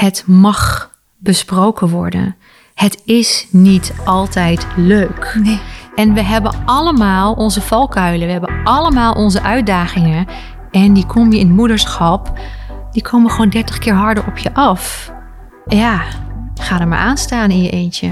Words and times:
het 0.00 0.24
mag 0.26 0.90
besproken 1.18 1.88
worden. 1.88 2.36
Het 2.74 3.02
is 3.04 3.46
niet 3.50 3.94
altijd 4.04 4.66
leuk. 4.76 5.38
Nee. 5.42 5.60
En 5.94 6.14
we 6.14 6.22
hebben 6.22 6.52
allemaal 6.64 7.32
onze 7.32 7.60
valkuilen, 7.60 8.26
we 8.26 8.32
hebben 8.32 8.64
allemaal 8.64 9.12
onze 9.12 9.42
uitdagingen. 9.42 10.26
En 10.70 10.92
die 10.92 11.06
kom 11.06 11.32
je 11.32 11.38
in 11.38 11.46
het 11.46 11.56
moederschap, 11.56 12.38
die 12.92 13.02
komen 13.02 13.30
gewoon 13.30 13.48
30 13.48 13.78
keer 13.78 13.94
harder 13.94 14.26
op 14.26 14.38
je 14.38 14.54
af. 14.54 15.12
Ja, 15.66 16.02
ga 16.54 16.80
er 16.80 16.88
maar 16.88 16.98
aan 16.98 17.16
staan 17.16 17.50
in 17.50 17.62
je 17.62 17.70
eentje. 17.70 18.10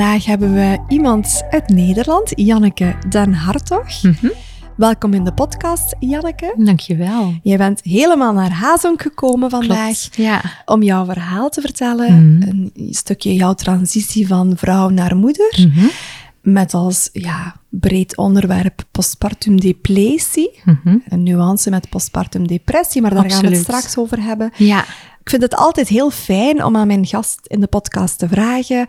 Vandaag 0.00 0.24
hebben 0.24 0.54
we 0.54 0.78
iemand 0.88 1.42
uit 1.50 1.68
Nederland, 1.68 2.32
Janneke 2.34 2.94
Den 3.08 3.34
Hartog. 3.34 4.02
Mhm. 4.02 4.28
Welkom 4.76 5.14
in 5.14 5.24
de 5.24 5.32
podcast, 5.32 5.94
Janneke. 5.98 6.54
Dankjewel. 6.56 7.34
Jij 7.42 7.56
bent 7.56 7.80
helemaal 7.82 8.32
naar 8.32 8.50
Hazong 8.50 9.02
gekomen 9.02 9.50
vandaag 9.50 9.98
Klopt. 9.98 10.16
Ja. 10.16 10.42
om 10.64 10.82
jouw 10.82 11.04
verhaal 11.04 11.48
te 11.48 11.60
vertellen. 11.60 12.36
Mhm. 12.36 12.48
Een 12.48 12.94
stukje 12.94 13.34
jouw 13.34 13.54
transitie 13.54 14.26
van 14.26 14.52
vrouw 14.56 14.88
naar 14.88 15.16
moeder. 15.16 15.58
Mhm. 15.58 15.86
Met 16.42 16.74
als 16.74 17.08
ja, 17.12 17.56
breed 17.68 18.16
onderwerp 18.16 18.82
postpartum 18.90 19.60
depressie. 19.60 20.60
Een 21.08 21.22
nuance 21.22 21.70
met 21.70 21.88
postpartum 21.88 22.46
depressie, 22.46 23.02
maar 23.02 23.14
daar 23.14 23.30
gaan 23.30 23.40
we 23.40 23.48
het 23.48 23.62
straks 23.62 23.96
over 23.96 24.22
hebben. 24.22 24.50
Ja. 24.56 24.84
Ik 25.20 25.30
vind 25.30 25.42
het 25.42 25.56
altijd 25.56 25.88
heel 25.88 26.10
fijn 26.10 26.64
om 26.64 26.76
aan 26.76 26.86
mijn 26.86 27.06
gast 27.06 27.40
in 27.42 27.60
de 27.60 27.66
podcast 27.66 28.18
te 28.18 28.28
vragen. 28.28 28.86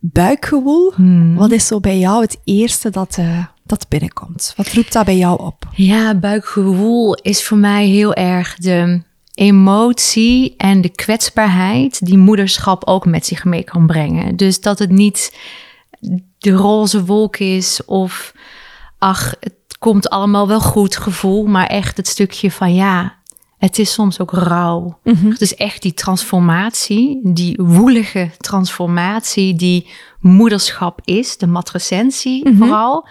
Buikgewoel, 0.00 0.92
Mhm. 0.96 1.34
wat 1.34 1.50
is 1.50 1.66
zo 1.66 1.80
bij 1.80 1.98
jou 1.98 2.22
het 2.22 2.38
eerste 2.44 2.90
dat, 2.90 3.16
eh, 3.18 3.44
dat 3.64 3.88
binnenkomt? 3.88 4.52
Wat 4.56 4.72
roept 4.72 4.92
dat 4.92 5.04
bij 5.04 5.16
jou 5.16 5.40
op? 5.42 5.68
Ja, 5.74 6.14
buikgewoel 6.14 7.14
is 7.14 7.44
voor 7.44 7.58
mij 7.58 7.86
heel 7.86 8.14
erg 8.14 8.54
de 8.56 9.02
emotie 9.34 10.54
en 10.56 10.80
de 10.80 10.88
kwetsbaarheid 10.88 12.06
die 12.06 12.18
moederschap 12.18 12.86
ook 12.86 13.06
met 13.06 13.26
zich 13.26 13.44
mee 13.44 13.62
kan 13.62 13.86
brengen. 13.86 14.36
Dus 14.36 14.60
dat 14.60 14.78
het 14.78 14.90
niet 14.90 15.36
de 16.38 16.50
roze 16.50 17.04
wolk 17.04 17.36
is 17.36 17.84
of 17.84 18.32
ach, 18.98 19.34
het 19.40 19.54
komt 19.78 20.08
allemaal 20.10 20.48
wel 20.48 20.60
goed 20.60 20.96
gevoel, 20.96 21.46
maar 21.46 21.66
echt 21.66 21.96
het 21.96 22.08
stukje 22.08 22.50
van 22.50 22.74
ja, 22.74 23.14
het 23.60 23.78
is 23.78 23.92
soms 23.92 24.20
ook 24.20 24.32
rauw. 24.32 24.98
Het 25.04 25.40
is 25.40 25.54
echt 25.54 25.82
die 25.82 25.94
transformatie, 25.94 27.20
die 27.22 27.58
woelige 27.62 28.30
transformatie 28.38 29.54
die 29.54 29.86
moederschap 30.20 31.00
is, 31.04 31.36
de 31.36 31.46
matrecentie 31.46 32.54
vooral. 32.58 33.08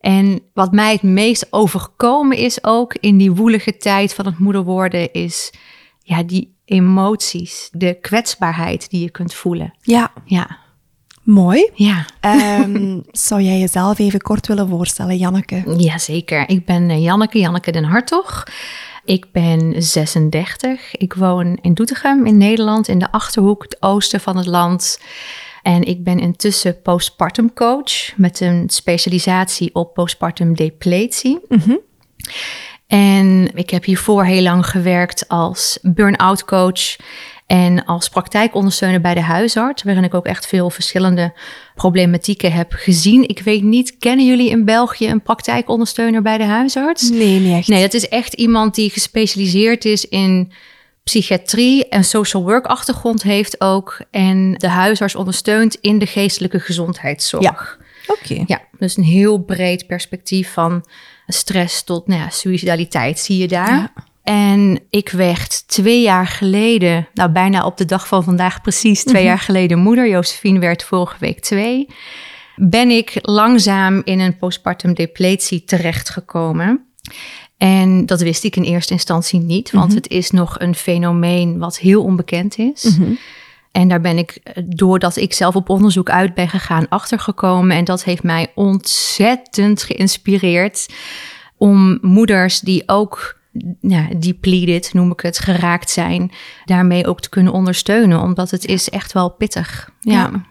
En 0.00 0.40
wat 0.54 0.72
mij 0.72 0.92
het 0.92 1.02
meest 1.02 1.46
overkomen 1.50 2.36
is 2.36 2.64
ook 2.64 2.94
in 3.00 3.16
die 3.16 3.32
woelige 3.32 3.76
tijd 3.76 4.14
van 4.14 4.26
het 4.26 4.38
moeder 4.38 4.62
worden, 4.64 5.12
is 5.12 5.52
ja, 5.98 6.22
die 6.22 6.54
emoties, 6.64 7.68
de 7.72 7.98
kwetsbaarheid 8.00 8.90
die 8.90 9.00
je 9.00 9.10
kunt 9.10 9.34
voelen. 9.34 9.74
Ja, 9.80 10.12
Ja, 10.24 10.58
mooi. 11.22 11.70
ja. 11.74 12.06
Ehm, 12.20 13.00
zou 13.28 13.40
jij 13.42 13.58
jezelf 13.58 13.98
even 13.98 14.20
kort 14.20 14.46
willen 14.46 14.68
voorstellen, 14.68 15.16
Janneke? 15.16 15.74
Jazeker. 15.76 16.48
Ik 16.48 16.64
ben 16.64 16.90
eh, 16.90 17.02
Janneke, 17.02 17.38
Janneke 17.38 17.72
den 17.72 17.84
Hartog. 17.84 18.44
Ik 19.04 19.32
ben 19.32 19.82
36. 19.82 20.94
Ik 20.96 21.14
woon 21.14 21.58
in 21.60 21.74
Doetinchem 21.74 22.26
in 22.26 22.36
Nederland, 22.36 22.88
in 22.88 22.98
de 22.98 23.12
Achterhoek, 23.12 23.62
het 23.62 23.76
oosten 23.80 24.20
van 24.20 24.36
het 24.36 24.46
land. 24.46 25.00
En 25.62 25.82
ik 25.82 26.04
ben 26.04 26.18
intussen 26.18 26.82
postpartum 26.82 27.52
coach 27.52 28.16
met 28.16 28.40
een 28.40 28.70
specialisatie 28.70 29.74
op 29.74 29.94
postpartum 29.94 30.54
depletie. 30.54 31.40
En 32.86 33.50
ik 33.54 33.70
heb 33.70 33.84
hiervoor 33.84 34.24
heel 34.24 34.42
lang 34.42 34.66
gewerkt 34.66 35.28
als 35.28 35.78
burn-out 35.82 36.44
coach 36.44 36.96
en 37.46 37.84
als 37.84 38.08
praktijkondersteuner 38.08 39.00
bij 39.00 39.14
de 39.14 39.22
huisarts, 39.22 39.82
waarin 39.82 40.04
ik 40.04 40.14
ook 40.14 40.26
echt 40.26 40.46
veel 40.46 40.70
verschillende 40.70 41.32
problematieken 41.74 42.52
heb 42.52 42.72
gezien. 42.72 43.28
Ik 43.28 43.40
weet 43.40 43.62
niet, 43.62 43.96
kennen 43.98 44.26
jullie 44.26 44.50
in 44.50 44.64
België 44.64 45.08
een 45.08 45.22
praktijkondersteuner 45.22 46.22
bij 46.22 46.38
de 46.38 46.44
huisarts? 46.44 47.10
Nee, 47.10 47.38
niet 47.40 47.56
echt. 47.56 47.68
Nee, 47.68 47.82
dat 47.82 47.94
is 47.94 48.08
echt 48.08 48.32
iemand 48.32 48.74
die 48.74 48.90
gespecialiseerd 48.90 49.84
is 49.84 50.08
in 50.08 50.52
psychiatrie 51.04 51.88
en 51.88 52.04
social 52.04 52.42
work 52.42 52.66
achtergrond 52.66 53.22
heeft 53.22 53.60
ook. 53.60 54.00
En 54.10 54.54
de 54.54 54.68
huisarts 54.68 55.14
ondersteunt 55.14 55.74
in 55.74 55.98
de 55.98 56.06
geestelijke 56.06 56.60
gezondheidszorg. 56.60 57.78
Oké. 58.06 58.42
Ja, 58.46 58.60
dus 58.78 58.96
een 58.96 59.02
heel 59.02 59.38
breed 59.38 59.86
perspectief 59.86 60.52
van 60.52 60.84
stress 61.26 61.82
tot 61.84 62.06
nou 62.06 62.20
ja, 62.20 62.30
suicidaliteit 62.30 63.18
zie 63.18 63.38
je 63.38 63.48
daar. 63.48 63.74
Ja. 63.74 63.92
En 64.22 64.80
ik 64.90 65.08
werd 65.08 65.68
twee 65.68 66.02
jaar 66.02 66.26
geleden, 66.26 67.08
nou 67.14 67.30
bijna 67.30 67.64
op 67.64 67.76
de 67.76 67.84
dag 67.84 68.06
van 68.06 68.24
vandaag 68.24 68.60
precies 68.60 69.04
twee 69.04 69.24
jaar 69.24 69.38
geleden 69.38 69.78
moeder. 69.78 70.08
Josephine 70.08 70.58
werd 70.58 70.84
vorige 70.84 71.16
week 71.18 71.40
twee. 71.40 71.86
Ben 72.56 72.90
ik 72.90 73.18
langzaam 73.20 74.00
in 74.04 74.20
een 74.20 74.36
postpartum 74.36 74.94
depletie 74.94 75.64
terechtgekomen. 75.64 76.86
En 77.56 78.06
dat 78.06 78.20
wist 78.20 78.44
ik 78.44 78.56
in 78.56 78.62
eerste 78.62 78.92
instantie 78.92 79.40
niet, 79.40 79.70
want 79.70 79.94
het 79.94 80.08
is 80.08 80.30
nog 80.30 80.58
een 80.60 80.74
fenomeen 80.74 81.58
wat 81.58 81.78
heel 81.78 82.02
onbekend 82.02 82.58
is. 82.58 82.98
En 83.72 83.88
daar 83.88 84.00
ben 84.00 84.18
ik, 84.18 84.30
eh, 84.30 84.62
doordat 84.66 85.16
ik 85.16 85.32
zelf 85.32 85.56
op 85.56 85.68
onderzoek 85.68 86.10
uit 86.10 86.34
ben 86.34 86.48
gegaan, 86.48 86.88
achtergekomen. 86.88 87.76
En 87.76 87.84
dat 87.84 88.04
heeft 88.04 88.22
mij 88.22 88.52
ontzettend 88.54 89.82
geïnspireerd 89.82 90.88
om 91.56 91.98
moeders 92.00 92.60
die 92.60 92.82
ook 92.86 93.40
ja, 93.80 94.08
depleted, 94.18 94.90
noem 94.94 95.10
ik 95.10 95.20
het, 95.20 95.38
geraakt 95.38 95.90
zijn, 95.90 96.30
daarmee 96.64 97.06
ook 97.06 97.20
te 97.20 97.28
kunnen 97.28 97.52
ondersteunen. 97.52 98.20
Omdat 98.20 98.50
het 98.50 98.64
is 98.66 98.90
echt 98.90 99.12
wel 99.12 99.30
pittig. 99.30 99.90
Ja. 100.00 100.12
Ja. 100.12 100.44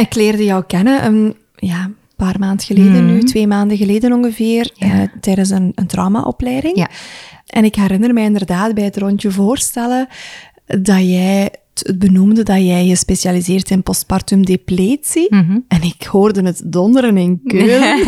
Ik 0.00 0.14
leerde 0.14 0.44
jou 0.44 0.64
kennen 0.66 1.04
een 1.04 1.36
ja, 1.56 1.90
paar 2.16 2.38
maanden 2.38 2.66
geleden 2.66 3.06
nu, 3.06 3.22
twee 3.22 3.46
maanden 3.46 3.76
geleden 3.76 4.12
ongeveer, 4.12 4.70
Mhm. 4.78 4.96
Ja. 4.96 5.02
eh, 5.02 5.08
tijdens 5.20 5.50
een, 5.50 5.72
een 5.74 5.86
traumaopleiding. 5.86 6.76
Ja. 6.76 6.88
En 7.46 7.64
ik 7.64 7.74
herinner 7.74 8.12
mij 8.12 8.24
inderdaad 8.24 8.74
bij 8.74 8.84
het 8.84 8.96
rondje 8.96 9.30
voorstellen 9.30 10.08
dat 10.66 11.00
jij 11.00 11.50
het 11.86 11.98
benoemde 11.98 12.42
dat 12.42 12.56
jij 12.56 12.86
je 12.86 12.96
specialiseert 12.96 13.70
in 13.70 13.82
postpartum 13.82 14.44
depletie. 14.46 15.26
Mhm. 15.34 15.58
En 15.68 15.82
ik 15.82 16.02
hoorde 16.02 16.42
het 16.42 16.62
donderen 16.64 17.16
in 17.16 17.40
Keulen. 17.46 18.06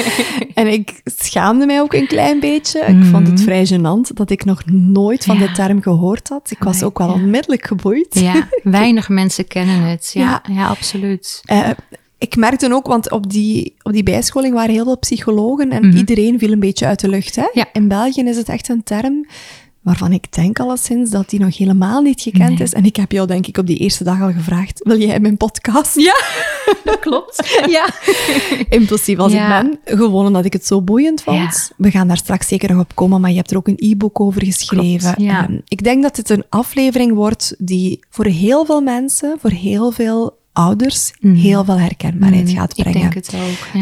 en 0.54 0.72
ik 0.72 1.00
schaamde 1.04 1.66
mij 1.66 1.80
ook 1.80 1.94
een 1.94 2.06
klein 2.06 2.40
beetje. 2.40 2.80
Ik 2.80 3.04
vond 3.04 3.26
het 3.28 3.40
vrij 3.42 3.66
gênant 3.66 4.14
dat 4.14 4.30
ik 4.30 4.44
nog 4.44 4.62
nooit 4.70 5.24
van 5.24 5.34
Mhm. 5.36 5.44
Ja. 5.44 5.50
de 5.50 5.54
term 5.56 5.82
gehoord 5.82 6.28
had. 6.28 6.50
Ik 6.50 6.62
was 6.62 6.82
ook 6.82 6.98
wel 6.98 7.08
ja. 7.08 7.12
onmiddellijk 7.14 7.66
geboeid. 7.66 8.20
Ja, 8.20 8.48
weinig 8.62 9.08
mensen 9.08 9.46
kennen 9.46 9.80
het. 9.82 10.10
Ja, 10.14 10.42
Ja. 10.50 10.66
absoluut. 10.68 11.40
Eh, 11.44 11.68
ik 12.18 12.36
merkte 12.36 12.72
ook, 12.74 12.86
want 12.86 13.10
op 13.10 13.30
die, 13.30 13.74
op 13.82 13.92
die 13.92 14.02
bijscholing 14.02 14.54
waren 14.54 14.74
heel 14.74 14.84
veel 14.84 14.98
psychologen 14.98 15.70
en 15.70 15.96
iedereen 15.96 16.38
viel 16.38 16.52
een 16.52 16.60
beetje 16.60 16.86
uit 16.86 17.00
de 17.00 17.08
lucht. 17.08 17.36
Hè? 17.36 17.42
Mhm. 17.42 17.58
Ja. 17.58 17.66
In 17.72 17.88
België 17.88 18.22
is 18.22 18.36
het 18.36 18.48
echt 18.48 18.68
een 18.68 18.82
term 18.82 19.26
waarvan 19.82 20.12
ik 20.12 20.32
denk 20.32 20.60
alleszins 20.60 21.10
dat 21.10 21.30
die 21.30 21.40
nog 21.40 21.56
helemaal 21.58 22.02
niet 22.02 22.20
gekend 22.20 22.48
Nee. 22.48 22.58
is. 22.62 22.72
En 22.72 22.84
ik 22.84 22.96
heb 22.96 23.12
jou 23.12 23.26
denk 23.26 23.46
ik 23.46 23.58
op 23.58 23.66
die 23.66 23.76
eerste 23.78 24.04
dag 24.04 24.20
al 24.22 24.32
gevraagd, 24.32 24.80
wil 24.84 24.98
jij 25.00 25.20
mijn 25.20 25.36
podcast? 25.36 26.00
Ja, 26.00 26.20
dat 26.84 26.98
klopt. 27.06 27.56
Ja. 27.70 27.88
Impulsief 28.68 29.18
als 29.18 29.32
Ja. 29.32 29.60
ik 29.62 29.78
ben, 29.84 29.98
gewoon 29.98 30.26
omdat 30.26 30.44
ik 30.44 30.52
het 30.52 30.66
zo 30.66 30.82
boeiend 30.82 31.22
vond. 31.22 31.72
We 31.76 31.90
gaan 31.90 32.08
daar 32.08 32.16
straks 32.16 32.48
zeker 32.48 32.72
nog 32.72 32.80
op 32.82 32.94
komen, 32.94 33.20
maar 33.20 33.30
je 33.30 33.36
hebt 33.36 33.50
er 33.50 33.56
ook 33.56 33.68
een 33.68 33.76
e-book 33.78 34.20
over 34.20 34.44
geschreven. 34.44 35.14
Klopt, 35.14 35.20
ja. 35.30 35.42
Ehm, 35.48 35.58
ik 35.68 35.84
denk 35.84 36.02
dat 36.02 36.16
dit 36.16 36.30
een 36.30 36.44
aflevering 36.48 37.14
wordt 37.14 37.54
die 37.58 38.00
voor 38.10 38.24
heel 38.26 38.64
veel 38.64 38.80
mensen, 38.80 39.36
voor 39.40 39.50
heel 39.50 39.90
veel 39.90 40.38
ouders, 40.52 41.12
heel 41.20 41.64
veel 41.64 41.78
herkenbaarheid 41.78 42.50
gaat 42.50 42.74
brengen. 42.74 42.98
Mhm. 42.98 43.06
Ik 43.06 43.12
denk 43.24 43.26
het 43.26 43.34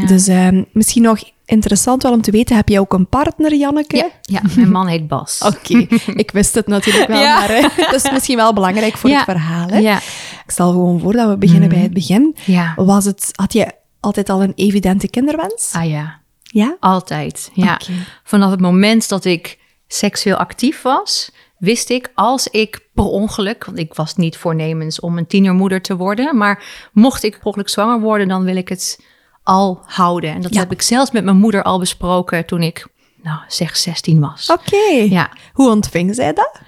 ook. 0.03 0.09
Dus 0.09 0.27
ehm, 0.29 0.63
misschien 0.73 1.03
nog 1.03 1.23
interessant 1.51 2.03
wel 2.03 2.13
om 2.13 2.23
te 2.23 2.31
weten, 2.31 2.57
heb 2.57 2.69
jij 2.69 2.79
ook 2.79 2.93
een 2.93 3.09
partner, 3.09 3.55
Janneke? 3.55 3.97
ja, 3.97 4.09
ja, 4.23 4.41
mijn 4.57 4.71
man 4.71 4.87
heet 4.87 5.09
Bas. 5.09 5.41
Oké, 5.55 5.87
ik 6.07 6.31
wist 6.31 6.55
het 6.55 6.67
natuurlijk 6.67 7.07
wel, 7.09 7.21
Ja. 7.21 7.39
maar 7.39 7.51
eh, 7.51 7.63
dat 7.91 7.95
is 8.05 8.11
misschien 8.11 8.37
wel 8.37 8.53
belangrijk 8.53 8.97
voor 8.97 9.11
Ja. 9.11 9.17
het 9.17 9.25
verhaal. 9.25 9.69
Hè? 9.69 9.79
Ja. 9.79 9.97
Ik 10.45 10.51
stel 10.57 10.71
gewoon 10.71 11.01
voor 11.01 11.13
dat 11.13 11.29
we 11.29 11.37
beginnen 11.37 11.69
bij 11.69 11.79
het 11.79 11.93
begin. 11.93 12.37
Ja. 12.45 12.73
Was 12.77 13.05
het, 13.05 13.31
had 13.35 13.53
je 13.53 13.73
altijd 14.01 14.29
al 14.29 14.43
een 14.43 14.53
evidente 14.55 15.09
kinderwens? 15.09 15.73
Ah 15.73 15.89
ja, 15.89 16.21
Ja? 16.43 16.77
altijd. 16.81 17.51
Ja. 17.55 17.81
Vanaf 18.25 18.51
het 18.51 18.61
moment 18.61 19.09
dat 19.09 19.25
ik 19.25 19.59
seksueel 19.89 20.37
actief 20.37 20.83
was, 20.83 21.31
wist 21.59 21.91
ik 21.91 22.11
als 22.15 22.47
ik 22.47 22.89
per 22.95 23.05
ongeluk, 23.05 23.65
want 23.65 23.79
ik 23.79 23.95
was 23.95 24.17
niet 24.17 24.37
voornemens 24.37 25.01
om 25.01 25.19
een 25.19 25.27
tienermoeder 25.27 25.81
te 25.83 25.97
worden, 25.97 26.37
maar 26.37 26.63
mocht 26.93 27.23
ik 27.25 27.37
per 27.39 27.47
ongeluk 27.47 27.69
zwanger 27.69 28.01
worden, 28.01 28.29
dan 28.29 28.45
wil 28.45 28.57
ik 28.57 28.69
het 28.69 29.01
al 29.43 29.83
houden. 29.87 30.31
En 30.35 30.41
dat 30.41 30.55
Ja. 30.55 30.61
heb 30.61 30.73
ik 30.73 30.83
zelfs 30.83 31.11
met 31.11 31.25
mijn 31.25 31.37
moeder 31.37 31.63
al 31.63 31.79
besproken 31.79 32.47
toen 32.47 32.63
ik 32.63 32.87
nou 33.23 33.39
zeg 33.49 33.77
16 33.77 34.21
was. 34.21 34.51
Oké. 34.51 34.93
Ja. 35.09 35.31
Hoe 35.53 35.71
ontving 35.71 36.15
zij 36.15 36.33
dat? 36.33 36.61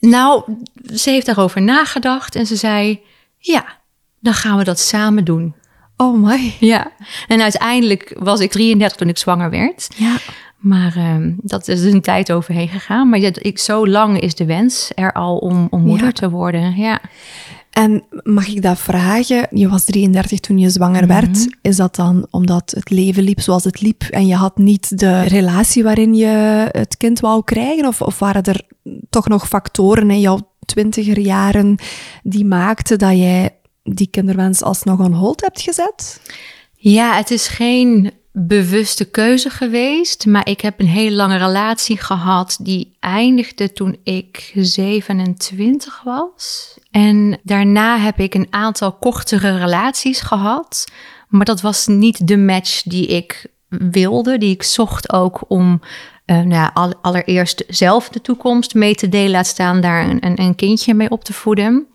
Nou, 0.00 0.42
ze 0.94 1.10
heeft 1.10 1.26
daarover 1.26 1.62
nagedacht 1.62 2.34
en 2.34 2.46
ze 2.46 2.56
zei: 2.56 3.00
Ja, 3.38 3.64
dan 4.20 4.34
gaan 4.34 4.58
we 4.58 4.64
dat 4.64 4.78
samen 4.78 5.24
doen. 5.24 5.54
Oh 5.96 6.22
my. 6.22 6.54
Ja. 6.60 6.92
En 7.28 7.40
uiteindelijk 7.42 8.16
was 8.18 8.40
ik 8.40 8.50
33 8.50 8.96
toen 8.98 9.08
ik 9.08 9.18
zwanger 9.18 9.50
werd. 9.50 9.88
Ja. 9.96 10.16
Maar 10.56 10.96
ehm, 10.96 11.32
dat 11.36 11.68
is 11.68 11.82
een 11.82 12.00
tijd 12.00 12.32
overheen 12.32 12.68
gegaan. 12.68 13.08
Maar 13.08 13.18
ja, 13.18 13.30
ik, 13.34 13.58
zo 13.58 13.86
lang 13.88 14.20
is 14.20 14.34
de 14.34 14.44
wens 14.44 14.90
er 14.94 15.12
al 15.12 15.36
om, 15.36 15.66
om 15.70 15.80
moeder 15.80 16.06
Ja. 16.06 16.12
te 16.12 16.30
worden. 16.30 16.76
Ja. 16.76 16.98
En 17.76 18.04
mag 18.22 18.48
ik 18.48 18.62
dat 18.62 18.78
vragen? 18.78 19.46
Je 19.50 19.68
was 19.68 19.84
33 19.84 20.40
toen 20.40 20.58
je 20.58 20.70
zwanger 20.70 21.06
werd. 21.06 21.56
Is 21.62 21.76
dat 21.76 21.96
dan 21.96 22.26
omdat 22.30 22.72
het 22.76 22.90
leven 22.90 23.22
liep 23.22 23.40
zoals 23.40 23.64
het 23.64 23.80
liep 23.80 24.02
en 24.02 24.26
je 24.26 24.34
had 24.34 24.58
niet 24.58 24.98
de 24.98 25.22
relatie 25.22 25.82
waarin 25.82 26.14
je 26.14 26.26
het 26.70 26.96
kind 26.96 27.20
wou 27.20 27.44
krijgen? 27.44 27.86
Of, 27.86 28.02
of 28.02 28.18
waren 28.18 28.42
er 28.42 28.62
toch 29.10 29.28
nog 29.28 29.48
factoren 29.48 30.10
in 30.10 30.20
jouw 30.20 30.38
twintiger 30.64 31.18
jaren 31.18 31.76
die 32.22 32.44
maakten 32.44 32.98
dat 32.98 33.16
jij 33.16 33.56
die 33.82 34.08
kinderwens 34.10 34.62
alsnog 34.62 34.98
on 35.00 35.12
hold 35.12 35.40
hebt 35.40 35.60
gezet? 35.60 36.20
ja, 36.92 37.16
het 37.16 37.30
is 37.30 37.48
geen 37.48 38.12
bewuste 38.38 39.04
keuze 39.04 39.50
geweest. 39.50 40.26
Maar 40.26 40.48
ik 40.48 40.60
heb 40.60 40.80
een 40.80 40.86
hele 40.86 41.16
lange 41.16 41.36
relatie 41.36 41.98
gehad. 41.98 42.58
Die 42.60 42.96
eindigde 43.00 43.72
toen 43.72 43.96
ik 44.02 44.52
27 44.54 46.02
was. 46.04 46.74
En 46.90 47.38
daarna 47.42 47.98
heb 47.98 48.18
ik 48.18 48.34
een 48.34 48.46
aantal 48.50 48.92
kortere 48.92 49.58
relaties 49.58 50.20
gehad. 50.20 50.84
Maar 51.28 51.44
dat 51.44 51.60
was 51.60 51.86
niet 51.86 52.28
de 52.28 52.36
match 52.36 52.82
die 52.82 53.06
ik 53.06 53.46
wilde. 53.68 54.38
Die 54.38 54.50
ik 54.50 54.62
zocht 54.62 55.12
ook 55.12 55.44
om 55.48 55.80
eh, 56.24 56.40
nou 56.40 56.92
allereerst 57.02 57.64
zelf 57.68 58.08
de 58.08 58.20
toekomst 58.20 58.74
mee 58.74 58.94
te 58.94 59.08
delen. 59.08 59.30
Laat 59.30 59.46
staan 59.46 59.80
daar 59.80 60.08
een, 60.08 60.40
een 60.40 60.54
kindje 60.54 60.94
mee 60.94 61.10
op 61.10 61.24
te 61.24 61.32
voeden. 61.32 61.86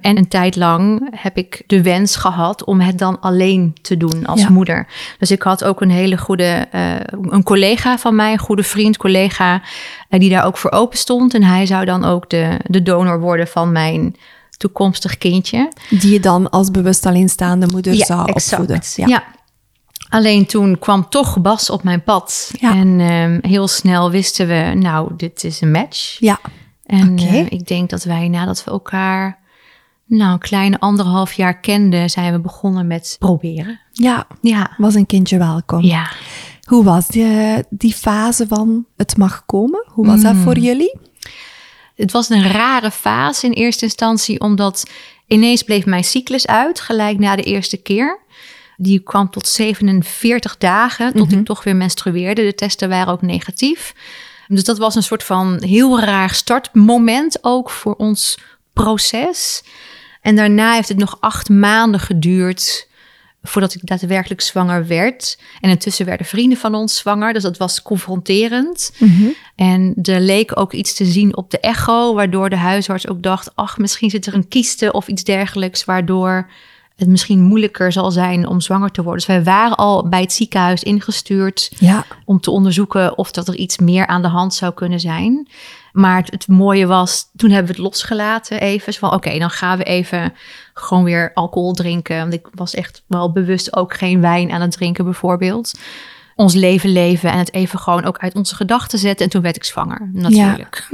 En 0.00 0.16
een 0.16 0.28
tijd 0.28 0.56
lang 0.56 1.08
heb 1.20 1.36
ik 1.36 1.62
de 1.66 1.82
wens 1.82 2.16
gehad 2.16 2.64
om 2.64 2.80
het 2.80 2.98
dan 2.98 3.20
alleen 3.20 3.74
te 3.82 3.96
doen 3.96 4.26
als 4.26 4.40
Ja. 4.40 4.50
moeder. 4.50 4.86
Dus 5.18 5.30
ik 5.30 5.42
had 5.42 5.64
ook 5.64 5.80
een 5.80 5.90
hele 5.90 6.16
goede, 6.18 6.66
eh, 6.70 6.94
een 7.22 7.42
collega 7.42 7.98
van 7.98 8.14
mij, 8.14 8.32
een 8.32 8.38
goede 8.38 8.62
vriend, 8.62 8.96
collega, 8.96 9.62
eh, 10.08 10.20
die 10.20 10.30
daar 10.30 10.44
ook 10.44 10.56
voor 10.56 10.70
open 10.70 10.98
stond. 10.98 11.34
En 11.34 11.42
hij 11.42 11.66
zou 11.66 11.84
dan 11.84 12.04
ook 12.04 12.30
de, 12.30 12.60
de 12.66 12.82
donor 12.82 13.20
worden 13.20 13.48
van 13.48 13.72
mijn 13.72 14.16
toekomstig 14.56 15.18
kindje. 15.18 15.72
Die 15.90 16.12
je 16.12 16.20
dan 16.20 16.50
als 16.50 16.70
bewust 16.70 17.06
alleenstaande 17.06 17.66
moeder 17.66 17.94
zou 17.94 18.32
exact. 18.32 18.62
opvoeden. 18.62 19.08
Ja. 19.10 19.22
Alleen 20.08 20.46
toen 20.46 20.78
kwam 20.78 21.08
toch 21.08 21.40
Bas 21.40 21.70
op 21.70 21.82
mijn 21.82 22.02
pad. 22.02 22.50
Ja. 22.60 22.74
En 22.74 23.00
ehm, 23.00 23.38
heel 23.52 23.68
snel 23.68 24.10
wisten 24.10 24.46
we, 24.46 24.72
nou, 24.74 25.10
dit 25.16 25.44
is 25.44 25.60
een 25.60 25.70
match. 25.70 26.16
ja. 26.18 26.38
En 26.86 27.16
eh, 27.18 27.46
ik 27.50 27.66
denk 27.66 27.90
dat 27.90 28.04
wij 28.04 28.28
nadat 28.28 28.64
we 28.64 28.70
elkaar 28.70 29.38
nou, 30.08 30.32
een 30.32 30.38
kleine 30.38 30.80
anderhalf 30.80 31.32
jaar 31.32 31.60
kenden, 31.60 32.10
zijn 32.10 32.32
we 32.32 32.40
begonnen 32.40 32.86
met 32.86 33.16
proberen. 33.18 33.80
Ja, 33.92 34.26
Ja. 34.40 34.70
was 34.76 34.94
een 34.94 35.06
kindje 35.06 35.38
welkom. 35.38 35.82
Ja. 35.82 36.10
Hoe 36.64 36.84
was 36.84 37.06
die, 37.08 37.62
die 37.70 37.92
fase 37.94 38.46
van 38.46 38.86
het 38.96 39.16
mag 39.16 39.46
komen? 39.46 39.84
Hoe 39.86 40.06
was 40.06 40.22
dat 40.22 40.36
voor 40.36 40.58
jullie? 40.58 40.98
Het 41.94 42.12
was 42.12 42.28
een 42.28 42.50
rare 42.50 42.90
fase 42.90 43.46
in 43.46 43.52
eerste 43.52 43.84
instantie, 43.84 44.40
omdat 44.40 44.90
ineens 45.26 45.62
bleef 45.62 45.86
mijn 45.86 46.04
cyclus 46.04 46.46
uit, 46.46 46.80
gelijk 46.80 47.18
na 47.18 47.36
de 47.36 47.42
eerste 47.42 47.76
keer. 47.76 48.18
Die 48.76 49.00
kwam 49.00 49.30
tot 49.30 49.46
47 49.48 50.58
dagen, 50.58 51.12
tot 51.14 51.32
ik 51.32 51.44
toch 51.44 51.64
weer 51.64 51.76
menstrueerde. 51.76 52.42
De 52.42 52.54
testen 52.54 52.88
waren 52.88 53.12
ook 53.12 53.22
negatief. 53.22 53.94
Dus 54.48 54.64
dat 54.64 54.78
was 54.78 54.94
een 54.94 55.02
soort 55.02 55.24
van 55.24 55.62
heel 55.62 56.00
raar 56.00 56.30
startmoment 56.34 57.38
ook 57.40 57.70
voor 57.70 57.94
ons 57.94 58.38
proces. 58.72 59.62
En 60.20 60.36
daarna 60.36 60.74
heeft 60.74 60.88
het 60.88 60.98
nog 60.98 61.16
acht 61.20 61.48
maanden 61.48 62.00
geduurd 62.00 62.88
voordat 63.42 63.74
ik 63.74 63.86
daadwerkelijk 63.86 64.40
zwanger 64.40 64.86
werd. 64.86 65.38
En 65.60 65.70
intussen 65.70 66.06
werden 66.06 66.26
vrienden 66.26 66.58
van 66.58 66.74
ons 66.74 66.96
zwanger, 66.96 67.32
dus 67.32 67.42
dat 67.42 67.56
was 67.56 67.82
confronterend. 67.82 68.92
En 69.54 69.94
er 70.02 70.20
leek 70.20 70.58
ook 70.58 70.72
iets 70.72 70.94
te 70.94 71.04
zien 71.04 71.36
op 71.36 71.50
de 71.50 71.60
echo, 71.60 72.14
waardoor 72.14 72.50
de 72.50 72.56
huisarts 72.56 73.08
ook 73.08 73.22
dacht: 73.22 73.56
ach, 73.56 73.78
misschien 73.78 74.10
zit 74.10 74.26
er 74.26 74.34
een 74.34 74.48
kieste 74.48 74.92
of 74.92 75.08
iets 75.08 75.24
dergelijks, 75.24 75.84
waardoor 75.84 76.50
het 76.98 77.08
misschien 77.08 77.40
moeilijker 77.40 77.92
zal 77.92 78.10
zijn 78.10 78.46
om 78.46 78.60
zwanger 78.60 78.90
te 78.90 79.02
worden. 79.02 79.26
Dus 79.26 79.34
wij 79.36 79.44
waren 79.44 79.76
al 79.76 80.08
bij 80.08 80.20
het 80.20 80.32
ziekenhuis 80.32 80.82
ingestuurd 80.82 81.70
Ja. 81.78 82.04
om 82.24 82.40
te 82.40 82.50
onderzoeken 82.50 83.18
of 83.18 83.30
dat 83.30 83.48
er 83.48 83.56
iets 83.56 83.78
meer 83.78 84.06
aan 84.06 84.22
de 84.22 84.28
hand 84.28 84.54
zou 84.54 84.74
kunnen 84.74 85.00
zijn. 85.00 85.48
Maar 85.92 86.16
het, 86.16 86.30
het 86.30 86.48
mooie 86.48 86.86
was, 86.86 87.30
toen 87.36 87.50
hebben 87.50 87.66
we 87.70 87.76
het 87.76 87.82
losgelaten 87.90 88.60
even. 88.60 88.92
Zo 88.92 88.98
van, 88.98 89.12
oké, 89.14 89.38
dan 89.38 89.50
gaan 89.50 89.78
we 89.78 89.84
even 89.84 90.32
gewoon 90.74 91.04
weer 91.04 91.30
alcohol 91.34 91.72
drinken. 91.72 92.18
Want 92.18 92.32
ik 92.32 92.48
was 92.54 92.74
echt 92.74 93.02
wel 93.06 93.32
bewust 93.32 93.76
ook 93.76 93.94
geen 93.94 94.20
wijn 94.20 94.50
aan 94.50 94.60
het 94.60 94.72
drinken 94.72 95.04
bijvoorbeeld. 95.04 95.78
Ons 96.34 96.54
leven 96.54 96.90
leven 96.92 97.30
en 97.32 97.38
het 97.38 97.52
even 97.52 97.78
gewoon 97.78 98.04
ook 98.04 98.18
uit 98.18 98.34
onze 98.34 98.54
gedachten 98.54 98.98
zetten. 98.98 99.24
En 99.24 99.30
toen 99.30 99.42
werd 99.42 99.56
ik 99.56 99.64
zwanger, 99.64 100.10
natuurlijk. 100.12 100.88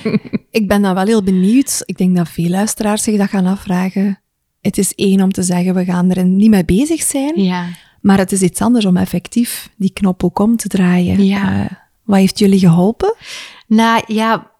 Ik 0.50 0.68
ben 0.68 0.82
dan 0.82 0.94
wel 0.94 1.04
heel 1.04 1.22
benieuwd. 1.22 1.82
Ik 1.84 1.96
denk 1.98 2.16
dat 2.16 2.28
veel 2.28 2.48
luisteraars 2.48 3.02
zich 3.02 3.18
dat 3.18 3.28
gaan 3.28 3.46
afvragen. 3.46 4.20
Het 4.68 4.78
is 4.78 4.94
één 4.94 5.22
om 5.22 5.32
te 5.32 5.42
zeggen, 5.42 5.74
we 5.74 5.84
gaan 5.84 6.10
er 6.10 6.24
niet 6.24 6.50
mee 6.50 6.64
bezig 6.64 7.02
zijn. 7.02 7.42
Ja. 7.42 7.66
Maar 8.00 8.18
het 8.18 8.32
is 8.32 8.42
iets 8.42 8.60
anders 8.60 8.84
om 8.84 8.96
effectief 8.96 9.70
die 9.76 9.92
knop 9.92 10.24
ook 10.24 10.38
om 10.38 10.56
te 10.56 10.68
draaien. 10.68 11.24
Ja. 11.24 11.64
Eh, 11.64 11.76
wat 12.02 12.18
heeft 12.18 12.38
jullie 12.38 12.58
geholpen? 12.58 13.14
Nou 13.66 14.02
ja, 14.06 14.50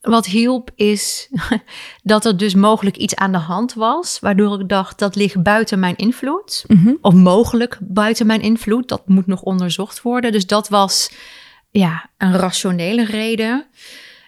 wat 0.00 0.26
hielp 0.26 0.70
is 0.74 1.28
dat 2.02 2.24
er 2.24 2.36
dus 2.36 2.54
mogelijk 2.54 2.96
iets 2.96 3.14
aan 3.14 3.32
de 3.32 3.38
hand 3.38 3.74
was, 3.74 4.18
waardoor 4.20 4.60
ik 4.60 4.68
dacht 4.68 4.98
dat 4.98 5.16
ligt 5.16 5.42
buiten 5.42 5.78
mijn 5.78 5.96
invloed. 5.96 6.64
Of 7.00 7.14
mogelijk 7.14 7.78
buiten 7.80 8.26
mijn 8.26 8.40
invloed, 8.40 8.88
dat 8.88 9.08
moet 9.08 9.26
nog 9.26 9.42
onderzocht 9.42 10.02
worden. 10.02 10.32
Dus 10.32 10.46
dat 10.46 10.68
was 10.68 11.10
ja, 11.70 12.10
een 12.18 12.36
rationele 12.36 13.04
reden. 13.04 13.66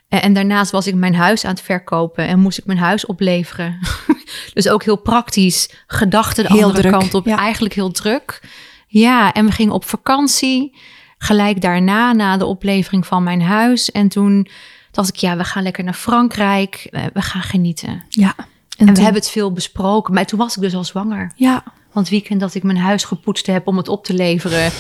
En, 0.09 0.23
en 0.23 0.33
daarnaast 0.33 0.71
was 0.71 0.87
ik 0.87 0.95
mijn 0.95 1.15
huis 1.15 1.45
aan 1.45 1.51
het 1.51 1.61
verkopen 1.61 2.27
en 2.27 2.39
moest 2.39 2.59
ik 2.59 2.65
mijn 2.67 2.79
huis 2.79 3.07
opleveren. 3.07 3.79
dus 4.55 4.69
ook 4.69 4.85
heel 4.85 4.97
praktisch, 4.97 5.71
gedachten 5.87 6.45
de 6.45 6.53
Heel 6.53 6.63
andere 6.63 6.81
druk, 6.81 6.93
kant 6.93 7.15
op, 7.15 7.27
ja. 7.27 7.37
eigenlijk 7.37 7.75
heel 7.75 7.91
druk. 7.91 8.43
Ja, 8.87 9.33
en 9.33 9.47
we 9.47 9.53
gingen 9.53 9.75
op 9.75 9.85
vakantie. 9.85 10.77
Gelijk 11.19 11.61
daarna, 11.61 12.13
na 12.13 12.37
de 12.37 12.45
oplevering 12.45 13.07
van 13.07 13.23
mijn 13.23 13.43
huis. 13.43 13.91
En 13.91 14.09
toen 14.09 14.49
dacht 14.91 15.09
ik, 15.09 15.17
ja, 15.17 15.37
we 15.37 15.45
gaan 15.45 15.63
lekker 15.63 15.85
naar 15.85 15.95
Frankrijk. 15.95 16.89
We 17.13 17.23
gaan 17.23 17.43
genieten. 17.43 18.05
Ja. 18.09 18.35
En, 18.37 18.87
we 18.87 18.93
toen- 18.93 19.05
hebben 19.05 19.21
het 19.23 19.31
veel 19.31 19.53
besproken. 19.53 20.15
Maar 20.15 20.27
toen 20.27 20.39
was 20.39 20.57
ik 20.57 20.63
dus 20.63 20.75
al 20.75 20.85
zwanger. 20.85 21.33
Ja. 21.37 21.63
Want 21.93 22.09
weekend 22.09 22.41
dat 22.41 22.55
ik 22.55 22.63
mijn 22.63 22.79
huis 22.79 23.05
gepoetst 23.05 23.47
heb 23.47 23.67
om 23.67 23.77
het 23.77 23.89
op 23.89 24.05
te 24.05 24.15
leveren, 24.15 24.71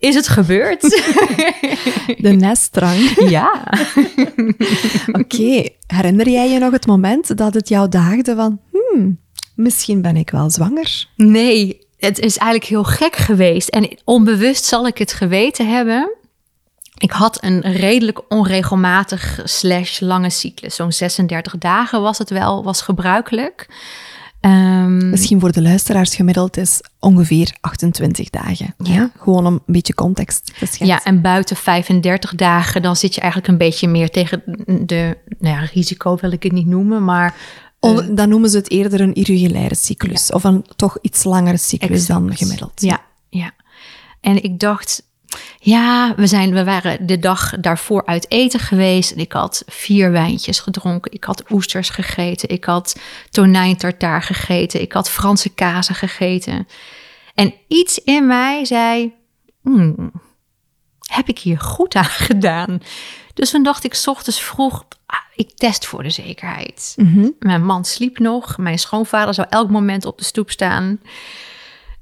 is 0.00 0.14
het 0.14 0.28
gebeurd. 0.28 0.80
De 2.24 2.30
nestdrang. 2.30 3.14
ja. 3.36 3.64
Oké. 5.20 5.68
Herinner 5.86 6.28
jij 6.28 6.50
je 6.50 6.58
nog 6.58 6.72
het 6.72 6.86
moment 6.86 7.36
dat 7.36 7.54
het 7.54 7.68
jou 7.68 7.88
daagde 7.88 8.34
van... 8.34 8.60
Hmm, 8.72 9.18
misschien 9.54 10.02
ben 10.02 10.16
ik 10.16 10.30
wel 10.30 10.50
zwanger? 10.50 11.06
Nee, 11.16 11.86
het 11.98 12.18
is 12.18 12.36
eigenlijk 12.36 12.70
heel 12.70 12.84
gek 12.84 13.16
geweest. 13.16 13.68
En 13.68 13.98
onbewust 14.04 14.64
zal 14.64 14.86
ik 14.86 14.98
het 14.98 15.12
geweten 15.12 15.68
hebben. 15.68 16.14
Ik 16.98 17.10
had 17.10 17.44
een 17.44 17.60
redelijk 17.60 18.20
onregelmatig 18.28 19.40
slash 19.44 20.00
lange 20.00 20.30
cyclus. 20.30 20.74
Zo'n 20.74 20.92
36 20.92 21.58
dagen 21.58 22.02
was 22.02 22.18
het 22.18 22.30
wel, 22.30 22.64
was 22.64 22.82
gebruikelijk. 22.82 23.68
Ehm, 24.40 25.10
Misschien 25.10 25.40
voor 25.40 25.52
de 25.52 25.62
luisteraars 25.62 26.14
gemiddeld 26.14 26.56
is 26.56 26.80
ongeveer 26.98 27.56
28 27.60 28.30
dagen. 28.30 28.74
Ja. 28.78 29.10
Gewoon 29.18 29.46
om 29.46 29.52
een 29.52 29.60
beetje 29.66 29.94
context 29.94 30.46
te 30.46 30.52
schetsen. 30.54 30.86
ja, 30.86 31.04
en 31.04 31.20
buiten 31.20 31.56
35 31.56 32.34
dagen, 32.34 32.82
dan 32.82 32.96
zit 32.96 33.14
je 33.14 33.20
eigenlijk 33.20 33.52
een 33.52 33.58
beetje 33.58 33.88
meer 33.88 34.10
tegen 34.10 34.42
de 34.86 35.16
nou 35.38 35.56
ja, 35.56 35.68
risico, 35.72 36.16
wil 36.20 36.32
ik 36.32 36.42
het 36.42 36.52
niet 36.52 36.66
noemen, 36.66 37.04
maar 37.04 37.34
On- 37.80 38.14
dan 38.14 38.28
noemen 38.28 38.50
ze 38.50 38.56
het 38.56 38.70
eerder 38.70 39.00
een 39.00 39.14
irregulaire 39.14 39.74
cyclus. 39.74 40.32
Of 40.32 40.44
een 40.44 40.64
toch 40.76 40.98
iets 41.00 41.24
langere 41.24 41.56
cyclus 41.56 42.06
dan 42.06 42.36
gemiddeld. 42.36 42.72
Ja, 42.82 43.00
ja. 43.28 43.50
En 44.20 44.42
ik 44.44 44.58
dacht, 44.58 45.02
ja, 45.58 46.14
we, 46.16 46.26
zijn, 46.26 46.52
we 46.52 46.64
waren 46.64 47.06
de 47.06 47.18
dag 47.18 47.54
daarvoor 47.60 48.06
uit 48.06 48.30
eten 48.30 48.60
geweest. 48.60 49.12
En 49.12 49.18
ik 49.18 49.32
had 49.32 49.62
vier 49.66 50.10
wijntjes 50.10 50.60
gedronken. 50.60 51.12
Ik 51.12 51.24
had 51.24 51.50
oesters 51.50 51.88
gegeten. 51.88 52.48
Ik 52.48 52.64
had 52.64 53.00
tonijntartaar 53.30 54.22
gegeten. 54.22 54.80
Ik 54.80 54.92
had 54.92 55.10
Franse 55.10 55.48
kazen 55.48 55.94
gegeten. 55.94 56.68
En 57.34 57.54
iets 57.68 57.98
in 57.98 58.26
mij 58.26 58.64
zei, 58.64 59.12
"Hmm, 59.62 60.12
heb 61.12 61.28
ik 61.28 61.38
hier 61.38 61.58
goed 61.58 61.94
aan 61.94 62.04
gedaan? 62.28 62.80
Dus 63.34 63.50
toen 63.50 63.62
dacht 63.62 63.84
ik 63.84 63.94
's 63.94 64.06
ochtends 64.06 64.40
vroeg, 64.42 64.84
ah, 65.06 65.18
ik 65.34 65.50
test 65.54 65.86
voor 65.86 66.02
de 66.02 66.10
zekerheid. 66.10 66.94
Mijn 67.38 67.64
man 67.64 67.84
sliep 67.84 68.18
nog. 68.18 68.58
Mijn 68.58 68.78
schoonvader 68.78 69.34
zou 69.34 69.46
elk 69.50 69.70
moment 69.70 70.04
op 70.04 70.18
de 70.18 70.24
stoep 70.24 70.50
staan. 70.50 71.00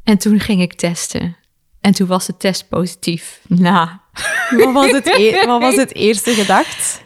En 0.04 0.18
toen 0.18 0.40
ging 0.40 0.60
ik 0.60 0.72
testen. 0.72 1.36
En 1.80 1.92
toen 1.92 2.06
was 2.06 2.26
de 2.26 2.36
test 2.36 2.68
positief. 2.68 3.40
Nou, 3.46 3.88
Wat 4.56 4.72
was 4.72 4.90
het, 4.90 5.06
e- 5.06 5.46
wat 5.46 5.60
was 5.60 5.76
het 5.76 5.94
eerste 5.94 6.30
gedacht? 6.34 7.02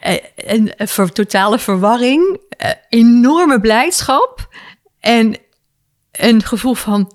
Eh, 0.00 0.14
een, 0.36 0.72
een 0.76 0.88
ver- 0.88 1.12
totale 1.12 1.58
verwarring, 1.58 2.40
eh, 2.48 2.70
enorme 2.88 3.60
blijdschap 3.60 4.48
en 5.00 5.36
een 6.12 6.42
gevoel 6.42 6.74
van, 6.74 7.12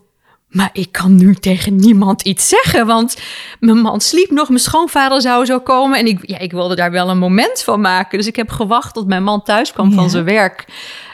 maar 0.47 0.69
ik 0.73 0.91
kan 0.91 1.15
nu 1.15 1.35
tegen 1.35 1.75
niemand 1.75 2.21
iets 2.21 2.47
zeggen, 2.47 2.85
want 2.85 3.17
mijn 3.59 3.77
man 3.77 4.01
sliep 4.01 4.29
nog, 4.31 4.47
mijn 4.47 4.59
schoonvader 4.59 5.21
zou 5.21 5.45
zo 5.45 5.59
komen 5.59 5.99
en 5.99 6.05
ik, 6.05 6.19
ja, 6.21 6.37
ik 6.37 6.51
wilde 6.51 6.75
daar 6.75 6.91
wel 6.91 7.09
een 7.09 7.17
moment 7.19 7.63
van 7.63 7.81
maken. 7.81 8.17
Dus 8.17 8.27
ik 8.27 8.35
heb 8.35 8.49
gewacht 8.49 8.93
tot 8.93 9.07
mijn 9.07 9.23
man 9.23 9.43
thuis 9.43 9.71
kwam 9.73 9.89
Ja. 9.89 9.95
van 9.95 10.09
zijn 10.09 10.23
werk, 10.25 10.65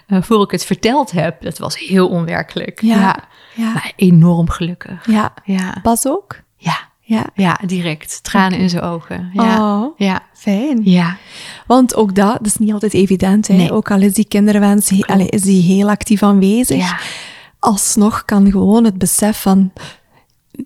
eh, 0.07 0.21
voor 0.21 0.43
ik 0.43 0.51
het 0.51 0.65
verteld 0.65 1.11
heb. 1.11 1.41
Dat 1.41 1.57
was 1.57 1.77
heel 1.77 2.07
onwerkelijk. 2.09 2.81
Ja. 2.81 2.95
Ja, 2.95 3.27
Ja. 3.57 3.73
maar 3.73 3.93
enorm 3.95 4.49
gelukkig. 4.49 5.05
Ja. 5.05 5.33
Ja, 5.45 5.75
Bas 5.83 6.07
ook? 6.07 6.35
ja, 6.57 6.77
Ja. 7.01 7.25
ja 7.35 7.59
direct. 7.65 8.23
Tranen 8.23 8.59
in 8.59 8.69
zijn 8.69 8.83
ogen. 8.83 9.29
Ja, 9.33 9.81
Oh, 9.83 9.97
ja, 9.97 10.21
fijn. 10.33 10.81
ja. 10.83 11.17
Want 11.67 11.95
ook 11.95 12.15
dat, 12.15 12.37
dat 12.37 12.45
is 12.45 12.57
niet 12.57 12.73
altijd 12.73 12.93
evident. 12.93 13.47
Hè? 13.47 13.53
Nee. 13.55 13.71
Ook 13.71 13.91
al 13.91 14.01
is 14.01 14.13
die 14.13 14.27
kinderwens, 14.27 14.89
he- 14.89 15.23
is 15.29 15.41
die 15.41 15.61
heel 15.61 15.89
actief 15.89 16.23
aanwezig. 16.23 16.77
ja. 16.77 16.97
Alsnog 17.59 18.25
kan 18.25 18.51
gewoon 18.51 18.83
het 18.83 18.97
besef 18.97 19.41
van, 19.41 19.71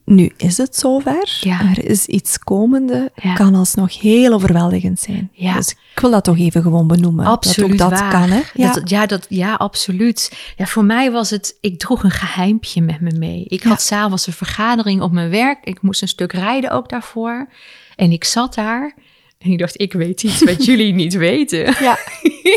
nu 0.05 0.31
is 0.37 0.57
het 0.57 0.75
zover, 0.75 1.37
Ja. 1.41 1.59
er 1.59 1.85
is 1.85 2.05
iets 2.05 2.39
komende, 2.39 3.11
Ja. 3.15 3.33
kan 3.33 3.55
alsnog 3.55 3.99
heel 3.99 4.33
overweldigend 4.33 4.99
zijn. 4.99 5.29
Ja. 5.33 5.53
Dus 5.53 5.69
ik 5.93 5.99
wil 5.99 6.11
dat 6.11 6.23
toch 6.23 6.37
even 6.37 6.61
gewoon 6.61 6.87
benoemen. 6.87 7.25
Absoluut 7.25 7.77
dat 7.77 7.81
ook 7.87 7.89
dat 7.91 7.99
waar. 7.99 8.11
kan, 8.11 8.29
hè? 8.29 8.41
Ja. 8.53 8.73
Dat, 8.73 8.89
ja, 8.89 9.05
dat, 9.05 9.25
ja, 9.29 9.53
absoluut. 9.53 10.53
Ja, 10.57 10.65
voor 10.65 10.85
mij 10.85 11.11
was 11.11 11.29
het, 11.29 11.57
ik 11.61 11.79
droeg 11.79 12.03
een 12.03 12.11
geheimpje 12.11 12.81
met 12.81 13.01
me 13.01 13.11
mee. 13.11 13.43
Ik 13.47 13.63
had 13.63 13.81
s'avonds 13.81 14.27
een 14.27 14.33
vergadering 14.33 15.01
op 15.01 15.11
mijn 15.11 15.29
werk. 15.29 15.57
Ik 15.63 15.81
moest 15.81 16.01
een 16.01 16.07
stuk 16.07 16.31
rijden 16.33 16.71
ook 16.71 16.89
daarvoor. 16.89 17.47
En 17.95 18.11
ik 18.11 18.23
zat 18.23 18.53
daar 18.55 18.93
en 19.41 19.51
ik 19.51 19.57
dacht, 19.57 19.81
ik 19.81 19.93
weet 19.93 20.23
iets 20.23 20.43
wat 20.43 20.65
jullie 20.65 20.93
niet 21.03 21.13
weten. 21.13 21.59
ja. 21.79 21.97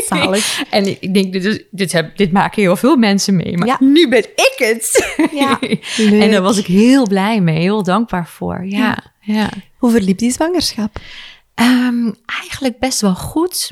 Zalig. 0.07 0.61
En 0.69 1.01
ik, 1.01 1.13
denk, 1.13 1.33
dit, 1.33 1.45
is, 1.45 1.63
dit, 1.71 1.91
heb, 1.91 2.17
dit 2.17 2.31
maken 2.31 2.61
heel 2.61 2.75
veel 2.75 2.95
mensen 2.97 3.35
mee. 3.35 3.57
Maar 3.57 3.67
Ja. 3.67 3.77
nu 3.79 4.09
ben 4.09 4.23
ik 4.23 4.53
het. 4.57 5.13
Ja, 5.31 5.59
en 5.97 6.09
leuk. 6.09 6.31
daar 6.31 6.41
was 6.41 6.57
ik 6.57 6.65
heel 6.65 7.07
blij 7.07 7.41
mee, 7.41 7.59
heel 7.59 7.83
dankbaar 7.83 8.27
voor. 8.27 8.65
Ja, 8.65 9.03
ja. 9.21 9.49
Hoe 9.77 9.91
verliep 9.91 10.17
die 10.17 10.31
zwangerschap? 10.31 10.99
Ehm, 11.53 12.11
eigenlijk 12.43 12.79
best 12.79 13.01
wel 13.01 13.15
goed. 13.15 13.71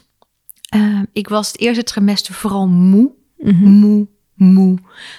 Ehm, 0.69 1.03
ik 1.13 1.27
was 1.29 1.47
het 1.47 1.59
eerste 1.59 1.83
trimester 1.83 2.33
vooral 2.33 2.67
moe. 2.67 3.11
Moe, 3.37 4.07
moe. 4.35 4.77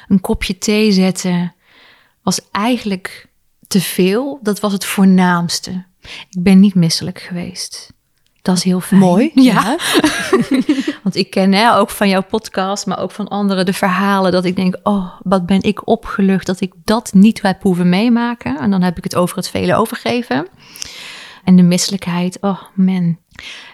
Een 0.09 0.21
kopje 0.21 0.59
thee 0.59 0.93
zetten 0.93 1.55
was 2.23 2.41
eigenlijk 2.51 3.27
te 3.67 3.81
veel. 3.81 4.39
Dat 4.43 4.61
was 4.61 4.73
het 4.73 4.85
voornaamste. 4.85 5.85
Ik 6.31 6.43
ben 6.43 6.61
niet 6.61 6.75
misselijk 6.75 7.21
geweest. 7.21 7.93
Dat 8.43 8.57
is 8.57 8.63
heel 8.63 8.81
fijn. 8.81 9.01
Mooi. 9.01 9.31
Ja. 9.51 9.77
Want 11.03 11.17
ik 11.17 11.31
ken 11.31 11.53
hè, 11.53 11.77
ook 11.77 11.91
van 11.91 12.09
jouw 12.09 12.23
podcast, 12.23 12.87
maar 12.87 12.99
ook 12.99 13.11
van 13.11 13.29
anderen 13.29 13.67
de 13.67 13.73
verhalen 13.73 14.33
dat 14.33 14.45
ik 14.45 14.57
denk, 14.57 14.79
oh, 14.83 15.21
wat 15.23 15.47
ben 15.47 15.63
ik 15.63 15.87
opgelucht 15.89 16.47
dat 16.47 16.61
ik 16.61 16.73
dat 16.85 17.13
niet 17.13 17.43
heb 17.43 17.63
hoeven 17.63 17.89
meemaken. 17.89 18.59
En 18.59 18.71
dan 18.71 18.83
heb 18.83 18.97
ik 18.97 19.05
het 19.05 19.17
over 19.17 19.37
het 19.37 19.49
vele 19.49 19.75
overgeven. 19.75 20.49
En 21.45 21.57
de 21.57 21.63
misselijkheid, 21.63 22.39
oh 22.41 22.63
man. 22.75 23.19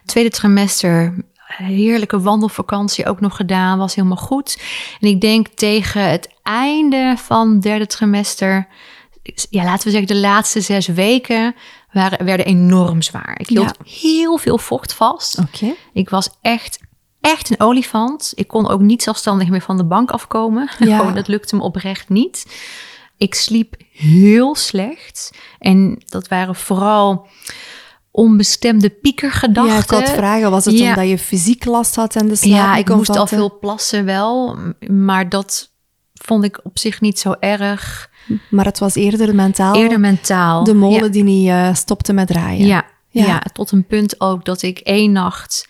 Tweede 0.05 0.31
trimester, 0.31 1.15
heerlijke 1.57 2.21
wandelvakantie 2.21 3.07
ook 3.07 3.21
nog 3.21 3.37
gedaan, 3.37 3.79
was 3.79 3.95
helemaal 3.95 4.17
goed. 4.17 4.63
En 5.01 5.09
ik 5.09 5.21
denk 5.21 5.49
tegen 5.49 6.11
het 6.11 6.29
einde 6.43 7.15
van 7.17 7.61
derde 7.61 7.87
trimester, 7.87 8.67
ja, 9.51 9.65
laten 9.65 9.85
we 9.85 9.91
zeggen 9.91 10.15
de 10.15 10.21
laatste 10.21 10.61
zes 10.61 10.87
weken, 10.87 11.55
waren, 11.93 12.25
werden 12.25 12.47
enorm 12.47 13.03
zwaar. 13.03 13.35
Ik 13.41 13.49
hield 13.49 13.77
heel 13.85 14.39
veel 14.39 14.59
vocht 14.59 14.93
vast. 14.93 15.39
Oké. 15.39 15.75
Ik 15.93 16.11
was 16.11 16.31
echt, 16.41 16.79
echt 17.21 17.51
een 17.51 17.61
olifant. 17.61 18.33
Ik 18.35 18.49
kon 18.49 18.69
ook 18.69 18.81
niet 18.81 19.03
zelfstandig 19.03 19.49
meer 19.49 19.61
van 19.61 19.77
de 19.77 19.85
bank 19.85 20.11
afkomen. 20.11 20.69
Ja. 20.79 20.99
Gewoon, 20.99 21.15
dat 21.15 21.29
lukte 21.29 21.57
me 21.57 21.63
oprecht 21.63 22.09
niet. 22.09 22.47
Ik 23.17 23.35
sliep 23.35 23.75
heel 23.93 24.55
slecht. 24.55 25.31
En 25.59 26.03
dat 26.07 26.29
waren 26.29 26.55
vooral 26.55 27.27
onbestemde 28.11 28.91
piekergedachten. 28.91 29.75
Ja, 29.75 29.83
ik 29.83 29.91
had 29.91 30.11
vragen. 30.17 30.51
Was 30.51 30.65
het 30.65 30.79
Ja. 30.79 30.89
omdat 30.89 31.09
je 31.09 31.19
fysiek 31.19 31.65
last 31.65 31.95
had 31.97 32.17
en 32.17 32.29
de 32.29 32.37
slaap 32.37 32.51
Ja, 32.53 32.77
ik 32.77 32.89
moest 32.95 33.17
al 33.17 33.27
veel 33.27 33.59
plassen 33.59 34.05
wel. 34.05 34.59
Maar 34.89 35.29
dat 35.29 35.70
vond 36.25 36.45
ik 36.45 36.61
op 36.63 36.79
zich 36.79 37.01
niet 37.01 37.19
zo 37.19 37.35
erg. 37.41 38.11
Maar 38.51 38.65
het 38.65 38.79
was 38.79 38.95
eerder 38.95 39.35
mentaal. 39.35 39.75
Eerder 39.75 40.01
mentaal. 40.01 40.65
de 40.65 40.75
molen 40.75 41.05
Ja. 41.05 41.09
die 41.09 41.23
niet 41.25 41.49
eh, 41.49 41.75
stopte 41.75 42.13
met 42.13 42.27
draaien. 42.27 42.67
Ja, 42.67 42.85
Ja. 43.09 43.27
ja. 43.27 43.39
tot 43.53 43.71
een 43.71 43.87
punt 43.87 44.21
ook 44.21 44.45
dat 44.45 44.63
ik 44.63 44.79
één 44.79 45.13
nacht 45.13 45.69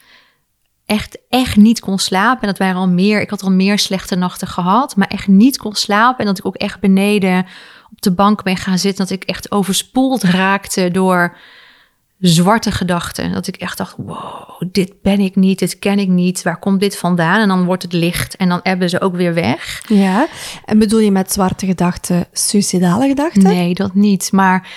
echt, 0.86 1.18
echt 1.28 1.56
niet 1.56 1.80
kon 1.80 1.98
slapen. 1.98 2.40
En 2.40 2.46
dat 2.48 2.58
waren 2.58 2.76
al 2.80 2.88
meer, 2.88 3.20
ik 3.20 3.30
had 3.30 3.42
al 3.42 3.50
meer 3.50 3.78
slechte 3.78 4.16
nachten 4.16 4.48
gehad, 4.48 4.96
maar 4.96 5.08
echt 5.08 5.26
niet 5.28 5.56
kon 5.58 5.74
slapen. 5.74 6.18
En 6.18 6.26
dat 6.26 6.38
ik 6.38 6.46
ook 6.46 6.56
echt 6.56 6.80
beneden 6.80 7.46
op 7.92 8.00
de 8.02 8.12
bank 8.12 8.42
ben 8.42 8.56
gaan 8.56 8.78
zitten. 8.78 9.06
Dat 9.06 9.16
ik 9.16 9.24
echt 9.24 9.50
overspoeld 9.52 10.22
raakte 10.22 10.90
door 10.90 11.36
zwarte 12.20 12.70
gedachten. 12.72 13.32
Dat 13.32 13.46
ik 13.46 13.56
echt 13.56 13.78
dacht, 13.78 13.94
wow, 13.96 14.60
dit 14.72 14.92
ben 15.02 15.20
ik 15.20 15.36
niet, 15.36 15.58
dit 15.58 15.78
ken 15.78 15.98
ik 15.98 16.08
niet. 16.08 16.42
Waar 16.42 16.58
komt 16.58 16.80
dit 16.80 16.96
vandaan? 16.96 17.40
En 17.40 17.48
dan 17.48 17.64
wordt 17.64 17.82
het 17.82 17.92
licht 17.92 18.36
en 18.36 18.48
dan 18.48 18.60
ebben 18.62 18.88
ze 18.90 19.00
ook 19.00 19.16
weer 19.16 19.34
weg. 19.34 19.82
Ja. 19.88 20.26
En 20.64 20.78
bedoel 20.78 21.00
je 21.00 21.10
met 21.10 21.32
zwarte 21.32 21.66
gedachten 21.66 22.26
suicidale 22.32 23.08
gedachten? 23.08 23.42
Nee, 23.42 23.74
dat 23.74 23.94
niet. 23.94 24.32
Maar 24.32 24.68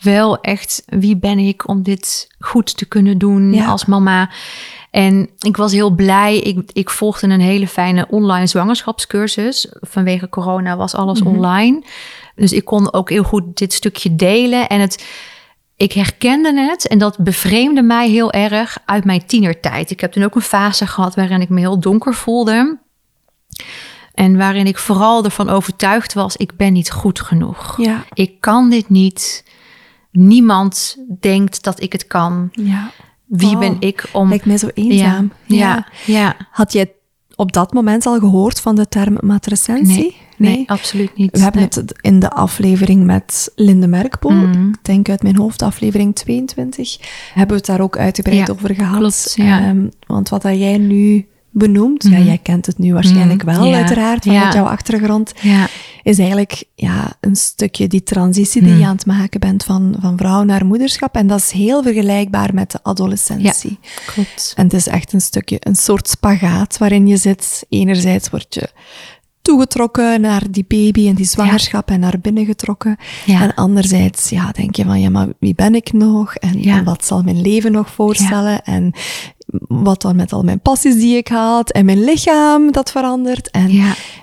wel 0.00 0.40
echt, 0.40 0.82
wie 0.86 1.16
ben 1.16 1.38
ik 1.38 1.68
om 1.68 1.82
dit 1.82 2.28
goed 2.38 2.76
te 2.76 2.86
kunnen 2.86 3.18
doen 3.18 3.52
Ja. 3.52 3.66
als 3.66 3.84
mama? 3.84 4.30
En 4.90 5.30
ik 5.38 5.56
was 5.56 5.72
heel 5.72 5.90
blij. 5.90 6.38
Ik, 6.38 6.70
ik 6.72 6.90
volgde 6.90 7.26
een 7.26 7.40
hele 7.40 7.68
fijne 7.68 8.06
online 8.10 8.46
zwangerschapscursus. 8.46 9.66
Vanwege 9.80 10.28
corona 10.28 10.76
was 10.76 10.94
alles 10.94 11.22
online. 11.22 11.82
Dus 12.34 12.52
ik 12.52 12.64
kon 12.64 12.92
ook 12.92 13.10
heel 13.10 13.22
goed 13.22 13.56
dit 13.58 13.72
stukje 13.72 14.16
delen. 14.16 14.68
En 14.68 14.80
het, 14.80 15.04
ik 15.82 15.92
herkende 15.92 16.60
het 16.60 16.88
en 16.88 16.98
dat 16.98 17.18
bevreemde 17.18 17.82
mij 17.82 18.08
heel 18.08 18.32
erg 18.32 18.78
uit 18.84 19.04
mijn 19.04 19.26
tienertijd. 19.26 19.90
Ik 19.90 20.00
heb 20.00 20.12
toen 20.12 20.22
ook 20.22 20.34
een 20.34 20.40
fase 20.40 20.86
gehad 20.86 21.14
waarin 21.14 21.40
ik 21.40 21.48
me 21.48 21.60
heel 21.60 21.80
donker 21.80 22.14
voelde. 22.14 22.78
En 24.14 24.36
waarin 24.36 24.66
ik 24.66 24.78
vooral 24.78 25.24
ervan 25.24 25.48
overtuigd 25.48 26.12
was, 26.12 26.36
ik 26.36 26.56
ben 26.56 26.72
niet 26.72 26.90
goed 26.90 27.20
genoeg. 27.20 27.76
Ja. 27.76 28.04
Ik 28.12 28.40
kan 28.40 28.70
dit 28.70 28.88
niet. 28.88 29.44
Niemand 30.10 30.96
denkt 31.20 31.62
dat 31.62 31.80
ik 31.80 31.92
het 31.92 32.06
kan. 32.06 32.48
Ja. 32.52 32.90
Wie 33.26 33.54
Oh, 33.54 33.58
ben 33.58 33.76
ik 33.80 34.08
om... 34.12 34.28
Lijkt 34.28 34.46
mij 34.46 34.58
zo 34.58 34.68
eenzaam. 34.74 35.32
Ja, 35.44 35.56
ja, 35.56 35.86
ja. 36.06 36.36
Had 36.50 36.72
jij 36.72 36.92
op 37.34 37.52
dat 37.52 37.72
moment 37.72 38.06
al 38.06 38.18
gehoord 38.18 38.60
van 38.60 38.74
de 38.74 38.88
term 38.88 39.18
matrecensie? 39.20 39.96
Nee, 39.96 40.16
nee, 40.36 40.62
absoluut 40.66 41.16
niet. 41.16 41.30
We 41.36 41.42
hebben 41.42 41.62
het 41.62 41.82
in 42.00 42.18
de 42.20 42.30
aflevering 42.30 43.04
met 43.04 43.52
Linde 43.56 43.86
Merkpoel, 43.86 44.30
Mhm. 44.32 44.68
ik 44.68 44.78
denk 44.84 45.08
uit 45.08 45.22
mijn 45.22 45.36
hoofd, 45.36 45.62
aflevering 45.62 46.14
22, 46.14 46.98
hebben 47.34 47.48
we 47.50 47.56
het 47.56 47.66
daar 47.66 47.80
ook 47.80 47.96
uitgebreid 47.98 48.46
Ja, 48.46 48.52
over 48.52 48.74
gehad. 48.74 48.98
klopt, 48.98 49.32
ja. 49.36 49.60
Ehm, 49.60 49.86
want 50.06 50.28
wat 50.28 50.42
dat 50.42 50.58
jij 50.58 50.78
nu 50.78 51.26
benoemt, 51.54 52.02
ja, 52.02 52.10
Mhm. 52.18 52.22
jij 52.26 52.38
kent 52.38 52.66
het 52.66 52.78
nu 52.78 52.92
waarschijnlijk 52.92 53.44
Mhm, 53.44 53.54
wel, 53.56 53.64
ja, 53.64 53.76
uiteraard, 53.76 54.24
vanuit 54.24 54.52
jouw 54.52 54.64
achtergrond, 54.64 55.32
is 56.02 56.18
eigenlijk 56.18 56.64
ja, 56.74 57.12
een 57.20 57.36
stukje 57.36 57.86
die 57.88 58.02
transitie 58.02 58.62
die 58.62 58.76
je 58.76 58.84
aan 58.86 58.94
het 58.96 59.06
maken 59.06 59.40
bent 59.40 59.64
van, 59.64 59.96
van 60.00 60.16
vrouw 60.16 60.42
naar 60.42 60.66
moederschap. 60.66 61.14
En 61.14 61.26
dat 61.26 61.38
is 61.38 61.50
heel 61.50 61.82
vergelijkbaar 61.82 62.54
met 62.54 62.70
de 62.70 62.78
adolescentie. 62.82 63.78
klopt. 64.06 64.52
En 64.56 64.64
het 64.64 64.72
is 64.72 64.86
echt 64.86 65.12
een 65.12 65.20
stukje, 65.20 65.56
een 65.60 65.74
soort 65.76 66.08
spagaat 66.08 66.78
waarin 66.78 67.06
je 67.06 67.16
zit. 67.16 67.64
Enerzijds 67.68 68.30
word 68.30 68.54
je 68.54 68.68
toegetrokken 69.52 70.20
naar 70.20 70.42
die 70.50 70.64
baby 70.68 71.08
en 71.08 71.14
die 71.14 71.26
zwangerschap 71.26 71.90
en 71.90 72.00
naar 72.00 72.18
binnen 72.22 72.44
getrokken. 72.44 72.96
Ja. 73.26 73.42
En 73.42 73.54
anderzijds 73.54 74.28
ja, 74.30 74.50
denk 74.52 74.76
je 74.76 74.84
van, 74.84 75.00
ja, 75.00 75.10
maar 75.10 75.28
wie 75.38 75.54
ben 75.54 75.74
ik 75.74 75.92
nog? 75.92 76.34
En, 76.34 76.84
wat 76.84 77.04
zal 77.04 77.22
mijn 77.22 77.40
leven 77.40 77.72
nog 77.72 77.90
voorstellen? 77.90 78.62
En 78.62 78.92
wat 79.68 80.02
dan 80.02 80.16
met 80.16 80.32
al 80.32 80.42
mijn 80.42 80.60
passies 80.60 80.94
die 80.94 81.16
ik 81.16 81.28
had 81.28 81.70
en 81.70 81.84
mijn 81.84 82.04
lichaam 82.04 82.72
dat 82.72 82.90
verandert. 82.90 83.50
En 83.50 83.70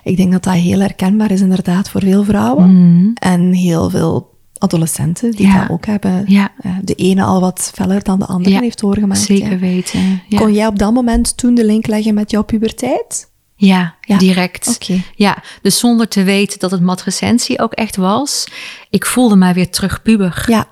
ik 0.04 0.16
denk 0.16 0.32
dat 0.32 0.42
dat 0.44 0.54
heel 0.54 0.80
herkenbaar 0.80 1.30
is 1.30 1.40
inderdaad 1.40 1.90
voor 1.90 2.00
veel 2.00 2.24
vrouwen. 2.24 2.70
Mhm. 2.70 3.10
En 3.14 3.52
heel 3.52 3.90
veel 3.90 4.28
adolescenten 4.58 5.30
die 5.30 5.46
Ja. 5.46 5.60
dat 5.60 5.70
ook 5.70 5.86
hebben. 5.86 6.24
Ja. 6.26 6.52
Eh, 6.60 6.70
De 6.82 6.94
ene 6.94 7.22
al 7.22 7.40
wat 7.40 7.70
feller 7.74 8.02
dan 8.02 8.18
de 8.18 8.26
andere 8.26 8.54
Ja, 8.54 8.60
heeft 8.60 8.80
doorgemaakt. 8.80 9.20
Zeker 9.20 9.50
ja. 9.50 9.58
weten. 9.58 10.22
Kon 10.36 10.52
jij 10.52 10.66
op 10.66 10.78
dat 10.78 10.92
moment 10.92 11.36
toen 11.36 11.54
de 11.54 11.64
link 11.64 11.86
leggen 11.86 12.14
met 12.14 12.30
jouw 12.30 12.42
puberteit? 12.42 13.29
Ja, 13.62 13.94
Ja. 14.00 14.18
direct. 14.18 14.78
Ja, 15.14 15.42
dus 15.62 15.78
zonder 15.78 16.08
te 16.08 16.22
weten 16.22 16.58
dat 16.58 16.70
het 16.70 16.80
matrecensie 16.80 17.60
ook 17.60 17.72
echt 17.72 17.96
was. 17.96 18.46
Ik 18.90 19.06
voelde 19.06 19.36
mij 19.36 19.54
weer 19.54 19.70
terug 19.70 20.02
puber. 20.02 20.44
Ja. 20.46 20.66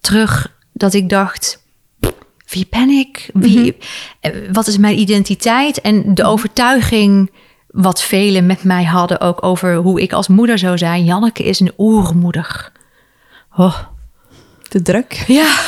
Terug 0.00 0.52
dat 0.72 0.94
ik 0.94 1.08
dacht, 1.08 1.62
wie 2.46 2.66
ben 2.70 2.88
ik? 2.88 3.30
Wie, 3.32 3.76
eh, 4.20 4.32
Wat 4.52 4.66
is 4.66 4.76
mijn 4.78 4.98
identiteit? 4.98 5.80
En 5.80 6.14
de 6.14 6.24
overtuiging 6.24 7.30
wat 7.66 8.02
velen 8.02 8.46
met 8.46 8.64
mij 8.64 8.84
hadden 8.84 9.20
ook 9.20 9.42
over 9.42 9.74
hoe 9.74 10.00
ik 10.02 10.12
als 10.12 10.28
moeder 10.28 10.58
zou 10.58 10.78
zijn. 10.78 11.04
Janneke 11.04 11.42
is 11.44 11.60
een 11.60 11.72
oermoeder. 11.78 12.72
Oh, 13.56 13.78
De 14.68 14.82
druk. 14.82 15.24
Ja. 15.26 15.58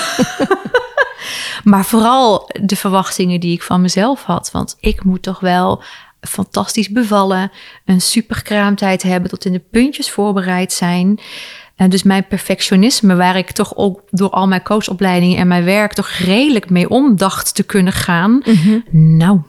maar 1.64 1.84
vooral 1.84 2.50
de 2.62 2.76
verwachtingen 2.76 3.40
die 3.40 3.52
ik 3.52 3.62
van 3.62 3.80
mezelf 3.80 4.22
had. 4.22 4.50
Want 4.50 4.76
ik 4.80 5.04
moet 5.04 5.22
toch 5.22 5.40
wel 5.40 5.82
fantastisch 6.28 6.88
bevallen, 6.88 7.50
een 7.84 8.00
superkraamtijd 8.00 9.02
hebben, 9.02 9.30
tot 9.30 9.44
in 9.44 9.52
de 9.52 9.62
puntjes 9.70 10.10
voorbereid 10.10 10.72
zijn. 10.72 11.20
En 11.76 11.90
dus 11.90 12.02
mijn 12.02 12.26
perfectionisme, 12.26 13.14
waar 13.16 13.36
ik 13.36 13.50
toch 13.50 13.76
ook 13.76 14.02
door 14.10 14.30
al 14.30 14.46
mijn 14.48 14.62
coachopleidingen 14.62 15.38
en 15.38 15.48
mijn 15.48 15.64
werk 15.64 15.92
toch 15.92 16.08
redelijk 16.08 16.70
mee 16.70 16.88
om 16.88 17.16
dacht 17.16 17.54
te 17.54 17.62
kunnen 17.62 17.92
gaan. 17.92 18.42
Nou, 18.90 19.40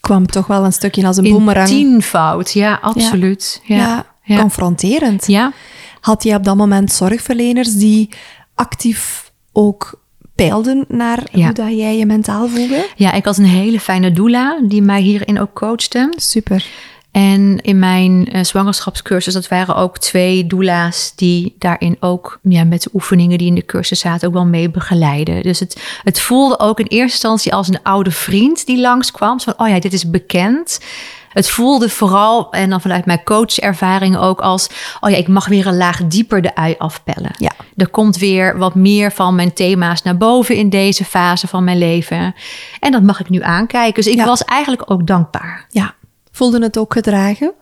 Kwam 0.00 0.26
toch 0.26 0.46
wel 0.46 0.64
een 0.64 0.72
stukje 0.72 1.06
als 1.06 1.16
een 1.16 1.24
boemerang. 1.30 1.68
tienvoud, 1.68 2.52
ja, 2.52 2.78
absoluut. 2.82 3.60
Ja, 3.64 3.76
Ja, 3.76 4.06
ja. 4.22 4.40
confronterend. 4.40 5.26
ja. 5.26 5.52
Had 6.00 6.22
je 6.22 6.34
op 6.34 6.44
dat 6.44 6.56
moment 6.56 6.92
zorgverleners 6.92 7.74
die 7.74 8.08
actief 8.54 9.32
ook 9.52 10.00
peilden 10.46 10.84
naar 10.88 11.22
Ja. 11.32 11.44
hoe 11.44 11.54
dat 11.54 11.76
jij 11.76 11.98
je 11.98 12.06
mentaal 12.06 12.48
voelde? 12.48 12.86
ja, 12.96 13.12
ik 13.12 13.24
had 13.24 13.38
een 13.38 13.44
hele 13.44 13.80
fijne 13.80 14.12
doula 14.12 14.58
die 14.62 14.82
mij 14.82 15.00
hierin 15.00 15.40
ook 15.40 15.52
coachte. 15.52 16.12
Super. 16.16 16.66
En 17.10 17.60
in 17.60 17.78
mijn 17.78 18.28
eh, 18.32 18.44
zwangerschapscursus, 18.44 19.32
dat 19.34 19.48
waren 19.48 19.76
ook 19.76 19.98
twee 19.98 20.46
doula's 20.46 21.12
die 21.16 21.54
daarin 21.58 21.96
ook 22.00 22.38
ja, 22.42 22.64
met 22.64 22.82
de 22.82 22.90
oefeningen 22.94 23.38
die 23.38 23.46
in 23.46 23.54
de 23.54 23.64
cursus 23.64 24.00
zaten 24.00 24.28
ook 24.28 24.34
wel 24.34 24.44
mee 24.46 24.70
begeleiden. 24.70 25.42
Dus 25.42 25.60
het, 25.60 25.82
het 26.02 26.20
voelde 26.20 26.58
ook 26.58 26.80
in 26.80 26.86
eerste 26.86 27.12
instantie 27.12 27.54
als 27.54 27.68
een 27.68 27.82
oude 27.82 28.10
vriend 28.10 28.66
die 28.66 28.80
langskwam. 28.80 29.38
Zo 29.38 29.52
van, 29.56 29.66
oh 29.66 29.72
ja, 29.72 29.80
dit 29.80 29.92
is 29.92 30.10
bekend. 30.10 30.80
Het 31.38 31.50
voelde 31.50 31.88
vooral, 31.88 32.50
en 32.52 32.70
dan 32.70 32.80
vanuit 32.80 33.06
mijn 33.06 33.22
coachervaring 33.24 34.16
ook 34.16 34.40
als, 34.40 34.68
oh 35.00 35.10
ja, 35.10 35.16
ik 35.16 35.28
mag 35.28 35.46
weer 35.48 35.66
een 35.66 35.76
laag 35.76 36.06
dieper 36.06 36.42
de 36.42 36.54
ui 36.54 36.74
afpellen. 36.78 37.30
Ja. 37.36 37.50
Er 37.76 37.88
komt 37.88 38.16
weer 38.16 38.58
wat 38.58 38.74
meer 38.74 39.12
van 39.12 39.34
mijn 39.34 39.52
thema's 39.52 40.02
naar 40.02 40.16
boven 40.16 40.54
in 40.56 40.68
deze 40.70 41.04
fase 41.04 41.46
van 41.46 41.64
mijn 41.64 41.78
leven. 41.78 42.34
En 42.80 42.92
dat 42.92 43.02
mag 43.02 43.20
ik 43.20 43.28
nu 43.28 43.42
aankijken. 43.42 43.94
Dus 44.02 44.12
ik 44.12 44.18
Ja. 44.18 44.24
was 44.24 44.44
eigenlijk 44.44 44.90
ook 44.90 45.06
dankbaar. 45.06 45.66
Ja. 45.70 45.94
Voelde 46.32 46.62
het 46.62 46.78
ook 46.78 46.92
gedragen? 46.92 47.52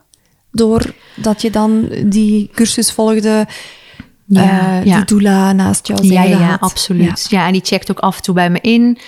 Doordat 0.52 1.42
je 1.42 1.50
dan 1.50 1.88
die 2.04 2.50
cursus 2.54 2.92
volgde, 2.92 3.46
Ja, 4.26 4.80
ja. 4.84 4.96
die 4.96 5.04
doula 5.04 5.52
naast 5.52 5.86
jou 5.86 6.06
Ja, 6.06 6.22
ja, 6.22 6.38
ja, 6.38 6.46
had? 6.46 6.60
absoluut. 6.60 7.26
Ja. 7.28 7.46
en 7.46 7.52
die 7.52 7.64
checkt 7.64 7.90
ook 7.90 7.98
af 7.98 8.16
en 8.16 8.22
toe 8.22 8.34
bij 8.34 8.50
me 8.50 8.58
in. 8.60 8.98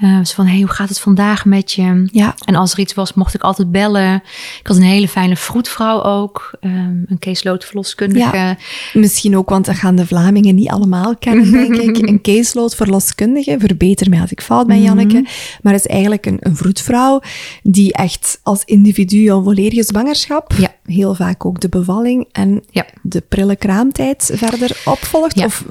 Eh 0.00 0.16
zo 0.24 0.34
van, 0.34 0.46
hey, 0.46 0.58
hoe 0.58 0.68
gaat 0.68 0.88
het 0.88 1.00
vandaag 1.00 1.44
met 1.44 1.72
je? 1.72 2.08
Ja. 2.12 2.34
En 2.44 2.54
als 2.54 2.72
er 2.72 2.78
iets 2.78 2.94
was, 2.94 3.14
mocht 3.14 3.34
ik 3.34 3.42
altijd 3.42 3.70
bellen. 3.70 4.14
Ik 4.60 4.66
had 4.66 4.76
een 4.76 4.82
hele 4.82 5.08
fijne 5.08 5.36
vroedvrouw 5.36 6.02
ook. 6.02 6.50
ehm, 6.60 7.02
een 7.06 7.16
caseload-verloskundige. 7.18 8.36
Ja. 8.36 8.56
Misschien 8.92 9.36
ook, 9.36 9.48
want 9.48 9.64
dat 9.64 9.74
gaan 9.76 9.96
de 9.96 10.06
Vlamingen 10.06 10.54
niet 10.54 10.68
allemaal 10.68 11.16
kennen, 11.16 11.50
denk 11.52 11.76
ik. 11.76 11.96
Een 12.08 12.20
caseload 12.20 12.74
verloskundige, 12.74 13.56
verbeter 13.58 14.10
mij 14.10 14.20
als 14.20 14.30
ik 14.30 14.40
fout 14.40 14.66
ben, 14.66 14.82
Janneke. 14.82 15.26
Maar 15.62 15.74
is 15.74 15.86
eigenlijk 15.86 16.26
een, 16.26 16.36
een 16.40 16.56
vroedvrouw 16.56 17.20
die 17.62 17.92
echt 17.92 18.40
als 18.42 18.62
individu 18.64 19.30
een 19.30 19.42
volledige 19.44 19.82
zwangerschap, 19.82 20.52
Ja. 20.56 20.74
heel 20.84 21.14
vaak 21.14 21.44
ook 21.44 21.60
de 21.60 21.68
bevalling 21.68 22.28
en 22.32 22.62
Ja. 22.70 22.86
de 23.02 23.20
prille 23.28 23.56
kraamtijd 23.56 24.30
verder 24.34 24.80
opvolgt. 24.84 25.38
Ja. 25.38 25.44
Of 25.44 25.64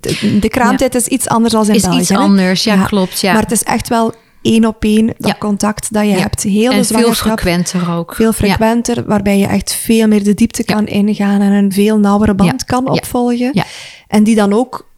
de, 0.00 0.38
de 0.40 0.48
kraamtijd 0.48 0.94
is 0.94 1.06
iets 1.06 1.28
anders 1.28 1.52
dan 1.52 1.68
in 1.68 1.74
Is 1.74 1.82
België. 1.82 1.98
iets 1.98 2.08
hè? 2.08 2.16
anders, 2.16 2.64
ja, 2.64 2.84
klopt, 2.84 3.20
ja. 3.20 3.32
Maar 3.32 3.42
het 3.42 3.52
is 3.52 3.62
echt 3.62 3.88
wel 3.88 4.14
één 4.42 4.66
op 4.66 4.84
één 4.84 5.14
dat 5.18 5.38
contact 5.38 5.92
dat 5.92 6.04
je 6.04 6.12
hebt. 6.12 6.42
Heel 6.42 6.72
en 6.72 6.84
veel 6.84 7.12
frequenter 7.12 7.92
ook. 7.92 8.14
Veel 8.14 8.32
frequenter, 8.32 9.04
waarbij 9.06 9.38
je 9.38 9.46
echt 9.46 9.74
veel 9.74 10.08
meer 10.08 10.24
de 10.24 10.34
diepte 10.34 10.64
kan 10.64 10.86
ingaan 10.86 11.40
en 11.40 11.52
een 11.52 11.72
veel 11.72 11.98
nauwere 11.98 12.34
band 12.34 12.64
kan 12.64 12.88
opvolgen. 12.88 13.50
Ja. 13.52 13.64
En 14.08 14.24
die 14.24 14.34
dan 14.34 14.52
ook 14.52 14.88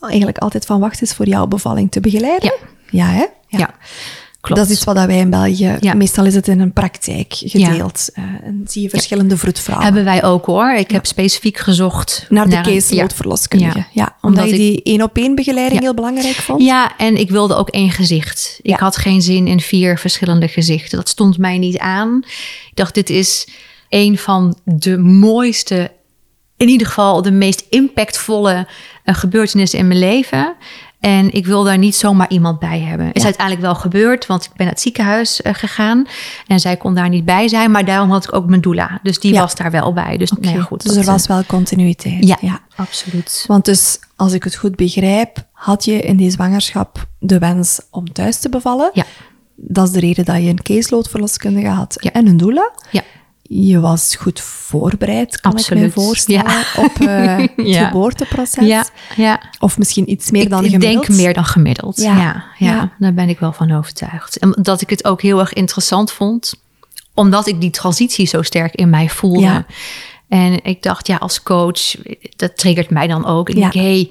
eigenlijk 0.00 0.38
altijd 0.38 0.66
van 0.66 0.80
wacht 0.80 1.02
is 1.02 1.12
voor 1.12 1.26
jouw 1.26 1.46
bevalling 1.46 1.90
te 1.90 2.00
begeleiden. 2.00 2.52
Ja, 2.90 3.06
hè? 3.06 3.24
Ja. 3.46 3.74
Ja. 4.42 4.46
Klopt. 4.48 4.60
Dat 4.60 4.70
is 4.70 4.76
iets 4.76 4.84
wat 4.84 5.06
wij 5.06 5.18
in 5.18 5.30
België, 5.30 5.76
Ja. 5.80 5.94
meestal 5.94 6.24
is 6.24 6.34
het 6.34 6.48
in 6.48 6.60
een 6.60 6.72
praktijk 6.72 7.32
gedeeld. 7.36 8.08
Eh, 8.12 8.24
en 8.42 8.62
zie 8.68 8.82
je 8.82 8.88
verschillende 8.88 9.36
vroedvrouwen. 9.36 9.86
Hebben 9.86 10.04
wij 10.04 10.24
ook 10.24 10.46
hoor. 10.46 10.74
Ik 10.74 10.90
heb 10.90 11.06
specifiek 11.06 11.58
gezocht 11.58 12.26
Naar 12.28 12.48
de 12.48 12.56
een- 12.56 12.62
caseload-verloskundige. 12.62 13.78
Ja. 13.78 13.86
Ja. 13.92 14.16
omdat, 14.20 14.44
je 14.44 14.50
ik- 14.50 14.56
die 14.56 14.82
één-op-één 14.82 15.34
begeleiding 15.34 15.80
Ja. 15.80 15.86
heel 15.86 15.94
belangrijk 15.94 16.34
vond. 16.34 16.62
Ja, 16.62 16.96
en 16.96 17.16
ik 17.16 17.30
wilde 17.30 17.54
ook 17.54 17.68
één 17.68 17.90
gezicht. 17.90 18.58
Ik 18.62 18.70
Ja. 18.70 18.76
had 18.78 18.96
geen 18.96 19.22
zin 19.22 19.46
in 19.46 19.60
vier 19.60 19.98
verschillende 19.98 20.48
gezichten. 20.48 20.98
Dat 20.98 21.08
stond 21.08 21.38
mij 21.38 21.58
niet 21.58 21.78
aan. 21.78 22.22
Ik 22.70 22.76
dacht, 22.76 22.94
dit 22.94 23.10
is 23.10 23.48
een 23.88 24.18
van 24.18 24.58
de 24.64 24.98
mooiste, 24.98 25.90
in 26.56 26.68
ieder 26.68 26.86
geval 26.86 27.22
de 27.22 27.30
meest 27.32 27.64
impactvolle 27.70 28.66
eh, 29.04 29.14
gebeurtenissen 29.14 29.78
in 29.78 29.86
mijn 29.88 29.98
leven. 30.00 30.54
En 31.00 31.32
ik 31.32 31.46
wil 31.46 31.64
daar 31.64 31.78
niet 31.78 31.94
zomaar 31.96 32.28
iemand 32.30 32.58
bij 32.58 32.80
hebben. 32.80 33.06
Is 33.12 33.20
Ja. 33.20 33.24
uiteindelijk 33.24 33.66
wel 33.66 33.74
gebeurd, 33.74 34.26
want 34.26 34.44
ik 34.44 34.50
ben 34.50 34.58
naar 34.66 34.74
het 34.74 34.80
ziekenhuis 34.82 35.42
eh, 35.42 35.54
gegaan. 35.54 36.06
En 36.46 36.60
zij 36.60 36.76
kon 36.76 36.94
daar 36.94 37.08
niet 37.08 37.24
bij 37.24 37.48
zijn, 37.48 37.70
maar 37.70 37.84
daarom 37.84 38.10
had 38.10 38.24
ik 38.24 38.34
ook 38.34 38.46
mijn 38.46 38.60
doula. 38.60 38.98
Dus 39.02 39.18
die 39.18 39.32
Ja. 39.32 39.40
was 39.40 39.54
daar 39.54 39.70
wel 39.70 39.92
bij. 39.92 40.16
Dus, 40.16 40.30
nou 40.30 40.46
ja, 40.46 40.50
Oké, 40.52 40.60
goed, 40.60 40.82
dus 40.82 40.96
er 40.96 41.04
was 41.04 41.26
wel 41.26 41.44
continuïteit. 41.44 42.26
ja, 42.40 42.60
absoluut. 42.76 43.44
Want 43.46 43.64
dus, 43.64 43.98
als 44.16 44.32
ik 44.32 44.44
het 44.44 44.54
goed 44.56 44.76
begrijp, 44.76 45.44
had 45.52 45.84
je 45.84 46.00
in 46.00 46.16
die 46.16 46.30
zwangerschap 46.30 47.06
de 47.18 47.38
wens 47.38 47.80
om 47.90 48.12
thuis 48.12 48.38
te 48.40 48.48
bevallen. 48.48 48.90
Ja. 48.92 49.04
Dat 49.56 49.86
is 49.86 49.92
de 49.92 50.00
reden 50.00 50.24
dat 50.24 50.36
je 50.36 50.48
een 50.48 50.62
caseload-verloskundige 50.62 51.68
had 51.68 51.96
en 52.12 52.26
een 52.26 52.36
doula. 52.36 52.70
Ja. 52.90 53.02
Je 53.52 53.80
was 53.80 54.16
goed 54.16 54.40
voorbereid, 54.40 55.40
kan 55.40 55.52
ik 55.52 55.58
Absoluut, 55.58 55.82
me 55.82 55.90
voorstellen, 55.90 56.50
ja. 56.50 56.64
op 56.76 57.00
eh, 57.00 57.36
het 57.56 57.66
Ja. 57.66 57.86
geboorteproces. 57.86 58.66
Ja, 58.66 58.86
ja. 59.16 59.40
Of 59.58 59.78
misschien 59.78 60.10
iets 60.10 60.30
meer 60.30 60.48
dan 60.48 60.64
ik, 60.64 60.70
gemiddeld. 60.70 61.02
Ik 61.02 61.06
denk 61.06 61.18
meer 61.20 61.34
dan 61.34 61.44
gemiddeld. 61.44 61.96
Ja. 61.96 62.44
Ja. 62.58 62.92
Daar 62.98 63.14
ben 63.14 63.28
ik 63.28 63.38
wel 63.38 63.52
van 63.52 63.72
overtuigd. 63.72 64.38
En 64.38 64.56
dat 64.62 64.80
ik 64.80 64.90
het 64.90 65.04
ook 65.04 65.22
heel 65.22 65.40
erg 65.40 65.52
interessant 65.52 66.12
vond, 66.12 66.54
omdat 67.14 67.46
ik 67.46 67.60
die 67.60 67.70
transitie 67.70 68.26
zo 68.26 68.42
sterk 68.42 68.74
in 68.74 68.90
mij 68.90 69.08
voelde. 69.08 69.64
En 70.28 70.64
ik 70.64 70.82
dacht, 70.82 71.06
ja, 71.06 71.16
als 71.16 71.42
coach, 71.42 71.94
dat 72.36 72.56
triggert 72.56 72.90
mij 72.90 73.06
dan 73.06 73.26
ook. 73.26 73.48
Ik 73.48 73.54
denk, 73.54 73.72
hé, 73.72 73.80
hey, 73.80 74.10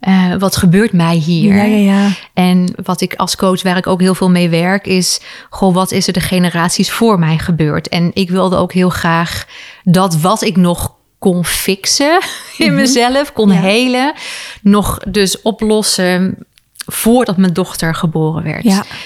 eh, 0.00 0.34
wat 0.38 0.56
gebeurt 0.56 0.92
mij 0.92 1.14
hier? 1.14 1.54
Ja, 1.54 1.62
ja, 1.62 1.76
ja. 1.76 2.10
En 2.34 2.74
wat 2.84 3.00
ik 3.00 3.14
als 3.14 3.36
coach, 3.36 3.62
waar 3.62 3.76
ik 3.76 3.86
ook 3.86 4.00
heel 4.00 4.14
veel 4.14 4.30
mee 4.30 4.48
werk, 4.48 4.86
is: 4.86 5.20
goh, 5.50 5.74
wat 5.74 5.92
is 5.92 6.06
er 6.06 6.12
de 6.12 6.20
generaties 6.20 6.90
voor 6.90 7.18
mij 7.18 7.38
gebeurd? 7.38 7.88
En 7.88 8.10
ik 8.14 8.30
wilde 8.30 8.56
ook 8.56 8.72
heel 8.72 8.90
graag 8.90 9.46
dat 9.84 10.20
wat 10.20 10.42
ik 10.42 10.56
nog 10.56 10.94
kon 11.18 11.44
fixen 11.44 12.20
in 12.58 12.74
mezelf, 12.74 13.32
kon 13.32 13.48
Mhm. 13.48 13.58
Helen, 13.58 14.14
nog 14.62 14.98
dus 14.98 15.42
oplossen 15.42 16.38
voordat 16.86 17.36
mijn 17.36 17.52
dochter 17.52 17.94
geboren 17.94 18.42
werd. 18.42 18.64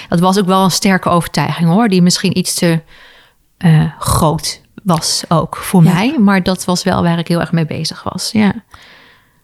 Dat 0.09 0.19
was 0.19 0.39
ook 0.39 0.45
wel 0.45 0.63
een 0.63 0.71
sterke 0.71 1.09
overtuiging 1.09 1.69
hoor, 1.69 1.87
die 1.87 2.01
misschien 2.01 2.37
iets 2.37 2.53
te 2.53 2.81
eh, 3.57 3.91
groot 3.99 4.61
was 4.83 5.23
ook 5.27 5.55
voor 5.55 5.83
mij. 5.83 6.15
Maar 6.19 6.43
dat 6.43 6.65
was 6.65 6.83
wel 6.83 7.03
waar 7.03 7.19
ik 7.19 7.27
heel 7.27 7.39
erg 7.39 7.51
mee 7.51 7.65
bezig 7.65 8.03
was. 8.03 8.29
Ja. 8.33 8.53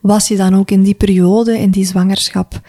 Was 0.01 0.27
je 0.27 0.37
dan 0.37 0.55
ook 0.55 0.71
in 0.71 0.83
die 0.83 0.93
periode, 0.93 1.59
in 1.59 1.71
die 1.71 1.85
zwangerschap, 1.85 2.61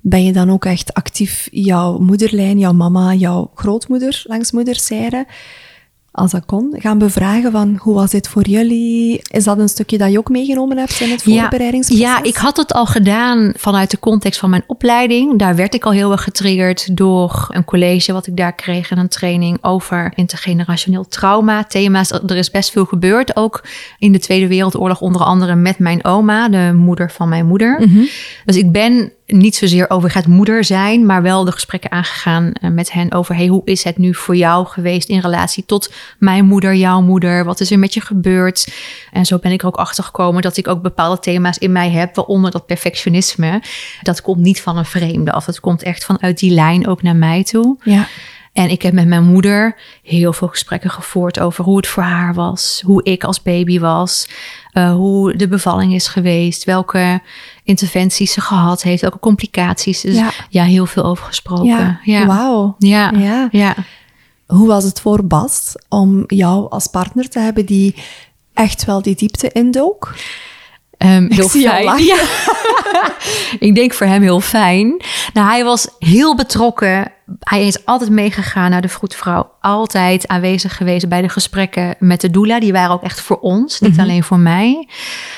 ben 0.00 0.24
je 0.24 0.32
dan 0.32 0.50
ook 0.50 0.64
echt 0.64 0.94
actief 0.94 1.48
jouw 1.50 1.98
moederlijn, 1.98 2.58
jouw 2.58 2.72
mama, 2.72 3.14
jouw 3.14 3.50
grootmoeder 3.54 4.22
langs 4.26 4.52
moederszijde, 4.52 5.26
als 6.12 6.30
dat 6.30 6.46
kon, 6.46 6.74
gaan 6.78 6.98
bevragen 6.98 7.52
van 7.52 7.78
hoe 7.82 7.94
was 7.94 8.10
dit 8.10 8.28
voor 8.28 8.48
jullie? 8.48 9.20
Is 9.30 9.44
dat 9.44 9.58
een 9.58 9.68
stukje 9.68 9.98
dat 9.98 10.10
je 10.10 10.18
ook 10.18 10.28
meegenomen 10.28 10.78
hebt 10.78 11.00
in 11.00 11.10
het 11.10 11.22
voorbereidingsproces? 11.22 12.04
Ja, 12.04 12.22
ik 12.22 12.36
had 12.36 12.56
het 12.56 12.72
al 12.72 12.86
gedaan 12.86 13.52
vanuit 13.56 13.90
de 13.90 13.98
context 13.98 14.40
van 14.40 14.50
mijn 14.50 14.64
opleiding. 14.66 15.38
Daar 15.38 15.56
werd 15.56 15.74
ik 15.74 15.84
al 15.84 15.92
heel 15.92 16.12
erg 16.12 16.22
getriggerd 16.22 16.96
door 16.96 17.46
een 17.48 17.64
college 17.64 18.12
wat 18.12 18.26
ik 18.26 18.36
daar 18.36 18.54
kreeg 18.54 18.90
en 18.90 18.98
een 18.98 19.08
training 19.08 19.58
over 19.60 20.12
intergenerationeel 20.14 21.08
trauma. 21.08 21.64
Thema's, 21.64 22.10
er 22.10 22.36
is 22.36 22.50
best 22.50 22.70
veel 22.70 22.84
gebeurd. 22.84 23.36
Ook 23.36 23.64
in 23.98 24.12
de 24.12 24.18
Tweede 24.18 24.48
Wereldoorlog, 24.48 25.00
onder 25.00 25.22
andere 25.22 25.54
met 25.54 25.78
mijn 25.78 26.04
oma, 26.04 26.48
de 26.48 26.72
moeder 26.76 27.10
van 27.10 27.28
mijn 27.28 27.46
moeder. 27.46 27.88
Dus 28.44 28.56
ik 28.56 28.72
ben 28.72 29.12
niet 29.32 29.56
zozeer 29.56 29.90
over 29.90 30.10
gaat 30.10 30.26
moeder 30.26 30.64
zijn, 30.64 31.06
maar 31.06 31.22
wel 31.22 31.44
de 31.44 31.52
gesprekken 31.52 31.90
aangegaan 31.90 32.52
eh, 32.52 32.70
met 32.70 32.92
hen 32.92 33.12
over 33.12 33.34
hey, 33.34 33.46
hoe 33.46 33.62
is 33.64 33.84
het 33.84 33.98
nu 33.98 34.14
voor 34.14 34.36
jou 34.36 34.66
geweest 34.66 35.08
in 35.08 35.20
relatie 35.20 35.64
tot 35.66 35.92
mijn 36.18 36.44
moeder, 36.44 36.74
jouw 36.74 37.00
moeder? 37.00 37.44
Wat 37.44 37.60
is 37.60 37.70
er 37.70 37.78
met 37.78 37.94
je 37.94 38.00
gebeurd? 38.00 38.72
En 39.12 39.26
zo 39.26 39.38
ben 39.38 39.52
ik 39.52 39.60
er 39.60 39.66
ook 39.66 39.76
achter 39.76 40.04
gekomen 40.04 40.42
dat 40.42 40.56
ik 40.56 40.68
ook 40.68 40.82
bepaalde 40.82 41.18
thema's 41.18 41.58
in 41.58 41.72
mij 41.72 41.90
heb, 41.90 42.14
waaronder 42.14 42.50
dat 42.50 42.66
perfectionisme. 42.66 43.62
Dat 44.02 44.22
komt 44.22 44.38
niet 44.38 44.60
van 44.60 44.78
een 44.78 44.84
vreemde 44.84 45.32
af. 45.32 45.46
Het 45.46 45.60
komt 45.60 45.82
echt 45.82 46.04
vanuit 46.04 46.38
die 46.38 46.50
lijn 46.50 46.86
ook 46.86 47.02
naar 47.02 47.16
mij 47.16 47.44
toe. 47.44 47.76
Ja. 47.82 48.06
En 48.52 48.70
ik 48.70 48.82
heb 48.82 48.92
met 48.92 49.06
mijn 49.06 49.24
moeder 49.24 49.76
heel 50.02 50.32
veel 50.32 50.48
gesprekken 50.48 50.90
gevoerd 50.90 51.40
over 51.40 51.64
hoe 51.64 51.76
het 51.76 51.86
voor 51.86 52.02
haar 52.02 52.34
was, 52.34 52.82
hoe 52.86 53.02
ik 53.02 53.24
als 53.24 53.42
baby 53.42 53.78
was, 53.78 54.28
eh, 54.72 54.92
hoe 54.92 55.36
de 55.36 55.48
bevalling 55.48 55.94
is 55.94 56.08
geweest, 56.08 56.64
welke 56.64 57.20
interventies 57.64 58.32
ze 58.32 58.40
gehad 58.40 58.82
heeft, 58.82 59.00
welke 59.02 59.18
complicaties. 59.18 60.00
Dus 60.00 60.14
Ja. 60.14 60.30
ja, 60.48 60.64
heel 60.64 60.86
veel 60.86 61.02
over 61.04 61.24
gesproken. 61.24 61.66
Ja, 61.66 62.00
Ja, 62.02 62.26
wauw. 62.26 62.74
ja. 62.78 63.12
Ja. 63.16 63.48
ja. 63.50 63.74
Hoe 64.46 64.66
was 64.68 64.84
het 64.84 65.00
voor 65.00 65.24
Bas 65.24 65.74
om 65.88 66.24
jou 66.26 66.70
als 66.70 66.86
partner 66.86 67.28
te 67.28 67.38
hebben 67.38 67.66
die 67.66 67.94
echt 68.54 68.84
wel 68.84 69.02
die 69.02 69.14
diepte 69.14 69.52
indook? 69.52 70.14
Ehm, 71.00 71.26
heel 71.32 71.48
jou 71.52 71.84
fijn. 71.84 72.04
Ja. 72.04 72.22
ik 73.68 73.74
denk 73.74 73.92
voor 73.92 74.06
hem 74.06 74.22
heel 74.22 74.40
fijn. 74.40 75.02
Nou, 75.32 75.48
hij 75.48 75.64
was 75.64 75.88
heel 75.98 76.36
betrokken. 76.36 77.12
Hij 77.38 77.66
is 77.66 77.86
altijd 77.86 78.10
meegegaan 78.10 78.70
naar 78.70 78.80
de 78.80 78.88
vroedvrouw. 78.88 79.52
Altijd 79.60 80.28
aanwezig 80.28 80.76
geweest 80.76 81.08
bij 81.08 81.22
de 81.22 81.28
gesprekken 81.28 81.94
met 81.98 82.20
de 82.20 82.30
doula. 82.30 82.60
Die 82.60 82.72
waren 82.72 82.90
ook 82.90 83.02
echt 83.02 83.20
voor 83.20 83.38
ons, 83.38 83.80
niet 83.80 83.98
alleen 83.98 84.22
voor 84.22 84.38
mij. 84.38 84.88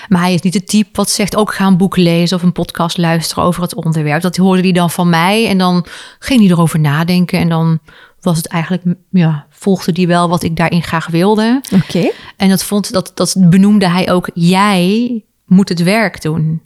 Maar 0.09 0.20
hij 0.20 0.35
is 0.35 0.40
niet 0.40 0.55
het 0.55 0.68
type 0.68 0.90
wat 0.92 1.11
zegt 1.11 1.37
ook 1.37 1.55
ga 1.55 1.66
een 1.66 1.77
boek 1.77 1.96
lezen 1.96 2.37
of 2.37 2.42
een 2.42 2.53
podcast 2.53 2.98
luisteren 2.98 3.44
over 3.44 3.62
het 3.62 3.75
onderwerp. 3.75 4.22
Dat 4.22 4.37
hoorde 4.37 4.62
hij 4.62 4.72
dan 4.72 4.90
van 4.90 5.09
mij 5.09 5.48
en 5.48 5.59
dan 5.59 5.87
ging 6.18 6.40
hij 6.40 6.51
erover 6.51 6.81
nadenken 6.81 7.38
en 7.38 7.48
dan 7.48 7.79
was 8.20 8.37
het 8.37 8.46
eigenlijk, 8.46 8.83
ja, 9.11 9.46
volgde 9.51 9.92
hij 9.94 10.07
wel 10.07 10.29
wat 10.29 10.42
ik 10.42 10.57
daarin 10.57 10.83
graag 10.83 11.07
wilde. 11.07 11.61
Oké. 11.72 12.11
En 12.37 12.48
dat, 12.48 12.64
vond, 12.64 12.92
dat, 12.92 13.12
dat 13.14 13.35
benoemde 13.38 13.88
hij 13.88 14.12
ook. 14.12 14.31
Jij 14.35 15.25
moet 15.52 15.68
het 15.68 15.82
werk 15.82 16.22
doen. 16.22 16.62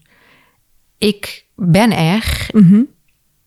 Ik 0.98 1.44
ben 1.54 1.96
er. 1.96 2.46
Mhm. 2.52 2.82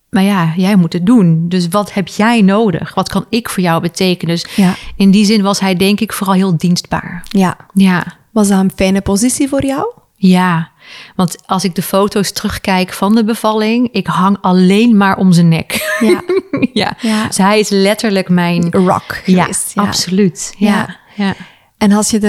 Maar 0.09 0.23
ja, 0.23 0.53
jij 0.55 0.75
moet 0.75 0.93
het 0.93 1.05
doen. 1.05 1.49
Dus 1.49 1.67
wat 1.67 1.93
heb 1.93 2.07
jij 2.07 2.41
nodig? 2.41 2.93
Wat 2.93 3.09
kan 3.09 3.25
ik 3.29 3.49
voor 3.49 3.63
jou 3.63 3.81
betekenen? 3.81 4.35
Dus 4.35 4.45
Ja. 4.55 4.75
in 4.95 5.11
die 5.11 5.25
zin 5.25 5.41
was 5.41 5.59
hij 5.59 5.75
denk 5.75 5.99
ik 5.99 6.13
vooral 6.13 6.35
heel 6.35 6.57
dienstbaar. 6.57 7.23
Ja. 7.29 7.57
Ja, 7.73 8.17
Was 8.31 8.47
dat 8.47 8.59
een 8.59 8.71
fijne 8.75 9.01
positie 9.01 9.47
voor 9.49 9.65
jou? 9.65 9.93
ja. 10.15 10.71
Want 11.15 11.47
als 11.47 11.63
ik 11.63 11.75
de 11.75 11.81
foto's 11.81 12.31
terugkijk 12.31 12.93
van 12.93 13.15
de 13.15 13.23
bevalling... 13.23 13.89
ik 13.91 14.07
hang 14.07 14.37
alleen 14.41 14.97
maar 14.97 15.17
om 15.17 15.31
zijn 15.31 15.47
nek. 15.47 15.97
Ja. 15.99 16.21
ja. 16.73 16.93
Ja. 17.01 17.27
Dus 17.27 17.37
hij 17.37 17.59
is 17.59 17.69
letterlijk 17.69 18.29
mijn... 18.29 18.71
Rock 18.71 19.21
Ja, 19.25 19.41
geweest. 19.43 19.71
Ja, 19.73 19.81
absoluut. 19.81 20.53
Ja. 20.57 20.67
Ja. 20.67 20.97
Ja. 21.25 21.35
En 21.77 21.91
als 21.91 22.09
je 22.09 22.19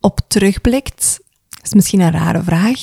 erop 0.00 0.20
terugblikt, 0.28 1.20
is 1.62 1.74
misschien 1.74 2.00
een 2.00 2.10
rare 2.12 2.42
vraag. 2.42 2.80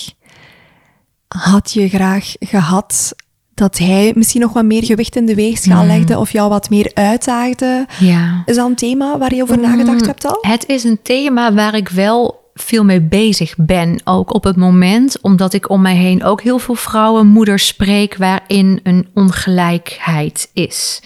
Had 1.27 1.71
je 1.73 1.89
graag 1.89 2.33
gehad 2.39 3.13
dat 3.53 3.77
hij 3.77 4.11
misschien 4.15 4.41
nog 4.41 4.53
wat 4.53 4.65
meer 4.65 4.83
gewicht 4.83 5.15
in 5.15 5.25
de 5.25 5.35
weegschaal 5.35 5.81
Mm. 5.81 5.87
legde 5.87 6.17
of 6.19 6.31
jou 6.31 6.49
wat 6.49 6.69
meer 6.69 6.91
uitdaagde? 6.93 7.85
ja. 7.99 8.43
Is 8.45 8.55
dat 8.55 8.67
een 8.69 8.75
thema 8.75 9.17
waar 9.17 9.35
je 9.35 9.41
over 9.41 9.59
nagedacht 9.59 10.05
hebt 10.05 10.25
al? 10.25 10.37
Het 10.41 10.67
is 10.67 10.83
een 10.83 10.99
thema 11.01 11.53
waar 11.53 11.75
ik 11.75 11.89
wel 11.89 12.43
veel 12.53 12.83
mee 12.83 13.01
bezig 13.01 13.53
ben. 13.57 14.01
Ook 14.03 14.33
op 14.33 14.43
het 14.43 14.55
moment, 14.55 15.21
omdat 15.21 15.53
ik 15.53 15.69
om 15.69 15.81
mij 15.81 15.95
heen 15.95 16.23
ook 16.23 16.41
heel 16.41 16.59
veel 16.59 16.75
vrouwen, 16.75 17.27
moeders 17.27 17.67
spreek 17.67 18.15
waarin 18.17 18.79
een 18.83 19.07
ongelijkheid 19.13 20.49
is. 20.53 21.01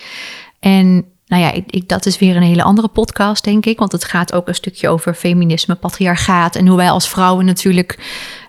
En 0.60 1.06
nou 1.30 1.44
ja, 1.44 1.52
ik, 1.66 1.88
dat 1.88 2.06
is 2.06 2.20
weer 2.20 2.36
een 2.36 2.42
hele 2.42 2.64
andere 2.64 2.88
podcast, 2.88 3.44
denk 3.44 3.66
ik. 3.66 3.80
Want 3.80 3.92
het 3.92 4.04
gaat 4.04 4.34
ook 4.34 4.48
een 4.48 4.56
stukje 4.56 4.90
over 4.90 5.14
feminisme, 5.14 5.76
patriarchaat. 5.76 6.56
En 6.56 6.68
hoe 6.68 6.78
wij 6.78 6.90
als 6.90 7.10
vrouwen 7.10 7.46
natuurlijk 7.46 8.00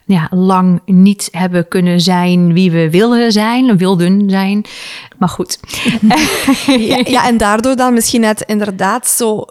ja, 0.04 0.28
lang 0.30 0.80
niet 0.84 1.28
hebben 1.32 1.68
kunnen 1.68 2.00
zijn 2.00 2.52
wie 2.52 2.70
we 2.70 2.90
willen 2.90 3.32
zijn, 3.32 3.76
wilden 3.76 4.30
zijn. 4.30 4.64
Maar 5.18 5.28
goed. 5.28 5.58
Ja, 6.66 7.00
ja, 7.04 7.26
en 7.26 7.36
daardoor 7.36 7.76
dan 7.76 7.94
misschien 7.94 8.20
net 8.20 8.40
inderdaad 8.40 9.06
zo 9.06 9.46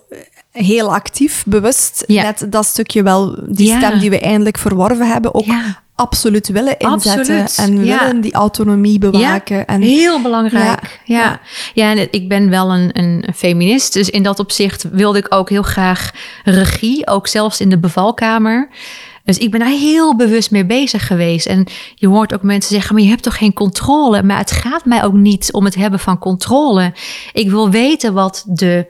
heel 0.65 0.93
actief, 0.93 1.43
bewust, 1.47 2.03
Ja. 2.07 2.23
net 2.23 2.45
dat 2.49 2.65
stukje 2.65 3.03
wel, 3.03 3.35
die 3.47 3.67
Ja. 3.67 3.77
stem 3.77 3.99
die 3.99 4.09
we 4.09 4.19
eindelijk 4.19 4.57
verworven 4.57 5.07
hebben, 5.07 5.33
ook 5.33 5.45
Ja. 5.45 5.81
absoluut 5.95 6.47
willen 6.47 6.77
inzetten. 6.77 7.19
Absoluut, 7.19 7.57
En 7.57 7.77
willen 7.79 8.21
die 8.21 8.33
autonomie 8.33 8.99
bewaken. 8.99 9.67
en, 9.67 9.81
Heel 9.81 10.21
belangrijk. 10.21 10.99
Ja, 11.05 11.17
ja. 11.19 11.39
Ja. 11.73 11.91
en 11.95 12.07
ik 12.11 12.29
ben 12.29 12.49
wel 12.49 12.73
een, 12.73 12.89
een 12.99 13.25
feminist. 13.35 13.93
Dus 13.93 14.09
in 14.09 14.23
dat 14.23 14.39
opzicht 14.39 14.85
wilde 14.91 15.17
ik 15.17 15.25
ook 15.29 15.49
heel 15.49 15.61
graag 15.63 16.11
regie. 16.43 17.07
Ook 17.07 17.27
zelfs 17.27 17.61
in 17.61 17.69
de 17.69 17.79
bevalkamer. 17.79 18.69
Dus 19.23 19.37
ik 19.37 19.51
ben 19.51 19.59
daar 19.59 19.69
heel 19.69 20.15
bewust 20.15 20.51
mee 20.51 20.65
bezig 20.65 21.07
geweest. 21.07 21.45
En 21.45 21.67
je 21.95 22.07
hoort 22.07 22.33
ook 22.33 22.43
mensen 22.43 22.73
zeggen, 22.73 22.93
maar 22.95 23.03
je 23.03 23.09
hebt 23.09 23.23
toch 23.23 23.37
geen 23.37 23.53
controle? 23.53 24.23
Maar 24.23 24.37
het 24.37 24.51
gaat 24.51 24.85
mij 24.85 25.03
ook 25.03 25.13
niet 25.13 25.53
om 25.53 25.65
het 25.65 25.75
hebben 25.75 25.99
van 25.99 26.19
controle. 26.19 26.93
Ik 27.33 27.49
wil 27.49 27.69
weten 27.69 28.13
wat 28.13 28.43
de 28.47 28.87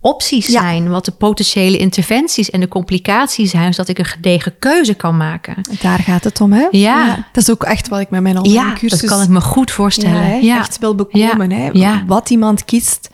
opties 0.00 0.46
Ja. 0.46 0.60
zijn, 0.60 0.88
wat 0.88 1.04
de 1.04 1.10
potentiële 1.12 1.78
interventies 1.78 2.50
en 2.50 2.60
de 2.60 2.68
complicaties 2.68 3.50
zijn, 3.50 3.74
zodat 3.74 3.88
ik 3.88 3.98
een 3.98 4.04
gedegen 4.04 4.58
keuze 4.58 4.94
kan 4.94 5.16
maken. 5.16 5.54
Daar 5.80 5.98
gaat 5.98 6.24
het 6.24 6.40
om, 6.40 6.52
hè? 6.52 6.66
Ja. 6.70 7.26
Dat 7.32 7.42
is 7.42 7.50
ook 7.50 7.62
echt 7.64 7.88
wat 7.88 8.00
ik 8.00 8.10
met 8.10 8.20
mijn 8.22 8.38
online 8.38 8.54
Ja, 8.68 8.72
cursus... 8.74 9.00
dat 9.00 9.10
kan 9.10 9.22
ik 9.22 9.28
me 9.28 9.40
goed 9.40 9.70
voorstellen. 9.70 10.44
ja, 10.44 10.58
echt 10.58 10.78
wil 10.78 10.94
bekomen. 10.94 11.50
Hè? 11.52 11.70
Wat 12.06 12.30
iemand 12.30 12.64
kiest, 12.64 13.08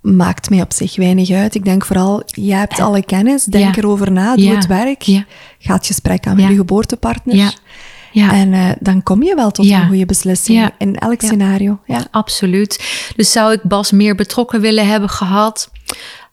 maakt 0.00 0.50
mij 0.50 0.60
op 0.60 0.72
zich 0.72 0.96
weinig 0.96 1.30
uit. 1.30 1.54
Ik 1.54 1.64
denk 1.64 1.84
vooral, 1.84 2.22
jij 2.26 2.58
hebt 2.58 2.80
alle 2.80 3.04
kennis, 3.04 3.44
denk 3.44 3.76
erover 3.76 4.12
na, 4.12 4.36
doe 4.36 4.54
het 4.54 4.66
werk. 4.66 5.02
Ga 5.58 5.74
het 5.74 5.86
gesprek 5.86 6.26
aan 6.26 6.36
met 6.36 6.48
je 6.48 6.54
geboortepartner. 6.54 7.36
Ja. 7.36 7.50
Ja. 8.12 8.32
En 8.32 8.52
eh, 8.52 8.66
dan 8.80 9.02
kom 9.02 9.22
je 9.22 9.34
wel 9.34 9.50
tot 9.50 9.66
Ja. 9.66 9.80
een 9.80 9.86
goede 9.88 10.06
beslissing 10.06 10.58
Ja. 10.58 10.70
in 10.78 10.96
elk 10.96 11.20
scenario. 11.22 11.78
Ja. 11.86 12.06
Absoluut. 12.10 12.84
Dus 13.16 13.32
zou 13.32 13.52
ik 13.52 13.62
Bas 13.62 13.90
meer 13.92 14.14
betrokken 14.14 14.60
willen 14.60 14.86
hebben 14.88 15.08
gehad? 15.08 15.70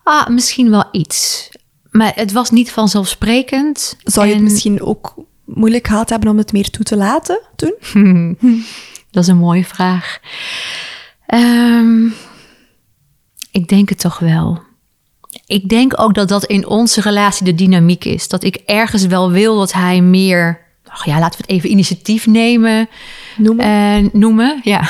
Ah, 0.05 0.27
misschien 0.27 0.69
wel 0.69 0.83
iets. 0.91 1.49
Maar 1.91 2.11
het 2.15 2.31
was 2.31 2.51
niet 2.51 2.71
vanzelfsprekend. 2.71 3.97
Zou 4.03 4.25
je 4.27 4.31
het 4.33 4.41
En- 4.43 4.51
misschien 4.51 4.81
ook 4.81 5.13
moeilijk 5.45 5.87
gehad 5.87 6.09
hebben 6.09 6.29
om 6.29 6.37
het 6.37 6.51
meer 6.51 6.69
toe 6.69 6.85
te 6.85 6.95
laten 6.97 7.39
toen? 7.55 7.73
Dat 9.11 9.23
is 9.23 9.29
een 9.29 9.37
mooie 9.37 9.65
vraag. 9.65 10.19
Ehm, 11.25 12.05
ik 13.51 13.67
denk 13.67 13.89
het 13.89 13.99
toch 13.99 14.19
wel. 14.19 14.61
Ik 15.45 15.69
denk 15.69 15.99
ook 15.99 16.13
dat 16.13 16.27
dat 16.27 16.45
in 16.45 16.67
onze 16.67 17.01
relatie 17.01 17.45
de 17.45 17.55
dynamiek 17.55 18.05
is. 18.05 18.27
Dat 18.27 18.43
ik 18.43 18.55
ergens 18.65 19.05
wel 19.05 19.31
wil 19.31 19.57
dat 19.57 19.73
hij 19.73 20.01
meer... 20.01 20.61
Ach 20.87 21.05
ja, 21.05 21.19
laten 21.19 21.39
we 21.39 21.45
het 21.47 21.55
even 21.55 21.69
initiatief 21.71 22.25
nemen. 22.27 22.89
Noemen? 23.37 23.65
En 23.65 24.09
noemen, 24.13 24.59
ja. 24.63 24.89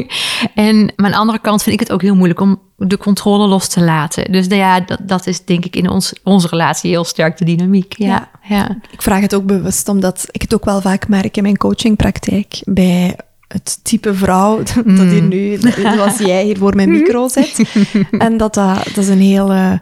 en 0.54 0.92
maar 0.96 1.06
aan 1.06 1.10
de 1.10 1.16
andere 1.16 1.38
kant 1.38 1.62
vind 1.62 1.74
ik 1.74 1.80
het 1.80 1.92
ook 1.92 2.02
heel 2.02 2.14
moeilijk 2.14 2.40
om 2.40 2.60
de 2.76 2.98
controle 2.98 3.46
los 3.46 3.68
te 3.68 3.82
laten. 3.82 4.32
Dus 4.32 4.46
nou 4.46 4.60
ja, 4.60 4.80
dat, 4.80 4.98
dat 5.02 5.26
is 5.26 5.44
denk 5.44 5.64
ik 5.64 5.76
in 5.76 5.90
ons, 5.90 6.12
onze 6.22 6.48
relatie 6.48 6.90
heel 6.90 7.04
sterk 7.04 7.38
de 7.38 7.44
dynamiek. 7.44 7.94
Ja, 7.96 8.06
Ja. 8.08 8.56
ja. 8.56 8.78
Ik 8.90 9.02
vraag 9.02 9.20
het 9.20 9.34
ook 9.34 9.46
bewust, 9.46 9.88
omdat 9.88 10.26
ik 10.30 10.42
het 10.42 10.54
ook 10.54 10.64
wel 10.64 10.80
vaak 10.80 11.08
merk 11.08 11.36
in 11.36 11.42
mijn 11.42 11.56
coachingpraktijk 11.56 12.62
bij 12.64 13.16
het 13.48 13.78
type 13.82 14.14
vrouw 14.14 14.62
dat 14.84 15.06
hier 15.06 15.22
nu, 15.22 15.58
zoals 15.94 16.18
jij 16.18 16.44
hier 16.44 16.58
voor 16.58 16.74
mijn 16.74 16.90
micro 16.90 17.28
zit. 17.28 17.62
En 18.18 18.36
dat, 18.36 18.54
dat, 18.54 18.84
dat 18.84 18.96
is 18.96 19.08
een 19.08 19.20
heel... 19.20 19.80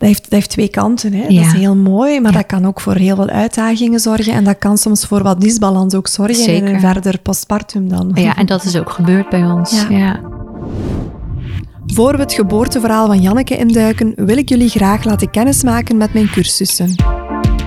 dat 0.00 0.08
heeft, 0.08 0.22
dat 0.22 0.32
heeft 0.32 0.50
twee 0.50 0.68
kanten. 0.68 1.12
Hè. 1.12 1.20
Dat 1.22 1.30
is 1.30 1.52
heel 1.52 1.76
mooi, 1.76 2.20
maar 2.20 2.32
dat 2.32 2.46
kan 2.46 2.66
ook 2.66 2.80
voor 2.80 2.94
heel 2.94 3.16
veel 3.16 3.28
uitdagingen 3.28 4.00
zorgen. 4.00 4.32
En 4.32 4.44
dat 4.44 4.58
kan 4.58 4.78
soms 4.78 5.06
voor 5.06 5.22
wat 5.22 5.40
disbalans 5.40 5.94
ook 5.94 6.08
zorgen 6.08 6.38
in 6.38 6.44
Zeker. 6.44 6.74
een 6.74 6.80
verder 6.80 7.18
postpartum 7.18 7.88
dan. 7.88 8.10
ja, 8.14 8.36
en 8.36 8.46
dat 8.46 8.64
is 8.64 8.76
ook 8.78 8.90
gebeurd 8.90 9.28
bij 9.28 9.44
ons. 9.44 9.82
Ja. 9.88 9.96
Ja. 9.98 10.20
Voor 11.86 12.12
we 12.12 12.18
het 12.18 12.32
geboorteverhaal 12.32 13.06
van 13.06 13.20
Janneke 13.20 13.56
induiken, 13.56 14.12
wil 14.16 14.36
ik 14.36 14.48
jullie 14.48 14.68
graag 14.68 15.04
laten 15.04 15.30
kennismaken 15.30 15.96
met 15.96 16.12
mijn 16.12 16.30
cursussen. 16.30 16.94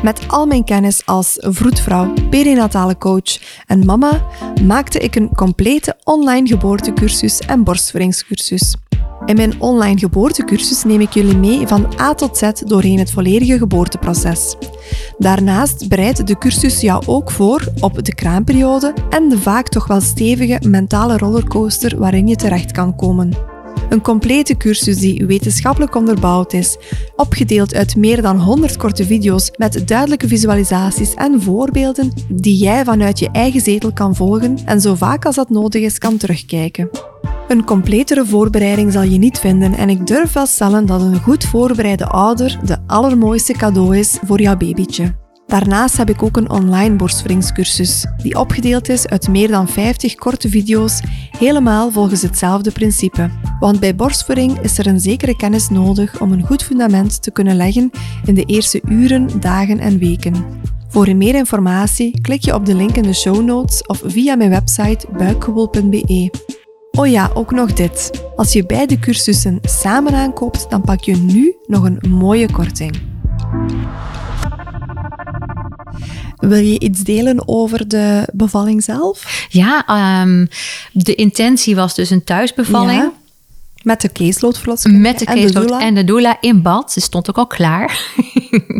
Met 0.04 0.28
al 0.28 0.46
mijn 0.46 0.64
kennis 0.64 1.06
als 1.06 1.38
vroedvrouw, 1.40 2.14
perinatale 2.30 2.98
coach 2.98 3.40
en 3.66 3.86
mama 3.86 4.22
maakte 4.66 5.00
ik 5.00 5.16
een 5.16 5.30
complete 5.36 5.96
online 6.04 6.48
geboortecursus 6.48 7.40
en 7.40 7.64
borstvoedingscursus. 7.64 8.76
In 9.26 9.36
mijn 9.36 9.62
online 9.62 10.00
geboortecursus 10.00 10.84
neem 10.84 11.02
ik 11.02 11.14
jullie 11.14 11.38
mee 11.38 11.68
van 11.68 11.94
A 12.00 12.14
tot 12.14 12.38
Z 12.38 12.52
doorheen 12.66 13.00
het 13.00 13.12
volledige 13.12 13.58
geboorteproces. 13.58 14.56
Daarnaast 15.18 15.90
bereidt 15.90 16.28
de 16.28 16.38
cursus 16.38 16.82
jou 16.82 17.04
ook 17.06 17.32
voor 17.32 17.68
op 17.80 18.06
de 18.06 18.16
kraamperiode 18.16 18.94
en 19.10 19.30
de 19.30 19.38
vaak 19.38 19.68
toch 19.68 19.88
wel 19.88 20.02
stevige 20.02 20.60
mentale 20.68 21.18
rollercoaster 21.18 21.98
waarin 22.00 22.28
je 22.28 22.36
terecht 22.36 22.72
kan 22.72 22.96
komen. 22.96 23.53
Een 23.94 24.02
complete 24.02 24.58
cursus 24.58 24.98
die 24.98 25.26
wetenschappelijk 25.26 25.96
onderbouwd 25.96 26.54
is, 26.54 26.78
opgedeeld 27.16 27.76
uit 27.76 27.96
meer 27.96 28.22
dan 28.22 28.40
100 28.40 28.78
korte 28.78 29.06
video's 29.06 29.52
met 29.58 29.88
duidelijke 29.88 30.28
visualisaties 30.28 31.14
en 31.14 31.42
voorbeelden 31.42 32.12
die 32.30 32.58
jij 32.58 32.84
vanuit 32.84 33.20
je 33.20 33.30
eigen 33.32 33.62
zetel 33.62 33.94
kan 33.94 34.16
volgen 34.16 34.58
en 34.66 34.82
zo 34.82 34.96
vaak 34.96 35.26
als 35.26 35.36
dat 35.36 35.50
nodig 35.50 35.82
is 35.82 35.98
kan 35.98 36.18
terugkijken. 36.18 36.90
Een 37.48 37.64
completere 37.64 38.26
voorbereiding 38.26 38.92
zal 38.92 39.04
je 39.04 39.18
niet 39.18 39.40
vinden 39.40 39.74
en 39.74 39.90
ik 39.90 40.08
durf 40.08 40.34
wel 40.34 40.46
stellen 40.46 40.86
dat 40.86 41.02
een 41.02 41.22
goed 41.22 41.44
voorbereide 41.44 42.08
ouder 42.08 42.60
de 42.66 42.78
allermooiste 42.88 43.54
cadeau 43.54 43.98
is 43.98 44.20
voor 44.26 44.42
jouw 44.42 44.58
babytje. 44.58 45.23
Daarnaast 45.54 45.98
heb 45.98 46.10
ik 46.10 46.24
ook 46.24 46.38
een 46.38 46.50
online 46.50 46.96
borstvoedingscursus, 46.96 48.06
die 48.18 48.40
opgedeeld 48.40 48.90
is 48.90 49.08
uit 49.08 49.28
meer 49.28 49.48
dan 49.48 49.68
50 49.68 50.16
korte 50.16 50.50
video's, 50.50 51.02
helemaal 51.38 51.92
volgens 51.92 52.22
hetzelfde 52.22 52.72
principe. 52.72 53.30
Want 53.60 53.80
bij 53.80 53.96
borstvoeding 53.96 54.60
is 54.60 54.78
er 54.78 54.88
een 54.88 55.00
zekere 55.00 55.36
kennis 55.36 55.70
nodig 55.70 56.20
om 56.20 56.32
een 56.32 56.46
goed 56.46 56.64
fundament 56.64 57.22
te 57.22 57.32
kunnen 57.32 57.56
leggen 57.56 57.92
in 58.26 58.34
de 58.34 58.44
eerste 58.44 58.82
uren, 58.86 59.40
dagen 59.40 59.80
en 59.80 59.98
weken. 59.98 60.46
Voor 60.88 61.16
meer 61.16 61.36
informatie 61.36 62.22
klik 62.22 62.42
je 62.46 62.54
op 62.54 62.66
de 62.66 62.76
link 62.76 62.96
in 62.96 63.04
de 63.04 63.14
show 63.14 63.44
notes 63.44 63.86
of 63.86 64.02
via 64.06 64.36
mijn 64.36 64.50
website 64.50 65.08
buikgewoel.be. 65.18 66.32
Oh 66.92 67.08
ja, 67.08 67.32
ook 67.34 67.52
nog 67.52 67.74
dit. 67.74 68.24
Als 68.36 68.54
je 68.54 68.66
beide 68.66 69.00
cursussen 69.00 69.60
samen 69.62 70.14
aankoopt, 70.14 70.70
dan 70.70 70.82
pak 70.82 71.02
je 71.02 71.16
nu 71.16 71.56
nog 71.68 71.84
een 71.84 72.00
mooie 72.10 72.52
korting. 72.52 73.02
Wil 76.48 76.60
je 76.60 76.80
iets 76.80 77.02
delen 77.02 77.48
over 77.48 77.88
de 77.88 78.28
bevalling 78.34 78.84
zelf? 78.84 79.48
Ja, 79.50 79.86
ehm, 79.88 80.46
de 80.92 81.16
intentie 81.16 81.76
was 81.76 81.96
dus 81.96 82.10
een 82.10 82.24
thuisbevalling. 82.24 83.02
Ja. 83.02 83.12
Met 83.84 84.02
de 84.02 84.12
caseloadverloskundige 84.12 85.04
Met 85.04 85.20
de 85.20 85.26
en 85.26 85.36
caseload 85.36 85.82
en 85.82 85.96
de 85.96 86.04
doula 86.04 86.38
in 86.42 86.62
bad. 86.62 86.92
Ze 86.92 87.00
stond 87.02 87.30
ook 87.30 87.38
al 87.38 87.48
klaar. 87.48 88.00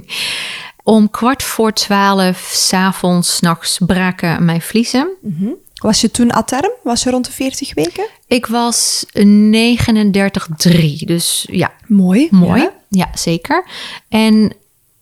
Om 0.84 1.10
kwart 1.10 1.44
voor 1.44 1.74
twaalf 1.74 2.52
s'avonds, 2.54 3.36
s'nachts 3.36 3.80
braken 3.86 4.46
mijn 4.46 4.62
vliezen. 4.62 5.08
Was 5.82 6.02
je 6.02 6.12
toen 6.12 6.34
a 6.36 6.44
term? 6.44 6.72
Was 6.84 7.04
je 7.04 7.10
rond 7.10 7.26
de 7.26 7.32
40 7.32 7.74
weken? 7.74 8.06
Ik 8.28 8.46
was 8.46 9.06
39,3. 9.14 9.22
Dus 11.06 11.48
ja, 11.52 11.72
Mooi. 11.88 12.28
mooi. 12.32 12.62
Ja. 12.62 12.72
Ja. 12.90 13.10
zeker. 13.14 13.66
En 14.10 14.54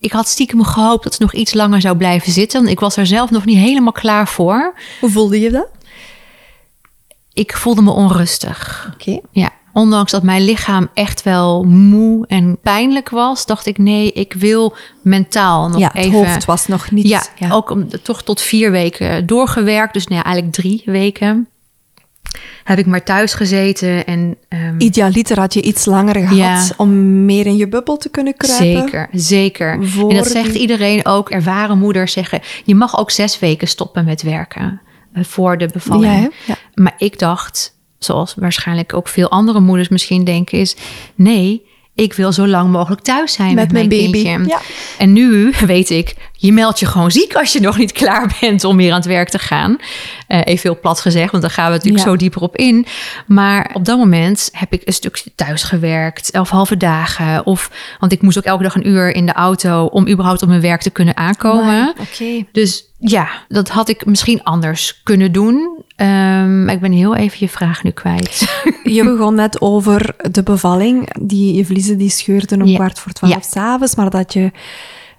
ik 0.01 0.11
had 0.11 0.27
stiekem 0.27 0.63
gehoopt 0.63 1.03
dat 1.03 1.11
het 1.11 1.21
nog 1.21 1.33
iets 1.33 1.53
langer 1.53 1.81
zou 1.81 1.97
blijven 1.97 2.31
zitten. 2.31 2.67
Ik 2.67 2.79
was 2.79 2.97
er 2.97 3.05
zelf 3.05 3.29
nog 3.29 3.45
niet 3.45 3.57
helemaal 3.57 3.91
klaar 3.91 4.27
voor. 4.27 4.73
Hoe 4.99 5.09
voelde 5.09 5.39
je 5.39 5.51
dat? 5.51 5.67
Ik 7.33 7.57
voelde 7.57 7.81
me 7.81 7.91
onrustig. 7.91 8.89
Oké. 8.93 9.19
Ja, 9.31 9.49
ondanks 9.73 10.11
dat 10.11 10.23
mijn 10.23 10.45
lichaam 10.45 10.89
echt 10.93 11.23
wel 11.23 11.63
moe 11.63 12.27
en 12.27 12.57
pijnlijk 12.61 13.09
was, 13.09 13.45
dacht 13.45 13.65
ik 13.65 13.77
nee, 13.77 14.11
ik 14.11 14.33
wil 14.33 14.75
mentaal 15.01 15.69
nog 15.69 15.79
Ja, 15.79 15.87
het 15.87 15.95
even. 16.05 16.11
hoofd 16.11 16.45
was 16.45 16.67
nog 16.67 16.91
niet... 16.91 17.07
ja, 17.07 17.23
ook 17.49 17.69
om, 17.69 17.87
toch 18.03 18.23
tot 18.23 18.41
vier 18.41 18.71
weken 18.71 19.25
doorgewerkt. 19.25 19.93
Dus 19.93 20.07
nou 20.07 20.17
ja, 20.17 20.23
eigenlijk 20.23 20.55
drie 20.55 20.81
weken 20.85 21.47
heb 22.63 22.77
ik 22.79 22.85
maar 22.85 23.03
thuis 23.03 23.33
gezeten 23.33 24.05
en 24.05 24.37
ehm, 24.47 24.75
Idealiter 24.77 25.39
had 25.39 25.53
je 25.53 25.61
iets 25.61 25.85
langer 25.85 26.15
gehad 26.15 26.35
Ja. 26.37 26.63
om 26.77 27.25
meer 27.25 27.45
in 27.45 27.55
je 27.57 27.67
bubbel 27.67 27.97
te 27.97 28.09
kunnen 28.09 28.37
kruipen. 28.37 28.81
Zeker, 28.81 29.07
zeker. 29.11 29.71
En 30.09 30.15
dat 30.15 30.27
zegt 30.27 30.51
die- 30.51 30.61
iedereen 30.61 31.05
ook. 31.05 31.29
Ervaren 31.29 31.77
moeders 31.77 32.13
zeggen: 32.13 32.39
je 32.63 32.75
mag 32.75 32.97
ook 32.99 33.11
zes 33.11 33.39
weken 33.39 33.67
stoppen 33.67 34.05
met 34.05 34.21
werken 34.21 34.81
eh, 35.13 35.23
voor 35.23 35.57
de 35.57 35.69
bevalling. 35.73 36.13
Ja, 36.13 36.19
hè? 36.19 36.27
Ja. 36.45 36.55
Maar 36.73 36.93
ik 36.97 37.19
dacht, 37.19 37.77
zoals 37.99 38.35
waarschijnlijk 38.35 38.93
ook 38.93 39.07
veel 39.07 39.29
andere 39.29 39.59
moeders 39.59 39.89
misschien 39.89 40.23
denken, 40.23 40.59
is: 40.59 40.75
nee, 41.15 41.69
ik 41.95 42.13
wil 42.13 42.31
zo 42.31 42.47
lang 42.47 42.71
mogelijk 42.71 43.01
thuis 43.01 43.33
zijn 43.33 43.55
met, 43.55 43.71
Met 43.71 43.71
mijn 43.71 43.89
baby. 43.89 44.47
Ja. 44.47 44.59
En 44.97 45.13
nu 45.13 45.53
weet 45.65 45.89
ik, 45.89 46.15
je 46.33 46.51
meldt 46.53 46.79
je 46.79 46.85
gewoon 46.85 47.11
ziek 47.11 47.35
als 47.35 47.53
je 47.53 47.59
nog 47.59 47.77
niet 47.77 47.91
klaar 48.01 48.37
bent 48.41 48.63
om 48.63 48.77
weer 48.77 48.89
aan 48.91 48.97
het 48.97 49.05
werk 49.05 49.29
te 49.29 49.39
gaan. 49.39 49.77
Eh, 50.27 50.39
even 50.43 50.61
heel 50.71 50.79
plat 50.79 50.99
gezegd, 50.99 51.31
want 51.31 51.43
daar 51.43 51.51
gaan 51.51 51.65
we 51.65 51.71
natuurlijk 51.71 52.03
Ja. 52.03 52.09
zo 52.09 52.15
dieper 52.15 52.41
op 52.41 52.55
in. 52.55 52.85
Maar 53.27 53.69
op 53.73 53.85
dat 53.85 53.97
moment 53.97 54.49
heb 54.51 54.73
ik 54.73 54.81
een 54.85 54.93
stukje 54.93 55.31
thuis 55.35 55.63
gewerkt, 55.63 56.31
elf 56.31 56.49
halve 56.49 56.77
dagen. 56.77 57.45
Of, 57.45 57.71
want 57.99 58.11
ik 58.11 58.21
moest 58.21 58.37
ook 58.37 58.43
elke 58.43 58.63
dag 58.63 58.75
een 58.75 58.87
uur 58.87 59.15
in 59.15 59.25
de 59.25 59.33
auto 59.33 59.85
om 59.85 60.07
überhaupt 60.07 60.41
op 60.41 60.47
mijn 60.47 60.61
werk 60.61 60.81
te 60.81 60.89
kunnen 60.89 61.17
aankomen. 61.17 61.93
Oké. 61.99 62.45
Dus 62.51 62.85
ja, 62.99 63.27
dat 63.47 63.69
had 63.69 63.89
ik 63.89 64.05
misschien 64.05 64.43
anders 64.43 65.01
kunnen 65.03 65.31
doen. 65.31 65.83
Ehm, 66.01 66.69
ik 66.69 66.79
ben 66.79 66.91
heel 66.91 67.15
even 67.15 67.37
je 67.39 67.49
vraag 67.49 67.83
nu 67.83 67.91
kwijt. 67.91 68.61
Je 68.83 69.03
begon 69.03 69.35
net 69.35 69.61
over 69.61 70.15
de 70.31 70.43
bevalling. 70.43 71.09
Die, 71.21 71.53
je 71.53 71.65
vliezen 71.65 71.97
die 71.97 72.09
scheurden 72.09 72.61
om 72.61 72.67
Ja. 72.67 72.75
kwart 72.75 72.99
voor 72.99 73.11
twaalf 73.11 73.33
Ja. 73.33 73.39
s'avonds. 73.41 73.95
Maar 73.95 74.09
dat 74.09 74.33
je, 74.33 74.51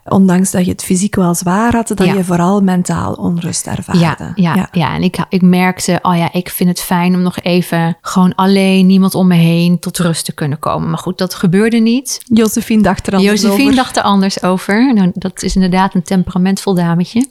ondanks 0.05 0.51
dat 0.51 0.65
je 0.65 0.71
het 0.71 0.85
fysiek 0.85 1.15
wel 1.15 1.35
zwaar 1.35 1.73
had, 1.75 1.89
dat 1.89 2.05
Ja. 2.05 2.15
je 2.15 2.25
vooral 2.25 2.61
mentaal 2.61 3.13
onrust 3.13 3.67
ervaarde. 3.67 4.01
Ja, 4.01 4.33
ja, 4.55 4.69
ja. 4.73 4.95
en 4.95 5.03
ik, 5.03 5.17
ik 5.29 5.43
merkte, 5.43 5.99
oh 6.03 6.17
ja, 6.17 6.33
ik 6.33 6.49
vind 6.51 6.69
het 6.69 6.81
fijn 6.81 7.15
om 7.15 7.23
nog 7.23 7.39
even 7.41 7.97
gewoon 8.01 8.35
alleen, 8.35 8.87
niemand 8.87 9.15
om 9.15 9.27
me 9.27 9.35
heen, 9.35 9.79
tot 9.79 9.99
rust 9.99 10.25
te 10.25 10.33
kunnen 10.33 10.59
komen. 10.59 10.89
Maar 10.91 10.99
goed, 10.99 11.19
dat 11.19 11.35
gebeurde 11.35 11.79
niet. 11.79 12.21
Josephine 12.25 12.83
dacht 12.83 13.07
er 13.07 13.15
anders 13.15 13.41
Josephine 13.41 13.63
over. 13.71 13.77
dacht 13.83 13.97
er 13.97 14.03
anders 14.03 14.43
over. 14.43 14.95
Nou, 14.95 15.11
dat 15.15 15.43
is 15.43 15.55
inderdaad 15.55 15.95
een 15.95 16.03
temperamentvol 16.03 16.75
dametje. 16.75 17.27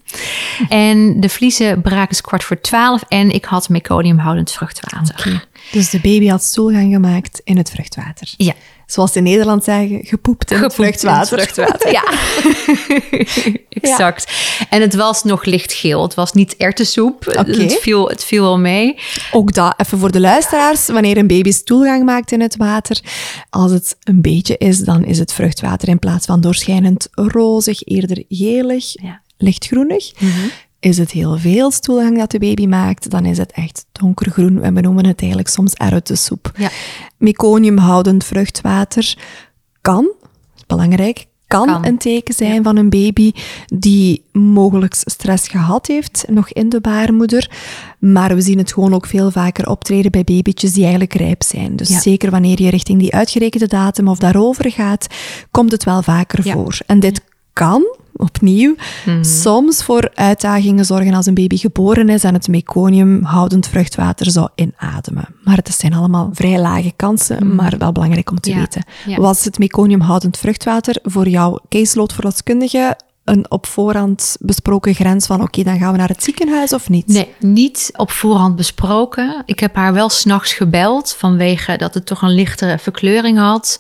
En 0.70 1.20
de 1.20 1.30
vliezen 1.30 1.82
braken 1.82 2.22
kwart 2.22 2.44
voor 2.44 2.62
twaalf 2.62 3.04
en 3.08 3.30
ik 3.32 3.46
had 3.46 3.70
meconiumhoudend 3.70 4.52
vruchtwater. 4.52 5.48
Dus 5.72 5.90
de 5.90 6.00
baby 6.00 6.28
had 6.28 6.44
stoelgang 6.44 6.94
gemaakt 6.94 7.42
in 7.44 7.58
het 7.58 7.70
vruchtwater. 7.70 8.34
Ja. 8.38 8.54
Zoals 8.92 9.12
ze 9.12 9.18
in 9.18 9.24
Nederland 9.24 9.64
zeggen, 9.64 10.00
gepoept 10.06 10.52
in 10.52 10.72
vruchtwater. 10.72 11.92
ja. 11.98 12.04
exact. 13.70 14.32
En 14.70 14.82
het 14.82 14.96
was 14.96 15.24
nog 15.24 15.44
lichtgeel. 15.46 16.02
Het 16.02 16.14
was 16.14 16.34
niet 16.34 16.56
erwtensoep. 16.58 17.28
Oké. 17.28 17.52
Het, 17.62 17.78
viel, 17.82 18.08
het 18.08 18.24
viel 18.24 18.42
wel 18.44 18.60
mee. 18.60 18.98
Ook 19.32 19.54
dat, 19.54 19.74
even 19.78 19.98
voor 20.00 20.12
de 20.12 20.20
luisteraars, 20.20 20.88
wanneer 20.88 21.18
een 21.18 21.28
baby 21.28 21.52
stoelgang 21.52 22.04
maakt 22.06 22.32
in 22.32 22.42
het 22.42 22.56
water, 22.58 23.00
als 23.50 23.72
het 23.72 23.98
een 24.04 24.22
beetje 24.22 24.58
is, 24.58 24.80
dan 24.80 25.06
is 25.06 25.20
het 25.20 25.34
vruchtwater 25.34 25.88
in 25.88 26.00
plaats 26.00 26.26
van 26.26 26.42
doorschijnend 26.42 27.08
rozig, 27.12 27.84
eerder 27.84 28.24
gelig, 28.30 29.02
Ja. 29.02 29.22
lichtgroenig. 29.38 30.12
Is 30.82 30.98
het 30.98 31.12
heel 31.12 31.38
veel 31.38 31.72
stoelgang 31.72 32.18
dat 32.18 32.32
de 32.32 32.40
baby 32.40 32.66
maakt, 32.68 33.10
dan 33.10 33.26
is 33.26 33.38
het 33.38 33.52
echt 33.52 33.86
donkergroen. 33.92 34.62
We 34.62 34.72
benoemen 34.72 35.06
het 35.06 35.20
eigenlijk 35.20 35.50
soms 35.50 35.74
erwtensoep. 35.74 36.52
Ja. 36.56 36.70
Meconiumhoudend 37.18 38.24
vruchtwater 38.24 39.18
kan, 39.82 40.12
is 40.56 40.64
belangrijk, 40.68 41.26
kan, 41.48 41.66
Kan. 41.68 41.86
een 41.86 41.98
teken 41.98 42.34
zijn 42.34 42.64
van 42.64 42.78
een 42.78 42.90
baby 42.90 43.32
die 43.66 44.24
mogelijk 44.32 44.94
stress 44.94 45.48
gehad 45.48 45.88
heeft, 45.88 46.26
nog 46.30 46.50
in 46.50 46.70
de 46.70 46.82
baarmoeder. 46.82 47.52
Maar 48.00 48.36
we 48.36 48.42
zien 48.42 48.58
het 48.58 48.74
gewoon 48.74 48.94
ook 48.94 49.06
veel 49.06 49.32
vaker 49.32 49.70
optreden 49.70 50.12
bij 50.12 50.24
babytjes 50.24 50.72
die 50.74 50.82
eigenlijk 50.82 51.14
rijp 51.14 51.44
zijn. 51.44 51.76
Dus 51.76 51.90
Ja. 51.90 52.00
zeker 52.00 52.32
wanneer 52.32 52.62
je 52.62 52.70
richting 52.70 53.00
die 53.00 53.14
uitgerekende 53.14 53.68
datum 53.68 54.08
of 54.08 54.18
daarover 54.18 54.72
gaat, 54.72 55.08
komt 55.52 55.72
het 55.72 55.84
wel 55.84 56.02
vaker 56.02 56.46
Ja. 56.48 56.54
voor. 56.54 56.78
En 56.86 57.00
dit 57.00 57.22
kan, 57.54 57.84
opnieuw, 58.16 58.76
Mhm. 59.06 59.24
soms 59.24 59.84
voor 59.84 60.10
uitdagingen 60.14 60.86
zorgen 60.86 61.14
als 61.14 61.26
een 61.26 61.34
baby 61.34 61.58
geboren 61.58 62.10
is 62.10 62.24
en 62.24 62.34
het 62.34 62.48
meconiumhoudend 62.48 63.68
vruchtwater 63.68 64.32
zou 64.32 64.50
inademen. 64.56 65.26
Maar 65.44 65.56
het 65.56 65.74
zijn 65.78 65.94
allemaal 65.94 66.30
vrij 66.34 66.60
lage 66.60 66.92
kansen, 66.96 67.56
maar 67.56 67.76
wel 67.78 67.92
belangrijk 67.92 68.32
om 68.32 68.40
te 68.40 68.50
Mhm. 68.50 68.60
Ja, 68.60 68.66
weten. 68.66 68.84
ja. 69.08 69.18
Was 69.18 69.46
het 69.46 69.60
meconiumhoudend 69.60 70.38
vruchtwater 70.38 70.96
voor 71.04 71.28
jouw 71.28 71.60
caseloadverloskundige 71.70 72.98
een 73.26 73.52
op 73.52 73.66
voorhand 73.66 74.36
besproken 74.40 74.94
grens 74.94 75.26
van 75.26 75.42
oké, 75.42 75.64
dan 75.64 75.78
gaan 75.80 75.92
we 75.92 75.98
naar 75.98 76.08
het 76.08 76.24
ziekenhuis 76.24 76.74
of 76.74 76.90
niet? 76.90 77.08
Nee, 77.08 77.34
niet 77.40 77.90
op 77.96 78.12
voorhand 78.12 78.56
besproken. 78.56 79.44
Ik 79.46 79.60
heb 79.60 79.76
haar 79.76 79.94
wel 79.94 80.10
s'nachts 80.10 80.54
gebeld 80.54 81.16
vanwege 81.18 81.78
dat 81.78 81.94
het 81.94 82.06
toch 82.06 82.22
een 82.22 82.34
lichtere 82.34 82.78
verkleuring 82.78 83.38
had. 83.38 83.76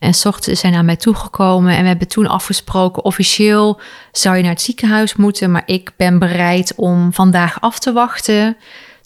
En 0.00 0.14
s 0.14 0.24
ochtends 0.24 0.62
is 0.62 0.70
naar 0.70 0.84
mij 0.84 0.96
toegekomen 0.96 1.76
en 1.76 1.82
we 1.82 1.88
hebben 1.88 2.08
toen 2.08 2.26
afgesproken, 2.26 3.04
officieel 3.04 3.80
zou 4.12 4.36
je 4.36 4.42
naar 4.42 4.52
het 4.52 4.60
ziekenhuis 4.60 5.14
moeten, 5.14 5.50
maar 5.50 5.62
ik 5.66 5.92
ben 5.96 6.18
bereid 6.18 6.72
om 6.76 7.12
vandaag 7.12 7.60
af 7.60 7.78
te 7.78 7.92
wachten 7.92 8.56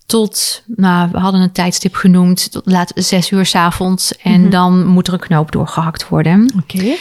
tot, 0.07 0.63
nou, 0.67 1.09
we 1.13 1.19
hadden 1.19 1.41
een 1.41 1.53
tijdstip 1.53 1.95
genoemd, 1.95 2.53
tot 2.53 2.63
laat 2.67 2.93
zes 2.95 3.31
uur 3.31 3.47
's 3.47 3.55
avonds 3.55 4.17
en 4.17 4.51
dan 4.51 4.87
moet 4.87 5.07
er 5.07 5.13
een 5.13 5.19
knoop 5.19 5.53
doorgehakt 5.53 6.09
worden. 6.09 6.53
Oké. 6.63 6.97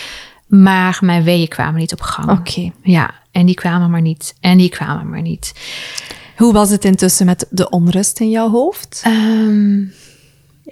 Maar 0.47 0.97
mijn 1.01 1.23
weeën 1.23 1.47
kwamen 1.47 1.79
niet 1.79 1.93
op 1.93 2.01
gang. 2.01 2.39
Oké. 2.39 2.71
Ja, 2.81 3.13
en 3.31 3.45
die 3.45 3.55
kwamen 3.55 3.89
maar 3.89 4.01
niet. 4.01 4.35
En 4.39 4.57
die 4.57 4.69
kwamen 4.69 5.09
maar 5.09 5.21
niet. 5.21 5.53
Hoe 6.37 6.53
was 6.53 6.69
het 6.69 6.85
intussen 6.85 7.25
met 7.25 7.45
de 7.49 7.69
onrust 7.69 8.19
in 8.19 8.29
jouw 8.29 8.49
hoofd? 8.49 9.01
Ehm, 9.03 9.81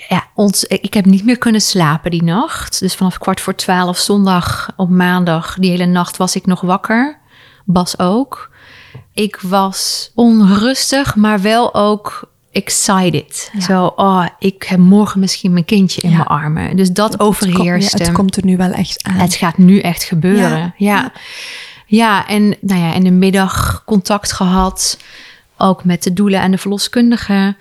ja, 0.10 0.28
ons, 0.36 0.64
ik 0.64 0.94
heb 0.94 1.06
niet 1.06 1.26
meer 1.26 1.38
kunnen 1.38 1.62
slapen 1.62 2.12
die 2.12 2.24
nacht. 2.24 2.80
Dus 2.80 2.96
vanaf 2.96 3.18
kwart 3.18 3.42
voor 3.42 3.56
twaalf 3.56 3.98
zondag 3.98 4.70
op 4.76 4.90
maandag, 4.90 5.56
die 5.60 5.70
hele 5.72 5.86
nacht 5.86 6.18
was 6.18 6.36
ik 6.36 6.46
nog 6.46 6.62
wakker. 6.62 7.20
Bas 7.66 8.00
ook. 8.00 8.50
Ik 9.14 9.40
was 9.42 10.12
onrustig, 10.16 11.16
maar 11.16 11.42
wel 11.42 11.74
ook 11.76 12.30
excited. 12.52 13.52
Zo, 13.60 13.86
oh, 13.96 14.26
ik 14.40 14.64
heb 14.64 14.80
morgen 14.80 15.20
misschien 15.20 15.54
mijn 15.54 15.66
kindje 15.66 16.02
in 16.02 16.10
Ja. 16.10 16.16
mijn 16.16 16.28
armen. 16.28 16.76
Dus 16.76 16.92
dat 16.92 17.08
Het 17.12 17.18
kom- 17.18 17.28
overheerste. 17.28 17.98
ja, 17.98 18.04
het 18.04 18.14
komt 18.14 18.36
er 18.38 18.46
nu 18.46 18.58
wel 18.58 18.72
echt 18.72 19.04
aan. 19.04 19.14
Het 19.14 19.34
gaat 19.36 19.58
nu 19.58 19.80
echt 19.80 20.04
gebeuren. 20.04 20.60
Ja. 20.60 20.74
Ja. 20.78 21.12
Ja, 21.86 22.28
en 22.28 22.56
nou 22.62 22.82
ja, 22.82 22.94
in 22.94 23.04
de 23.04 23.12
middag 23.12 23.84
contact 23.86 24.32
gehad. 24.34 24.98
Ook 25.58 25.84
met 25.84 26.04
de 26.04 26.14
doelen 26.14 26.42
en 26.42 26.52
de 26.52 26.58
verloskundige. 26.58 27.56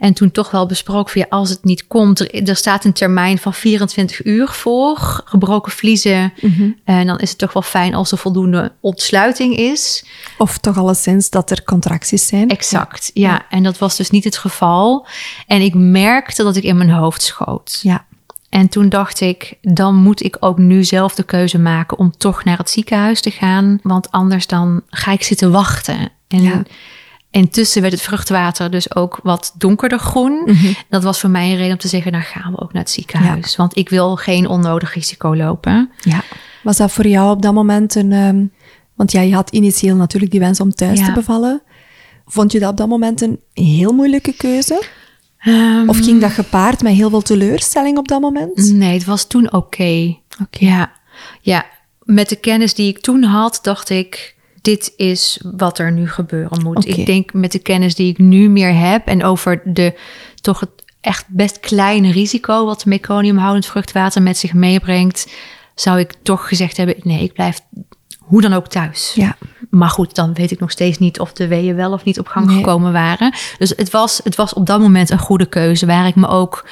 En 0.00 0.12
toen 0.12 0.30
toch 0.30 0.50
wel 0.50 0.66
besproken 0.66 1.12
van 1.12 1.20
ja, 1.20 1.26
als 1.36 1.50
het 1.50 1.64
niet 1.64 1.86
komt, 1.86 2.20
er, 2.20 2.48
er 2.48 2.56
staat 2.56 2.84
een 2.84 2.92
termijn 2.92 3.38
van 3.38 3.54
24 3.54 4.24
uur 4.24 4.48
voor. 4.48 5.22
Gebroken 5.24 5.72
vliezen. 5.72 6.32
En 6.84 7.06
dan 7.06 7.18
is 7.18 7.28
het 7.28 7.38
toch 7.38 7.52
wel 7.52 7.62
fijn 7.62 7.94
als 7.94 8.12
er 8.12 8.18
voldoende 8.18 8.72
ontsluiting 8.80 9.56
is. 9.56 10.04
Of 10.38 10.58
toch 10.58 10.78
alleszins 10.78 11.30
dat 11.30 11.50
er 11.50 11.64
contracties 11.64 12.26
zijn. 12.26 12.48
Exact, 12.48 13.10
ja. 13.14 13.42
En 13.50 13.62
dat 13.62 13.78
was 13.78 13.96
dus 13.96 14.10
niet 14.10 14.24
het 14.24 14.36
geval. 14.36 15.06
En 15.46 15.60
ik 15.60 15.74
merkte 15.74 16.42
dat 16.42 16.56
ik 16.56 16.64
in 16.64 16.76
mijn 16.76 16.90
hoofd 16.90 17.22
schoot. 17.22 17.78
Ja. 17.82 18.06
En 18.48 18.68
toen 18.68 18.88
dacht 18.88 19.20
ik, 19.20 19.54
dan 19.62 19.94
moet 19.94 20.22
ik 20.22 20.36
ook 20.40 20.58
nu 20.58 20.84
zelf 20.84 21.14
de 21.14 21.22
keuze 21.22 21.58
maken 21.58 21.98
om 21.98 22.16
toch 22.16 22.44
naar 22.44 22.58
het 22.58 22.70
ziekenhuis 22.70 23.20
te 23.20 23.30
gaan. 23.30 23.78
Want 23.82 24.10
anders 24.10 24.46
dan 24.46 24.82
ga 24.88 25.12
ik 25.12 25.22
zitten 25.22 25.50
wachten. 25.50 26.12
En 26.28 26.42
Ja. 26.42 26.62
Intussen 27.30 27.80
werd 27.82 27.92
het 27.94 28.02
vruchtwater 28.02 28.70
dus 28.70 28.94
ook 28.94 29.20
wat 29.22 29.54
donkerder 29.58 29.98
groen. 29.98 30.42
Mhm. 30.46 30.72
Dat 30.88 31.02
was 31.02 31.20
voor 31.20 31.30
mij 31.30 31.50
een 31.50 31.56
reden 31.56 31.72
om 31.72 31.78
te 31.78 31.88
zeggen, 31.88 32.12
nou 32.12 32.24
gaan 32.24 32.52
we 32.52 32.60
ook 32.60 32.72
naar 32.72 32.82
het 32.82 32.90
ziekenhuis. 32.92 33.56
Want 33.56 33.76
ik 33.76 33.88
wil 33.88 34.16
geen 34.16 34.48
onnodig 34.48 34.94
risico 34.94 35.36
lopen. 35.36 35.90
Ja. 36.00 36.22
Was 36.62 36.76
dat 36.76 36.92
voor 36.92 37.06
jou 37.06 37.30
op 37.30 37.42
dat 37.42 37.54
moment 37.54 37.94
een... 37.94 38.12
ehm, 38.12 38.44
Want 38.94 39.12
ja, 39.12 39.20
je 39.20 39.34
had 39.34 39.50
initieel 39.50 39.96
natuurlijk 39.96 40.30
die 40.30 40.40
wens 40.40 40.60
om 40.60 40.70
thuis 40.70 40.98
Ja. 40.98 41.04
te 41.04 41.12
bevallen. 41.12 41.62
Vond 42.26 42.52
je 42.52 42.58
dat 42.58 42.70
op 42.70 42.76
dat 42.76 42.88
moment 42.88 43.20
een 43.20 43.40
heel 43.52 43.92
moeilijke 43.92 44.32
keuze? 44.32 44.82
Ehm, 45.38 45.88
Of 45.88 45.98
ging 45.98 46.20
dat 46.20 46.30
gepaard 46.32 46.82
met 46.82 46.92
heel 46.92 47.10
veel 47.10 47.22
teleurstelling 47.22 47.98
op 47.98 48.08
dat 48.08 48.20
moment? 48.20 48.72
Nee, 48.72 48.92
het 48.94 49.04
was 49.04 49.26
toen 49.26 49.52
oké. 49.52 50.16
Oké. 50.42 50.64
Ja. 50.64 50.92
ja, 51.40 51.66
met 52.02 52.28
de 52.28 52.36
kennis 52.36 52.74
die 52.74 52.88
ik 52.88 52.98
toen 53.00 53.22
had, 53.22 53.58
dacht 53.62 53.90
ik... 53.90 54.36
dit 54.62 54.92
is 54.96 55.40
wat 55.56 55.78
er 55.78 55.92
nu 55.92 56.08
gebeuren 56.08 56.62
moet. 56.62 56.88
Ik 56.88 57.06
denk 57.06 57.32
met 57.32 57.52
de 57.52 57.58
kennis 57.58 57.94
die 57.94 58.10
ik 58.10 58.18
nu 58.18 58.48
meer 58.48 58.74
heb... 58.74 59.06
en 59.06 59.24
over 59.24 59.62
de 59.64 59.98
toch 60.40 60.60
het 60.60 60.70
echt 61.00 61.24
best 61.28 61.60
kleine 61.60 62.12
risico... 62.12 62.64
wat 62.64 62.84
meconiumhoudend 62.84 63.66
vruchtwater 63.66 64.22
met 64.22 64.38
zich 64.38 64.52
meebrengt... 64.52 65.32
zou 65.74 65.98
ik 65.98 66.14
toch 66.22 66.48
gezegd 66.48 66.76
hebben... 66.76 66.96
nee, 67.02 67.22
ik 67.22 67.32
blijf 67.32 67.60
hoe 68.18 68.40
dan 68.40 68.52
ook 68.52 68.68
thuis. 68.68 69.12
Ja. 69.14 69.36
Maar 69.70 69.88
goed, 69.88 70.14
dan 70.14 70.34
weet 70.34 70.50
ik 70.50 70.60
nog 70.60 70.70
steeds 70.70 70.98
niet 70.98 71.20
of 71.20 71.32
de 71.32 71.48
weeën 71.48 71.76
wel 71.76 71.92
of 71.92 72.04
niet 72.04 72.18
op 72.18 72.28
gang 72.28 72.46
Nee. 72.46 72.56
gekomen 72.56 72.92
waren. 72.92 73.34
Dus 73.58 73.72
het 73.76 73.90
was, 73.90 74.20
het 74.24 74.36
was 74.36 74.54
op 74.54 74.66
dat 74.66 74.80
moment 74.80 75.10
een 75.10 75.18
goede 75.18 75.46
keuze... 75.46 75.86
waar 75.86 76.06
ik 76.06 76.14
me 76.14 76.28
ook 76.28 76.66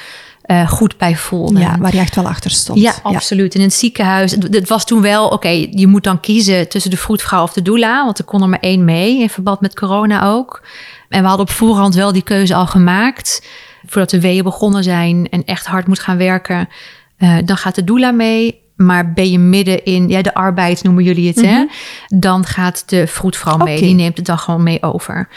eh, 0.49 0.69
goed 0.69 0.97
bij 0.97 1.15
voelde. 1.15 1.59
ja, 1.59 1.77
waar 1.79 1.93
je 1.93 1.99
echt 1.99 2.15
wel 2.15 2.27
achter 2.27 2.51
stond. 2.51 2.79
Ja, 2.79 2.93
absoluut. 3.03 3.55
In 3.55 3.61
het 3.61 3.73
ziekenhuis. 3.73 4.31
Het, 4.31 4.67
was 4.67 4.85
toen 4.85 5.01
wel, 5.01 5.27
oké, 5.27 5.67
je 5.71 5.87
moet 5.87 6.03
dan 6.03 6.19
kiezen 6.19 6.69
tussen 6.69 6.91
de 6.91 6.97
vroedvrouw 6.97 7.43
of 7.43 7.53
de 7.53 7.61
doula. 7.61 8.03
Want 8.05 8.19
er 8.19 8.25
kon 8.25 8.41
er 8.41 8.49
maar 8.49 8.59
één 8.59 8.85
mee, 8.85 9.19
in 9.19 9.29
verband 9.29 9.61
met 9.61 9.75
corona 9.75 10.23
ook. 10.23 10.63
En 11.09 11.21
we 11.21 11.27
hadden 11.27 11.45
op 11.45 11.51
voorhand 11.53 11.95
wel 11.95 12.11
die 12.11 12.21
keuze 12.21 12.55
al 12.55 12.67
gemaakt. 12.67 13.45
Voordat 13.85 14.09
de 14.09 14.19
weeën 14.19 14.43
begonnen 14.43 14.83
zijn 14.83 15.27
en 15.29 15.43
echt 15.45 15.65
hard 15.65 15.87
moet 15.87 15.99
gaan 15.99 16.17
werken. 16.17 16.69
eh, 17.17 17.37
dan 17.45 17.57
gaat 17.57 17.75
de 17.75 17.83
doula 17.83 18.11
mee. 18.11 18.61
Maar 18.75 19.13
ben 19.13 19.31
je 19.31 19.39
midden 19.39 19.83
in 19.83 20.09
ja, 20.09 20.21
de 20.21 20.33
arbeid, 20.33 20.83
noemen 20.83 21.03
jullie 21.03 21.27
het, 21.27 21.41
hè? 21.41 21.65
Dan 22.07 22.45
gaat 22.45 22.83
de 22.89 23.07
vroedvrouw 23.07 23.57
mee. 23.57 23.81
Die 23.81 23.95
neemt 23.95 24.17
het 24.17 24.25
dan 24.25 24.39
gewoon 24.39 24.63
mee 24.63 24.83
over. 24.83 25.27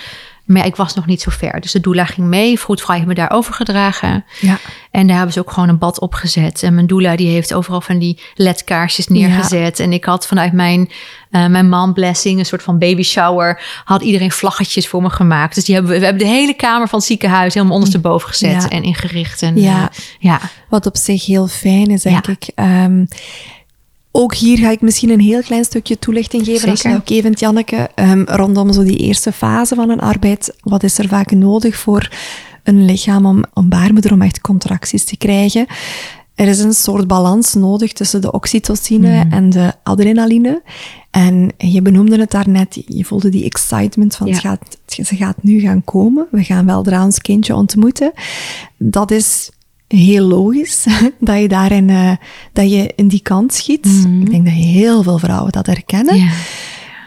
Maar 0.53 0.61
ja, 0.63 0.67
ik 0.69 0.77
was 0.77 0.95
nog 0.95 1.07
niet 1.07 1.21
zo 1.23 1.31
ver. 1.31 1.61
Dus 1.61 1.73
de 1.73 1.81
doula 1.81 2.05
ging 2.05 2.27
mee. 2.27 2.59
Vroedvrouw 2.59 2.95
heeft 2.97 3.09
me 3.09 3.15
daar 3.15 3.31
overgedragen. 3.31 4.25
Ja. 4.41 4.59
En 4.91 5.07
daar 5.07 5.17
hebben 5.17 5.35
ze 5.35 5.41
ook 5.41 5.51
gewoon 5.51 5.69
een 5.69 5.79
bad 5.79 6.01
opgezet. 6.01 6.63
En 6.63 6.75
mijn 6.75 6.87
doula 6.87 7.17
die 7.17 7.29
heeft 7.29 7.55
overal 7.55 7.81
van 7.81 7.99
die 7.99 8.21
ledkaarsjes 8.35 9.07
neergezet. 9.07 9.81
En 9.81 9.93
ik 9.93 10.05
had 10.05 10.27
vanuit 10.27 10.53
mijn, 10.53 10.91
eh 11.31 11.47
mijn 11.47 11.69
man 11.69 11.93
blessing, 11.93 12.39
een 12.39 12.47
soort 12.47 12.63
van 12.63 12.79
baby 12.79 13.03
shower, 13.03 13.63
had 13.85 14.03
iedereen 14.03 14.31
vlaggetjes 14.33 14.89
voor 14.89 15.03
me 15.03 15.11
gemaakt. 15.11 15.55
Dus 15.55 15.65
die 15.65 15.75
hebben 15.75 15.93
we, 15.99 16.05
hebben 16.05 16.23
de 16.23 16.31
hele 16.33 16.55
kamer 16.55 16.89
van 16.89 16.99
het 16.99 17.09
ziekenhuis 17.09 17.55
helemaal 17.55 17.75
ondersteboven 17.75 18.29
gezet 18.29 18.63
Ja. 18.63 18.69
en 18.69 18.83
ingericht. 18.83 19.43
En, 19.43 19.61
Ja. 19.61 19.83
eh, 19.91 19.99
ja. 20.19 20.41
Wat 20.69 20.87
op 20.87 20.97
zich 20.97 21.27
heel 21.27 21.47
fijn 21.47 21.87
is, 21.91 22.03
denk 22.03 22.27
ik. 22.27 22.49
Ehm, 22.55 23.05
ook 24.13 24.35
hier 24.35 24.59
ga 24.59 24.71
ik 24.71 24.81
misschien 24.81 25.11
een 25.11 25.21
heel 25.21 25.43
klein 25.43 25.65
stukje 25.65 25.99
toelichting 25.99 26.45
geven, 26.45 26.69
als 26.71 26.81
je 26.83 26.89
Zeker. 26.89 27.01
dat 27.05 27.11
oké 27.11 27.23
vindt, 27.23 27.41
Janneke. 27.41 27.89
Ehm, 27.95 28.23
rondom 28.27 28.73
zo 28.73 28.83
die 28.85 28.97
eerste 28.97 29.33
fase 29.33 29.75
van 29.75 29.91
een 29.91 30.01
arbeid. 30.01 30.55
Wat 30.61 30.83
is 30.83 30.99
er 30.99 31.09
vaak 31.09 31.31
nodig 31.31 31.77
voor 31.77 32.11
een 32.63 32.85
lichaam 32.85 33.27
om, 33.27 33.45
om 33.55 33.69
baarmoeder, 33.69 34.13
om 34.13 34.23
echt 34.23 34.41
contracties 34.41 35.05
te 35.05 35.17
krijgen? 35.17 35.67
Er 36.35 36.49
is 36.49 36.59
een 36.59 36.73
soort 36.75 37.07
balans 37.07 37.55
nodig 37.55 37.93
tussen 37.93 38.21
de 38.21 38.33
oxytocine 38.33 39.27
en 39.31 39.51
de 39.51 39.73
adrenaline. 39.83 40.63
En 41.11 41.53
je 41.59 41.83
benoemde 41.83 42.19
het 42.19 42.31
daarnet, 42.31 42.83
je 42.87 43.05
voelde 43.05 43.29
die 43.29 43.45
excitement 43.45 44.17
van 44.17 44.27
Ja. 44.27 44.33
het 44.33 44.43
gaat, 44.43 44.79
het- 44.87 45.07
ze 45.07 45.17
gaat 45.17 45.43
nu 45.43 45.61
gaan 45.61 45.85
komen. 45.85 46.27
We 46.31 46.45
gaan 46.45 46.67
wel 46.67 46.83
ons 46.83 47.19
kindje 47.19 47.55
ontmoeten. 47.55 48.13
Dat 48.79 49.11
is 49.11 49.51
heel 49.93 50.27
logisch 50.27 50.87
dat 51.19 51.41
je 51.41 51.49
daarin 51.49 51.91
eh, 51.91 52.13
dat 52.53 52.71
je 52.71 52.93
in 52.97 53.09
die 53.09 53.23
kant 53.23 53.55
schiet. 53.55 53.87
Ik 54.21 54.31
denk 54.31 54.45
dat 54.45 54.55
heel 54.55 55.03
veel 55.03 55.19
vrouwen 55.19 55.53
dat 55.53 55.67
herkennen. 55.67 56.17
Ja. 56.17 56.31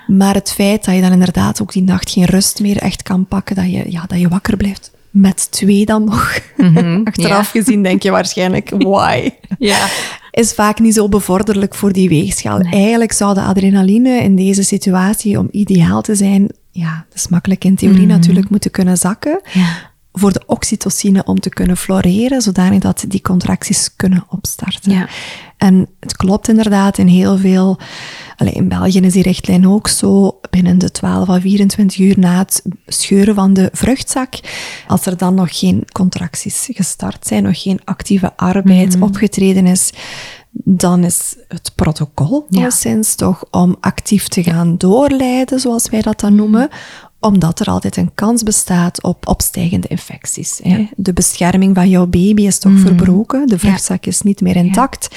Maar 0.07 0.33
het 0.33 0.51
feit 0.51 0.85
dat 0.85 0.95
je 0.95 1.01
dan 1.01 1.11
inderdaad 1.11 1.61
ook 1.61 1.71
die 1.71 1.83
nacht 1.83 2.09
geen 2.09 2.25
rust 2.25 2.59
meer 2.59 2.77
echt 2.77 3.03
kan 3.03 3.25
pakken, 3.25 3.55
dat 3.55 3.71
je, 3.71 3.91
ja, 3.91 4.03
dat 4.07 4.19
je 4.19 4.27
wakker 4.27 4.57
blijft. 4.57 4.91
Met 5.09 5.51
twee 5.51 5.85
dan 5.85 6.03
nog. 6.03 6.39
Achteraf 7.03 7.49
gezien 7.49 7.83
denk 7.83 8.03
je 8.03 8.11
waarschijnlijk, 8.11 8.69
why? 8.93 9.29
Ja. 9.59 9.87
Is 10.31 10.53
vaak 10.53 10.79
niet 10.79 10.93
zo 10.93 11.09
bevorderlijk 11.09 11.75
voor 11.75 11.91
die 11.91 12.09
weegschaal. 12.09 12.59
Eigenlijk 12.59 13.11
zou 13.11 13.33
de 13.33 13.41
adrenaline 13.41 14.17
in 14.21 14.35
deze 14.35 14.63
situatie, 14.63 15.39
om 15.39 15.47
ideaal 15.51 16.01
te 16.01 16.15
zijn, 16.15 16.49
ja, 16.71 17.05
dat 17.09 17.17
is 17.17 17.27
makkelijk 17.27 17.63
in 17.63 17.75
theorie 17.75 18.05
natuurlijk, 18.05 18.49
moeten 18.49 18.71
kunnen 18.71 18.97
zakken. 18.97 19.41
Ja. 19.53 19.93
Voor 20.17 20.34
de 20.34 20.43
oxytocine 20.45 21.23
om 21.23 21.39
te 21.39 21.49
kunnen 21.49 21.78
floreren, 21.78 22.41
zodanig 22.41 22.80
dat 22.80 23.06
die 23.08 23.21
contracties 23.21 23.95
kunnen 23.95 24.25
opstarten. 24.30 24.91
Ja. 24.91 25.08
En 25.58 25.88
het 25.99 26.15
klopt 26.15 26.47
inderdaad 26.47 26.97
in 26.97 27.08
heel 27.08 27.38
veel. 27.38 27.78
Allee, 28.36 28.54
in 28.54 28.67
België 28.67 28.99
is 28.99 29.13
die 29.13 29.23
richtlijn 29.23 29.67
ook 29.67 29.88
zo. 29.88 30.39
Binnen 30.49 30.78
de 30.78 30.91
12 30.91 31.30
à 31.30 31.39
24 31.39 31.99
uur 31.99 32.19
na 32.19 32.38
het 32.38 32.62
scheuren 32.88 33.36
van 33.36 33.54
de 33.54 33.69
vruchtzak. 33.73 34.34
Als 34.88 35.06
er 35.06 35.17
dan 35.17 35.34
nog 35.36 35.58
geen 35.60 35.84
contracties 35.91 36.69
gestart 36.71 37.28
zijn, 37.28 37.43
nog 37.43 37.62
geen 37.62 37.80
actieve 37.84 38.34
arbeid 38.36 39.01
opgetreden 39.01 39.65
is. 39.67 39.91
Dan 40.51 41.04
is 41.04 41.36
het 41.47 41.71
protocol 41.75 42.45
Ja. 42.49 42.62
alleszins 42.62 43.15
toch 43.15 43.43
om 43.51 43.75
actief 43.80 44.28
te 44.28 44.43
gaan 44.43 44.78
doorleiden, 44.78 45.60
zoals 45.60 45.89
wij 45.89 46.01
dat 46.01 46.19
dan 46.19 46.36
noemen 46.36 46.69
omdat 47.25 47.59
er 47.59 47.67
altijd 47.67 47.97
een 47.97 48.11
kans 48.15 48.43
bestaat 48.43 49.03
op 49.03 49.27
opstijgende 49.27 49.88
infecties. 49.88 50.59
Hè. 50.63 50.89
De 50.95 51.13
bescherming 51.13 51.75
van 51.75 51.89
jouw 51.89 52.05
baby 52.05 52.41
is 52.41 52.59
toch 52.59 52.79
verbroken, 52.79 53.47
de 53.47 53.59
vruchtzak 53.59 54.05
is 54.05 54.21
niet 54.21 54.41
meer 54.41 54.55
intact. 54.55 55.15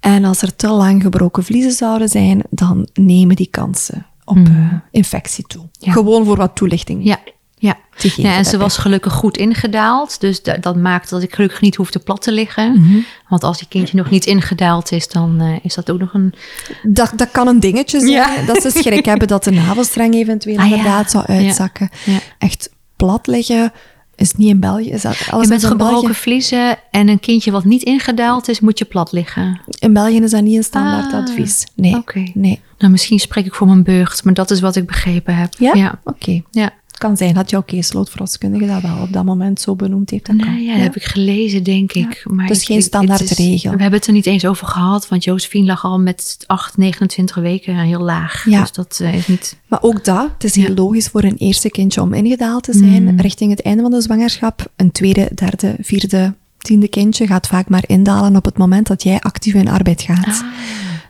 En 0.00 0.24
als 0.24 0.42
er 0.42 0.56
te 0.56 0.68
lang 0.68 1.02
gebroken 1.02 1.44
vliezen 1.44 1.72
zouden 1.72 2.08
zijn, 2.08 2.42
dan 2.50 2.88
nemen 2.94 3.36
die 3.36 3.48
kansen 3.50 4.06
op 4.24 4.36
eh, 4.36 4.72
infectie 4.90 5.44
toe. 5.46 5.64
Gewoon 5.80 6.24
voor 6.24 6.36
wat 6.36 6.54
toelichting. 6.56 7.04
Ja. 7.04 7.18
Ja. 7.66 7.76
Ja, 8.16 8.36
en 8.36 8.44
ze 8.44 8.56
was 8.58 8.76
gelukkig 8.78 9.12
goed 9.12 9.36
ingedaald. 9.36 10.20
Dus 10.20 10.42
da- 10.42 10.56
dat 10.56 10.76
maakt 10.76 11.10
dat 11.10 11.22
ik 11.22 11.34
gelukkig 11.34 11.60
niet 11.60 11.74
hoefde 11.76 11.98
plat 11.98 12.22
te 12.22 12.32
liggen. 12.32 12.72
Mhm. 12.80 12.96
Want 13.28 13.44
als 13.44 13.58
die 13.58 13.68
kindje 13.68 13.96
nog 13.96 14.10
niet 14.10 14.24
ingedaald 14.26 14.92
is, 14.92 15.08
dan 15.08 15.40
eh, 15.40 15.52
is 15.62 15.74
dat 15.74 15.90
ook 15.90 15.98
nog 15.98 16.14
een... 16.14 16.34
Dat, 16.82 17.12
dat 17.16 17.30
kan 17.30 17.46
een 17.48 17.60
dingetje 17.60 17.98
zijn, 18.00 18.10
Ja. 18.12 18.42
dat 18.46 18.62
ze 18.62 18.70
schrik 18.70 19.04
hebben 19.12 19.28
dat 19.28 19.44
de 19.44 19.50
navelstreng 19.50 20.14
eventueel 20.14 20.58
Ah, 20.58 20.68
ja. 20.68 20.76
inderdaad 20.76 21.10
zou 21.10 21.24
uitzakken. 21.26 21.88
Ja. 22.04 22.18
Echt 22.38 22.70
plat 22.96 23.26
liggen 23.26 23.72
is 24.16 24.32
niet 24.34 24.48
in 24.48 24.60
België. 24.60 24.90
Is 24.90 25.02
dat 25.02 25.16
alles 25.30 25.48
met 25.48 25.60
België? 25.60 25.76
gebroken 25.76 26.14
vliezen 26.14 26.78
en 26.90 27.08
een 27.08 27.20
kindje 27.20 27.50
wat 27.50 27.64
niet 27.64 27.82
ingedaald 27.82 28.48
is, 28.48 28.60
moet 28.60 28.78
je 28.78 28.84
plat 28.84 29.12
liggen. 29.12 29.60
In 29.78 29.92
België 29.92 30.20
is 30.22 30.30
dat 30.30 30.42
niet 30.42 30.56
een 30.56 30.64
standaard 30.64 31.12
Ah, 31.12 31.18
advies. 31.20 31.66
Nee. 31.74 31.96
oké. 31.96 32.30
nee. 32.34 32.60
Nou, 32.78 32.92
misschien 32.92 33.18
spreek 33.18 33.46
ik 33.46 33.54
voor 33.54 33.66
mijn 33.66 33.82
beurt, 33.82 34.24
maar 34.24 34.34
dat 34.34 34.50
is 34.50 34.60
wat 34.60 34.76
ik 34.76 34.86
begrepen 34.86 35.36
heb. 35.36 35.54
Ja? 35.58 35.74
Ja. 35.74 36.00
Oké. 36.04 36.42
ja. 36.50 36.70
Het 36.96 37.04
kan 37.04 37.16
zijn 37.16 37.34
dat 37.34 37.50
jouw 37.50 37.62
caseloadverloskundige 37.66 38.66
dat 38.66 38.82
wel 38.82 38.96
op 39.02 39.12
dat 39.12 39.24
moment 39.24 39.60
zo 39.60 39.74
benoemd 39.76 40.10
heeft. 40.10 40.26
Dat 40.26 40.36
ja, 40.38 40.72
dat 40.72 40.82
heb 40.82 40.96
ik 40.96 41.04
gelezen, 41.04 41.62
denk 41.62 41.92
ik. 41.92 42.22
Maar 42.24 42.46
Dus 42.46 42.64
geen 42.64 42.82
standaard 42.82 43.20
het 43.20 43.30
is- 43.30 43.36
regel. 43.38 43.70
We 43.72 43.80
hebben 43.80 43.98
het 43.98 44.06
er 44.08 44.12
niet 44.14 44.26
eens 44.26 44.44
over 44.46 44.66
gehad, 44.66 45.08
want 45.08 45.24
Josephine 45.24 45.66
lag 45.66 45.84
al 45.84 45.98
met 46.00 46.36
8, 46.46 46.76
29 46.76 47.36
weken 47.36 47.76
heel 47.76 48.00
laag. 48.00 48.44
Ja. 48.48 48.60
Dus 48.60 48.72
dat 48.72 48.98
eh, 49.02 49.14
is 49.14 49.26
niet... 49.26 49.58
Maar 49.66 49.82
ook 49.82 50.04
dat, 50.04 50.30
het 50.32 50.44
is 50.44 50.54
heel 50.54 50.74
logisch 50.74 51.08
voor 51.08 51.22
een 51.22 51.36
eerste 51.36 51.70
kindje 51.70 52.02
om 52.02 52.12
ingedaald 52.14 52.62
te 52.62 52.72
zijn 52.72 53.20
richting 53.20 53.50
het 53.50 53.62
einde 53.62 53.82
van 53.82 53.90
de 53.90 54.00
zwangerschap. 54.00 54.66
Een 54.76 54.92
tweede, 54.92 55.30
derde, 55.34 55.76
vierde, 55.80 56.34
tiende 56.58 56.88
kindje 56.88 57.26
gaat 57.26 57.46
vaak 57.46 57.68
maar 57.68 57.84
indalen 57.86 58.36
op 58.36 58.44
het 58.44 58.58
moment 58.58 58.86
dat 58.86 59.02
jij 59.02 59.20
actief 59.20 59.54
in 59.54 59.68
arbeid 59.68 60.02
gaat. 60.02 60.44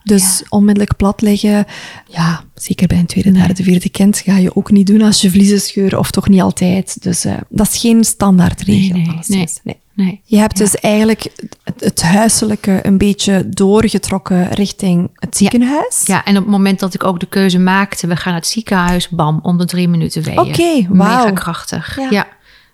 Dus 0.06 0.42
onmiddellijk 0.48 0.96
plat 0.96 1.20
liggen, 1.20 1.64
ja, 2.08 2.44
zeker 2.54 2.86
bij 2.86 2.98
een 2.98 3.06
tweede, 3.06 3.32
derde, 3.32 3.62
vierde 3.62 3.88
kind 3.88 4.18
ga 4.18 4.36
je 4.36 4.56
ook 4.56 4.70
niet 4.70 4.86
doen 4.86 5.02
als 5.02 5.20
je 5.20 5.30
vliezen 5.30 5.60
scheuren, 5.60 5.98
of 5.98 6.10
toch 6.10 6.28
niet 6.28 6.40
altijd. 6.40 7.02
Dus 7.02 7.24
eh, 7.24 7.34
dat 7.48 7.68
is 7.68 7.78
geen 7.80 8.04
standaard 8.04 8.60
regel. 8.60 8.96
Nee, 8.96 9.20
nee, 9.26 9.48
nee. 9.62 9.76
Nee. 9.94 10.20
Je 10.24 10.36
hebt 10.36 10.56
dus 10.56 10.74
eigenlijk 10.74 11.22
het, 11.64 11.80
het 11.80 12.02
huiselijke 12.02 12.78
een 12.82 12.98
beetje 12.98 13.48
doorgetrokken 13.48 14.48
richting 14.52 15.10
het 15.14 15.36
ziekenhuis. 15.36 16.02
Ja, 16.04 16.24
en 16.24 16.36
op 16.36 16.42
het 16.42 16.52
moment 16.52 16.80
dat 16.80 16.94
ik 16.94 17.04
ook 17.04 17.20
de 17.20 17.26
keuze 17.26 17.58
maakte, 17.58 18.06
we 18.06 18.16
gaan 18.16 18.32
naar 18.32 18.40
het 18.40 18.50
ziekenhuis, 18.50 19.08
bam, 19.08 19.38
om 19.42 19.58
de 19.58 19.64
drie 19.64 19.88
minuten 19.88 20.22
weeën. 20.22 20.38
Oké, 20.38 20.86
Mega 20.88 21.22
wauw. 21.22 21.32
krachtig. 21.32 21.98
Ja. 22.10 22.28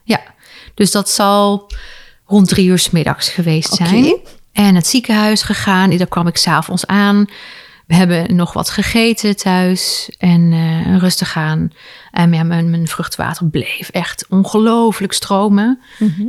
Ja. 0.05 0.21
Dus 0.75 0.91
dat 0.91 1.11
zal 1.11 1.71
rond 2.27 2.49
drie 2.49 2.67
uur 2.67 2.79
's 2.79 2.91
middags 2.91 3.29
geweest 3.29 3.75
zijn. 3.75 4.17
En 4.53 4.75
het 4.75 4.87
ziekenhuis 4.87 5.43
gegaan, 5.43 5.97
daar 5.97 6.07
kwam 6.07 6.27
ik 6.27 6.37
s'avonds 6.37 6.87
aan. 6.87 7.27
We 7.87 7.95
hebben 7.95 8.37
nog 8.37 8.53
wat 8.53 8.71
gegeten 8.71 9.37
thuis 9.37 10.11
en 10.19 10.53
eh, 10.53 10.97
rustig 10.97 11.37
aan. 11.37 11.73
En 12.11 12.33
ja, 12.33 12.43
mijn, 12.43 12.71
mijn 12.71 12.89
vruchtwater 12.89 13.47
bleef 13.47 13.89
echt 13.91 14.27
ongelooflijk 14.29 15.13
stromen. 15.13 15.81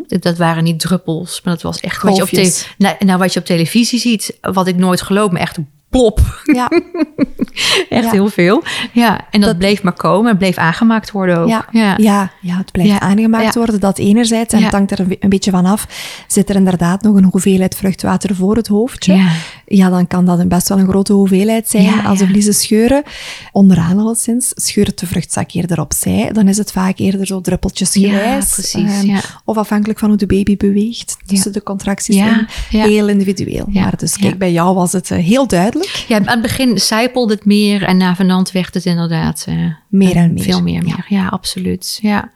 Dat, 0.07 0.21
dat 0.21 0.37
waren 0.37 0.63
niet 0.63 0.79
druppels, 0.79 1.41
maar 1.41 1.53
dat 1.53 1.63
was 1.63 1.79
echt 1.79 2.01
wat 2.01 2.15
je, 2.15 2.21
op 2.21 2.29
nou, 2.77 2.95
nou, 2.99 3.19
wat 3.19 3.33
je 3.33 3.39
op 3.39 3.45
televisie 3.45 3.99
ziet. 3.99 4.37
Wat 4.41 4.67
ik 4.67 4.75
nooit 4.75 5.01
geloof, 5.01 5.31
maar 5.31 5.41
echt 5.41 5.57
plop. 5.93 6.41
Ja. 6.43 6.69
Echt 7.89 8.03
Ja. 8.03 8.11
heel 8.11 8.27
veel. 8.27 8.63
Ja, 8.91 9.17
en 9.31 9.39
dat, 9.39 9.49
Dat- 9.49 9.57
bleef 9.57 9.83
maar 9.83 9.93
komen 9.93 10.31
en 10.31 10.37
bleef 10.37 10.57
aangemaakt 10.57 11.11
worden 11.11 11.37
ook. 11.37 11.47
Ja, 11.47 11.65
ja. 11.71 11.93
ja. 11.97 12.31
ja, 12.41 12.57
het 12.57 12.71
blijft 12.71 12.99
aangemaakt 12.99 13.55
worden, 13.55 13.79
dat 13.79 13.97
enerzijds. 13.97 14.53
En 14.53 14.63
het 14.63 14.71
hangt 14.73 14.91
er 14.91 14.99
een, 14.99 15.07
be- 15.07 15.17
een 15.19 15.29
beetje 15.29 15.51
van 15.51 15.65
af. 15.65 15.87
Zit 16.27 16.49
er 16.49 16.55
inderdaad 16.55 17.01
nog 17.01 17.15
een 17.15 17.27
hoeveelheid 17.31 17.75
vruchtwater 17.75 18.35
voor 18.35 18.55
het 18.55 18.67
hoofdje? 18.67 19.29
Ja. 19.65 19.89
Dan 19.89 20.07
kan 20.07 20.25
dat 20.25 20.39
een 20.39 20.47
best 20.47 20.69
wel 20.69 20.77
een 20.79 20.87
grote 20.87 21.13
hoeveelheid 21.13 21.69
zijn 21.69 22.05
als 22.05 22.19
de 22.19 22.27
vliezen 22.27 22.53
scheuren. 22.53 23.03
Onderaan 23.51 23.99
alleszins, 23.99 24.51
scheurt 24.55 24.99
de 24.99 25.07
vruchtzak 25.07 25.51
eerder 25.51 25.79
opzij. 25.79 26.29
Dan 26.31 26.47
is 26.47 26.57
het 26.57 26.71
vaak 26.71 26.97
eerder 26.99 27.25
zo 27.27 27.41
druppeltjes 27.41 27.93
Ja, 27.93 28.09
gewijs. 28.09 28.53
precies, 28.53 28.73
Ehm, 28.99 29.05
ja. 29.05 29.19
Of 29.45 29.57
afhankelijk 29.57 29.99
van 29.99 30.09
hoe 30.09 30.17
de 30.17 30.25
baby 30.25 30.57
beweegt 30.57 31.17
tussen 31.25 31.53
de 31.53 31.63
contracties 31.63 32.15
Ja, 32.15 32.47
in. 32.69 32.79
Heel 32.79 33.07
individueel. 33.07 33.65
Ja, 33.69 33.81
Maar 33.81 33.97
dus 33.97 34.17
kijk, 34.17 34.37
bij 34.37 34.51
jou 34.51 34.75
was 34.75 34.91
het 34.91 35.11
eh, 35.11 35.17
heel 35.17 35.47
duidelijk. 35.47 35.82
Ja, 36.07 36.17
aan 36.17 36.27
het 36.27 36.41
begin 36.41 36.79
zijpelde 36.79 37.33
het 37.33 37.45
meer 37.45 37.83
en 37.83 37.97
na 37.97 38.15
vanant 38.15 38.51
werd 38.51 38.73
het 38.73 38.85
inderdaad 38.85 39.45
eh, 39.47 39.55
Meer 39.87 40.15
en 40.15 40.33
meer. 40.33 40.43
veel 40.43 40.61
meer. 40.61 40.83
meer. 40.83 41.05
Ja, 41.07 41.27
absoluut. 41.27 41.99
Ja. 42.01 42.31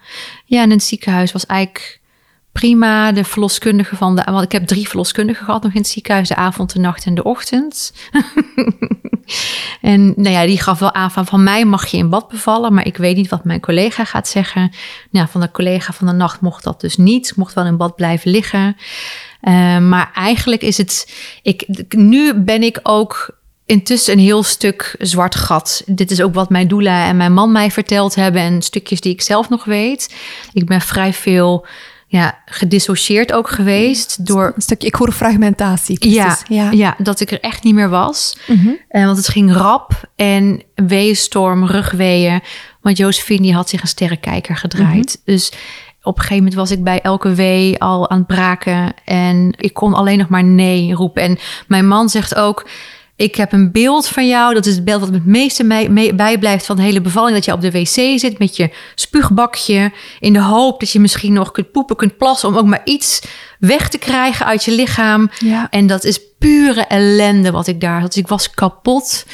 ja, 0.45 0.61
en 0.61 0.69
het 0.69 0.83
ziekenhuis 0.83 1.31
was 1.31 1.45
eigenlijk 1.45 2.01
prima. 2.59 3.11
De 3.11 3.23
verloskundige 3.23 3.95
van 3.95 4.15
de... 4.15 4.23
Want 4.25 4.43
ik 4.43 4.51
heb 4.51 4.67
drie 4.67 4.87
verloskundigen 4.87 5.45
gehad 5.45 5.63
nog 5.63 5.73
in 5.73 5.77
het 5.77 5.89
ziekenhuis. 5.89 6.27
De 6.27 6.35
avond, 6.35 6.73
de 6.73 6.79
nacht 6.79 7.05
en 7.05 7.15
de 7.15 7.23
ochtend. 7.23 7.93
en 9.81 10.13
nou 10.15 10.29
ja, 10.29 10.45
die 10.45 10.61
gaf 10.61 10.79
wel 10.79 10.93
aan 10.93 11.11
van... 11.11 11.25
van 11.25 11.43
mij 11.43 11.65
mag 11.65 11.87
je 11.87 11.97
in 11.97 12.09
bad 12.09 12.27
bevallen... 12.27 12.73
maar 12.73 12.85
ik 12.85 12.97
weet 12.97 13.15
niet 13.15 13.29
wat 13.29 13.43
mijn 13.43 13.59
collega 13.59 14.05
gaat 14.05 14.27
zeggen. 14.27 14.71
Nou, 15.11 15.27
van 15.27 15.41
de 15.41 15.51
collega 15.51 15.93
van 15.93 16.07
de 16.07 16.13
nacht 16.13 16.41
mocht 16.41 16.63
dat 16.63 16.81
dus 16.81 16.97
niet. 16.97 17.35
Mocht 17.35 17.53
wel 17.53 17.65
in 17.65 17.77
bad 17.77 17.95
blijven 17.95 18.31
liggen. 18.31 18.75
Eh, 19.47 19.77
maar 19.77 20.11
eigenlijk 20.13 20.61
is 20.61 20.77
het... 20.77 21.13
Ik, 21.41 21.65
nu 21.95 22.33
ben 22.33 22.63
ik 22.63 22.79
ook 22.83 23.39
intussen 23.65 24.13
een 24.13 24.19
heel 24.19 24.43
stuk 24.43 24.95
zwart 24.99 25.35
gat. 25.35 25.83
Dit 25.85 26.11
is 26.11 26.21
ook 26.21 26.33
wat 26.33 26.49
mijn 26.49 26.67
doula 26.67 27.07
en 27.07 27.17
mijn 27.17 27.33
man 27.33 27.51
mij 27.51 27.71
verteld 27.71 28.15
hebben... 28.15 28.41
en 28.41 28.61
stukjes 28.61 29.01
die 29.01 29.13
ik 29.13 29.21
zelf 29.21 29.49
nog 29.49 29.65
weet. 29.65 30.15
Ik 30.53 30.65
ben 30.65 30.81
vrij 30.81 31.13
veel 31.13 31.65
ja, 32.07 32.41
gedissocieerd 32.45 33.33
ook 33.33 33.49
geweest... 33.49 34.25
door 34.25 34.51
Een 34.55 34.61
stukje, 34.61 34.87
ik 34.87 34.95
hoor 34.95 35.11
fragmentatie. 35.11 36.09
ja, 36.09 36.25
precies. 36.25 36.43
ja. 36.47 36.71
ja. 36.71 36.95
dat 36.97 37.19
ik 37.19 37.31
er 37.31 37.41
echt 37.41 37.63
niet 37.63 37.73
meer 37.73 37.89
was. 37.89 38.37
Eh, 38.89 39.05
want 39.05 39.17
het 39.17 39.27
ging 39.27 39.53
rap 39.53 40.09
en 40.15 40.63
weeënstorm, 40.75 41.65
rugweeën. 41.65 42.41
Want 42.81 42.97
Josephine 42.97 43.41
die 43.41 43.53
had 43.53 43.69
zich 43.69 43.81
een 43.81 43.87
sterrenkijker 43.87 44.55
gedraaid. 44.55 45.19
Mhm. 45.23 45.31
Dus 45.33 45.51
op 46.07 46.15
een 46.15 46.21
gegeven 46.21 46.43
moment 46.43 46.55
was 46.55 46.71
ik 46.71 46.83
bij 46.83 47.01
elke 47.01 47.33
wee 47.33 47.79
al 47.79 48.09
aan 48.09 48.17
het 48.17 48.27
braken. 48.27 48.93
En 49.05 49.53
ik 49.57 49.73
kon 49.73 49.93
alleen 49.93 50.17
nog 50.17 50.29
maar 50.29 50.43
nee 50.43 50.93
roepen. 50.93 51.23
En 51.23 51.37
mijn 51.67 51.87
man 51.87 52.09
zegt 52.09 52.35
ook... 52.35 52.67
Ik 53.15 53.35
heb 53.35 53.51
een 53.51 53.71
beeld 53.71 54.07
van 54.07 54.27
jou. 54.27 54.53
Dat 54.53 54.65
is 54.65 54.75
het 54.75 54.85
beeld 54.85 54.99
wat 54.99 55.13
het 55.13 55.25
meeste 55.25 55.63
mee, 55.63 55.89
mee- 55.89 56.15
bijblijft 56.15 56.65
van 56.65 56.75
de 56.75 56.81
hele 56.81 57.01
bevalling. 57.01 57.35
Dat 57.35 57.45
je 57.45 57.53
op 57.53 57.61
de 57.61 57.71
wc 57.71 58.19
zit 58.19 58.39
met 58.39 58.55
je 58.55 58.69
spuugbakje. 58.95 59.91
In 60.19 60.33
de 60.33 60.41
hoop 60.41 60.79
dat 60.79 60.91
je 60.91 60.99
misschien 60.99 61.33
nog 61.33 61.51
kunt 61.51 61.71
poepen, 61.71 61.95
kunt 61.95 62.17
plassen. 62.17 62.49
Om 62.49 62.57
ook 62.57 62.65
maar 62.65 62.81
iets 62.83 63.21
weg 63.59 63.89
te 63.89 63.97
krijgen 63.97 64.45
uit 64.45 64.63
je 64.63 64.71
lichaam. 64.71 65.29
Ja. 65.37 65.67
En 65.69 65.87
dat 65.87 66.03
is 66.03 66.19
pure 66.39 66.81
ellende 66.81 67.51
wat 67.51 67.67
ik 67.67 67.81
daar 67.81 67.99
had. 67.99 68.13
Dus 68.13 68.21
ik 68.21 68.27
was 68.27 68.49
kapot. 68.49 69.25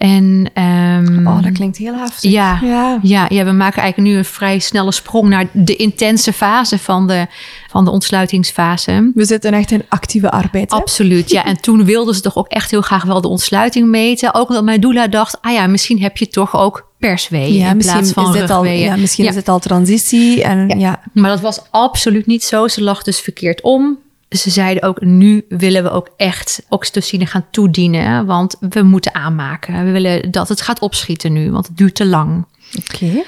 En 0.00 0.50
ehm, 0.54 1.26
Oh, 1.26 1.42
dat 1.42 1.52
klinkt 1.52 1.76
heel 1.76 1.94
heftig. 1.94 2.30
ja, 2.30 2.58
Ja. 2.62 2.98
ja. 3.02 3.26
Ja, 3.28 3.44
we 3.44 3.52
maken 3.52 3.82
eigenlijk 3.82 4.12
nu 4.12 4.18
een 4.18 4.24
vrij 4.24 4.58
snelle 4.58 4.92
sprong 4.92 5.28
naar 5.28 5.46
de 5.52 5.76
intense 5.76 6.32
fase 6.32 6.78
van 6.78 7.06
de, 7.06 7.26
van 7.68 7.84
de 7.84 7.90
ontsluitingsfase. 7.90 9.10
We 9.14 9.24
zitten 9.24 9.52
echt 9.52 9.70
in 9.70 9.82
actieve 9.88 10.30
arbeid. 10.30 10.70
Hè? 10.70 10.76
Absoluut, 10.76 11.30
ja. 11.30 11.44
En 11.44 11.60
toen 11.60 11.84
wilden 11.84 12.14
ze 12.14 12.20
toch 12.20 12.36
ook 12.36 12.48
echt 12.48 12.70
heel 12.70 12.80
graag 12.80 13.04
wel 13.04 13.20
de 13.20 13.28
ontsluiting 13.28 13.88
meten. 13.88 14.34
Ook 14.34 14.48
omdat 14.48 14.64
mijn 14.64 14.80
doula 14.80 15.06
dacht, 15.06 15.38
ah 15.40 15.52
ja, 15.52 15.66
misschien 15.66 16.00
heb 16.02 16.16
je 16.16 16.28
toch 16.28 16.56
ook 16.56 16.88
persweeën 16.98 17.54
Ja, 17.54 17.70
in 17.70 17.78
plaats 17.78 18.12
van 18.12 18.36
is 18.36 18.50
al, 18.50 18.64
ja, 18.64 18.96
misschien 18.96 19.24
Ja. 19.24 19.30
is 19.30 19.36
het 19.36 19.48
al 19.48 19.58
transitie. 19.58 20.42
En. 20.42 20.78
Ja. 20.78 21.00
Maar 21.12 21.30
dat 21.30 21.40
was 21.40 21.60
absoluut 21.70 22.26
niet 22.26 22.44
zo. 22.44 22.68
Ze 22.68 22.82
lag 22.82 23.02
dus 23.02 23.20
verkeerd 23.20 23.60
om. 23.62 23.98
Ze 24.30 24.50
zeiden 24.50 24.82
ook, 24.82 25.00
nu 25.00 25.44
willen 25.48 25.82
we 25.82 25.90
ook 25.90 26.08
echt 26.16 26.62
oxytocine 26.68 27.26
gaan 27.26 27.44
toedienen. 27.50 28.26
Want 28.26 28.56
we 28.60 28.82
moeten 28.82 29.14
aanmaken. 29.14 29.84
We 29.84 29.90
willen 29.90 30.30
dat 30.30 30.48
het 30.48 30.60
gaat 30.60 30.80
opschieten 30.80 31.32
nu, 31.32 31.50
want 31.50 31.66
het 31.66 31.76
duurt 31.76 31.94
te 31.94 32.06
lang. 32.06 32.44
Oké. 32.78 33.22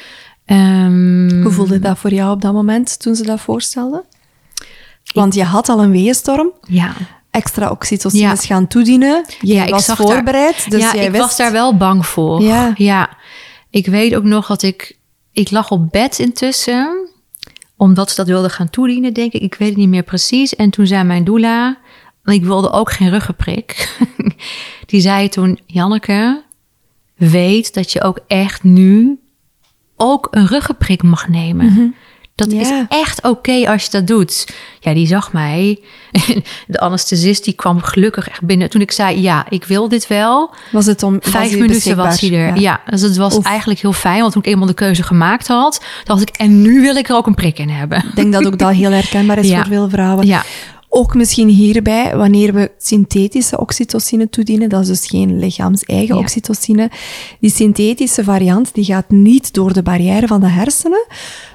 Ehm, 0.45 1.43
Hoe 1.43 1.51
voelde 1.53 1.79
dat 1.79 1.99
voor 1.99 2.13
jou 2.13 2.33
op 2.33 2.41
dat 2.43 2.53
moment 2.53 3.01
toen 3.01 3.15
ze 3.15 3.23
dat 3.23 3.41
voorstelden? 3.41 4.03
Want 5.15 5.35
je 5.35 5.45
had 5.45 5.69
al 5.69 5.83
een 5.83 5.91
weeënstorm. 5.91 6.53
Ja, 6.69 6.93
Extra 7.31 7.71
oxytocine 7.71 8.23
Ja. 8.23 8.37
gaan 8.37 8.67
toedienen. 8.67 9.25
Je 9.41 9.53
Ja, 9.55 9.65
ik 9.65 9.71
was 9.71 9.85
zag 9.85 9.99
daar- 9.99 10.07
voorbereid. 10.07 10.71
dus 10.71 10.81
ja 10.83 10.95
jij 10.95 11.05
ik 11.05 11.11
wist... 11.11 11.23
was 11.23 11.37
daar 11.37 11.53
wel 11.53 11.77
bang 11.77 12.07
voor. 12.07 12.43
Ja. 12.43 12.73
ja. 12.77 13.09
Ik 13.71 13.87
weet 13.87 14.15
ook 14.15 14.25
nog 14.25 14.47
dat 14.47 14.63
ik... 14.63 14.97
Ik 15.33 15.51
lag 15.51 15.71
op 15.71 15.91
bed 15.91 16.19
intussen. 16.19 17.02
Omdat 17.83 18.11
ze 18.11 18.17
dat 18.17 18.27
wilden 18.27 18.51
gaan 18.51 18.71
toedienen, 18.71 19.15
denk 19.15 19.33
ik. 19.33 19.43
Ik 19.43 19.55
weet 19.55 19.69
het 19.69 19.77
niet 19.77 19.89
meer 19.89 20.03
precies. 20.03 20.57
En 20.57 20.71
toen 20.71 20.87
zei 20.87 21.05
mijn 21.05 21.25
doula... 21.25 21.79
Want 22.23 22.37
ik 22.37 22.45
wilde 22.45 22.71
ook 22.71 22.93
geen 22.93 23.11
ruggenprik. 23.11 23.97
Die 24.87 25.01
zei 25.01 25.29
toen... 25.29 25.61
Janneke, 25.67 26.43
weet 27.15 27.75
dat 27.75 27.93
je 27.93 28.03
ook 28.03 28.19
echt 28.27 28.63
nu... 28.63 29.21
ook 29.97 30.29
een 30.31 30.47
ruggenprik 30.47 31.03
mag 31.03 31.29
nemen. 31.29 31.95
Dat 32.49 32.61
is 32.61 32.71
echt 32.89 33.23
oké 33.23 33.69
als 33.71 33.85
je 33.85 33.91
dat 33.91 34.07
doet. 34.07 34.47
Ja, 34.81 34.95
die 34.95 35.07
zag 35.07 35.33
mij. 35.33 35.79
De 36.67 36.81
anesthesist 36.81 37.45
die 37.45 37.55
kwam 37.55 37.83
gelukkig 37.83 38.29
echt 38.29 38.43
binnen. 38.43 38.71
Toen 38.71 38.81
ik 38.81 38.93
zei, 38.93 39.21
ja, 39.23 39.47
ik 39.49 39.65
wil 39.65 39.89
dit 39.89 40.07
wel. 40.07 40.51
Was 40.73 40.87
het 40.87 41.03
om 41.03 41.17
Vijf 41.21 41.53
minuten 41.59 41.97
was 41.97 42.21
hij 42.21 42.33
er. 42.33 42.61
Ja, 42.61 42.81
dus 42.87 43.01
het 43.01 43.17
was 43.17 43.37
Oef. 43.37 43.45
eigenlijk 43.47 43.81
heel 43.81 43.93
fijn. 43.93 44.21
Want 44.21 44.33
toen 44.33 44.43
ik 44.43 44.49
eenmaal 44.49 44.67
de 44.67 44.75
keuze 44.75 45.03
gemaakt 45.03 45.47
had, 45.47 45.85
dacht 46.05 46.23
ik, 46.23 46.29
en 46.29 46.63
nu 46.63 46.81
wil 46.81 46.97
ik 46.97 47.09
er 47.09 47.17
ook 47.17 47.27
een 47.27 47.35
prik 47.35 47.59
in 47.59 47.69
hebben. 47.69 47.99
Ik 47.99 48.15
denk 48.17 48.33
dat 48.33 48.47
ook 48.47 48.59
dat 48.59 48.73
heel 48.83 48.91
herkenbaar 48.91 49.39
is 49.39 49.49
Ja. 49.49 49.57
voor 49.57 49.67
veel 49.67 49.89
vrouwen. 49.89 50.27
Ja, 50.27 50.43
Ook 50.95 51.15
misschien 51.15 51.49
hierbij, 51.49 52.17
wanneer 52.17 52.55
we 52.55 52.71
synthetische 52.79 53.59
oxytocine 53.59 54.29
toedienen, 54.29 54.69
dat 54.69 54.81
is 54.81 54.87
dus 54.87 55.07
geen 55.07 55.39
lichaams-eigen 55.39 56.15
Ja. 56.15 56.21
oxytocine. 56.21 56.91
Die 57.41 57.51
synthetische 57.51 58.25
variant 58.25 58.75
die 58.75 58.85
gaat 58.85 59.11
niet 59.11 59.55
door 59.55 59.73
de 59.73 59.83
barrière 59.83 60.27
van 60.27 60.41
de 60.41 60.49
hersenen, 60.49 61.07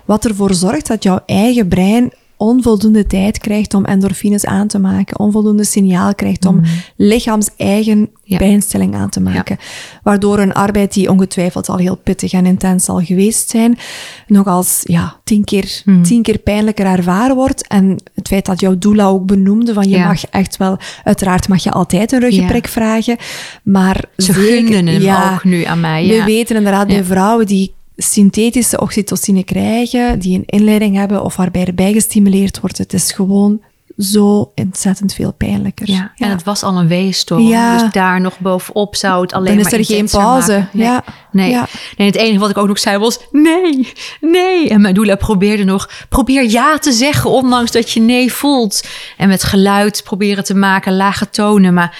wat 0.06 0.26
ervoor 0.26 0.54
zorgt 0.54 0.88
dat 0.88 1.04
jouw 1.04 1.20
eigen 1.26 1.68
brein 1.68 2.12
onvoldoende 2.38 3.06
tijd 3.08 3.38
krijgt 3.38 3.74
om 3.74 3.86
endorfines 3.86 4.46
aan 4.46 4.68
te 4.68 4.80
maken, 4.80 5.20
onvoldoende 5.20 5.64
signaal 5.64 6.16
krijgt 6.16 6.46
om 6.46 6.62
lichaams-eigen 6.96 7.98
Mhm. 8.00 8.08
Ja. 8.24 8.38
pijnstelling 8.38 8.96
aan 8.96 9.10
te 9.10 9.20
maken. 9.20 9.58
Waardoor 10.04 10.40
een 10.40 10.54
arbeid 10.54 10.94
die 10.94 11.10
ongetwijfeld 11.12 11.70
al 11.70 11.78
heel 11.78 11.96
pittig 11.96 12.32
en 12.34 12.46
intens 12.46 12.86
zal 12.86 13.00
geweest 13.02 13.50
zijn, 13.50 13.78
nog 14.28 14.48
als 14.48 14.82
ja, 14.84 15.16
tien, 15.24 15.44
keer, 15.44 15.82
Mhm. 15.86 16.02
tien 16.02 16.22
keer 16.22 16.38
pijnlijker 16.38 16.86
ervaren 16.86 17.36
wordt. 17.36 17.68
En 17.68 17.98
het 18.16 18.28
feit 18.28 18.46
dat 18.46 18.60
jouw 18.60 18.78
doula 18.78 19.06
ook 19.08 19.26
benoemde 19.26 19.74
van 19.74 19.84
je 19.90 19.98
Ja. 19.98 20.08
mag 20.08 20.26
echt 20.30 20.58
wel, 20.58 20.78
uiteraard 21.04 21.48
mag 21.48 21.64
je 21.64 21.72
altijd 21.72 22.12
een 22.12 22.20
ruggenprik 22.20 22.68
vragen, 22.68 23.18
maar 23.64 24.04
ze 24.18 24.34
gunden 24.34 24.88
hem 24.88 25.02
ja, 25.02 25.34
ook 25.34 25.44
nu 25.44 25.64
aan 25.64 25.80
mij. 25.80 26.08
we 26.08 26.24
weten 26.24 26.56
inderdaad 26.56 26.88
bij 26.88 27.04
vrouwen 27.04 27.46
die 27.46 27.76
synthetische 27.98 28.80
oxytocine 28.80 29.44
krijgen, 29.44 30.20
die 30.20 30.38
een 30.38 30.46
inleiding 30.46 30.96
hebben 30.96 31.24
of 31.24 31.36
waarbij 31.36 31.66
er 31.66 31.74
bij 31.74 31.94
gestimuleerd 31.94 32.60
wordt, 32.60 32.78
het 32.78 32.94
is 32.94 33.12
gewoon 33.12 33.62
zo 33.98 34.52
ontzettend 34.56 35.14
veel 35.14 35.34
pijnlijker. 35.34 35.90
Ja. 35.90 36.12
en 36.16 36.30
het 36.30 36.44
was 36.44 36.64
al 36.64 36.78
een 36.78 36.88
weeënstorm. 36.88 37.42
Ja. 37.42 37.78
Dus 37.78 37.92
daar 37.92 38.22
nog 38.22 38.40
bovenop 38.40 38.96
zou 38.96 39.22
het 39.22 39.34
alleen 39.34 39.56
Dan 39.56 39.66
is 39.66 39.72
maar 39.72 39.80
er 39.80 39.86
geen 39.86 40.10
pauze. 40.10 40.52
maken. 40.52 40.70
Nee. 40.74 40.88
Ja. 40.88 41.04
Nee. 41.32 41.50
Ja. 41.50 41.68
nee, 41.98 42.08
het 42.08 42.16
enige 42.16 42.40
wat 42.40 42.50
ik 42.50 42.58
ook 42.58 42.68
nog 42.68 42.80
zei 42.80 42.98
was 42.98 43.20
nee, 43.32 43.94
nee. 44.22 44.70
En 44.70 44.82
mijn 44.82 44.94
doula 44.94 45.16
probeerde 45.16 45.64
nog, 45.64 45.90
probeer 46.10 46.50
ja 46.50 46.78
te 46.78 46.92
zeggen, 46.92 47.30
ondanks 47.30 47.72
dat 47.72 47.92
je 47.92 48.00
nee 48.00 48.34
voelt. 48.34 48.88
En 49.18 49.28
met 49.28 49.44
geluid 49.44 50.02
proberen 50.04 50.44
te 50.44 50.56
maken, 50.56 50.96
lage 50.96 51.30
tonen. 51.30 51.74
Maar 51.74 51.98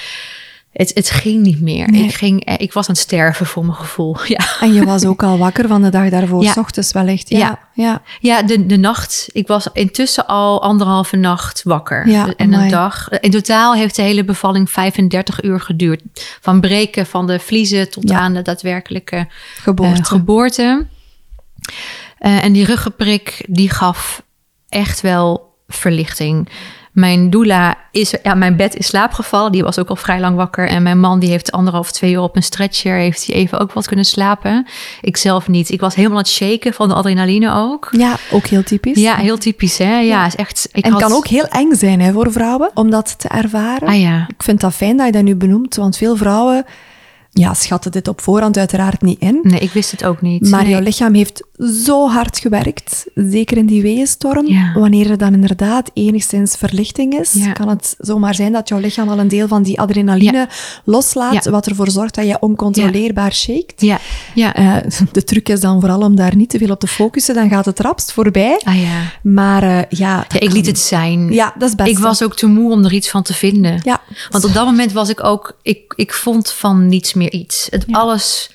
het, 0.78 0.92
het 0.94 1.10
ging 1.10 1.42
niet 1.42 1.62
meer. 1.62 1.92
Nee. 1.92 2.04
Ik, 2.04 2.14
ging, 2.14 2.46
eh, 2.46 2.54
ik 2.58 2.74
was 2.74 2.88
aan 2.88 2.94
het 2.94 3.04
sterven 3.04 3.46
voor 3.46 3.66
mijn 3.66 3.78
gevoel. 3.78 4.16
Ja, 4.28 4.46
En 4.60 4.74
je 4.74 4.86
was 4.86 5.06
ook 5.06 5.24
al 5.24 5.38
wakker 5.38 5.68
van 5.68 5.82
de 5.82 5.90
dag 5.90 6.10
daarvoor, 6.10 6.44
Ja. 6.44 6.52
s 6.52 6.58
ochtends 6.58 6.92
wellicht. 6.92 7.30
Ja, 7.30 7.38
Ja. 7.38 7.60
ja. 7.74 8.02
ja 8.20 8.42
de, 8.44 8.66
de 8.66 8.78
nacht. 8.78 9.30
Ik 9.32 9.48
was 9.48 9.68
intussen 9.74 10.28
al 10.28 10.62
anderhalve 10.62 11.16
nacht 11.16 11.64
wakker. 11.64 12.08
Ja, 12.08 12.34
en 12.36 12.48
amai. 12.54 12.64
een 12.66 12.70
dag. 12.72 13.10
In 13.10 13.32
totaal 13.32 13.74
heeft 13.76 13.96
de 13.96 14.02
hele 14.02 14.24
bevalling 14.26 14.72
35 14.72 15.44
uur 15.44 15.60
geduurd. 15.60 16.02
Van 16.42 16.62
breken 16.62 17.06
van 17.06 17.28
de 17.28 17.40
vliezen 17.40 17.90
tot 17.90 18.12
aan 18.12 18.34
de 18.34 18.42
daadwerkelijke 18.42 19.28
Geboorte. 19.62 20.00
eh, 20.02 20.06
geboorte. 20.06 20.88
Eh, 22.18 22.44
en 22.44 22.54
die 22.54 22.66
ruggenprik, 22.66 23.46
die 23.48 23.70
gaf 23.70 24.24
echt 24.70 25.02
wel 25.02 25.56
verlichting. 25.68 26.50
Mijn 26.98 27.30
doula 27.30 27.76
is 27.92 28.14
ja, 28.24 28.34
mijn 28.34 28.56
bed 28.56 28.76
in 28.76 28.84
slaap 28.84 29.14
gevallen. 29.14 29.52
Die 29.52 29.64
was 29.64 29.80
ook 29.80 29.90
al 29.90 29.96
vrij 29.96 30.20
lang 30.20 30.36
wakker. 30.36 30.68
En 30.68 30.84
mijn 30.84 31.00
man 31.00 31.20
die 31.20 31.30
heeft 31.30 31.52
anderhalf, 31.52 31.92
twee 31.92 32.12
uur 32.12 32.22
op 32.22 32.36
een 32.36 32.44
stretcher. 32.44 32.96
Heeft 32.96 33.28
hij 33.28 33.36
even 33.36 33.60
ook 33.60 33.74
wat 33.74 33.88
kunnen 33.88 34.06
slapen. 34.06 34.68
Ik 35.02 35.18
zelf 35.18 35.48
niet. 35.48 35.70
Ik 35.70 35.80
was 35.80 35.96
helemaal 35.96 36.18
aan 36.18 36.24
het 36.24 36.32
shaken 36.32 36.74
van 36.74 36.88
de 36.88 36.94
adrenaline 36.94 37.54
ook. 37.54 37.90
Ja, 37.92 38.16
ook 38.32 38.46
heel 38.46 38.64
typisch. 38.64 39.02
Ja, 39.02 39.16
heel 39.16 39.38
typisch 39.38 39.78
hè. 39.78 40.00
Ja, 40.00 40.26
is 40.26 40.36
echt. 40.36 40.70
Ik 40.72 40.86
en 40.86 40.92
had... 40.92 41.02
kan 41.02 41.12
ook 41.12 41.28
heel 41.28 41.48
eng 41.48 41.74
zijn 41.74 42.00
hè, 42.02 42.12
voor 42.12 42.32
vrouwen 42.32 42.72
om 42.74 42.90
dat 42.90 43.20
te 43.20 43.28
ervaren. 43.28 43.88
Ah 43.88 44.00
ja. 44.00 44.26
Ik 44.28 44.44
vind 44.44 44.62
dat 44.62 44.74
fijn 44.74 44.98
dat 44.98 45.06
je 45.06 45.12
dat 45.12 45.24
nu 45.24 45.36
benoemt, 45.36 45.76
want 45.76 45.98
veel 45.98 46.16
vrouwen 46.16 46.66
ja, 47.38 47.54
schatten 47.54 47.92
dit 47.92 48.08
op 48.08 48.22
voorhand 48.22 48.58
uiteraard 48.58 49.02
niet 49.02 49.20
in. 49.20 49.40
Nee, 49.44 49.60
ik 49.60 49.72
wist 49.72 49.92
het 49.92 50.06
ook 50.06 50.22
niet. 50.22 50.50
Maar 50.50 50.62
nee. 50.62 50.72
jouw 50.72 50.82
lichaam 50.82 51.14
heeft 51.14 51.44
zo 51.84 52.08
hard 52.10 52.38
gewerkt, 52.40 53.06
zeker 53.16 53.58
in 53.58 53.66
die 53.66 53.82
weeënstorm. 53.82 54.48
Ja. 54.48 54.74
Wanneer 54.74 55.10
er 55.10 55.18
dan 55.18 55.34
inderdaad 55.34 55.92
enigszins 55.94 56.56
verlichting 56.56 57.20
is, 57.20 57.34
Ja. 57.34 57.52
kan 57.52 57.70
het 57.70 57.96
zomaar 58.00 58.36
zijn 58.36 58.52
dat 58.52 58.68
jouw 58.70 58.80
lichaam 58.80 59.10
al 59.10 59.20
een 59.20 59.28
deel 59.28 59.48
van 59.48 59.64
die 59.64 59.80
adrenaline 59.80 60.48
loslaat, 60.84 61.46
wat 61.46 61.68
ervoor 61.68 61.90
zorgt 61.90 62.16
dat 62.16 62.26
je 62.28 62.40
oncontroleerbaar 62.40 63.34
shakt. 63.34 63.82
Ja, 63.82 64.00
ja. 64.36 64.54
Eh, 64.56 64.76
de 65.12 65.24
truc 65.24 65.50
is 65.50 65.60
dan 65.60 65.80
vooral 65.80 66.02
om 66.02 66.16
daar 66.16 66.36
niet 66.36 66.50
te 66.50 66.58
veel 66.58 66.70
op 66.72 66.80
te 66.80 66.88
focussen, 66.88 67.36
dan 67.36 67.50
gaat 67.50 67.66
het 67.66 67.80
rapst 67.80 68.12
voorbij. 68.12 68.62
ah 68.64 68.82
ja. 68.82 69.02
Maar 69.24 69.64
ja, 69.64 69.86
ja. 69.90 70.26
Ik 70.40 70.52
liet 70.52 70.66
het 70.66 70.80
zijn. 70.80 71.32
Ja, 71.34 71.54
dat 71.58 71.70
is 71.70 71.76
best. 71.76 71.90
Ik 71.90 72.00
was 72.00 72.24
ook 72.24 72.36
te 72.36 72.48
moe 72.48 72.72
om 72.72 72.86
er 72.86 72.94
iets 72.94 73.10
van 73.10 73.24
te 73.24 73.34
vinden. 73.34 73.82
Ja, 73.84 74.02
Want 74.30 74.44
op 74.44 74.54
dat 74.54 74.66
moment 74.66 74.92
was 74.92 75.10
ik 75.10 75.24
ook, 75.24 75.58
ik, 75.62 75.94
ik 75.96 76.14
vond 76.14 76.52
van 76.52 76.88
niets 76.88 77.14
meer 77.14 77.32
iets. 77.32 77.68
Het 77.70 77.86
alles. 77.92 78.50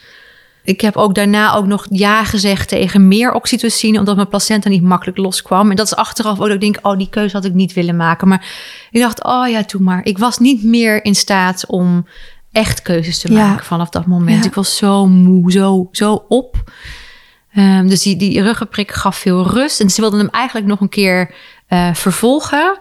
Ik 0.64 0.80
heb 0.80 0.96
ook 0.96 1.14
daarna 1.14 1.54
ook 1.54 1.66
nog 1.66 1.86
ja 1.90 2.24
gezegd 2.24 2.68
tegen 2.68 3.08
meer 3.08 3.32
oxytocine, 3.32 3.98
omdat 3.98 4.16
mijn 4.16 4.28
placenta 4.28 4.68
niet 4.68 4.82
makkelijk 4.82 5.18
loskwam. 5.18 5.70
En 5.70 5.76
dat 5.76 5.86
is 5.86 5.94
achteraf 5.96 6.32
ook 6.40 6.46
dat 6.46 6.54
ik 6.54 6.60
denk, 6.60 6.78
oh, 6.82 6.98
die 6.98 7.08
keuze 7.08 7.36
had 7.36 7.44
ik 7.44 7.54
niet 7.54 7.72
willen 7.72 7.96
maken. 7.96 8.28
Maar 8.28 8.46
ik 8.90 9.00
dacht, 9.00 9.24
oh 9.24 9.48
ja, 9.48 9.62
doe 9.66 9.80
maar. 9.80 10.00
Ik 10.04 10.18
was 10.18 10.38
niet 10.38 10.64
meer 10.64 11.04
in 11.04 11.14
staat 11.14 11.66
om 11.66 12.06
echt 12.52 12.82
keuzes 12.82 13.18
te 13.18 13.32
Ja. 13.32 13.46
maken 13.48 13.64
vanaf 13.64 13.88
dat 13.88 14.06
moment. 14.06 14.42
Ja. 14.42 14.48
Ik 14.48 14.54
was 14.54 14.76
zo 14.76 15.06
moe, 15.06 15.52
zo, 15.52 15.88
zo 15.92 16.24
op. 16.28 16.56
Ehm, 17.52 17.86
dus 17.88 18.02
die, 18.02 18.16
die 18.16 18.42
ruggenprik 18.42 18.92
gaf 18.92 19.16
veel 19.16 19.48
rust. 19.48 19.80
En 19.80 19.90
ze 19.90 20.00
wilden 20.00 20.18
hem 20.18 20.28
eigenlijk 20.30 20.66
nog 20.66 20.80
een 20.80 20.88
keer 20.88 21.34
eh, 21.66 21.94
vervolgen. 21.94 22.78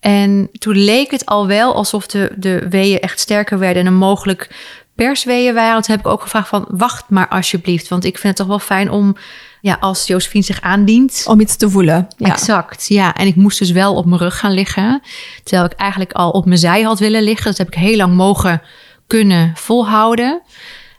En 0.00 0.48
toen 0.58 0.76
leek 0.76 1.10
het 1.10 1.26
al 1.26 1.46
wel 1.46 1.74
alsof 1.74 2.06
de, 2.06 2.32
de 2.36 2.66
weeën 2.68 3.00
echt 3.00 3.20
sterker 3.20 3.58
werden 3.58 3.80
en 3.86 3.92
er 3.92 3.98
mogelijk 3.98 4.50
persweeën 4.94 5.54
waren. 5.54 5.82
Toen 5.82 5.94
heb 5.96 6.04
ik 6.06 6.12
ook 6.12 6.22
gevraagd 6.22 6.48
van, 6.48 6.64
wacht 6.68 7.04
maar 7.08 7.28
alsjeblieft. 7.28 7.88
Want 7.88 8.04
ik 8.04 8.12
vind 8.18 8.26
het 8.28 8.36
toch 8.36 8.46
wel 8.46 8.58
fijn 8.66 8.90
om, 8.90 9.16
ja, 9.60 9.76
als 9.80 10.06
Josephine 10.06 10.44
zich 10.44 10.60
aandient... 10.60 11.24
om 11.26 11.40
iets 11.40 11.56
te 11.56 11.70
voelen. 11.70 12.08
Ja. 12.16 12.28
Exact, 12.28 12.86
ja. 12.88 13.14
En 13.14 13.26
ik 13.26 13.36
moest 13.36 13.58
dus 13.58 13.70
wel 13.70 13.94
op 13.94 14.04
mijn 14.06 14.20
rug 14.20 14.38
gaan 14.38 14.52
liggen. 14.52 15.00
Terwijl 15.44 15.68
ik 15.70 15.76
eigenlijk 15.78 16.12
al 16.12 16.30
op 16.30 16.44
mijn 16.46 16.58
zij 16.58 16.82
had 16.82 16.98
willen 16.98 17.22
liggen. 17.22 17.44
Dat 17.46 17.58
heb 17.58 17.66
ik 17.66 17.74
heel 17.74 17.96
lang 17.96 18.14
mogen 18.14 18.62
kunnen 19.06 19.52
volhouden. 19.54 20.42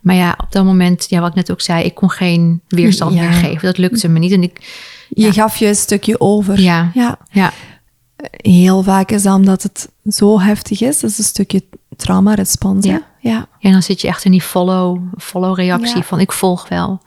Maar 0.01 0.15
ja, 0.15 0.35
op 0.43 0.51
dat 0.51 0.63
moment, 0.65 1.05
ja, 1.09 1.19
wat 1.19 1.29
ik 1.29 1.35
net 1.35 1.51
ook 1.51 1.61
zei, 1.61 1.83
ik 1.83 1.95
kon 1.95 2.09
geen 2.11 2.61
weerstand 2.67 3.13
Ja. 3.13 3.21
meer 3.21 3.31
geven. 3.31 3.61
Dat 3.65 3.77
lukte 3.77 4.07
me 4.09 4.19
niet. 4.19 4.31
En 4.31 4.43
ik, 4.43 4.57
Je 5.09 5.25
Ja. 5.25 5.31
gaf 5.31 5.57
je 5.57 5.67
een 5.67 5.75
stukje 5.75 6.19
over. 6.19 6.59
ja, 6.59 6.91
ja. 6.93 7.17
ja, 7.31 7.51
Heel 8.31 8.83
vaak 8.83 9.11
is 9.11 9.23
dat 9.23 9.35
omdat 9.35 9.63
het 9.63 9.89
zo 10.07 10.39
heftig 10.39 10.81
is. 10.81 10.99
Dat 10.99 11.09
is 11.09 11.17
een 11.17 11.23
stukje 11.23 11.63
trauma-respons. 11.97 12.85
Ja. 12.85 13.01
ja. 13.19 13.47
En 13.59 13.71
dan 13.71 13.83
zit 13.83 14.01
je 14.01 14.07
echt 14.07 14.25
in 14.25 14.31
die 14.31 14.41
follow, 14.41 15.01
follow 15.17 15.55
reactie 15.55 15.97
Ja. 15.97 16.03
van 16.03 16.19
ik 16.19 16.31
volg 16.31 16.67
wel. 16.67 17.01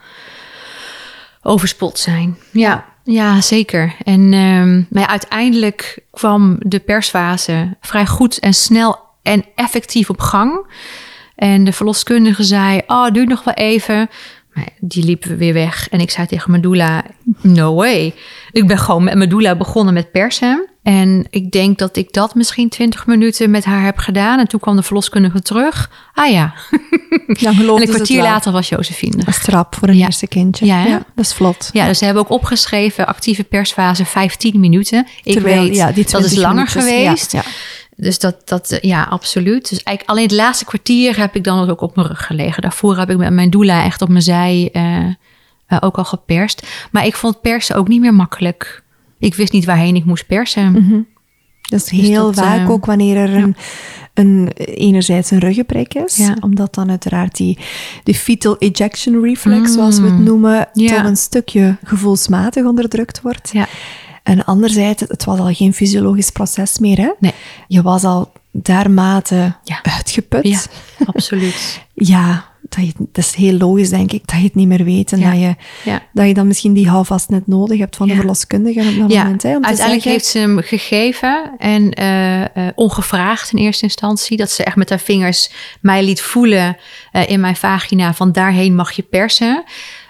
Overspot 1.42 1.98
zijn. 1.98 2.36
Ja, 2.50 2.84
ja 3.04 3.40
zeker. 3.40 3.94
En 4.04 4.32
ehm, 4.32 4.76
maar 4.76 5.02
ja, 5.02 5.08
uiteindelijk 5.08 5.98
kwam 6.10 6.56
de 6.58 6.78
persfase 6.78 7.76
vrij 7.80 8.06
goed 8.06 8.38
en 8.38 8.54
snel 8.54 8.98
en 9.22 9.44
effectief 9.54 10.10
op 10.10 10.20
gang. 10.20 10.66
En 11.34 11.64
de 11.64 11.72
verloskundige 11.72 12.42
zei, 12.44 12.82
oh, 12.86 13.10
duurt 13.10 13.28
nog 13.28 13.44
wel 13.44 13.54
even. 13.54 14.08
Die 14.80 15.04
liep 15.04 15.24
weer 15.24 15.52
weg. 15.54 15.88
En 15.88 16.00
ik 16.00 16.10
zei 16.10 16.26
tegen 16.26 16.50
mijn 16.50 16.62
doula, 16.62 17.04
no 17.40 17.74
way. 17.74 18.14
Ik 18.50 18.66
ben 18.66 18.78
gewoon 18.78 19.04
met 19.04 19.14
mijn 19.14 19.28
doula 19.28 19.56
begonnen 19.56 19.94
met 19.94 20.10
persen. 20.12 20.68
En 20.82 21.26
ik 21.30 21.50
denk 21.50 21.78
dat 21.78 21.96
ik 21.96 22.12
dat 22.12 22.34
misschien 22.34 22.68
20 22.68 23.06
minuten 23.06 23.50
met 23.50 23.64
haar 23.64 23.84
heb 23.84 23.98
gedaan. 23.98 24.38
En 24.38 24.48
toen 24.48 24.60
kwam 24.60 24.76
de 24.76 24.82
verloskundige 24.82 25.40
terug. 25.42 25.90
Ah 26.14 26.30
ja. 26.30 26.54
En 27.26 27.58
een 27.68 27.88
kwartier 27.88 28.22
later 28.22 28.52
was 28.52 28.68
Josephine 28.68 29.16
Dat 29.16 29.22
er. 29.26 29.28
is 29.28 29.38
trap 29.42 29.74
voor 29.74 29.88
een 29.88 29.96
Ja. 29.96 30.04
eerste 30.06 30.26
kindje. 30.26 30.66
Ja, 30.66 30.84
dat 31.14 31.24
is 31.24 31.32
vlot. 31.34 31.70
Ja, 31.72 31.86
dus 31.86 31.98
ze 31.98 32.04
hebben 32.04 32.22
ook 32.22 32.30
opgeschreven 32.30 33.06
actieve 33.06 33.44
persfase 33.44 34.04
15 34.04 34.60
minuten. 34.60 35.06
Ik 35.24 35.32
Terwijl, 35.32 35.62
weet, 35.62 35.76
ja, 35.76 35.92
die 35.92 36.04
dat 36.10 36.24
is 36.24 36.30
20 36.30 36.38
langer 36.38 36.66
geweest. 36.66 37.32
Ja, 37.32 37.42
Dus 37.96 38.18
dat, 38.18 38.36
dat, 38.44 38.70
eh, 38.70 38.80
ja, 38.80 39.02
absoluut. 39.02 39.68
Dus 39.68 39.82
eigenlijk 39.82 40.08
alleen 40.08 40.28
het 40.28 40.36
laatste 40.36 40.64
kwartier 40.64 41.18
heb 41.18 41.34
ik 41.34 41.44
dan 41.44 41.70
ook 41.70 41.80
op 41.80 41.96
mijn 41.96 42.08
rug 42.08 42.26
gelegen. 42.26 42.62
Daarvoor 42.62 42.96
heb 42.96 43.10
ik 43.10 43.16
met 43.16 43.32
mijn 43.32 43.50
doula 43.50 43.84
echt 43.84 44.02
op 44.02 44.08
mijn 44.08 44.22
zij 44.22 44.68
eh, 44.72 45.06
eh, 45.66 45.78
ook 45.80 45.96
al 45.96 46.04
geperst. 46.04 46.66
Maar 46.90 47.06
ik 47.06 47.16
vond 47.16 47.40
persen 47.40 47.76
ook 47.76 47.88
niet 47.88 48.00
meer 48.00 48.14
makkelijk. 48.14 48.82
Ik 49.18 49.34
wist 49.34 49.52
niet 49.52 49.64
waarheen 49.64 49.96
ik 49.96 50.04
moest 50.04 50.26
persen. 50.26 50.72
Mhm. 50.72 51.00
Dat 51.60 51.80
is 51.80 51.90
heel 51.90 52.24
dat, 52.24 52.44
vaak 52.44 52.70
ook 52.70 52.86
wanneer 52.86 53.16
er 53.16 53.34
een, 53.34 53.56
een, 54.14 54.48
enerzijds 54.56 55.30
een 55.30 55.38
ruggenprik 55.38 55.94
is. 55.94 56.16
Ja. 56.16 56.36
Omdat 56.40 56.74
dan 56.74 56.90
uiteraard 56.90 57.36
die, 57.36 57.58
die 58.04 58.14
fetal 58.14 58.58
ejection 58.58 59.22
reflex, 59.22 59.72
zoals 59.72 59.98
we 59.98 60.04
het 60.06 60.18
Mm. 60.18 60.22
noemen, 60.22 60.68
Ja. 60.72 60.94
toch 60.94 61.04
een 61.04 61.16
stukje 61.16 61.76
gevoelsmatig 61.84 62.64
onderdrukt 62.64 63.20
wordt. 63.20 63.50
Ja. 63.52 63.66
En 64.26 64.44
anderzijds, 64.44 65.02
het 65.08 65.24
was 65.24 65.38
al 65.38 65.54
geen 65.54 65.74
fysiologisch 65.74 66.30
proces 66.30 66.78
meer. 66.78 66.96
Hè? 66.98 67.10
Nee. 67.18 67.32
Je 67.68 67.82
was 67.82 68.04
al 68.04 68.32
dermate 68.50 69.54
Ja. 69.64 69.78
uitgeput. 69.82 70.48
Ja, 70.48 70.60
absoluut. 71.06 71.54
Ja, 71.94 72.44
dat, 72.68 72.86
je, 72.86 72.92
dat 72.98 73.24
is 73.24 73.34
heel 73.34 73.52
logisch, 73.56 73.88
denk 73.88 74.12
ik, 74.12 74.22
dat 74.26 74.36
je 74.38 74.44
het 74.44 74.54
niet 74.54 74.68
meer 74.68 74.84
weet. 74.84 75.12
En 75.12 75.18
Ja. 75.18 75.30
dat, 75.30 75.40
je, 75.40 75.54
Ja. 75.84 76.02
dat 76.12 76.26
je 76.26 76.34
dan 76.34 76.46
misschien 76.46 76.72
die 76.72 76.88
houvast 76.88 77.28
net 77.28 77.46
nodig 77.46 77.78
hebt 77.78 77.96
van 77.96 78.08
de 78.08 78.14
verloskundige 78.14 78.78
op 78.80 78.84
dat 78.84 78.94
moment. 78.94 79.42
Hè, 79.42 79.56
om 79.56 79.62
te 79.62 79.68
uiteindelijk 79.68 80.02
zeggen, 80.02 80.10
heeft 80.10 80.26
ze 80.26 80.38
hem 80.38 80.60
gegeven 80.62 81.50
en 81.58 81.90
eh, 81.92 82.42
eh, 82.42 82.72
ongevraagd 82.74 83.52
in 83.52 83.58
eerste 83.58 83.84
instantie. 83.84 84.36
Dat 84.36 84.50
ze 84.50 84.64
echt 84.64 84.76
met 84.76 84.88
haar 84.90 85.00
vingers 85.00 85.50
mij 85.80 86.04
liet 86.04 86.20
voelen 86.20 86.76
eh, 87.12 87.28
in 87.28 87.40
mijn 87.40 87.56
vagina 87.56 88.14
van 88.14 88.32
daarheen 88.32 88.74
mag 88.74 88.92
je 88.92 89.02
persen. 89.02 89.64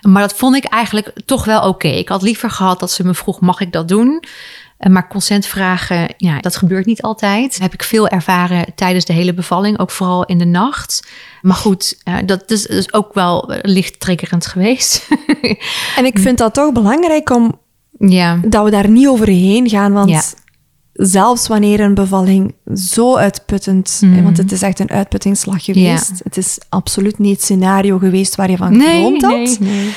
Maar 0.07 0.23
dat 0.23 0.35
vond 0.35 0.57
ik 0.57 0.65
eigenlijk 0.65 1.13
toch 1.25 1.45
wel 1.45 1.69
oké. 1.69 1.89
Ik 1.89 2.09
had 2.09 2.23
liever 2.23 2.51
gehad 2.51 2.81
dat 2.81 2.91
ze 2.91 3.05
me 3.05 3.15
vroeg 3.15 3.41
mag 3.41 3.61
ik 3.61 3.73
dat 3.73 3.89
doen? 3.89 4.23
Eh, 4.79 4.91
Maar 4.91 5.09
consent 5.09 5.47
vragen, 5.47 6.15
ja, 6.17 6.41
dat 6.41 6.57
gebeurt 6.57 6.87
niet 6.87 7.03
altijd. 7.03 7.51
Dat 7.53 7.61
heb 7.61 7.73
ik 7.73 7.83
veel 7.83 8.09
ervaren 8.09 8.75
tijdens 8.75 9.05
de 9.05 9.13
hele 9.13 9.35
bevalling, 9.35 9.79
ook 9.79 9.91
vooral 9.91 10.25
in 10.25 10.39
de 10.39 10.45
nacht. 10.45 11.09
Maar 11.43 11.57
goed, 11.57 12.01
eh, 12.05 12.15
dat 12.27 12.51
is, 12.51 12.67
is 12.67 12.93
ook 12.93 13.15
wel 13.15 13.53
eh, 13.53 13.59
licht 13.63 14.01
triggerend 14.01 14.47
geweest. 14.47 15.09
En 15.97 16.05
ik 16.05 16.19
vind 16.19 16.39
dat 16.39 16.55
toch 16.55 16.73
belangrijk 16.73 17.31
om 17.31 17.61
ja, 17.99 18.41
dat 18.47 18.65
we 18.65 18.71
daar 18.71 18.89
niet 18.89 19.09
overheen 19.09 19.69
gaan. 19.69 19.93
Want 19.93 20.11
Ja. 20.11 20.23
Zelfs 20.97 21.47
wanneer 21.49 21.81
een 21.81 21.95
bevalling 21.95 22.55
zo 22.75 23.17
uitputtend... 23.17 24.01
Hè, 24.07 24.23
Want 24.23 24.37
het 24.37 24.53
is 24.53 24.63
echt 24.63 24.79
een 24.81 24.91
uitputtingsslag 24.91 25.65
geweest. 25.65 26.13
Het 26.25 26.37
is 26.37 26.59
absoluut 26.69 27.19
niet 27.19 27.33
het 27.33 27.43
scenario 27.43 27.99
geweest 27.99 28.35
waar 28.35 28.51
je 28.51 28.57
van 28.57 28.77
nee, 28.77 28.87
gedroomd 28.89 29.23
had. 29.23 29.33
nee, 29.61 29.75
nee. 29.75 29.95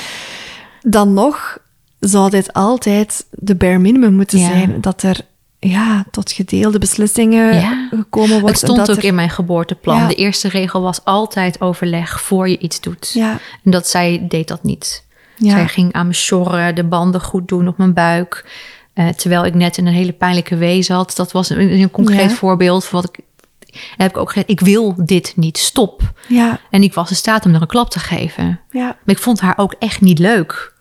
Dan 0.82 1.12
nog 1.14 1.58
zou 1.98 2.30
dit 2.30 2.52
altijd 2.52 3.26
de 3.30 3.54
bare 3.56 3.78
minimum 3.78 4.14
moeten 4.14 4.38
Ja. 4.38 4.46
zijn. 4.46 4.80
Dat 4.80 5.02
er 5.02 5.20
ja, 5.58 6.04
tot 6.10 6.32
gedeelde 6.32 6.78
beslissingen 6.78 7.54
Ja. 7.54 7.88
gekomen 7.90 8.40
wordt. 8.40 8.46
Het 8.46 8.56
stond 8.56 8.78
en 8.78 8.84
dat 8.84 8.90
ook 8.96 9.02
er- 9.02 9.08
in 9.08 9.14
mijn 9.14 9.30
geboorteplan. 9.30 10.08
De 10.08 10.14
eerste 10.14 10.48
regel 10.48 10.80
was 10.82 11.04
altijd 11.04 11.60
overleg 11.60 12.20
voor 12.20 12.48
je 12.48 12.58
iets 12.58 12.80
doet. 12.80 13.16
En 13.64 13.70
dat 13.70 13.88
zij 13.88 14.26
deed 14.28 14.48
dat 14.48 14.62
niet. 14.62 15.04
Zij 15.38 15.68
ging 15.68 15.92
aan 15.92 16.06
me 16.06 16.12
sjorren, 16.12 16.74
de 16.74 16.84
banden 16.84 17.20
goed 17.20 17.48
doen 17.48 17.68
op 17.68 17.78
mijn 17.78 17.92
buik. 17.94 18.44
Eh, 18.92 19.08
terwijl 19.08 19.44
ik 19.44 19.54
net 19.54 19.76
in 19.76 19.86
een 19.86 19.92
hele 19.92 20.12
pijnlijke 20.12 20.56
wee 20.56 20.82
zat. 20.82 21.16
Dat 21.16 21.32
was 21.32 21.50
een, 21.50 21.60
een 21.80 21.90
concreet 21.90 22.30
Ja. 22.30 22.36
voorbeeld 22.36 22.84
van 22.84 23.00
wat 23.00 23.10
ik... 23.16 23.24
heb 23.96 24.10
ik 24.10 24.16
ook 24.16 24.28
gezegd, 24.28 24.50
ik 24.50 24.60
wil 24.60 24.94
dit 24.96 25.32
niet, 25.36 25.58
stop. 25.58 26.12
ja, 26.28 26.60
En 26.70 26.82
ik 26.82 26.94
was 26.94 27.10
in 27.10 27.16
staat 27.16 27.44
om 27.46 27.54
er 27.54 27.60
een 27.60 27.66
klap 27.66 27.90
te 27.90 27.98
geven. 27.98 28.60
ja, 28.70 28.84
Maar 28.86 29.14
ik 29.14 29.18
vond 29.18 29.40
haar 29.40 29.58
ook 29.58 29.74
echt 29.78 30.00
niet 30.00 30.18
leuk. 30.18 30.72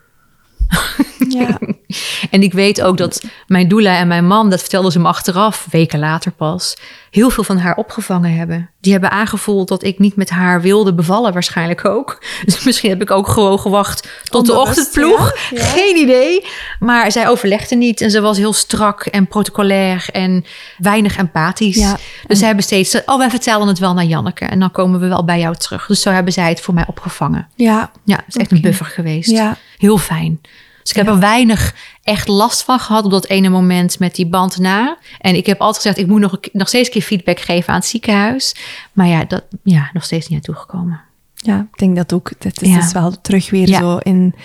ja. 1.30 1.60
En 2.32 2.44
ik 2.44 2.54
weet 2.54 2.82
ook 2.82 2.98
dat 2.98 3.24
mijn 3.48 3.68
doula 3.68 3.98
en 3.98 4.08
mijn 4.08 4.28
man, 4.28 4.50
dat 4.50 4.60
vertelden 4.60 4.92
ze 4.92 5.00
me 5.00 5.08
achteraf, 5.08 5.68
weken 5.72 6.00
later 6.00 6.32
pas, 6.32 6.78
heel 7.12 7.30
veel 7.30 7.44
van 7.44 7.58
haar 7.58 7.76
opgevangen 7.76 8.36
hebben. 8.36 8.70
Die 8.82 8.92
hebben 8.92 9.12
aangevoeld 9.12 9.68
dat 9.68 9.84
ik 9.84 10.00
niet 10.00 10.16
met 10.16 10.30
haar 10.30 10.62
wilde 10.62 10.94
bevallen, 10.94 11.34
waarschijnlijk 11.34 11.86
ook. 11.86 12.24
Dus 12.46 12.64
misschien 12.64 12.90
heb 12.90 13.02
ik 13.02 13.12
ook 13.12 13.28
gewoon 13.28 13.60
gewacht 13.60 14.10
tot 14.24 14.46
de 14.46 14.60
ochtendploeg. 14.60 15.34
ja, 15.50 15.58
ja. 15.58 15.64
Geen 15.64 15.96
idee. 15.98 16.46
Maar 16.80 17.12
zij 17.12 17.28
overlegde 17.28 17.76
niet 17.76 18.02
en 18.02 18.12
ze 18.12 18.22
was 18.22 18.38
heel 18.38 18.54
strak 18.54 19.06
en 19.06 19.28
protocolair 19.28 20.06
en 20.12 20.46
weinig 20.78 21.18
empathisch. 21.18 21.76
Ja. 21.76 21.98
Dus 22.28 22.40
ze 22.40 22.46
hebben 22.46 22.64
steeds, 22.64 23.04
oh, 23.06 23.18
wij 23.18 23.30
vertellen 23.30 23.68
het 23.68 23.80
wel 23.80 23.94
naar 23.94 24.06
Janneke 24.06 24.46
en 24.46 24.60
dan 24.60 24.72
komen 24.72 25.00
we 25.00 25.08
wel 25.08 25.24
bij 25.26 25.40
jou 25.40 25.56
terug. 25.56 25.86
Dus 25.86 26.02
zo 26.02 26.10
hebben 26.12 26.34
zij 26.34 26.50
het 26.50 26.62
voor 26.62 26.74
mij 26.74 26.84
opgevangen. 26.88 27.48
ja. 27.56 27.92
Ja, 28.04 28.16
het 28.16 28.26
is 28.28 28.36
echt 28.36 28.52
een 28.52 28.62
buffer 28.62 28.86
geweest. 28.86 29.30
Ja. 29.30 29.58
Heel 29.78 29.98
fijn. 29.98 30.42
Dus 30.90 30.98
ik 30.98 31.06
heb 31.06 31.16
er 31.16 31.20
weinig 31.20 31.76
echt 32.04 32.28
last 32.28 32.64
van 32.64 32.80
gehad 32.80 33.06
op 33.06 33.12
dat 33.12 33.26
ene 33.28 33.50
moment 33.50 34.00
met 34.00 34.16
die 34.16 34.28
band 34.28 34.58
na. 34.58 34.98
En 35.20 35.36
ik 35.36 35.46
heb 35.46 35.60
altijd 35.60 35.76
gezegd, 35.84 35.98
ik 35.98 36.08
moet 36.08 36.20
nog, 36.20 36.32
een, 36.32 36.50
nog 36.54 36.68
steeds 36.68 36.88
een 36.88 36.94
keer 36.94 37.02
feedback 37.02 37.40
geven 37.40 37.70
aan 37.70 37.80
het 37.80 37.86
ziekenhuis. 37.90 38.56
Maar 38.94 39.08
ja, 39.08 39.24
dat, 39.24 39.44
ja 39.64 39.90
nog 39.94 40.04
steeds 40.04 40.28
niet 40.28 40.38
naartoe 40.46 40.56
gekomen. 40.66 41.02
Ja, 41.36 41.68
ik 41.72 41.78
denk 41.78 41.96
dat 41.96 42.14
ook. 42.14 42.32
Het 42.40 42.62
is 42.62 42.70
Ja. 42.70 42.80
dus 42.80 42.92
wel 42.92 43.22
terug 43.22 43.50
weer 43.50 43.68
Ja. 43.68 43.80
zo 43.80 43.98
in 43.98 44.36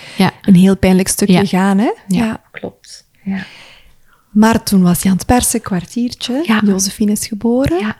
een 0.43 0.55
heel 0.55 0.77
pijnlijk 0.77 1.09
stukje 1.09 1.47
gaan. 1.47 1.79
Hè? 1.79 1.91
ja, 2.09 2.43
klopt. 2.51 3.07
Ja. 3.23 3.45
Maar 4.31 4.63
toen 4.63 4.83
was 4.83 5.03
hij 5.03 5.11
aan 5.11 5.17
het 5.17 5.27
persen, 5.27 5.61
kwartiertje. 5.61 6.43
Ja. 6.47 6.61
Josephine 6.65 7.13
is 7.13 7.27
geboren. 7.27 7.79
Ja, 7.79 7.97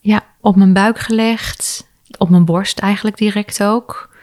ja, 0.00 0.24
op 0.40 0.56
mijn 0.56 0.72
buik 0.72 0.98
gelegd. 0.98 1.86
Op 2.18 2.28
mijn 2.28 2.44
borst 2.44 2.78
eigenlijk 2.78 3.16
direct 3.16 3.62
ook. 3.62 4.16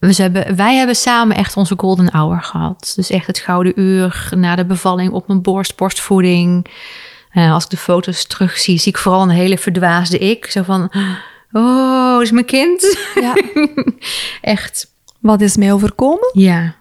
Dus 0.00 0.18
hebben, 0.18 0.56
wij 0.56 0.76
hebben 0.76 0.96
samen 0.96 1.36
echt 1.36 1.56
onze 1.56 1.74
golden 1.76 2.12
hour 2.12 2.42
gehad. 2.42 2.92
Dus 2.96 3.10
echt 3.10 3.26
het 3.26 3.38
gouden 3.38 3.80
uur 3.80 4.28
na 4.36 4.56
de 4.56 4.64
bevalling 4.64 5.12
op 5.12 5.28
mijn 5.28 5.42
borst, 5.42 5.76
borstvoeding. 5.76 6.66
Eh, 7.30 7.52
als 7.52 7.64
ik 7.64 7.70
de 7.70 7.76
foto's 7.76 8.24
terugzie, 8.26 8.78
zie 8.78 8.92
ik 8.92 8.98
vooral 8.98 9.22
een 9.22 9.28
hele 9.28 9.58
verdwaasde 9.58 10.18
ik. 10.18 10.46
Zo 10.46 10.62
van, 10.62 10.90
oh, 11.52 12.18
is 12.22 12.30
mijn 12.30 12.44
kind? 12.44 12.98
Ja. 13.14 13.34
Echt, 14.40 14.92
Wat 15.20 15.40
is 15.40 15.56
mij 15.56 15.72
overkomen? 15.72 16.30
ja. 16.32 16.74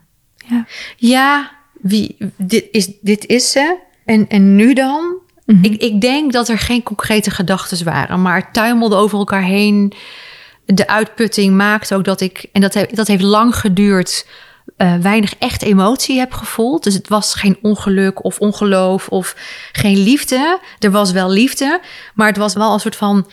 Ja. 0.47 0.65
Ja, 0.97 1.51
wie, 1.81 2.17
dit, 2.37 2.65
is, 2.71 2.89
dit 3.01 3.25
is 3.25 3.51
ze. 3.51 3.77
En, 4.05 4.27
en 4.27 4.55
nu 4.55 4.73
dan? 4.73 5.15
ik, 5.61 5.81
ik 5.81 6.01
denk 6.01 6.31
dat 6.31 6.49
er 6.49 6.57
geen 6.57 6.83
concrete 6.83 7.31
gedachten 7.31 7.85
waren, 7.85 8.21
maar 8.21 8.35
het 8.35 8.53
tuimelde 8.53 8.95
over 8.95 9.17
elkaar 9.17 9.43
heen. 9.43 9.93
De 10.65 10.87
uitputting 10.87 11.55
maakte 11.55 11.95
ook 11.95 12.03
dat 12.03 12.21
ik, 12.21 12.45
en 12.51 12.61
dat, 12.61 12.73
he- 12.73 12.85
dat 12.91 13.07
heeft 13.07 13.21
lang 13.23 13.55
geduurd, 13.55 14.27
eh, 14.77 14.95
weinig 14.95 15.35
echt 15.39 15.61
emotie 15.61 16.19
heb 16.19 16.33
gevoeld. 16.33 16.83
Dus 16.83 16.93
het 16.93 17.07
was 17.07 17.33
geen 17.33 17.57
ongeluk 17.61 18.23
of 18.23 18.39
ongeloof 18.39 19.07
of 19.07 19.35
geen 19.71 19.97
liefde. 19.97 20.59
Er 20.79 20.91
was 20.91 21.11
wel 21.11 21.29
liefde, 21.29 21.79
maar 22.13 22.27
het 22.27 22.37
was 22.37 22.53
wel 22.53 22.73
een 22.73 22.79
soort 22.79 22.95
van 22.95 23.27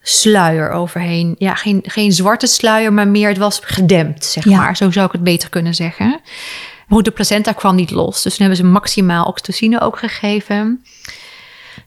sluier 0.00 0.70
overheen. 0.70 1.34
Ja, 1.38 1.54
geen, 1.54 1.80
geen 1.86 2.12
zwarte 2.12 2.46
sluier, 2.46 2.92
maar 2.92 3.08
meer 3.08 3.28
het 3.28 3.38
was 3.38 3.60
gedempt, 3.64 4.24
zeg 4.24 4.44
Ja. 4.44 4.56
maar. 4.56 4.76
Zo 4.76 4.90
zou 4.90 5.06
ik 5.06 5.12
het 5.12 5.24
beter 5.24 5.48
kunnen 5.48 5.74
zeggen. 5.74 6.08
Maar 6.08 6.96
goed, 6.96 7.04
de 7.04 7.10
placenta 7.10 7.52
kwam 7.52 7.74
niet 7.74 7.90
los. 7.90 8.22
Dus 8.22 8.36
toen 8.36 8.46
hebben 8.46 8.64
ze 8.64 8.72
maximaal 8.72 9.24
oxytocine 9.24 9.80
ook 9.80 9.98
gegeven. 9.98 10.84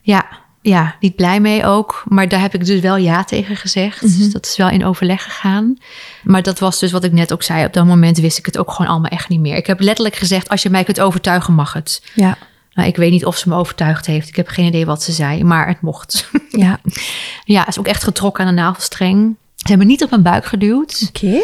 Ja, 0.02 0.26
ja, 0.68 0.96
niet 1.00 1.16
blij 1.16 1.40
mee 1.40 1.64
ook. 1.64 2.02
Maar 2.08 2.28
daar 2.28 2.40
heb 2.40 2.54
ik 2.54 2.66
dus 2.66 2.80
wel 2.80 2.96
ja 2.96 3.24
tegen 3.24 3.56
gezegd. 3.56 4.00
Dus 4.00 4.32
dat 4.32 4.46
is 4.46 4.56
wel 4.56 4.68
in 4.68 4.84
overleg 4.84 5.22
gegaan. 5.22 5.78
Maar 6.22 6.42
dat 6.42 6.58
was 6.58 6.78
dus 6.78 6.92
wat 6.92 7.04
ik 7.04 7.12
net 7.12 7.32
ook 7.32 7.42
zei. 7.42 7.64
Op 7.64 7.72
dat 7.72 7.84
moment 7.84 8.18
wist 8.18 8.38
ik 8.38 8.46
het 8.46 8.58
ook 8.58 8.70
gewoon 8.70 8.90
allemaal 8.90 9.10
echt 9.10 9.28
niet 9.28 9.40
meer. 9.40 9.56
Ik 9.56 9.66
heb 9.66 9.80
letterlijk 9.80 10.16
gezegd, 10.16 10.48
als 10.48 10.62
je 10.62 10.70
mij 10.70 10.84
kunt 10.84 11.00
overtuigen, 11.00 11.54
mag 11.54 11.72
het. 11.72 12.02
Ja. 12.14 12.38
Nou, 12.72 12.88
ik 12.88 12.96
weet 12.96 13.10
niet 13.10 13.24
of 13.24 13.36
ze 13.36 13.48
me 13.48 13.54
overtuigd 13.54 14.06
heeft. 14.06 14.28
Ik 14.28 14.36
heb 14.36 14.48
geen 14.48 14.66
idee 14.66 14.86
wat 14.86 15.02
ze 15.02 15.12
zei, 15.12 15.44
maar 15.44 15.68
het 15.68 15.80
mocht. 15.80 16.30
Ja. 16.50 16.80
ja, 17.44 17.66
is 17.66 17.78
ook 17.78 17.86
echt 17.86 18.04
getrokken 18.04 18.44
aan 18.44 18.54
de 18.54 18.60
navelstreng. 18.60 19.36
Ze 19.58 19.68
hebben 19.68 19.86
niet 19.86 20.02
op 20.02 20.10
mijn 20.10 20.22
buik 20.22 20.44
geduwd. 20.44 21.04
Oké. 21.08 21.40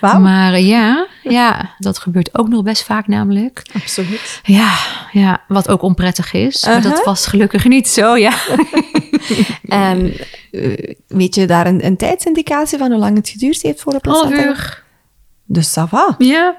Maar 0.00 0.52
eh, 0.52 0.68
ja, 0.68 1.06
ja, 1.22 1.74
dat 1.78 1.98
gebeurt 1.98 2.38
ook 2.38 2.48
nog 2.48 2.62
best 2.62 2.84
vaak 2.84 3.06
namelijk. 3.06 3.62
Absoluut. 3.74 4.40
Ja, 4.42 4.74
ja, 5.12 5.40
wat 5.48 5.68
ook 5.68 5.82
onprettig 5.82 6.32
is. 6.32 6.64
Maar 6.66 6.82
dat 6.82 6.90
Uh-huh. 6.90 7.04
was 7.06 7.26
gelukkig 7.26 7.64
niet 7.64 7.88
zo, 7.88 8.16
ja. 8.16 8.32
En 9.68 10.12
eh, 10.50 10.94
weet 11.06 11.34
je 11.34 11.46
daar 11.46 11.66
een, 11.66 11.86
een 11.86 11.96
tijdsindicatie 11.96 12.78
van 12.78 12.90
hoe 12.90 12.98
lang 13.00 13.16
het 13.16 13.28
geduurd 13.28 13.62
heeft 13.62 13.80
voor 13.80 13.92
de 13.92 13.98
Half 14.10 14.28
placenta? 14.28 14.48
uur. 14.50 14.82
Dus 15.46 15.70
ça 15.78 15.82
va. 15.88 16.14
Ja. 16.18 16.56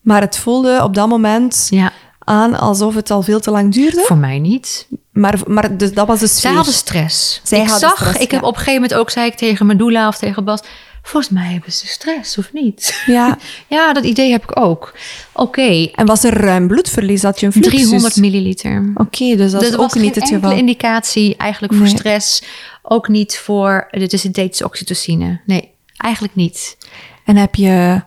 Maar 0.00 0.20
het 0.20 0.38
voelde 0.38 0.80
op 0.82 0.94
dat 0.94 1.08
moment 1.08 1.66
Ja, 1.70 1.92
aan 2.18 2.58
alsof 2.58 2.94
het 2.94 3.10
al 3.10 3.22
veel 3.22 3.40
te 3.40 3.50
lang 3.50 3.72
duurde. 3.72 4.00
voor 4.06 4.16
mij 4.16 4.38
niet. 4.38 4.88
Maar, 5.12 5.38
maar 5.46 5.76
dus 5.76 5.92
dat 5.92 6.06
was 6.06 6.18
de 6.20 6.26
sfeer. 6.26 6.40
Zij 6.40 6.52
hadden 6.52 6.74
stress. 6.74 7.40
Zij 7.44 7.60
ik 7.60 7.68
hadden 7.68 7.88
zag, 7.88 7.98
stress, 7.98 8.18
ik 8.20 8.30
ja. 8.30 8.36
heb 8.36 8.44
op 8.46 8.52
een 8.52 8.58
gegeven 8.58 8.80
moment 8.82 8.94
ook, 9.00 9.10
zei 9.10 9.26
ik 9.26 9.34
tegen 9.34 9.66
mijn 9.66 9.78
doula 9.78 10.08
of 10.08 10.16
tegen 10.18 10.44
Bas... 10.44 10.60
Volgens 11.02 11.32
mij 11.32 11.52
hebben 11.52 11.72
ze 11.72 11.86
stress, 11.86 12.38
of 12.38 12.52
niet? 12.52 13.02
Ja. 13.06 13.38
Ja, 13.68 13.92
dat 13.92 14.04
idee 14.04 14.30
heb 14.30 14.42
ik 14.42 14.60
ook. 14.60 14.94
Oké, 15.32 15.88
En 15.94 16.06
was 16.06 16.24
er 16.24 16.34
ruim 16.40 16.68
bloedverlies? 16.68 17.22
Had 17.22 17.40
je 17.40 17.46
een 17.46 17.52
fluxus? 17.52 17.72
300 17.74 18.16
milliliter. 18.16 18.92
Oké, 18.94 19.36
dus 19.36 19.50
dat 19.50 19.60
Dus 19.60 19.68
is 19.70 19.76
ook 19.76 19.92
was 19.92 20.02
niet 20.02 20.14
het 20.14 20.28
geval. 20.28 20.50
indicatie 20.50 21.36
eigenlijk 21.36 21.72
voor 21.74 21.82
Nee. 21.86 21.94
stress. 21.96 22.42
Ook 22.82 23.08
niet 23.08 23.38
voor 23.38 23.88
de 23.90 24.16
synthetische 24.16 24.64
oxytocine. 24.64 25.40
Nee, 25.46 25.70
eigenlijk 25.96 26.34
niet. 26.34 26.76
En 27.24 27.36
heb 27.36 27.54
je 27.54 28.02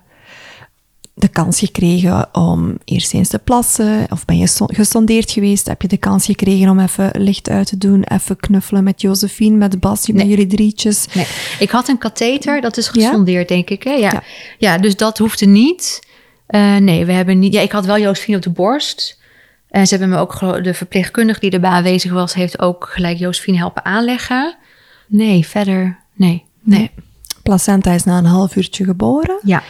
de 1.16 1.28
kans 1.28 1.60
gekregen 1.60 2.30
om 2.36 2.78
eerst 2.86 3.14
eens 3.14 3.28
te 3.30 3.40
plassen? 3.40 4.06
Of 4.10 4.26
ben 4.26 4.38
je 4.38 4.48
so- 4.48 4.66
gesondeerd 4.66 5.32
geweest? 5.32 5.68
Heb 5.68 5.82
je 5.82 5.88
de 5.88 5.98
kans 5.98 6.26
gekregen 6.26 6.70
om 6.70 6.80
even 6.80 7.12
licht 7.18 7.50
uit 7.50 7.68
te 7.68 7.78
doen? 7.78 8.04
Even 8.04 8.36
knuffelen 8.36 8.84
met 8.84 9.02
Josephine, 9.02 9.56
met 9.58 9.80
Bas, 9.80 10.08
met 10.08 10.16
Nee. 10.16 10.28
jullie 10.28 10.48
drietjes? 10.48 11.06
Nee, 11.14 11.26
ik 11.60 11.70
had 11.70 11.88
een 11.88 11.98
katheter, 11.98 12.62
dat 12.62 12.78
is 12.78 12.90
Ja? 12.94 13.08
gesondeerd, 13.08 13.48
denk 13.48 13.70
ik. 13.70 13.84
Hè? 13.84 13.92
Ja. 13.92 14.12
Ja. 14.12 14.24
Ja. 14.58 14.78
dus 14.78 14.96
dat 14.96 15.18
hoefde 15.18 15.46
niet. 15.46 16.08
Eh, 16.46 16.76
nee, 16.76 17.06
we 17.06 17.12
hebben 17.12 17.40
niet. 17.40 17.54
Ja, 17.54 17.62
ik 17.62 17.72
had 17.72 17.86
wel 17.86 18.00
Josephine 18.00 18.38
op 18.38 18.44
de 18.44 18.50
borst. 18.50 19.22
En 19.70 19.88
ze 19.88 19.96
hebben 19.98 20.14
me 20.16 20.18
ook, 20.22 20.64
de 20.64 20.74
verpleegkundige 20.74 21.40
die 21.40 21.52
erbij 21.52 21.70
aanwezig 21.70 22.12
was, 22.12 22.34
heeft 22.34 22.60
ook 22.60 22.90
gelijk 22.92 23.18
Josephine 23.18 23.58
helpen 23.58 23.86
aanleggen. 23.86 24.56
Nee, 25.08 25.48
verder, 25.48 26.00
nee. 26.14 26.44
Nee. 26.64 26.92
Placenta 27.44 27.92
is 27.92 28.04
na 28.04 28.18
een 28.18 28.26
half 28.26 28.56
uurtje 28.56 28.84
geboren. 28.84 29.40
Ja. 29.44 29.64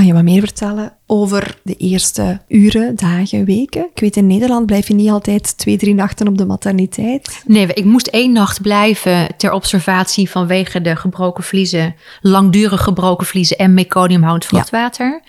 Kan 0.00 0.08
je 0.08 0.14
wat 0.14 0.24
meer 0.24 0.40
vertellen 0.40 0.92
over 1.06 1.56
de 1.62 1.74
eerste 1.76 2.40
uren, 2.48 2.96
dagen, 2.96 3.44
weken? 3.44 3.88
Ik 3.94 4.00
weet, 4.00 4.16
in 4.16 4.26
Nederland 4.26 4.66
blijf 4.66 4.88
je 4.88 4.94
niet 4.94 5.10
altijd 5.10 5.58
twee, 5.58 5.76
drie 5.76 5.94
nachten 5.94 6.28
op 6.28 6.38
de 6.38 6.46
materniteit. 6.46 7.42
Nee, 7.46 7.66
ik 7.66 7.84
moest 7.84 8.06
één 8.06 8.32
nacht 8.32 8.62
blijven 8.62 9.36
ter 9.36 9.52
observatie 9.52 10.30
vanwege 10.30 10.80
de 10.80 10.96
gebroken 10.96 11.44
vliezen, 11.44 11.94
langdurig 12.20 12.82
gebroken 12.82 13.26
vliezen 13.26 13.56
en 13.56 13.74
meconiumhoudend 13.74 14.44
vruchtwater. 14.44 15.22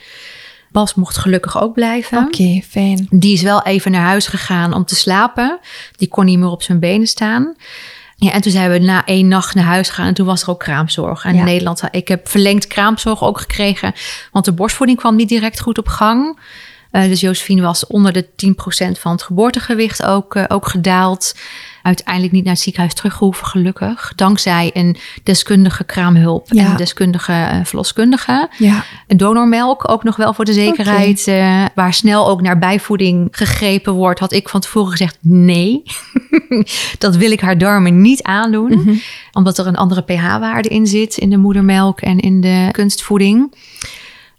Bas 0.70 0.96
mocht 0.96 1.18
gelukkig 1.18 1.62
ook 1.62 1.74
blijven. 1.74 2.26
Oké, 2.26 2.62
fijn. 2.70 3.08
Die 3.10 3.34
is 3.34 3.42
wel 3.42 3.64
even 3.64 3.92
naar 3.92 4.06
huis 4.06 4.28
gegaan 4.28 4.74
om 4.74 4.86
te 4.86 4.96
slapen. 4.96 5.60
Die 5.98 6.08
kon 6.08 6.26
niet 6.26 6.40
meer 6.40 6.50
op 6.50 6.64
zijn 6.64 6.80
benen 6.80 7.08
staan. 7.08 7.56
Ja, 8.24 8.32
en 8.32 8.42
toen 8.42 8.52
zijn 8.52 8.72
we 8.72 8.78
na 8.78 9.06
één 9.06 9.28
nacht 9.28 9.56
naar 9.56 9.64
huis 9.64 9.90
gegaan 9.90 10.08
en 10.08 10.14
toen 10.14 10.26
was 10.26 10.42
er 10.42 10.50
ook 10.50 10.60
kraamzorg. 10.60 11.26
En 11.26 11.34
Ja. 11.34 11.40
in 11.40 11.46
Nederland, 11.46 11.82
ik 11.92 12.08
heb 12.08 12.28
verlengd 12.30 12.68
kraamzorg 12.68 13.24
ook 13.24 13.40
gekregen, 13.40 13.94
want 14.32 14.46
de 14.46 14.52
borstvoeding 14.52 15.00
kwam 15.00 15.16
niet 15.16 15.30
direct 15.30 15.60
goed 15.60 15.78
op 15.78 15.88
gang. 15.88 16.40
Eh, 16.92 17.04
dus 17.04 17.20
Josephine 17.20 17.62
was 17.62 17.88
onder 17.88 18.14
de 18.14 18.28
10% 18.36 19.00
van 19.00 19.12
het 19.12 19.24
geboortegewicht 19.24 20.04
ook, 20.04 20.36
eh, 20.36 20.44
ook 20.48 20.68
gedaald. 20.68 21.36
Uiteindelijk 21.84 22.34
niet 22.34 22.44
naar 22.44 22.54
het 22.54 22.62
ziekenhuis 22.62 22.94
teruggehoeven, 22.94 23.48
gelukkig. 23.48 24.14
Dankzij 24.16 24.70
een 24.74 24.96
deskundige 25.24 25.84
kraamhulp 25.84 26.48
Ja. 26.52 26.64
en 26.66 26.72
een 26.72 26.78
deskundige 26.78 27.32
eh, 27.34 27.60
verloskundige. 27.64 28.50
Ja, 28.58 28.84
Een 29.08 29.18
donormelk 29.18 29.90
ook 29.92 30.04
nog 30.04 30.16
wel 30.16 30.34
voor 30.34 30.46
de 30.46 30.54
zekerheid. 30.54 31.28
eh, 31.28 31.66
waar 31.76 31.94
snel 31.94 32.28
ook 32.28 32.42
naar 32.42 32.60
bijvoeding 32.60 33.28
gegrepen 33.32 33.94
wordt. 33.94 34.20
Had 34.20 34.32
ik 34.34 34.50
van 34.50 34.60
tevoren 34.60 34.92
gezegd 34.92 35.18
nee. 35.22 35.84
dat 36.98 37.16
wil 37.16 37.32
ik 37.32 37.42
haar 37.42 37.58
darmen 37.58 38.02
niet 38.02 38.24
aandoen. 38.24 38.70
Mhm. 38.78 38.96
Omdat 39.32 39.58
er 39.58 39.68
een 39.68 39.76
andere 39.78 40.02
pH-waarde 40.02 40.70
in 40.70 40.88
zit. 40.88 41.18
In 41.18 41.30
de 41.30 41.38
moedermelk 41.38 42.02
en 42.02 42.20
in 42.20 42.42
de 42.42 42.70
kunstvoeding. 42.72 43.54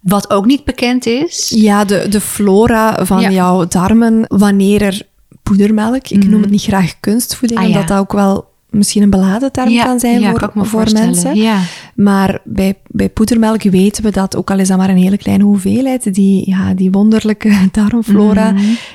Wat 0.01 0.29
ook 0.29 0.45
niet 0.45 0.63
bekend 0.63 1.05
is. 1.05 1.51
ja 1.55 1.85
de, 1.85 2.05
de 2.09 2.21
flora 2.21 3.05
van 3.05 3.21
Ja. 3.21 3.29
jouw 3.31 3.67
darmen, 3.67 4.25
wanneer 4.27 4.81
er 4.81 5.01
poedermelk, 5.43 6.07
ik 6.07 6.27
noem 6.27 6.41
het 6.41 6.51
niet 6.51 6.61
graag 6.61 6.99
kunstvoeding, 6.99 7.59
Ah, 7.59 7.67
ja. 7.67 7.71
omdat 7.71 7.87
dat 7.87 7.99
ook 7.99 8.13
wel 8.13 8.51
misschien 8.73 9.01
een 9.03 9.09
beladen 9.09 9.51
term 9.51 9.77
kan 9.77 9.99
zijn 9.99 10.19
ja, 10.19 10.29
voor, 10.29 10.39
kan 10.39 10.49
ik 10.49 10.55
me 10.55 10.65
voor 10.65 10.91
mensen. 10.93 11.35
Ja. 11.35 11.61
Maar 11.95 12.41
bij, 12.43 12.75
bij 12.87 13.09
poedermelk 13.09 13.63
weten 13.63 14.03
we 14.03 14.11
dat, 14.11 14.35
ook 14.35 14.51
al 14.51 14.59
is 14.59 14.67
dat 14.67 14.77
maar 14.77 14.89
een 14.89 14.97
hele 14.97 15.17
kleine 15.17 15.43
hoeveelheid, 15.43 16.13
die, 16.13 16.49
ja, 16.49 16.73
die 16.73 16.91
wonderlijke 16.91 17.53
darmflora, 17.71 18.53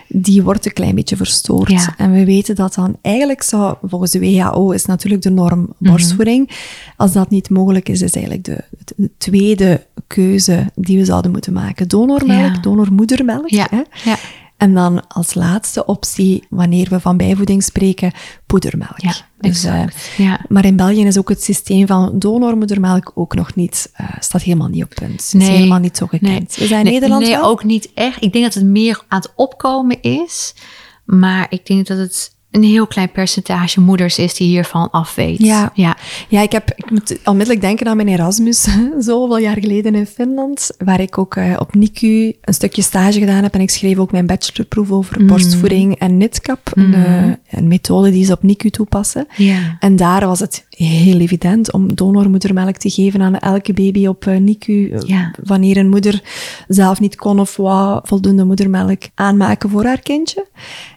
die 0.08 0.42
wordt 0.42 0.66
een 0.66 0.72
klein 0.72 0.94
beetje 0.94 1.16
verstoord. 1.16 1.70
Mhm. 1.70 1.90
En 1.96 2.12
we 2.12 2.24
weten 2.24 2.54
dat 2.54 2.74
dan 2.74 2.96
eigenlijk 3.02 3.42
zou, 3.42 3.76
volgens 3.82 4.10
de 4.10 4.20
WHO 4.20 4.70
is 4.70 4.84
natuurlijk 4.84 5.22
de 5.22 5.30
norm 5.30 5.74
borstvoeding. 5.78 6.50
Als 6.96 7.12
dat 7.12 7.30
niet 7.30 7.50
mogelijk 7.50 7.88
is, 7.88 8.02
is 8.02 8.14
eigenlijk 8.14 8.44
de, 8.44 8.64
de 8.96 9.10
tweede 9.18 9.86
keuze 10.06 10.70
die 10.74 10.98
we 10.98 11.04
zouden 11.04 11.30
moeten 11.30 11.52
maken. 11.52 11.88
Donormelk, 11.88 12.62
donormoedermelk. 12.62 13.48
Ja. 13.48 13.66
Hè? 13.70 13.82
En 14.58 14.74
dan 14.74 15.06
als 15.08 15.34
laatste 15.34 15.86
optie, 15.86 16.44
wanneer 16.50 16.86
we 16.90 17.00
van 17.00 17.16
bijvoeding 17.16 17.62
spreken, 17.62 18.12
poedermelk. 18.46 18.98
Ja, 19.00 19.14
Dus, 19.38 19.64
eh. 19.64 19.82
Ja. 20.16 20.40
maar 20.48 20.64
in 20.64 20.76
België 20.76 21.04
is 21.04 21.18
ook 21.18 21.28
het 21.28 21.42
systeem 21.42 21.86
van 21.86 22.18
donormoedermelk 22.18 23.12
ook 23.14 23.34
nog 23.34 23.54
niet, 23.54 23.90
eh, 23.94 24.06
staat 24.20 24.42
helemaal 24.42 24.68
niet 24.68 24.82
op 24.84 24.90
punt. 24.94 25.22
Het 25.22 25.32
Nee. 25.32 25.48
is 25.48 25.54
helemaal 25.56 25.78
niet 25.78 25.96
zo 25.96 26.06
gekend. 26.06 26.30
Nee. 26.32 26.40
Is 26.40 26.56
dat 26.56 26.78
in 26.78 26.84
nee, 26.84 26.92
Nederland 26.92 27.22
Nee, 27.22 27.30
wel? 27.32 27.44
ook 27.44 27.64
niet 27.64 27.90
echt. 27.94 28.22
Ik 28.22 28.32
denk 28.32 28.44
dat 28.44 28.54
het 28.54 28.64
meer 28.64 29.02
aan 29.08 29.20
het 29.20 29.32
opkomen 29.36 30.02
is. 30.02 30.54
Maar 31.04 31.46
ik 31.50 31.66
denk 31.66 31.86
dat 31.86 31.98
het 31.98 32.36
een 32.50 32.62
heel 32.62 32.86
klein 32.86 33.10
percentage 33.12 33.80
moeders 33.80 34.18
is 34.18 34.34
die 34.34 34.48
hiervan 34.48 34.90
afweet. 34.90 35.38
Ja. 35.38 35.70
ja. 35.74 35.96
Ja, 36.28 36.40
ik, 36.42 36.52
heb, 36.52 36.72
ik 36.76 36.90
moet 36.90 37.18
onmiddellijk 37.24 37.64
denken 37.64 37.86
aan 37.86 37.96
mijn 37.96 38.08
Erasmus, 38.08 38.68
zoveel 38.98 39.38
jaar 39.38 39.56
geleden 39.60 39.94
in 39.94 40.06
Finland, 40.06 40.70
waar 40.84 41.00
ik 41.00 41.18
ook 41.18 41.36
uh, 41.36 41.56
op 41.58 41.74
NICU 41.74 42.32
een 42.40 42.54
stukje 42.54 42.82
stage 42.82 43.18
gedaan 43.18 43.42
heb. 43.42 43.54
En 43.54 43.60
ik 43.60 43.70
schreef 43.70 43.98
ook 43.98 44.12
mijn 44.12 44.26
bachelorproef 44.26 44.90
over 44.90 45.16
Mm. 45.20 45.26
borstvoeding 45.26 45.98
en 45.98 46.16
nitkap, 46.16 46.70
een, 46.74 46.94
uh, 46.94 47.32
een, 47.50 47.68
methode 47.68 48.10
die 48.10 48.24
ze 48.24 48.32
op 48.32 48.42
NICU 48.42 48.70
toepassen. 48.70 49.26
Ja. 49.36 49.76
En 49.80 49.96
daar 49.96 50.26
was 50.26 50.40
het 50.40 50.66
heel 50.84 51.18
evident 51.20 51.72
om 51.72 51.94
donormoedermelk 51.94 52.76
te 52.76 52.90
geven 52.90 53.22
aan 53.22 53.38
elke 53.38 53.72
baby 53.72 54.06
op 54.06 54.24
uh, 54.26 54.36
NICU, 54.38 54.96
Ja. 55.06 55.34
wanneer 55.44 55.76
een 55.76 55.88
moeder 55.88 56.22
zelf 56.68 57.00
niet 57.00 57.16
kon 57.16 57.40
of 57.40 57.56
wou 57.56 58.00
voldoende 58.04 58.44
moedermelk 58.44 59.02
aanmaken 59.14 59.70
voor 59.70 59.84
haar 59.84 60.00
kindje. 60.00 60.46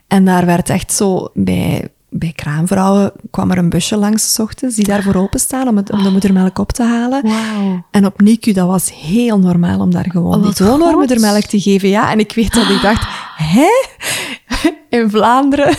En 0.06 0.24
daar 0.24 0.46
werd 0.46 0.68
echt 0.70 0.92
zo 0.92 1.28
bij, 1.34 1.88
bij 2.08 2.32
kraamvrouwen 2.34 3.12
kwam 3.30 3.50
er 3.50 3.58
een 3.58 3.68
busje 3.68 3.96
langs 3.96 4.34
s 4.34 4.38
ochtends 4.38 4.76
die 4.76 4.84
daarvoor 4.86 5.14
openstaan 5.14 5.68
om, 5.68 5.76
het, 5.76 5.90
om 5.92 6.02
de 6.02 6.10
moedermelk 6.10 6.58
op 6.58 6.72
te 6.72 6.82
halen. 6.82 7.22
En 7.90 8.06
op 8.06 8.20
NICU, 8.20 8.52
dat 8.52 8.66
was 8.66 8.92
heel 9.00 9.38
normaal 9.38 9.80
om 9.80 9.90
daar 9.90 10.10
gewoon 10.10 10.38
Oh, 10.38 10.42
die 10.56 10.66
donormoedermelk 10.66 11.42
te 11.44 11.60
geven. 11.60 11.88
Ja, 11.88 12.10
en 12.12 12.18
ik 12.18 12.32
weet 12.32 12.54
dat 12.54 12.68
ik 12.68 12.82
dacht, 12.82 13.06
hè? 13.36 13.66
In 14.88 15.10
Vlaanderen? 15.10 15.74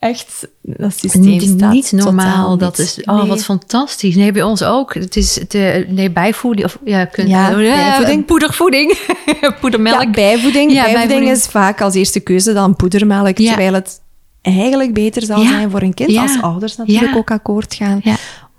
Echt, 0.00 0.48
dat 0.62 0.92
systeem 0.96 1.22
Niet, 1.22 1.42
staat 1.42 1.72
niet 1.72 1.92
normaal. 1.92 2.56
Dat 2.56 2.78
is, 2.78 2.98
oh, 3.04 3.16
Nee. 3.18 3.28
wat 3.28 3.44
fantastisch. 3.44 4.14
Nee, 4.16 4.32
bij 4.32 4.42
ons 4.42 4.62
ook. 4.62 4.94
Het 4.94 5.16
is 5.16 5.40
de, 5.48 5.86
nee, 5.88 6.10
bijvoeding. 6.10 6.66
Of, 6.66 6.78
ja, 6.84 7.04
kun, 7.04 7.28
Ja, 7.28 7.50
eh, 7.50 7.56
bijvoeding. 7.56 8.24
Poedervoeding. 8.24 8.98
Poedermelk. 9.60 10.02
Ja, 10.02 10.10
bijvoeding. 10.10 10.72
Ja, 10.72 10.82
bijvoeding 10.82 11.08
bijvoeding. 11.08 11.36
is 11.36 11.46
vaak 11.46 11.80
als 11.80 11.94
eerste 11.94 12.20
keuze 12.20 12.52
dan 12.52 12.76
poedermelk, 12.76 13.38
Ja. 13.38 13.48
terwijl 13.48 13.72
het 13.74 14.00
eigenlijk 14.42 14.94
beter 14.94 15.22
zou 15.22 15.46
zijn 15.46 15.70
voor 15.70 15.82
een 15.82 15.94
kind, 15.94 16.16
als 16.16 16.42
ouders 16.42 16.76
natuurlijk 16.76 17.16
ook 17.16 17.30
akkoord 17.30 17.74
gaan, 17.74 18.00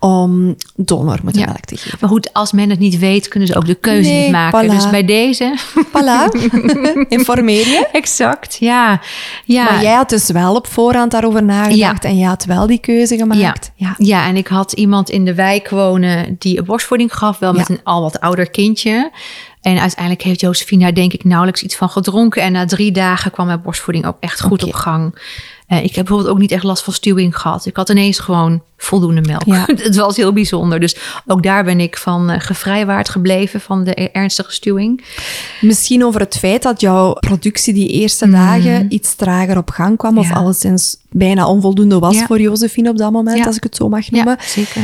Ja. 0.01 0.07
om 0.09 0.55
donormoedermelk 0.75 1.59
te 1.65 1.77
geven. 1.77 1.97
Maar 2.01 2.09
goed, 2.09 2.33
als 2.33 2.51
men 2.51 2.69
het 2.69 2.79
niet 2.79 2.99
weet, 2.99 3.27
kunnen 3.27 3.47
ze 3.49 3.55
ook 3.55 3.65
de 3.65 3.75
keuze 3.75 4.09
Nee, 4.09 4.21
niet 4.23 4.31
maken. 4.31 4.65
voilà. 4.67 4.71
Dus 4.71 4.89
bij 4.89 5.05
deze. 5.05 5.57
Voilà, 5.87 6.49
informeer 7.17 7.67
je. 7.67 7.87
exact, 7.91 8.57
ja. 8.59 9.01
ja. 9.45 9.63
Maar 9.63 9.81
jij 9.81 9.93
had 9.93 10.09
dus 10.09 10.29
wel 10.31 10.55
op 10.55 10.67
voorhand 10.67 11.11
daarover 11.11 11.43
nagedacht 11.43 12.03
en 12.05 12.17
jij 12.17 12.27
had 12.27 12.45
wel 12.45 12.67
die 12.67 12.79
keuze 12.79 13.17
gemaakt. 13.17 13.71
Ja. 13.75 13.95
ja, 13.97 14.27
en 14.27 14.35
ik 14.37 14.47
had 14.47 14.71
iemand 14.71 15.09
in 15.09 15.25
de 15.25 15.33
wijk 15.33 15.69
wonen 15.69 16.35
die 16.39 16.63
borstvoeding 16.63 17.13
gaf, 17.17 17.39
wel 17.39 17.53
met 17.53 17.67
Ja. 17.67 17.73
een 17.73 17.83
al 17.83 18.01
wat 18.01 18.19
ouder 18.19 18.49
kindje. 18.49 19.11
En 19.61 19.79
uiteindelijk 19.79 20.21
heeft 20.23 20.39
Josephine 20.39 20.81
daar 20.83 20.93
denk 20.93 21.13
ik 21.13 21.23
nauwelijks 21.23 21.63
iets 21.63 21.75
van 21.75 21.89
gedronken. 21.89 22.41
En 22.41 22.51
na 22.51 22.65
drie 22.65 22.91
dagen 22.91 23.31
kwam 23.31 23.45
mijn 23.45 23.61
borstvoeding 23.61 24.05
ook 24.05 24.17
echt 24.19 24.41
goed 24.41 24.63
op 24.63 24.73
gang. 24.73 25.15
Eh, 25.71 25.77
ik 25.83 25.95
heb 25.95 26.05
bijvoorbeeld 26.05 26.29
ook 26.29 26.39
niet 26.39 26.51
echt 26.51 26.63
last 26.63 26.83
van 26.83 26.93
stuwing 26.93 27.37
gehad. 27.37 27.65
Ik 27.65 27.75
had 27.75 27.89
ineens 27.89 28.19
gewoon 28.19 28.61
voldoende 28.77 29.21
melk. 29.21 29.45
Ja. 29.45 29.63
Het 29.83 29.95
was 29.95 30.15
heel 30.17 30.33
bijzonder. 30.33 30.79
Dus 30.79 30.95
ook 31.27 31.43
daar 31.43 31.63
ben 31.63 31.79
ik 31.79 31.97
van 31.97 32.29
eh, 32.29 32.39
gevrijwaard 32.39 33.09
gebleven 33.09 33.61
van 33.61 33.83
de 33.83 33.93
ernstige 33.93 34.51
stuwing. 34.51 35.03
Misschien 35.61 36.05
over 36.05 36.19
het 36.19 36.37
feit 36.37 36.61
dat 36.63 36.81
jouw 36.81 37.13
productie 37.13 37.73
die 37.73 37.87
eerste 37.87 38.29
dagen 38.29 38.93
iets 38.93 39.15
trager 39.15 39.57
op 39.57 39.69
gang 39.69 39.97
kwam, 39.97 40.17
of 40.17 40.25
Mhm. 40.25 40.33
Ja. 40.33 40.39
alleszins 40.39 40.97
bijna 41.09 41.47
onvoldoende 41.47 41.99
was 41.99 42.15
Ja. 42.15 42.25
voor 42.25 42.39
Josephine 42.41 42.89
op 42.89 42.97
dat 42.97 43.11
moment, 43.11 43.45
als 43.45 43.55
ik 43.55 43.63
het 43.63 43.75
zo 43.75 43.89
mag 43.89 44.11
noemen, 44.11 44.35
Ja, 44.39 44.45
zeker. 44.47 44.81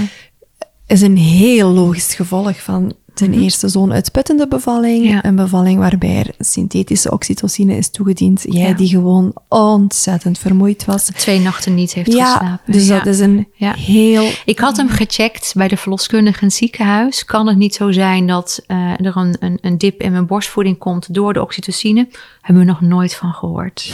is 0.87 1.01
een 1.01 1.17
heel 1.17 1.69
logisch 1.69 2.13
gevolg 2.13 2.61
van 2.63 2.93
ten 3.17 3.33
eerste 3.33 3.67
zo'n 3.67 3.93
uitputtende 3.93 4.47
bevalling, 4.47 5.03
Mhm. 5.03 5.13
Ja. 5.13 5.25
een 5.25 5.35
bevalling 5.35 5.79
waarbij 5.79 6.15
er 6.17 6.33
synthetische 6.45 7.11
oxytocine 7.11 7.77
is 7.77 7.89
toegediend, 7.89 8.45
jij 8.49 8.67
Ja. 8.69 8.73
die 8.73 8.87
gewoon 8.89 9.33
ontzettend 9.47 10.37
vermoeid 10.37 10.85
was. 10.85 11.03
Twee 11.05 11.39
nachten 11.39 11.75
niet 11.75 11.93
heeft 11.93 12.13
Ja, 12.13 12.31
geslapen. 12.33 12.73
dus 12.73 12.87
dat 12.87 13.05
is 13.05 13.19
een 13.19 13.47
Ja. 13.53 13.73
heel... 13.73 14.29
Ik 14.45 14.59
had 14.59 14.77
hem 14.77 14.89
gecheckt 14.89 15.53
bij 15.55 15.67
de 15.67 15.77
verloskundige 15.77 16.39
in 16.41 16.47
het 16.47 16.55
ziekenhuis. 16.55 17.25
Kan 17.25 17.47
het 17.47 17.57
niet 17.57 17.75
zo 17.75 17.91
zijn 17.91 18.27
dat 18.27 18.63
eh, 18.67 18.77
er 19.05 19.17
een, 19.17 19.35
een, 19.39 19.57
een 19.61 19.77
dip 19.77 20.01
in 20.01 20.11
mijn 20.11 20.25
borstvoeding 20.25 20.77
komt 20.77 21.13
door 21.13 21.33
de 21.33 21.41
oxytocine? 21.41 22.07
Hebben 22.41 22.63
we 22.65 22.69
nog 22.69 22.81
nooit 22.81 23.15
van 23.15 23.33
gehoord. 23.33 23.91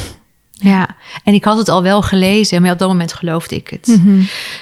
Ja, 0.63 0.95
en 1.23 1.33
ik 1.33 1.43
had 1.43 1.57
het 1.57 1.69
al 1.69 1.83
wel 1.83 2.01
gelezen, 2.01 2.61
maar 2.61 2.71
op 2.71 2.79
dat 2.79 2.87
moment 2.87 3.13
geloofde 3.13 3.55
ik 3.55 3.67
het. 3.67 3.99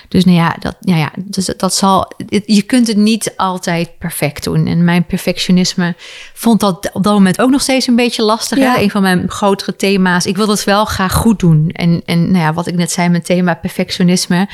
Dus 0.07 0.25
nou 0.25 0.37
ja, 0.37 0.55
dat, 0.59 0.75
nou 0.79 0.99
ja 0.99 1.11
dus 1.17 1.53
dat 1.57 1.75
zal. 1.75 2.11
Je 2.45 2.61
kunt 2.61 2.87
het 2.87 2.97
niet 2.97 3.33
altijd 3.35 3.97
perfect 3.97 4.43
doen. 4.43 4.67
En 4.67 4.83
mijn 4.83 5.05
perfectionisme 5.05 5.95
vond 6.33 6.59
dat 6.59 6.89
op 6.93 7.03
dat 7.03 7.13
moment 7.13 7.41
ook 7.41 7.49
nog 7.49 7.61
steeds 7.61 7.87
een 7.87 7.95
beetje 7.95 8.23
lastig. 8.23 8.57
Ja. 8.57 8.73
Hè? 8.73 8.81
Een 8.81 8.89
van 8.89 9.01
mijn 9.01 9.29
grotere 9.29 9.75
thema's. 9.75 10.25
Ik 10.25 10.35
wil 10.35 10.47
dat 10.47 10.63
wel 10.63 10.85
graag 10.85 11.13
goed 11.13 11.39
doen. 11.39 11.69
En, 11.69 12.01
en 12.05 12.31
nou 12.31 12.43
ja, 12.43 12.53
wat 12.53 12.67
ik 12.67 12.75
net 12.75 12.91
zei, 12.91 13.09
mijn 13.09 13.23
thema 13.23 13.53
perfectionisme. 13.53 14.49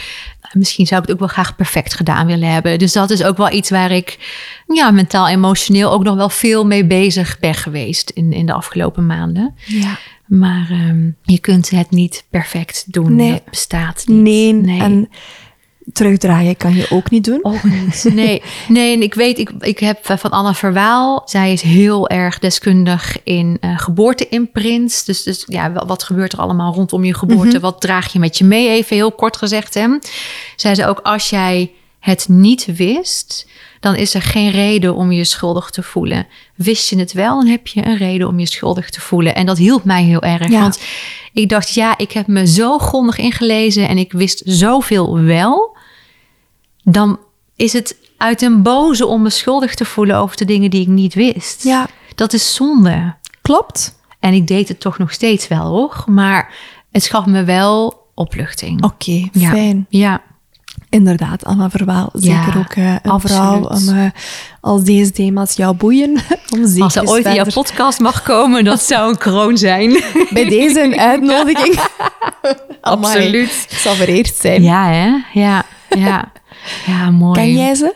Misschien 0.54 0.86
zou 0.86 1.02
ik 1.02 1.08
het 1.08 1.16
ook 1.16 1.22
wel 1.22 1.34
graag 1.34 1.56
perfect 1.56 1.94
gedaan 1.94 2.28
willen 2.28 2.52
hebben. 2.52 2.80
Dus 2.80 2.94
dat 2.94 3.10
is 3.10 3.24
ook 3.24 3.38
wel 3.38 3.52
iets 3.52 3.70
waar 3.70 3.92
ik 3.92 4.18
ja, 4.68 4.92
mentaal, 4.92 5.28
emotioneel 5.28 5.92
ook 5.92 6.04
nog 6.04 6.16
wel 6.16 6.30
veel 6.30 6.66
mee 6.66 6.86
bezig 6.86 7.40
ben 7.40 7.54
geweest 7.54 8.10
in, 8.10 8.34
in 8.34 8.46
de 8.46 8.54
afgelopen 8.54 9.06
maanden. 9.06 9.56
Ja. 9.66 9.98
Maar 10.28 10.68
ehm, 10.72 11.10
je 11.24 11.40
kunt 11.40 11.70
het 11.70 11.90
niet 11.92 12.24
perfect 12.30 12.84
doen. 12.94 13.16
Nee. 13.16 13.32
Dat 13.32 13.46
bestaat 13.50 14.04
niet. 14.08 14.22
Nee, 14.22 14.54
Nee. 14.54 14.82
en 14.82 15.10
terugdraaien 15.94 16.58
kan 16.58 16.76
je 16.76 16.86
ook 16.90 17.10
niet 17.10 17.24
doen. 17.24 17.40
Ook 17.42 17.64
niet. 17.64 18.10
Nee, 18.14 18.42
nee 18.68 18.96
en 18.96 19.02
ik 19.02 19.14
weet, 19.14 19.40
ik, 19.40 19.52
ik 19.60 19.80
heb 19.80 20.00
van 20.02 20.32
Anna 20.32 20.54
Verwaal. 20.54 21.22
Zij 21.26 21.54
is 21.54 21.62
heel 21.62 22.10
erg 22.10 22.40
deskundig 22.40 23.18
in 23.24 23.58
eh 23.62 23.80
geboorteimprints. 23.80 25.06
Dus, 25.06 25.24
dus 25.24 25.44
ja, 25.48 25.72
wa- 25.72 25.86
wat 25.86 26.04
gebeurt 26.04 26.34
er 26.34 26.40
allemaal 26.40 26.74
rondom 26.74 27.04
je 27.04 27.14
geboorte? 27.14 27.60
Wat 27.60 27.82
draag 27.82 28.14
je 28.14 28.20
met 28.20 28.38
je 28.38 28.44
mee? 28.46 28.70
Even 28.70 28.96
heel 28.96 29.12
kort 29.12 29.38
gezegd. 29.38 29.74
Hè? 29.74 29.88
Zij 30.56 30.76
zei 30.76 30.90
ook, 30.90 31.00
als 31.00 31.30
jij 31.30 31.72
het 32.08 32.26
niet 32.30 32.66
wist, 32.66 33.48
dan 33.80 33.96
is 33.96 34.14
er 34.14 34.22
geen 34.22 34.52
reden 34.52 34.96
om 34.96 35.12
je 35.12 35.24
schuldig 35.24 35.70
te 35.70 35.84
voelen. 35.84 36.28
Wist 36.56 36.90
je 36.90 37.00
het 37.00 37.14
wel, 37.14 37.36
dan 37.40 37.48
heb 37.48 37.68
je 37.68 37.86
een 37.86 37.98
reden 37.98 38.28
om 38.28 38.40
je 38.40 38.46
schuldig 38.46 38.90
te 38.90 39.02
voelen. 39.02 39.36
En 39.36 39.46
dat 39.46 39.58
hielp 39.58 39.84
mij 39.84 40.04
heel 40.04 40.22
erg. 40.22 40.50
Ja. 40.50 40.60
Want 40.62 40.80
ik 41.34 41.50
dacht, 41.50 41.74
ja, 41.74 41.98
ik 41.98 42.12
heb 42.12 42.28
me 42.28 42.48
zo 42.48 42.78
grondig 42.78 43.18
ingelezen 43.18 43.88
en 43.88 43.98
ik 43.98 44.12
wist 44.12 44.42
zoveel 44.46 45.20
wel 45.20 45.76
dan 46.84 47.20
is 47.56 47.74
het 47.74 47.96
uit 48.18 48.42
een 48.42 48.62
boze 48.64 49.06
om 49.06 49.22
me 49.22 49.30
schuldig 49.30 49.76
te 49.76 49.86
voelen 49.86 50.16
over 50.18 50.38
de 50.38 50.46
dingen 50.46 50.70
die 50.70 50.82
ik 50.82 50.88
niet 50.88 51.14
wist. 51.14 51.64
Ja, 51.64 51.88
Dat 52.16 52.34
is 52.34 52.56
zonde. 52.56 53.16
klopt. 53.42 53.96
En 54.20 54.34
ik 54.34 54.48
deed 54.48 54.68
het 54.68 54.80
toch 54.80 54.98
nog 54.98 55.12
steeds 55.14 55.48
wel, 55.48 55.66
hoor. 55.66 56.04
Maar 56.06 56.54
het 56.92 57.06
gaf 57.08 57.26
me 57.26 57.44
wel 57.44 58.06
opluchting. 58.16 58.84
Oké, 58.84 59.28
Ja. 59.32 59.50
fijn. 59.50 59.86
Ja, 59.90 60.22
Inderdaad, 60.98 61.46
Anna 61.46 61.70
Verwaal. 61.70 62.10
Ja, 62.14 62.44
Zeker 62.44 62.60
ook 62.60 62.72
eh, 62.72 62.92
een 62.92 63.12
absoluut. 63.12 63.38
vrouw 63.38 63.62
om, 63.62 63.90
eh, 63.90 64.10
als 64.62 64.84
deze 64.84 65.12
thema's 65.12 65.56
jou 65.56 65.76
boeien. 65.76 66.10
Om 66.56 66.68
zeker 66.68 66.84
als 66.84 66.96
eens 66.96 67.10
ooit 67.10 67.26
in 67.26 67.34
jouw 67.34 67.46
podcast 67.54 68.00
mag 68.00 68.24
komen, 68.24 68.64
dat 68.64 68.82
zou 68.82 69.10
een 69.10 69.18
kroon 69.18 69.58
zijn. 69.58 70.04
Bij 70.34 70.50
deze 70.50 70.84
een 70.84 71.00
uitnodiging. 71.00 71.80
Absoluut. 72.82 73.66
Ik 73.70 73.78
zal 73.78 73.94
vereerd 73.94 74.36
zijn. 74.36 74.64
Ja, 74.64 74.88
hè? 74.88 75.40
Ja, 75.40 75.64
ja. 75.90 76.32
Ja, 76.86 77.10
mooi. 77.10 77.40
Ken 77.40 77.54
jij 77.54 77.76
ze? 77.76 77.96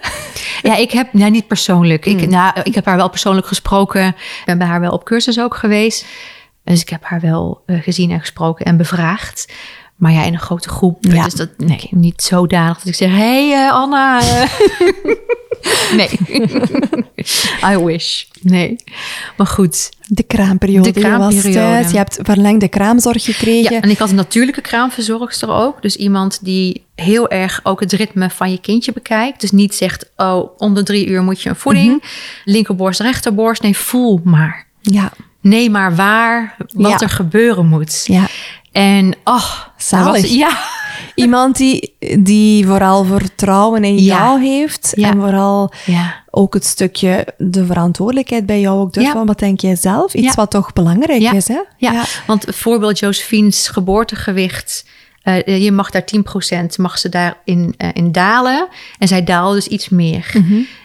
Ja, 0.61 0.75
ik 0.75 0.91
heb, 0.91 1.13
nou 1.13 1.31
niet 1.31 1.47
persoonlijk. 1.47 2.05
Hmm. 2.05 2.17
Ik, 2.17 2.29
nou, 2.29 2.53
ik 2.63 2.75
heb 2.75 2.85
haar 2.85 2.97
wel 2.97 3.09
persoonlijk 3.09 3.47
gesproken. 3.47 4.07
Ik 4.07 4.43
ben 4.45 4.57
bij 4.57 4.67
haar 4.67 4.79
wel 4.79 4.91
op 4.91 5.03
cursus 5.03 5.39
ook 5.39 5.55
geweest. 5.55 6.05
Dus 6.63 6.81
ik 6.81 6.89
heb 6.89 7.03
haar 7.03 7.19
wel 7.19 7.63
eh, 7.65 7.81
gezien 7.81 8.11
en 8.11 8.19
gesproken 8.19 8.65
en 8.65 8.77
bevraagd. 8.77 9.53
Maar 10.01 10.11
ja, 10.11 10.23
in 10.23 10.33
een 10.33 10.39
grote 10.39 10.69
groep. 10.69 10.97
Ja. 11.03 11.23
Dus 11.23 11.33
dat, 11.33 11.49
nee, 11.57 11.87
niet 11.91 12.21
zodanig 12.23 12.77
dat 12.77 12.85
ik 12.87 12.95
zeg... 12.95 13.09
hey, 13.11 13.53
eh, 13.53 13.71
Anna. 13.73 14.19
eh." 14.21 14.49
nee. 15.97 16.09
I 17.73 17.77
wish. 17.77 18.23
Nee. 18.41 18.75
Maar 19.37 19.47
goed. 19.47 19.89
De 20.07 20.23
kraamperiode. 20.23 20.91
De 20.91 20.99
Je 20.99 21.05
was 21.07 21.15
kraamperiode. 21.17 21.53
thuis, 21.53 21.91
je 21.91 21.97
hebt 21.97 22.19
verlengde 22.21 22.67
kraamzorg 22.67 23.23
gekregen. 23.23 23.73
Ja, 23.75 23.81
en 23.81 23.89
ik 23.89 23.97
had 23.97 24.09
een 24.09 24.15
natuurlijke 24.15 24.61
kraamverzorgster 24.61 25.49
ook. 25.49 25.81
Dus 25.81 25.95
iemand 25.95 26.39
die 26.43 26.85
heel 26.95 27.29
erg 27.29 27.59
ook 27.63 27.79
het 27.79 27.91
ritme 27.91 28.29
van 28.29 28.51
je 28.51 28.59
kindje 28.59 28.91
bekijkt. 28.91 29.41
Dus 29.41 29.51
niet 29.51 29.75
zegt, 29.75 30.09
oh, 30.15 30.49
om 30.57 30.73
de 30.73 30.83
drie 30.83 31.07
uur 31.07 31.23
moet 31.23 31.41
je 31.41 31.49
een 31.49 31.55
voeding. 31.55 31.87
Mhm. 31.87 32.05
Linkerborst, 32.45 32.99
rechterborst. 32.99 33.61
Nee, 33.61 33.77
voel 33.77 34.21
maar. 34.23 34.65
ja. 34.81 35.11
Nee, 35.41 35.69
maar 35.69 35.95
waar, 35.95 36.55
wat 36.73 36.91
Ja. 36.91 36.99
er 36.99 37.09
gebeuren 37.09 37.65
moet. 37.67 38.03
ja. 38.05 38.27
En, 38.71 39.15
oh, 39.23 39.51
Zalig. 39.81 40.21
was- 40.21 40.33
ja, 40.33 40.57
Iemand 41.15 41.57
die, 41.57 41.95
die 42.19 42.65
vooral 42.67 43.03
vertrouwen 43.03 43.83
in 43.83 43.95
Ja. 43.97 44.17
jou 44.17 44.41
heeft. 44.41 44.91
Ja. 44.95 45.09
En 45.09 45.19
vooral 45.19 45.71
ja. 45.85 46.15
ook 46.29 46.53
het 46.53 46.65
stukje 46.65 47.27
de 47.37 47.65
verantwoordelijkheid 47.65 48.45
bij 48.45 48.59
jou 48.59 48.79
ook 48.79 48.93
durft. 48.93 49.13
Wat 49.25 49.39
denk 49.39 49.59
jij 49.59 49.75
zelf? 49.75 50.13
Iets 50.13 50.35
wat 50.35 50.51
toch 50.51 50.73
belangrijk 50.73 51.21
is, 51.21 51.47
hè? 51.47 51.59
Ja, 51.77 52.03
want 52.27 52.45
voorbeeld 52.49 52.99
Josephine's 52.99 53.67
geboortegewicht. 53.67 54.85
eh, 55.21 55.63
je 55.63 55.71
mag 55.71 55.89
daar 55.89 56.05
10% 56.05 56.77
mag 56.77 56.97
ze 56.97 57.09
daarin 57.09 57.73
eh, 57.77 57.89
in 57.93 58.11
dalen. 58.11 58.67
En 58.99 59.07
zij 59.07 59.23
daalde 59.23 59.55
dus 59.55 59.67
iets 59.67 59.89
meer. 59.89 60.31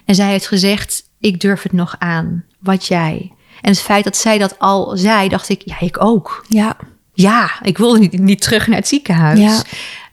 En 0.04 0.14
zij 0.14 0.28
heeft 0.30 0.46
gezegd, 0.46 1.02
ik 1.20 1.40
durf 1.40 1.62
het 1.62 1.72
nog 1.72 1.94
aan. 1.98 2.44
Wat 2.58 2.86
jij. 2.86 3.32
En 3.60 3.70
het 3.70 3.80
feit 3.80 4.04
dat 4.04 4.16
zij 4.16 4.38
dat 4.38 4.58
al 4.58 4.92
zei, 4.96 5.28
dacht 5.28 5.48
ik, 5.48 5.62
ja, 5.64 5.80
ik 5.80 6.02
ook. 6.02 6.44
Ja. 6.48 6.76
Ja, 7.16 7.50
ik 7.62 7.78
wilde 7.78 7.98
niet, 7.98 8.18
niet 8.18 8.42
terug 8.42 8.66
naar 8.66 8.76
het 8.76 8.88
ziekenhuis. 8.88 9.38
Ja. 9.38 9.62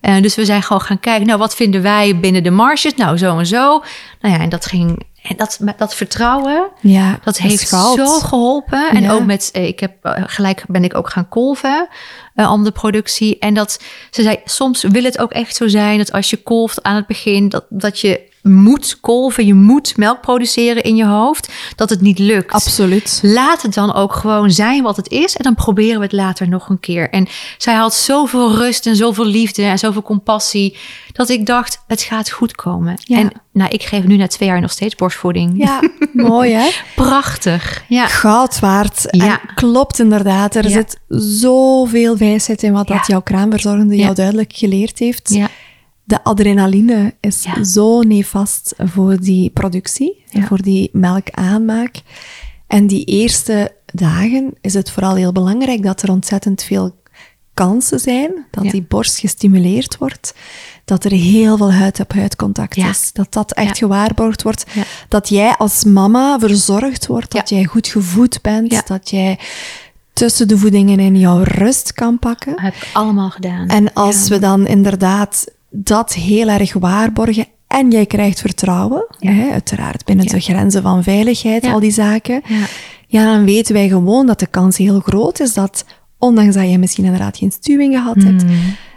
Eh, 0.01 0.22
dus 0.22 0.36
we 0.36 0.45
zijn 0.45 0.64
gewoon 0.64 0.82
gaan 0.82 0.99
kijken, 0.99 1.28
nou, 1.28 1.39
wat 1.39 1.56
vinden 1.56 1.82
wij 1.82 2.20
binnen 2.20 2.43
de 2.43 2.51
marges? 2.51 2.95
Nou, 2.95 3.18
zo 3.18 3.38
en 3.38 3.45
zo. 3.45 3.84
Nou 4.22 4.34
ja, 4.36 4.39
en 4.39 4.49
dat 4.49 4.66
ging, 4.66 5.06
en 5.22 5.36
dat, 5.36 5.60
dat 5.78 5.95
vertrouwen, 5.95 6.68
Ja, 6.80 7.20
dat 7.24 7.38
heeft 7.38 7.68
zo 7.68 8.06
geholpen. 8.06 8.89
En 8.89 9.01
Ja. 9.01 9.12
ook 9.12 9.26
met, 9.26 9.49
eh, 9.54 9.68
ik 9.68 9.80
heb 9.80 9.93
eh, 10.01 10.24
gelijk 10.26 10.64
ben 10.68 10.84
ik 10.84 10.95
ook 10.95 11.10
gaan 11.10 11.30
kolven 11.30 11.88
om 12.36 12.64
de 12.64 12.72
productie. 12.72 13.39
En 13.39 13.54
dat 13.54 13.80
ze 14.12 14.22
zei, 14.22 14.38
soms 14.45 14.84
wil 14.84 15.04
het 15.04 15.20
ook 15.20 15.32
echt 15.32 15.56
zo 15.56 15.68
zijn 15.68 15.97
dat 15.97 16.12
als 16.12 16.30
je 16.30 16.38
kolft 16.38 16.84
aan 16.84 16.95
het 16.95 17.08
begin, 17.08 17.49
dat, 17.49 17.66
dat 17.70 17.99
je 17.99 18.32
moet 18.44 18.98
kolven, 19.02 19.46
je 19.46 19.54
moet 19.54 19.98
melk 19.98 20.22
produceren 20.22 20.84
in 20.84 20.96
je 20.96 21.06
hoofd, 21.06 21.52
dat 21.76 21.89
het 21.89 22.02
niet 22.02 22.20
lukt. 22.20 22.52
Absoluut. 22.54 23.20
Laat 23.24 23.62
het 23.62 23.74
dan 23.74 23.94
ook 23.94 24.14
gewoon 24.14 24.52
zijn 24.52 24.84
wat 24.84 24.98
het 24.98 25.10
is. 25.10 25.36
En 25.36 25.44
dan 25.44 25.56
proberen 25.56 25.98
we 25.98 26.04
het 26.04 26.12
later 26.14 26.50
nog 26.50 26.70
een 26.70 26.80
keer. 26.80 27.10
En 27.10 27.28
zij 27.58 27.74
had 27.74 27.94
zoveel 27.94 28.56
rust 28.56 28.86
en 28.88 28.96
zoveel 28.96 29.26
liefde 29.26 29.64
en 29.64 29.80
zoveel 29.80 30.02
compassie. 30.02 30.78
Dat 31.12 31.30
ik 31.30 31.46
dacht, 31.46 31.84
het 31.88 32.02
gaat 32.02 32.30
goed 32.32 32.56
komen. 32.56 32.96
Ja. 32.98 33.18
En 33.18 33.32
nou, 33.52 33.70
ik 33.70 33.84
geef 33.84 34.04
nu 34.04 34.18
na 34.18 34.28
twee 34.28 34.50
jaar 34.50 34.62
nog 34.62 34.72
steeds 34.72 34.96
borstvoeding. 34.96 35.54
Ja, 35.58 35.80
mooi 36.14 36.54
hè? 36.54 36.70
Prachtig. 36.96 37.84
Ja. 37.88 38.08
Goud 38.08 38.60
waard. 38.60 39.06
Ja. 39.10 39.26
En 39.41 39.54
klopt 39.56 40.00
inderdaad. 40.00 40.56
Er 40.56 40.64
Ja. 40.64 40.70
zit 40.70 41.00
zoveel 41.08 42.18
wijsheid 42.18 42.64
in 42.64 42.74
wat 42.74 42.88
dat 42.88 43.08
jouw 43.08 43.22
kraamverzorgende 43.22 43.96
jou 43.96 44.16
duidelijk 44.16 44.52
geleerd 44.56 45.00
heeft. 45.00 45.30
Ja. 45.34 45.50
De 46.04 46.24
adrenaline 46.24 47.14
is 47.20 47.43
Ja. 47.43 47.64
zo 47.64 48.01
nefast 48.01 48.74
voor 48.78 49.20
die 49.20 49.49
productie, 49.49 50.24
Ja. 50.30 50.45
voor 50.47 50.62
die 50.62 50.89
melkaanmaak. 50.93 52.01
En 52.68 52.88
die 52.88 53.06
eerste 53.06 53.76
dagen 53.86 54.54
is 54.62 54.74
het 54.74 54.91
vooral 54.91 55.16
heel 55.16 55.32
belangrijk 55.32 55.84
dat 55.84 56.01
er 56.01 56.10
ontzettend 56.12 56.64
veel 56.64 56.95
kansen 57.54 57.99
zijn, 57.99 58.45
dat 58.51 58.64
Ja. 58.64 58.72
die 58.72 58.82
borst 58.88 59.20
gestimuleerd 59.20 59.97
wordt, 59.97 60.34
dat 60.86 61.04
er 61.06 61.12
heel 61.12 61.58
veel 61.58 61.74
huid-op-huid 61.74 62.36
contact 62.36 62.76
Ja. 62.76 62.89
is, 62.89 63.10
dat 63.14 63.34
dat 63.34 63.51
echt 63.54 63.68
Ja. 63.68 63.74
gewaarborgd 63.86 64.43
wordt, 64.43 64.66
dat 65.08 65.30
jij 65.30 65.56
als 65.58 65.84
mama 65.84 66.39
verzorgd 66.39 67.08
wordt, 67.08 67.32
dat 67.32 67.49
jij 67.49 67.64
goed 67.66 67.88
gevoed 67.88 68.41
bent, 68.41 68.88
dat 68.88 69.10
jij 69.10 69.39
tussen 70.14 70.47
de 70.47 70.58
voedingen 70.58 70.99
in 70.99 71.18
jouw 71.20 71.41
rust 71.43 71.93
kan 71.93 72.20
pakken. 72.20 72.62
Heb 72.62 72.74
ik 72.74 72.89
allemaal 72.93 73.30
gedaan. 73.30 73.68
En 73.68 73.93
als 73.93 74.28
we 74.28 74.39
dan 74.39 74.68
inderdaad 74.68 75.45
dat 75.76 76.13
heel 76.13 76.47
erg 76.47 76.74
waarborgen 76.74 77.45
en 77.67 77.91
jij 77.91 78.05
krijgt 78.05 78.39
vertrouwen, 78.41 79.05
Ja. 79.19 79.32
hè, 79.32 79.51
uiteraard 79.51 80.05
binnen 80.05 80.26
de 80.26 80.39
grenzen 80.39 80.82
van 80.82 81.03
veiligheid, 81.03 81.65
al 81.65 81.80
die 81.80 81.91
zaken, 81.91 82.41
Ja. 83.07 83.26
dan 83.34 83.45
weten 83.45 83.74
wij 83.74 83.88
gewoon 83.88 84.26
dat 84.26 84.39
de 84.39 84.47
kans 84.47 84.78
heel 84.78 84.99
groot 84.99 85.39
is 85.39 85.53
dat, 85.53 85.86
ondanks 86.17 86.55
dat 86.55 86.69
je 86.69 86.78
misschien 86.78 87.03
inderdaad 87.05 87.38
geen 87.38 87.51
stuwing 87.51 87.93
gehad 87.93 88.15
hebt, 88.24 88.43
Mm. 88.43 88.51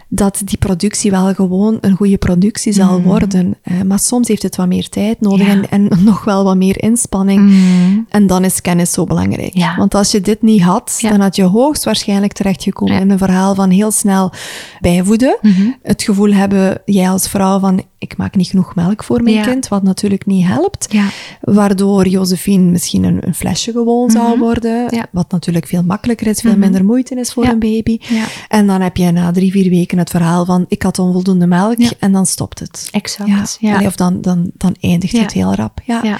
Dat 0.09 0.41
die 0.45 0.57
productie 0.57 1.11
wel 1.11 1.33
gewoon 1.33 1.77
een 1.81 1.95
goede 1.95 2.17
productie 2.17 2.73
zal 2.73 3.01
worden. 3.01 3.55
Eh, 3.61 3.81
maar 3.81 3.99
soms 3.99 4.27
heeft 4.27 4.43
het 4.43 4.55
wat 4.55 4.67
meer 4.67 4.89
tijd 4.89 5.21
nodig 5.21 5.47
Ja. 5.47 5.53
en, 5.53 5.69
en 5.69 5.89
nog 6.03 6.23
wel 6.23 6.43
wat 6.43 6.55
meer 6.57 6.81
inspanning. 6.83 7.39
Mm. 7.49 8.05
En 8.09 8.27
dan 8.27 8.43
is 8.43 8.61
kennis 8.61 8.91
zo 8.91 9.03
belangrijk. 9.05 9.53
Ja. 9.57 9.75
Want 9.77 9.95
als 9.95 10.11
je 10.11 10.21
dit 10.21 10.41
niet 10.41 10.61
had, 10.61 10.97
Ja. 11.01 11.09
dan 11.09 11.19
had 11.19 11.35
je 11.35 11.43
hoogstwaarschijnlijk 11.43 12.33
terechtgekomen 12.33 12.99
in 12.99 13.09
een 13.09 13.17
verhaal 13.17 13.55
van 13.55 13.69
heel 13.69 13.91
snel 13.91 14.31
bijvoeden. 14.79 15.37
Mhm. 15.41 15.67
Het 15.83 16.03
gevoel 16.03 16.31
hebben, 16.33 16.81
jij 16.85 17.09
als 17.09 17.27
vrouw, 17.27 17.59
van 17.59 17.83
ik 17.99 18.17
maak 18.17 18.35
niet 18.35 18.47
genoeg 18.47 18.75
melk 18.75 19.03
voor 19.03 19.23
mijn 19.23 19.35
Ja. 19.35 19.43
kind, 19.43 19.67
wat 19.67 19.83
natuurlijk 19.83 20.25
niet 20.25 20.45
helpt. 20.45 20.85
Ja. 20.89 21.07
Waardoor 21.41 22.07
Josephine 22.07 22.63
misschien 22.71 23.03
een, 23.03 23.27
een 23.27 23.33
flesje 23.35 23.71
gewoon 23.71 24.11
zou 24.11 24.39
worden, 24.39 24.85
Mhm. 24.85 24.95
Ja. 24.95 25.05
wat 25.11 25.31
natuurlijk 25.31 25.67
veel 25.67 25.83
makkelijker 25.83 26.27
is, 26.27 26.39
veel 26.41 26.51
Mhm. 26.51 26.59
minder 26.59 26.85
moeite 26.85 27.15
is 27.19 27.33
voor 27.33 27.45
een 27.45 27.59
baby. 27.59 27.99
En 28.47 28.67
dan 28.67 28.81
heb 28.81 28.97
je 28.97 29.11
na 29.11 29.31
drie, 29.31 29.51
vier 29.51 29.69
weken 29.69 29.97
het 29.97 30.09
verhaal 30.09 30.45
van 30.45 30.65
ik 30.67 30.81
had 30.83 30.99
onvoldoende 30.99 31.47
melk 31.47 31.77
en 31.99 32.11
dan 32.11 32.25
stopt 32.25 32.59
het. 32.59 32.87
Exact. 32.91 33.59
Of 33.85 33.95
dan, 33.95 34.21
dan, 34.21 34.51
dan 34.53 34.75
eindigt 34.81 35.17
het 35.17 35.33
heel 35.33 35.53
rap. 35.53 35.79
Ja. 35.85 36.19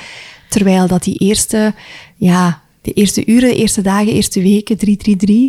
Terwijl 0.50 0.88
dat 0.88 1.04
die 1.04 1.18
eerste, 1.18 1.74
ja, 2.16 2.62
de 2.88 2.94
eerste 2.94 3.26
uren, 3.26 3.56
eerste 3.56 3.82
dagen, 3.82 4.14
eerste 4.14 4.42
weken, 4.42 4.78
3-3-3, 4.78 4.84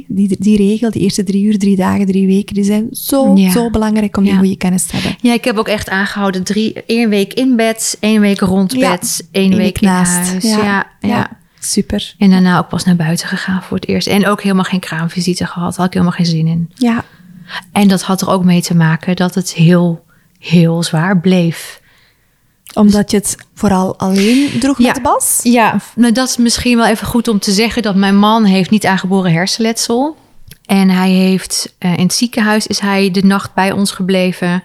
die, 0.09 0.37
die 0.39 0.57
regel, 0.57 0.91
die 0.91 1.03
eerste 1.03 1.25
drie 1.25 1.45
uur, 1.45 1.59
drie 1.59 1.77
dagen, 1.77 2.07
drie 2.07 2.27
weken, 2.27 2.55
die 2.55 2.65
zijn 2.65 2.87
zo, 2.93 3.35
Ja. 3.37 3.51
zo 3.51 3.71
belangrijk 3.71 4.17
om 4.17 4.23
die 4.23 4.33
Ja. 4.33 4.39
goede 4.39 4.57
kennis 4.57 4.85
te 4.87 4.97
hebben. 4.97 5.17
Ja, 5.21 5.33
ik 5.33 5.45
heb 5.45 5.57
ook 5.57 5.69
echt 5.69 5.89
aangehouden. 5.89 6.45
Drie, 6.45 6.73
één 6.87 7.09
week 7.09 7.35
in 7.35 7.57
bed, 7.57 7.97
één 8.01 8.21
week 8.21 8.41
rond 8.41 8.73
Ja. 8.73 8.91
bed, 8.91 9.29
één 9.31 9.53
Eén 9.53 9.57
week 9.59 9.81
naast. 9.81 10.29
huis. 10.31 10.45
Ja. 10.45 10.59
Ja, 10.59 10.87
ja. 11.01 11.09
Ja. 11.09 11.37
Super. 11.61 12.15
En 12.19 12.31
daarna 12.31 12.59
ook 12.59 12.69
pas 12.69 12.85
naar 12.85 12.97
buiten 12.97 13.29
gegaan 13.29 13.63
voor 13.63 13.77
het 13.77 13.89
eerst. 13.89 14.07
En 14.07 14.27
ook 14.27 14.43
helemaal 14.43 14.65
geen 14.65 14.81
kraamvisite 14.81 15.47
gehad. 15.47 15.77
Had 15.77 15.87
ik 15.87 15.93
helemaal 15.93 16.15
geen 16.15 16.27
zin 16.27 16.47
in. 16.47 16.71
Ja, 16.75 17.05
En 17.73 17.89
dat 17.89 18.03
had 18.03 18.21
er 18.21 18.29
ook 18.31 18.45
mee 18.45 18.63
te 18.63 18.75
maken 18.77 19.17
dat 19.17 19.35
het 19.35 19.53
heel, 19.55 20.05
heel 20.39 20.83
zwaar 20.83 21.21
bleef. 21.21 21.81
Omdat 22.75 23.11
je 23.11 23.17
het 23.17 23.37
vooral 23.55 23.99
alleen 23.99 24.51
droeg 24.61 24.79
Ja. 24.79 24.93
met 24.93 25.03
Bas? 25.03 25.41
Ja, 25.43 25.81
nou 25.95 26.13
dat 26.13 26.29
is 26.29 26.37
misschien 26.37 26.77
wel 26.77 26.87
even 26.87 27.07
goed 27.07 27.29
om 27.29 27.39
te 27.39 27.53
zeggen 27.53 27.83
dat 27.83 27.95
mijn 27.95 28.19
man 28.19 28.45
heeft 28.45 28.71
niet 28.71 28.87
aangeboren 28.87 29.33
hersenletsel. 29.33 30.17
En 30.67 30.91
hij 30.91 31.11
heeft 31.11 31.75
eh, 31.79 31.93
in 31.97 32.03
het 32.03 32.15
ziekenhuis 32.15 32.67
is 32.67 32.79
hij 32.81 33.11
de 33.11 33.23
nacht 33.25 33.55
bij 33.55 33.73
ons 33.73 33.91
gebleven. 33.91 34.63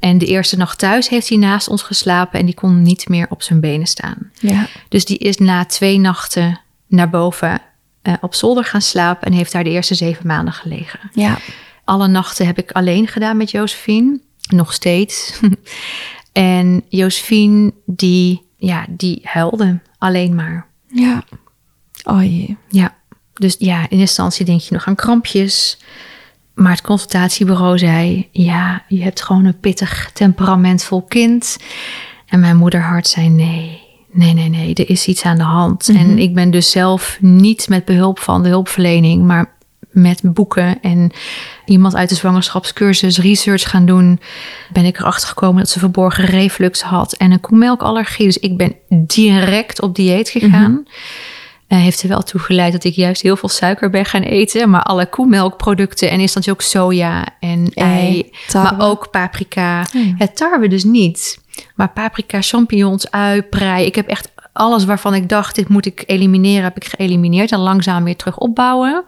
En 0.00 0.18
de 0.18 0.26
eerste 0.26 0.56
nacht 0.56 0.78
thuis 0.78 1.08
heeft 1.08 1.28
hij 1.28 1.38
naast 1.38 1.68
ons 1.68 1.82
geslapen 1.82 2.38
en 2.40 2.46
die 2.46 2.54
kon 2.54 2.82
niet 2.82 3.08
meer 3.08 3.26
op 3.28 3.42
zijn 3.42 3.60
benen 3.60 3.86
staan. 3.86 4.30
Ja. 4.40 4.66
Dus 4.88 5.04
die 5.04 5.18
is 5.18 5.36
na 5.36 5.64
twee 5.64 5.98
nachten 5.98 6.60
naar 6.86 7.10
boven 7.10 7.60
eh, 8.02 8.14
op 8.20 8.34
zolder 8.34 8.64
gaan 8.64 8.82
slapen 8.82 9.26
en 9.26 9.32
heeft 9.32 9.52
daar 9.52 9.64
de 9.64 9.70
eerste 9.70 9.94
zeven 9.94 10.26
maanden 10.26 10.54
gelegen. 10.54 11.00
Ja. 11.12 11.38
Alle 11.84 12.08
nachten 12.08 12.46
heb 12.46 12.58
ik 12.58 12.70
alleen 12.70 13.08
gedaan 13.08 13.36
met 13.36 13.50
Josephine. 13.50 14.20
Nog 14.48 14.72
steeds. 14.72 15.32
en 16.32 16.84
Josephine, 16.88 17.72
die, 17.86 18.42
ja, 18.56 18.86
die 18.88 19.20
huilde 19.22 19.80
alleen 19.98 20.34
maar. 20.34 20.66
Ja. 20.86 21.22
Oh 22.04 22.22
jee. 22.22 22.56
Ja, 22.68 22.94
dus 23.32 23.56
ja, 23.58 23.88
in 23.88 23.98
instantie 23.98 24.44
denk 24.44 24.60
je 24.60 24.74
nog 24.74 24.86
aan 24.86 24.94
krampjes. 24.94 25.78
Maar 26.54 26.72
het 26.72 26.80
consultatiebureau 26.80 27.78
zei: 27.78 28.28
Ja, 28.32 28.84
je 28.88 29.02
hebt 29.02 29.22
gewoon 29.22 29.44
een 29.44 29.60
pittig, 29.60 30.10
temperamentvol 30.12 31.02
kind. 31.02 31.56
En 32.26 32.40
mijn 32.40 32.56
moederhart 32.56 33.06
zei: 33.06 33.28
Nee, 33.28 33.80
nee, 34.12 34.32
nee, 34.32 34.48
nee, 34.48 34.74
er 34.74 34.90
is 34.90 35.06
iets 35.06 35.22
aan 35.22 35.36
de 35.36 35.42
hand. 35.42 35.88
En 35.88 36.18
ik 36.18 36.34
ben 36.34 36.50
dus 36.50 36.70
zelf 36.70 37.18
niet 37.20 37.68
met 37.68 37.84
behulp 37.84 38.18
van 38.18 38.42
de 38.42 38.48
hulpverlening, 38.48 39.24
maar 39.24 39.54
met 39.92 40.20
boeken 40.22 40.80
en 40.80 41.10
iemand 41.64 41.94
uit 41.94 42.08
de 42.08 42.14
zwangerschapscursus 42.14 43.18
research 43.18 43.70
gaan 43.70 43.86
doen, 43.86 44.20
ben 44.72 44.84
ik 44.84 44.98
erachter 44.98 45.28
gekomen 45.28 45.62
dat 45.62 45.70
ze 45.70 45.78
verborgen 45.78 46.24
reflux 46.24 46.82
had 46.82 47.12
en 47.12 47.30
een 47.32 47.40
koemelkallergie. 47.40 48.26
Dus 48.26 48.38
ik 48.38 48.56
ben 48.56 48.74
direct 48.88 49.80
op 49.80 49.94
dieet 49.94 50.28
gegaan. 50.28 50.84
Eh, 51.72 51.78
heeft 51.78 52.02
er 52.02 52.08
wel 52.08 52.22
toe 52.22 52.40
geleid 52.40 52.72
dat 52.72 52.84
ik 52.84 52.94
juist 52.94 53.22
heel 53.22 53.36
veel 53.36 53.48
suiker 53.48 53.90
ben 53.90 54.04
gaan 54.04 54.22
eten. 54.22 54.70
Maar 54.70 54.82
alle 54.82 55.06
koemelkproducten 55.06 56.10
en 56.10 56.20
is 56.20 56.32
dan 56.32 56.42
ook 56.50 56.60
soja 56.60 57.26
en 57.40 57.70
ei. 57.74 58.30
tarwe. 58.48 58.76
Maar 58.76 58.88
ook 58.88 59.10
paprika. 59.10 59.78
ja. 59.92 60.14
Het 60.16 60.36
tarwe 60.36 60.68
dus 60.68 60.84
niet. 60.84 61.38
Maar 61.74 61.88
paprika, 61.90 62.40
champignons, 62.40 63.10
ui, 63.10 63.42
prei. 63.42 63.86
Ik 63.86 63.94
heb 63.94 64.06
echt 64.06 64.32
alles 64.52 64.84
waarvan 64.84 65.14
ik 65.14 65.28
dacht, 65.28 65.54
dit 65.54 65.68
moet 65.68 65.86
ik 65.86 66.04
elimineren, 66.06 66.62
heb 66.62 66.76
ik 66.76 66.84
geëlimineerd. 66.84 67.52
En 67.52 67.58
langzaam 67.58 68.04
weer 68.04 68.16
terug 68.16 68.38
opbouwen. 68.38 69.04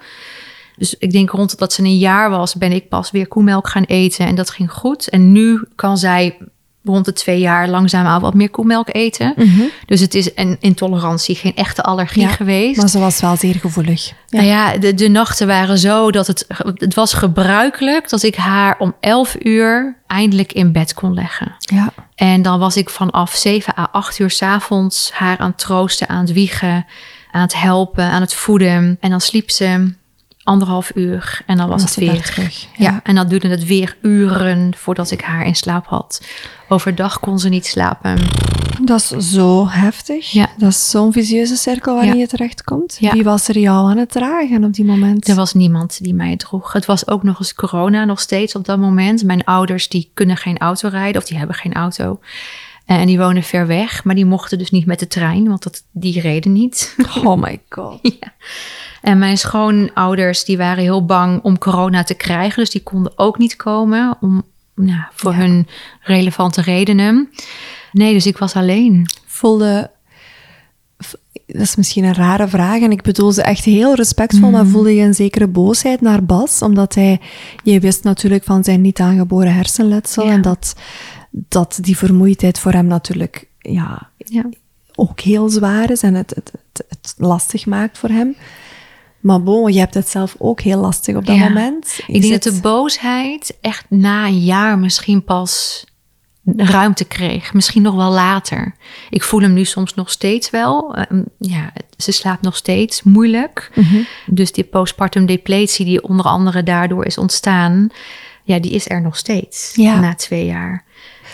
Dus 0.77 0.95
ik 0.99 1.11
denk 1.11 1.31
rond 1.31 1.59
dat 1.59 1.73
ze 1.73 1.83
een 1.83 1.99
jaar 1.99 2.31
was, 2.31 2.55
ben 2.55 2.73
ik 2.73 2.89
pas 2.89 3.11
weer 3.11 3.29
koemelk 3.29 3.69
gaan 3.69 3.85
eten. 3.85 4.27
En 4.27 4.35
dat 4.35 4.51
ging 4.51 4.73
goed. 4.73 5.09
En 5.09 5.33
nu 5.33 5.65
kan 5.75 5.99
zij 5.99 6.37
rond 6.85 7.05
de 7.05 7.13
twee 7.13 7.39
jaar 7.39 7.69
langzaam 7.69 8.07
aan 8.07 8.21
wat 8.21 8.35
meer 8.35 8.51
koemelk 8.51 8.89
eten. 8.95 9.35
Dus 9.87 10.01
het 10.01 10.15
is 10.15 10.31
een 10.35 10.57
intolerantie, 10.61 11.35
geen 11.35 11.57
echte 11.57 11.83
allergie 11.83 12.23
Mhm. 12.23 12.31
Ja, 12.31 12.37
geweest. 12.37 12.77
Maar 12.77 12.89
ze 12.89 12.99
was 12.99 13.21
wel 13.21 13.37
zeer 13.37 13.55
gevoelig. 13.55 14.07
Ja. 14.07 14.15
Nou 14.29 14.45
ja, 14.47 14.79
de, 14.79 14.95
de 14.95 15.09
nachten 15.09 15.47
waren 15.47 15.79
zo 15.79 16.11
dat 16.11 16.27
het, 16.27 16.47
het 16.75 16.95
was 16.95 17.13
gebruikelijk 17.13 18.09
dat 18.09 18.23
ik 18.23 18.35
haar 18.35 18.77
om 18.79 18.95
11 19.01 19.37
uur 19.43 19.97
eindelijk 20.07 20.53
in 20.53 20.73
bed 20.73 20.95
kon 20.95 21.15
leggen. 21.15 21.55
Ja. 21.59 21.93
En 22.15 22.43
dan 22.43 22.59
was 22.59 22.77
ik 22.77 22.91
vanaf 22.91 23.35
7 23.35 23.79
à 23.79 23.89
8 23.93 24.19
uur 24.19 24.31
's 24.31 24.43
avonds 24.43 25.11
haar 25.13 25.39
aan 25.39 25.49
het 25.51 25.59
troosten, 25.59 26.09
aan 26.09 26.21
het 26.21 26.33
wiegen, 26.33 26.87
aan 27.31 27.43
het 27.43 27.61
helpen, 27.61 28.05
aan 28.05 28.21
het 28.21 28.35
voeden. 28.35 28.97
En 29.01 29.11
dan 29.11 29.21
sliep 29.21 29.51
ze 29.51 29.93
anderhalf 30.45 30.91
uur 30.95 31.43
en 31.47 31.57
dan 31.57 31.69
was 31.69 31.83
het 31.83 31.95
weer 31.95 32.23
terug, 32.23 32.61
Ja. 32.63 32.69
ja. 32.77 33.01
en 33.03 33.15
dan 33.15 33.29
duurde 33.29 33.49
het 33.49 33.65
weer 33.65 33.97
uren 34.03 34.73
voordat 34.77 35.11
ik 35.11 35.21
haar 35.21 35.47
in 35.47 35.57
slaap 35.57 35.87
had. 35.87 36.25
Overdag 36.69 37.21
kon 37.21 37.39
ze 37.39 37.49
niet 37.49 37.67
slapen. 37.67 38.19
Dat 38.83 39.01
is 39.01 39.31
zo 39.33 39.69
heftig. 39.69 40.31
Ja. 40.31 40.49
Dat 40.59 40.71
is 40.71 40.91
zo'n 40.91 41.13
vicieuze 41.13 41.57
cirkel 41.57 41.95
waarin 41.95 42.13
Ja. 42.15 42.21
je 42.21 42.27
terechtkomt. 42.27 42.97
Ja. 43.01 43.13
Wie 43.13 43.25
was 43.25 43.49
er 43.49 43.59
jou 43.59 43.91
aan 43.91 43.97
het 43.99 44.11
dragen 44.11 44.65
op 44.65 44.73
die 44.73 44.85
moment? 44.85 45.29
Er 45.29 45.35
was 45.35 45.55
niemand 45.55 46.03
die 46.03 46.15
mij 46.15 46.37
droeg. 46.37 46.73
Het 46.73 46.85
was 46.87 47.09
ook 47.09 47.23
nog 47.23 47.39
eens 47.39 47.55
corona 47.55 48.05
nog 48.05 48.21
steeds 48.21 48.55
op 48.55 48.65
dat 48.65 48.79
moment. 48.79 49.23
Mijn 49.25 49.45
ouders 49.45 49.89
die 49.89 50.11
kunnen 50.15 50.37
geen 50.37 50.59
auto 50.59 50.89
rijden 50.89 51.21
of 51.23 51.29
die 51.29 51.39
hebben 51.39 51.57
geen 51.57 51.73
auto. 51.75 52.21
Eh, 52.87 52.97
En 52.97 53.07
die 53.07 53.19
wonen 53.19 53.43
ver 53.43 53.67
weg, 53.67 54.05
maar 54.05 54.15
die 54.15 54.25
mochten 54.27 54.59
dus 54.59 54.71
niet 54.71 54.87
met 54.87 54.99
de 54.99 55.07
trein, 55.07 55.49
want 55.49 55.63
dat, 55.63 55.83
die 55.91 56.21
reden 56.21 56.53
niet. 56.53 56.97
Oh 57.25 57.41
my 57.43 57.61
god. 57.69 57.99
ja. 58.21 58.33
En 59.05 59.19
mijn 59.19 59.39
schoonouders 59.39 60.45
die 60.45 60.57
waren 60.57 60.83
heel 60.83 61.05
bang 61.05 61.43
om 61.43 61.59
corona 61.59 62.03
te 62.05 62.15
krijgen. 62.15 62.59
Dus 62.59 62.71
die 62.71 62.83
konden 62.83 63.13
ook 63.17 63.39
niet 63.39 63.57
komen 63.57 64.17
om, 64.21 64.43
nou, 64.75 65.03
voor 65.15 65.33
Ja. 65.33 65.39
hun 65.39 65.67
relevante 66.01 66.61
redenen. 66.63 67.31
Nee, 67.93 68.13
dus 68.13 68.27
ik 68.27 68.39
was 68.39 68.55
alleen. 68.55 69.07
Voelde, 69.27 69.91
dat 71.47 71.61
is 71.61 71.77
misschien 71.77 72.05
een 72.05 72.15
rare 72.15 72.49
vraag 72.49 72.81
en 72.81 72.91
ik 72.91 73.03
bedoel 73.03 73.33
ze 73.33 73.43
echt 73.43 73.65
heel 73.65 73.95
respectvol, 73.95 74.51
maar 74.51 74.67
voelde 74.67 74.95
je 74.95 75.03
een 75.03 75.15
zekere 75.15 75.47
boosheid 75.47 76.01
naar 76.01 76.25
Bas? 76.25 76.63
Omdat 76.63 76.95
hij, 76.95 77.21
je 77.63 77.81
wist 77.81 78.05
natuurlijk 78.05 78.45
van 78.45 78.65
zijn 78.65 78.81
niet 78.81 79.01
aangeboren 79.01 79.55
hersenletsel 79.55 80.25
Ja. 80.27 80.33
en 80.33 80.43
dat, 80.43 80.75
dat 81.31 81.79
die 81.81 81.97
vermoeidheid 81.97 82.59
voor 82.59 82.73
hem 82.73 82.87
natuurlijk 82.87 83.47
ja, 83.59 84.11
Ja. 84.17 84.45
ook 84.95 85.21
heel 85.21 85.49
zwaar 85.49 85.91
is 85.91 86.03
en 86.03 86.15
het, 86.15 86.31
het, 86.35 86.53
het, 86.73 86.85
het 86.89 87.15
lastig 87.17 87.67
maakt 87.67 87.99
voor 87.99 88.09
hem. 88.11 88.37
Maar 89.25 89.43
bon, 89.43 89.73
je 89.73 89.79
hebt 89.79 89.95
het 89.95 90.09
zelf 90.09 90.35
ook 90.39 90.61
heel 90.61 90.81
lastig 90.81 91.17
op 91.17 91.27
dat 91.27 91.37
Ja. 91.37 91.43
moment. 91.49 91.95
Je 92.07 92.13
Ik 92.13 92.21
denk 92.21 92.43
dat 92.43 92.55
de 92.55 92.61
boosheid 92.61 93.57
echt 93.61 93.85
na 93.89 94.27
een 94.27 94.39
jaar 94.39 94.79
misschien 94.79 95.25
pas 95.25 95.85
ruimte 96.57 97.05
kreeg. 97.05 97.53
Misschien 97.55 97.83
nog 97.83 97.95
wel 97.95 98.11
later. 98.11 98.75
Ik 99.11 99.23
voel 99.23 99.41
hem 99.41 99.53
nu 99.53 99.65
soms 99.65 99.95
nog 99.95 100.11
steeds 100.11 100.51
wel. 100.51 100.95
Ehm, 100.95 101.23
ja, 101.39 101.73
ze 101.97 102.13
slaapt 102.13 102.43
nog 102.43 102.57
steeds 102.57 103.03
moeilijk. 103.03 103.71
Mhm. 103.75 103.97
Dus 104.27 104.53
die 104.53 104.65
postpartum 104.65 105.27
depletie 105.27 105.85
die 105.85 106.03
onder 106.03 106.27
andere 106.27 106.63
daardoor 106.63 107.05
is 107.05 107.19
ontstaan... 107.19 107.89
ja, 108.43 108.59
die 108.59 108.71
is 108.73 108.89
er 108.91 109.01
nog 109.03 109.17
steeds 109.17 109.73
Ja. 109.75 110.01
na 110.01 110.15
twee 110.15 110.47
jaar. 110.47 110.84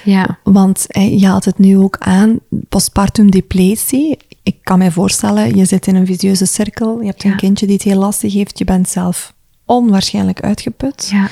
Ja, 0.05 0.38
Want 0.44 0.84
eh, 0.88 1.20
je 1.20 1.26
had 1.26 1.44
het 1.44 1.59
nu 1.59 1.78
ook 1.78 1.96
aan, 1.98 2.38
postpartum 2.68 3.30
depletie. 3.30 4.16
Ik 4.42 4.57
kan 4.62 4.78
mij 4.78 4.90
voorstellen, 4.90 5.57
je 5.57 5.64
zit 5.64 5.86
in 5.86 5.94
een 5.94 6.07
visieuze 6.07 6.46
cirkel. 6.46 7.01
Je 7.01 7.07
hebt 7.07 7.24
een 7.24 7.36
kindje 7.36 7.66
die 7.66 7.74
het 7.74 7.84
heel 7.84 7.98
lastig 7.98 8.32
heeft. 8.32 8.59
Je 8.59 8.64
bent 8.64 8.88
zelf 8.88 9.34
onwaarschijnlijk 9.64 10.40
uitgeput. 10.40 11.09
ja. 11.12 11.28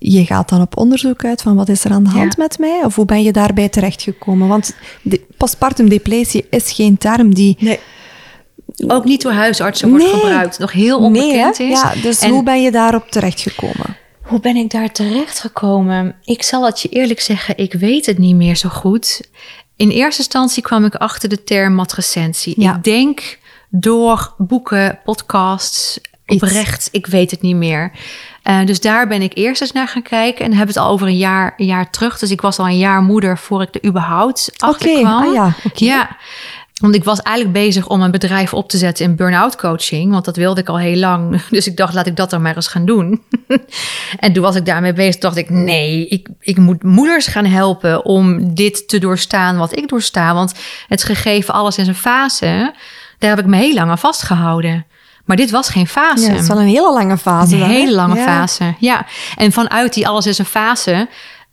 Je 0.00 0.24
gaat 0.24 0.48
dan 0.48 0.60
op 0.60 0.76
onderzoek 0.76 1.24
uit 1.24 1.42
van 1.42 1.56
wat 1.56 1.68
is 1.68 1.84
er 1.84 1.90
aan 1.90 2.04
de 2.04 2.10
hand 2.10 2.34
Ja. 2.36 2.42
met 2.42 2.58
mij? 2.58 2.80
Of 2.84 2.94
hoe 2.94 3.04
ben 3.04 3.22
je 3.22 3.32
daarbij 3.32 3.68
terechtgekomen? 3.68 4.48
Want 4.48 4.74
de, 5.02 5.20
postpartum 5.36 5.88
depletie 5.88 6.46
is 6.50 6.72
geen 6.72 6.98
term 6.98 7.34
die... 7.34 7.56
Nee. 7.60 7.78
Ook 8.86 9.04
niet 9.04 9.22
door 9.22 9.32
huisartsen 9.32 9.88
wordt 9.90 10.04
gebruikt. 10.04 10.58
Nog 10.58 10.72
heel 10.72 10.98
onbekend 10.98 11.58
nee, 11.58 11.70
is. 11.70 11.80
Ja, 11.80 11.92
dus 12.02 12.18
En- 12.18 12.30
hoe 12.30 12.42
ben 12.42 12.62
je 12.62 12.70
daarop 12.70 13.10
terechtgekomen? 13.10 13.96
Hoe 14.28 14.40
ben 14.40 14.56
ik 14.56 14.70
daar 14.70 14.92
terecht 14.92 15.40
gekomen? 15.40 16.16
Ik 16.24 16.42
zal 16.42 16.64
het 16.64 16.80
je 16.80 16.88
eerlijk 16.88 17.20
zeggen, 17.20 17.58
ik 17.58 17.72
weet 17.72 18.06
het 18.06 18.18
niet 18.18 18.36
meer 18.36 18.56
zo 18.56 18.68
goed. 18.68 19.28
In 19.76 19.90
eerste 19.90 20.22
instantie 20.22 20.62
kwam 20.62 20.84
ik 20.84 20.94
achter 20.94 21.28
de 21.28 21.44
term 21.44 21.74
matrecensie. 21.74 22.60
Ja. 22.60 22.74
Ik 22.76 22.84
denk 22.84 23.38
door 23.68 24.34
boeken, 24.38 24.98
podcasts, 25.04 26.00
Iets. 26.26 26.42
oprecht, 26.42 26.88
ik 26.92 27.06
weet 27.06 27.30
het 27.30 27.42
niet 27.42 27.56
meer. 27.56 27.92
Eh, 28.42 28.64
dus 28.64 28.80
daar 28.80 29.08
ben 29.08 29.22
ik 29.22 29.36
eerst 29.36 29.60
eens 29.60 29.72
naar 29.72 29.88
gaan 29.88 30.02
kijken 30.02 30.44
en 30.44 30.54
heb 30.54 30.68
het 30.68 30.76
al 30.76 30.88
over 30.88 31.06
een 31.06 31.16
jaar, 31.16 31.54
een 31.56 31.66
jaar 31.66 31.90
terug. 31.90 32.18
Dus 32.18 32.30
ik 32.30 32.40
was 32.40 32.58
al 32.58 32.66
een 32.66 32.78
jaar 32.78 33.02
moeder 33.02 33.38
voor 33.38 33.62
ik 33.62 33.74
er 33.74 33.84
überhaupt 33.84 34.50
achter 34.56 35.00
kwam. 35.00 35.22
ah 35.22 35.34
ja. 35.34 35.54
Ja, 35.74 36.16
want 36.78 36.94
ik 36.94 37.04
was 37.04 37.22
eigenlijk 37.22 37.56
bezig 37.58 37.88
om 37.88 38.02
een 38.02 38.10
bedrijf 38.10 38.54
op 38.54 38.68
te 38.68 38.78
zetten 38.78 39.04
in 39.04 39.16
burn-out 39.16 39.56
coaching. 39.56 40.12
Want 40.12 40.24
dat 40.24 40.36
wilde 40.36 40.60
ik 40.60 40.68
al 40.68 40.78
heel 40.78 40.96
lang. 40.96 41.42
Dus 41.50 41.66
ik 41.66 41.76
dacht, 41.76 41.94
laat 41.94 42.06
ik 42.06 42.16
dat 42.16 42.30
dan 42.30 42.42
maar 42.42 42.56
eens 42.56 42.68
gaan 42.68 42.84
doen. 42.84 43.22
en 44.20 44.32
toen 44.32 44.42
was 44.42 44.56
ik 44.56 44.66
daarmee 44.66 44.92
bezig. 44.92 45.18
dacht 45.20 45.36
ik, 45.36 45.50
nee, 45.50 46.06
ik, 46.08 46.28
ik 46.40 46.56
moet 46.56 46.82
moeders 46.82 47.26
gaan 47.26 47.44
helpen 47.44 48.04
om 48.04 48.54
dit 48.54 48.88
te 48.88 48.98
doorstaan 48.98 49.56
wat 49.56 49.76
ik 49.76 49.88
doorsta. 49.88 50.34
Want 50.34 50.54
het 50.88 51.02
gegeven 51.04 51.54
alles 51.54 51.78
in 51.78 51.84
zijn 51.84 51.96
fase, 51.96 52.74
daar 53.18 53.30
heb 53.30 53.38
ik 53.38 53.46
me 53.46 53.56
heel 53.56 53.74
lang 53.74 53.90
aan 53.90 53.98
vastgehouden. 53.98 54.86
Maar 55.24 55.36
dit 55.36 55.50
was 55.50 55.68
geen 55.68 55.86
fase. 55.86 56.24
Ja, 56.24 56.30
het 56.32 56.40
is 56.40 56.48
wel 56.48 56.60
een 56.60 56.66
hele 56.66 56.92
lange 56.92 57.18
fase. 57.18 57.54
Een 57.54 57.60
dan, 57.60 57.68
hele 57.68 57.94
lange 57.94 58.16
Ja. 58.16 58.24
fase, 58.24 58.74
ja. 58.78 59.06
En 59.36 59.52
vanuit 59.52 59.94
die 59.94 60.08
alles 60.08 60.26
is 60.26 60.38
een 60.38 60.44
fase, 60.44 61.08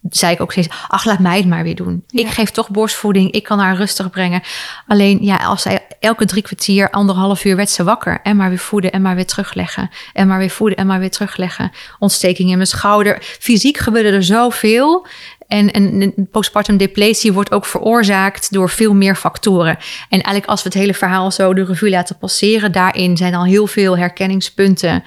zei 0.10 0.34
ik 0.34 0.42
ook 0.42 0.52
steeds, 0.52 0.68
ach, 0.88 1.06
laat 1.06 1.20
mij 1.20 1.38
het 1.38 1.48
maar 1.48 1.64
weer 1.64 1.76
doen. 1.76 2.04
Ik 2.10 2.28
geef 2.28 2.50
toch 2.50 2.70
borstvoeding, 2.70 3.32
ik 3.32 3.44
kan 3.44 3.60
haar 3.60 3.76
rustig 3.76 4.10
brengen. 4.10 4.42
Alleen, 4.88 5.18
ja, 5.22 5.38
als 5.38 5.62
zij 5.62 5.88
elke 6.00 6.26
drie 6.26 6.42
kwartier, 6.44 6.90
anderhalf 6.90 7.46
uur 7.46 7.56
werd 7.56 7.70
ze 7.70 7.84
wakker. 7.84 8.20
En 8.24 8.36
maar 8.36 8.50
weer 8.50 8.58
voeden 8.58 8.92
en 8.92 9.02
maar 9.02 9.16
weer 9.16 9.26
terugleggen. 9.26 9.90
En 10.14 10.28
maar 10.28 10.38
weer 10.38 10.50
voeden 10.50 10.78
en 10.78 10.88
maar 10.88 11.00
weer 11.00 11.12
terugleggen. 11.12 11.72
Ontsteking 12.00 12.50
in 12.50 12.56
mijn 12.56 12.68
schouder. 12.68 13.18
Fysiek 13.22 13.78
gebeurde 13.78 14.10
er 14.10 14.24
zoveel. 14.24 15.08
En, 15.48 15.72
en, 15.72 16.02
en 16.02 16.28
postpartum 16.32 16.78
depletie 16.78 17.34
wordt 17.34 17.52
ook 17.52 17.66
veroorzaakt 17.66 18.54
door 18.54 18.70
veel 18.70 18.94
meer 18.94 19.16
factoren. 19.16 19.78
En 20.10 20.22
eigenlijk 20.22 20.46
als 20.46 20.64
we 20.64 20.70
het 20.70 20.78
hele 20.78 20.94
verhaal 20.94 21.32
zo 21.32 21.54
de 21.54 21.66
revue 21.66 21.90
laten 21.90 22.18
passeren, 22.18 22.72
daarin 22.72 23.18
zijn 23.18 23.36
al 23.36 23.46
heel 23.46 23.68
veel 23.68 23.98
herkenningspunten 23.98 25.04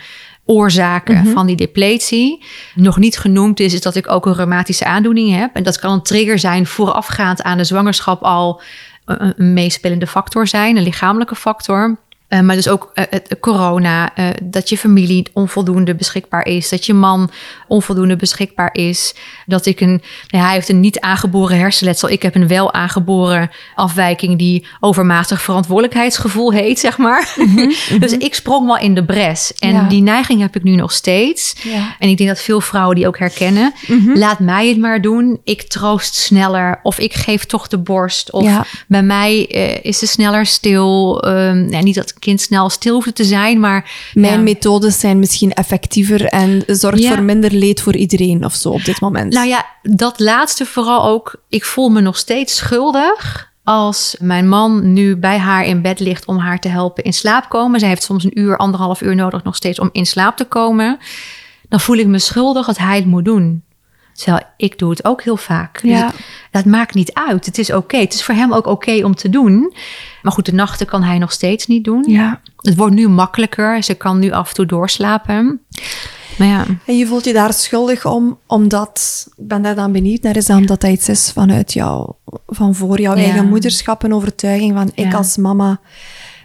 oorzaken 0.49 1.27
van 1.27 1.47
die 1.47 1.57
depletie. 1.57 2.45
Nog 2.75 2.99
niet 2.99 3.19
genoemd 3.19 3.61
is, 3.61 3.75
is 3.75 3.81
dat 3.81 3.95
ik 3.95 4.11
ook 4.11 4.27
een 4.27 4.35
reumatische 4.35 4.85
aandoening 4.85 5.37
heb. 5.37 5.55
En 5.55 5.63
dat 5.63 5.79
kan 5.79 5.93
een 5.93 6.03
trigger 6.03 6.39
zijn 6.39 6.67
voorafgaand 6.67 7.43
aan 7.43 7.57
de 7.57 7.65
zwangerschap 7.65 8.23
al 8.23 8.61
een 9.05 9.53
meespelende 9.53 10.07
factor 10.07 10.47
zijn, 10.47 10.77
een 10.77 10.83
lichamelijke 10.83 11.35
factor. 11.35 11.99
Eh, 12.29 12.41
maar 12.41 12.57
dus 12.57 12.69
ook 12.69 12.91
eh, 12.95 13.05
het 13.11 13.37
corona, 13.41 14.15
eh, 14.15 14.27
dat 14.43 14.69
je 14.69 14.79
familie 14.79 15.27
onvoldoende 15.33 15.95
beschikbaar 15.95 16.47
is, 16.47 16.69
dat 16.69 16.87
je 16.87 16.95
man 16.95 17.31
onvoldoende 17.69 18.17
beschikbaar 18.17 18.69
is, 18.73 19.15
dat 19.47 19.67
ik 19.67 19.81
een, 19.81 20.03
nou, 20.29 20.45
hij 20.45 20.53
heeft 20.55 20.69
een 20.69 20.81
niet 20.81 21.01
aangeboren 21.01 21.59
hersenletsel, 21.59 22.09
ik 22.09 22.23
heb 22.23 22.35
een 22.35 22.49
wel 22.49 22.73
aangeboren 22.73 23.51
afwijking 23.75 24.39
die 24.39 24.67
overmatig 24.81 25.43
verantwoordelijkheidsgevoel 25.43 26.53
heet, 26.53 26.79
zeg 26.79 26.99
maar. 26.99 27.35
dus 28.01 28.13
ik 28.17 28.35
sprong 28.35 28.67
wel 28.67 28.79
in 28.79 28.95
de 28.95 29.05
bres 29.05 29.53
en 29.59 29.73
Ja. 29.73 29.89
die 29.89 30.03
neiging 30.03 30.41
heb 30.41 30.57
ik 30.57 30.63
nu 30.63 30.75
nog 30.75 30.93
steeds. 30.93 31.55
Ja. 31.63 31.97
En 31.99 32.09
ik 32.09 32.17
denk 32.17 32.29
dat 32.29 32.41
veel 32.41 32.61
vrouwen 32.61 32.97
die 32.97 33.07
ook 33.07 33.19
herkennen. 33.19 33.73
Laat 34.15 34.39
mij 34.39 34.69
het 34.69 34.79
maar 34.79 35.01
doen. 35.01 35.41
Ik 35.45 35.63
troost 35.63 36.15
sneller. 36.15 36.81
Of 36.83 36.99
ik 36.99 37.15
geef 37.15 37.45
toch 37.45 37.69
de 37.69 37.79
borst. 37.79 38.33
Of 38.33 38.45
Ja. 38.45 38.65
bij 38.89 39.03
mij 39.03 39.41
is 39.83 39.99
ze 39.99 40.07
sneller 40.07 40.47
stil. 40.47 41.23
Ehm, 41.23 41.67
nou, 41.67 41.83
niet 41.83 41.95
dat 41.95 42.17
kind 42.19 42.41
snel 42.41 42.71
stil 42.71 42.95
hoeft 42.95 43.15
te 43.15 43.25
zijn, 43.25 43.61
maar... 43.61 44.11
Mijn 44.15 44.33
ja. 44.33 44.41
methodes 44.41 45.01
zijn 45.01 45.19
misschien 45.19 45.53
effectiever 45.53 46.25
en 46.25 46.63
zorgt 46.67 47.03
Ja. 47.03 47.15
voor 47.15 47.23
minder 47.23 47.53
leed 47.53 47.81
voor 47.81 47.97
iedereen 47.97 48.45
of 48.45 48.55
zo 48.55 48.69
op 48.69 48.85
dit 48.85 49.01
moment. 49.01 49.33
Nou 49.33 49.47
ja, 49.47 49.67
dat 49.83 50.21
laatste 50.21 50.67
vooral 50.67 51.05
ook. 51.05 51.43
Ik 51.49 51.65
voel 51.65 51.89
me 51.89 52.01
nog 52.01 52.17
steeds 52.17 52.57
schuldig 52.57 53.53
als 53.65 54.17
mijn 54.21 54.49
man 54.49 54.93
nu 54.93 55.17
bij 55.17 55.39
haar 55.39 55.65
in 55.65 55.83
bed 55.83 56.01
ligt 56.01 56.27
om 56.27 56.39
haar 56.39 56.59
te 56.61 56.69
helpen 56.69 57.05
in 57.05 57.13
slaap 57.13 57.49
komen. 57.49 57.81
Zij 57.81 57.89
heeft 57.89 58.03
soms 58.03 58.25
een 58.25 58.39
uur, 58.39 58.57
anderhalf 58.57 59.01
uur 59.01 59.15
nodig 59.15 59.43
nog 59.43 59.57
steeds 59.57 59.79
om 59.79 59.89
in 59.93 60.07
slaap 60.07 60.37
te 60.37 60.45
komen. 60.45 60.99
Dan 61.69 61.81
voel 61.81 61.97
ik 61.97 62.07
me 62.07 62.19
schuldig 62.19 62.67
dat 62.67 62.79
hij 62.79 62.97
het 62.97 63.07
moet 63.07 63.25
doen. 63.25 63.63
Terwijl 64.19 64.43
ik 64.57 64.79
doe 64.79 64.91
het 64.91 65.05
ook 65.05 65.23
heel 65.23 65.37
vaak. 65.37 65.81
Dus 65.83 65.91
Ja. 65.91 66.13
dat 66.51 66.65
maakt 66.65 66.95
niet 66.95 67.13
uit. 67.13 67.47
Het 67.47 67.59
is 67.59 67.73
oké. 67.73 67.97
Het 67.97 68.15
is 68.15 68.25
voor 68.25 68.35
hem 68.35 68.53
ook 68.53 68.67
oké 68.67 69.05
om 69.05 69.15
te 69.15 69.29
doen. 69.31 69.73
Maar 70.23 70.33
goed, 70.33 70.47
de 70.47 70.53
nachten 70.53 70.87
kan 70.87 71.03
hij 71.03 71.19
nog 71.19 71.33
steeds 71.33 71.67
niet 71.67 71.85
doen. 71.85 72.05
ja. 72.07 72.41
Het 72.59 72.77
wordt 72.77 72.95
nu 72.95 73.09
makkelijker. 73.09 73.83
Ze 73.83 73.95
kan 73.95 74.19
nu 74.19 74.31
af 74.31 74.49
en 74.49 74.55
toe 74.55 74.67
doorslapen. 74.67 75.61
Maar 76.39 76.47
ja, 76.49 76.65
En 76.87 76.97
je 76.97 77.07
voelt 77.07 77.25
je 77.25 77.33
daar 77.33 77.53
schuldig 77.53 78.07
om, 78.07 78.39
omdat, 78.47 79.27
ik 79.37 79.47
ben 79.49 79.63
daar 79.63 79.75
dan 79.75 79.93
benieuwd 79.93 80.23
naar, 80.23 80.37
is 80.37 80.47
dat 80.47 80.57
omdat 80.57 80.81
dat 80.81 80.91
iets 80.91 81.09
is 81.09 81.31
vanuit 81.33 81.73
jou, 81.73 82.13
van 82.47 82.75
voor 82.75 83.01
jouw 83.01 83.17
Ja. 83.17 83.23
eigen 83.23 83.49
moederschap, 83.49 84.03
een 84.03 84.15
overtuiging 84.15 84.75
van 84.77 84.91
ik 84.95 85.11
Ja. 85.11 85.17
als 85.17 85.37
mama, 85.37 85.81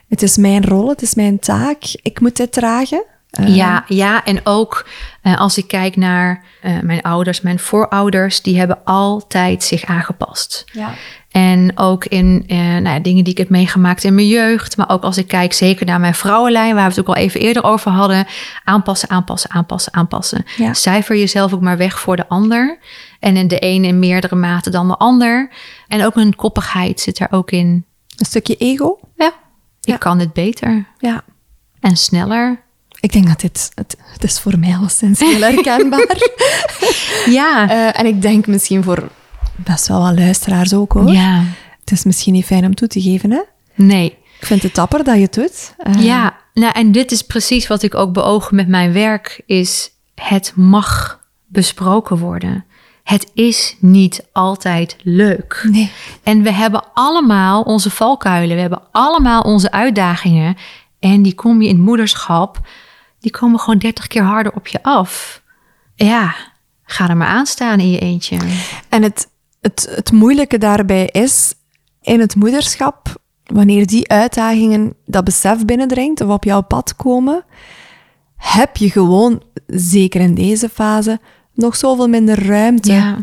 het 0.10 0.22
is 0.22 0.38
mijn 0.38 0.66
rol, 0.66 0.90
het 0.90 1.02
is 1.02 1.14
mijn 1.16 1.40
taak, 1.40 1.78
ik 2.02 2.20
moet 2.20 2.36
dit 2.38 2.52
dragen. 2.52 3.04
Eh, 3.34 3.56
Ja, 3.56 3.84
ja, 3.88 4.24
en 4.26 4.40
ook 4.44 4.86
eh, 5.22 5.40
als 5.40 5.58
ik 5.58 5.68
kijk 5.68 5.96
naar 5.96 6.44
eh, 6.62 6.80
mijn 6.82 7.02
ouders, 7.02 7.42
mijn 7.42 7.60
voorouders, 7.60 8.42
die 8.42 8.58
hebben 8.58 8.84
altijd 8.84 9.64
zich 9.64 9.86
aangepast. 9.86 10.64
Ja. 10.72 10.94
En 11.32 11.72
ook 11.78 12.06
in 12.06 12.44
eh, 12.48 12.58
nou 12.58 12.84
ja, 12.84 13.00
dingen 13.00 13.24
die 13.24 13.34
ik 13.34 13.38
heb 13.40 13.50
meegemaakt 13.50 14.04
in 14.04 14.16
mijn 14.16 14.28
jeugd. 14.28 14.78
Maar 14.78 14.90
ook 14.90 15.04
als 15.04 15.18
ik 15.18 15.28
kijk 15.28 15.54
zeker 15.54 15.86
naar 15.86 16.00
mijn 16.00 16.14
vrouwenlijn, 16.16 16.76
waar 16.76 16.84
we 16.84 16.90
het 16.90 17.00
ook 17.00 17.08
al 17.16 17.16
even 17.22 17.40
eerder 17.40 17.64
over 17.64 17.92
hadden. 17.92 18.26
Aanpassen, 18.64 19.10
aanpassen, 19.10 19.52
aanpassen, 19.52 19.94
aanpassen. 19.94 20.46
Ja. 20.58 20.74
Cijfer 20.74 21.18
jezelf 21.18 21.54
ook 21.54 21.62
maar 21.62 21.78
weg 21.78 22.00
voor 22.00 22.16
de 22.16 22.28
ander. 22.28 22.78
En 23.20 23.38
in 23.38 23.48
de 23.48 23.60
ene 23.60 23.88
in 23.88 24.00
meerdere 24.00 24.36
mate 24.36 24.70
dan 24.70 24.88
de 24.88 24.98
ander. 24.98 25.50
En 25.88 26.06
ook 26.06 26.16
een 26.16 26.36
koppigheid 26.36 27.00
zit 27.00 27.20
er 27.20 27.28
ook 27.32 27.52
in. 27.52 27.86
Een 28.18 28.26
stukje 28.26 28.56
ego. 28.56 29.00
Ja, 29.16 29.34
ik 29.82 30.00
kan 30.00 30.20
het 30.20 30.34
beter 30.34 30.86
Ja. 30.98 31.24
en 31.80 31.98
sneller. 31.98 32.62
Ik 33.04 33.12
denk 33.12 33.28
dat 33.28 33.40
dit, 33.40 33.72
het, 33.76 33.96
het 34.14 34.24
is 34.24 34.40
voor 34.40 34.60
mij 34.60 34.76
alleszins 34.76 35.20
heel 35.20 35.40
herkenbaar. 35.42 36.18
Ja, 37.26 37.70
Eh, 37.70 38.00
en 38.00 38.06
ik 38.06 38.22
denk 38.22 38.48
misschien 38.48 38.84
voor 38.84 39.10
best 39.56 39.88
wel 39.88 40.02
wat 40.02 40.18
luisteraars 40.20 40.74
ook 40.74 40.94
hoor. 40.94 41.12
ja. 41.12 41.44
Het 41.80 41.92
is 41.92 42.04
misschien 42.04 42.34
niet 42.34 42.46
fijn 42.46 42.66
om 42.66 42.76
toe 42.76 42.88
te 42.88 43.02
geven 43.02 43.32
hè. 43.32 43.42
Nee, 43.76 44.18
Ik 44.40 44.46
vind 44.46 44.64
het 44.64 44.76
dapper 44.76 45.04
dat 45.04 45.16
je 45.16 45.22
het 45.22 45.34
doet. 45.34 45.74
Eh, 45.78 46.04
Ja, 46.04 46.36
nou, 46.54 46.72
en 46.74 46.92
dit 46.92 47.12
is 47.12 47.22
precies 47.22 47.68
wat 47.68 47.84
ik 47.84 47.96
ook 47.96 48.14
beoog 48.14 48.52
met 48.52 48.68
mijn 48.68 48.94
werk, 48.94 49.42
is 49.46 49.90
het 50.16 50.52
mag 50.56 51.20
besproken 51.48 52.18
worden. 52.18 52.66
Het 53.04 53.32
is 53.34 53.76
niet 53.80 54.26
altijd 54.32 54.96
leuk. 55.04 55.66
Nee. 55.70 55.92
En 56.24 56.44
we 56.44 56.52
hebben 56.54 56.84
allemaal 56.94 57.62
onze 57.62 57.90
valkuilen, 57.90 58.56
we 58.56 58.62
hebben 58.62 58.82
allemaal 58.92 59.42
onze 59.42 59.72
uitdagingen. 59.72 60.56
En 61.00 61.22
die 61.22 61.34
kom 61.36 61.62
je 61.62 61.68
in 61.68 61.76
het 61.76 61.84
moederschap, 61.86 62.60
die 63.24 63.32
komen 63.32 63.60
gewoon 63.60 63.80
30 63.80 64.08
keer 64.08 64.24
harder 64.24 64.54
op 64.54 64.68
je 64.68 64.84
af. 64.84 65.42
Ja, 65.96 66.36
ga 66.84 67.10
er 67.10 67.18
maar 67.18 67.28
aan 67.28 67.46
staan 67.46 67.80
in 67.80 67.90
je 67.90 68.00
eentje. 68.00 68.38
En 68.90 69.04
het, 69.04 69.28
het, 69.62 69.88
het 69.96 70.12
moeilijke 70.12 70.58
daarbij 70.58 71.06
is, 71.06 71.54
in 72.02 72.20
het 72.20 72.36
moederschap, 72.36 73.22
wanneer 73.44 73.86
die 73.86 74.10
uitdagingen 74.10 74.94
dat 75.06 75.24
besef 75.24 75.66
binnendringt 75.66 76.22
of 76.22 76.30
op 76.30 76.44
jouw 76.44 76.62
pad 76.62 76.96
komen, 76.96 77.46
heb 78.36 78.78
je 78.78 78.90
gewoon, 78.92 79.44
zeker 79.68 80.22
in 80.22 80.36
deze 80.36 80.70
fase, 80.70 81.20
nog 81.54 81.76
zoveel 81.76 82.08
minder 82.08 82.46
ruimte 82.46 82.92
Ja. 82.94 83.18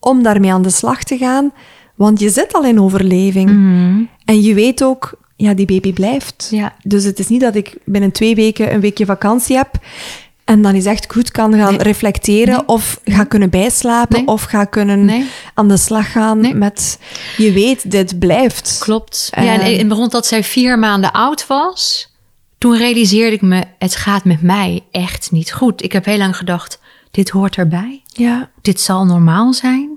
om 0.00 0.22
daarmee 0.22 0.52
aan 0.52 0.62
de 0.62 0.70
slag 0.70 1.02
te 1.02 1.16
gaan. 1.18 1.52
Want 1.94 2.20
je 2.20 2.30
zit 2.30 2.52
al 2.54 2.64
in 2.64 2.80
overleving. 2.80 3.50
Mhm. 3.50 4.02
En 4.24 4.42
je 4.42 4.54
weet 4.54 4.84
ook, 4.84 5.18
ja, 5.36 5.54
die 5.54 5.66
baby 5.66 5.92
blijft. 5.92 6.48
Ja. 6.50 6.74
Dus 6.82 7.04
het 7.04 7.18
is 7.18 7.28
niet 7.28 7.40
dat 7.40 7.54
ik 7.54 7.74
binnen 7.84 8.12
twee 8.12 8.34
weken 8.34 8.72
een 8.74 8.80
weekje 8.80 9.06
vakantie 9.06 9.56
heb 9.56 9.70
en 10.44 10.62
dan 10.62 10.74
eens 10.74 10.84
echt 10.84 11.12
goed 11.12 11.30
kan 11.30 11.54
gaan 11.54 11.70
Nee. 11.74 11.82
reflecteren 11.82 12.54
Nee. 12.54 12.66
of 12.66 13.00
ga 13.04 13.24
kunnen 13.24 13.50
bijslapen 13.50 14.16
Nee. 14.18 14.26
of 14.26 14.42
ga 14.42 14.64
kunnen 14.64 15.26
aan 15.54 15.68
de 15.68 15.76
slag 15.76 16.12
gaan 16.12 16.58
met, 16.58 16.98
je 17.36 17.52
weet, 17.52 17.90
dit 17.90 18.18
blijft. 18.18 18.76
Klopt. 18.80 19.28
Eh. 19.32 19.44
ja, 19.44 19.60
en, 19.60 19.78
en 19.78 19.92
rond 19.92 20.12
dat 20.12 20.26
zij 20.26 20.44
vier 20.44 20.78
maanden 20.78 21.12
oud 21.12 21.46
was, 21.46 22.12
toen 22.58 22.76
realiseerde 22.76 23.36
ik 23.36 23.42
me, 23.42 23.62
het 23.78 23.96
gaat 23.96 24.24
met 24.24 24.42
mij 24.42 24.84
echt 24.90 25.30
niet 25.30 25.52
goed. 25.52 25.82
Ik 25.82 25.92
heb 25.92 26.04
heel 26.04 26.18
lang 26.18 26.36
gedacht, 26.36 26.80
dit 27.10 27.28
hoort 27.28 27.56
erbij. 27.56 28.02
Ja. 28.06 28.50
Dit 28.62 28.80
zal 28.80 29.04
normaal 29.04 29.52
zijn. 29.52 29.95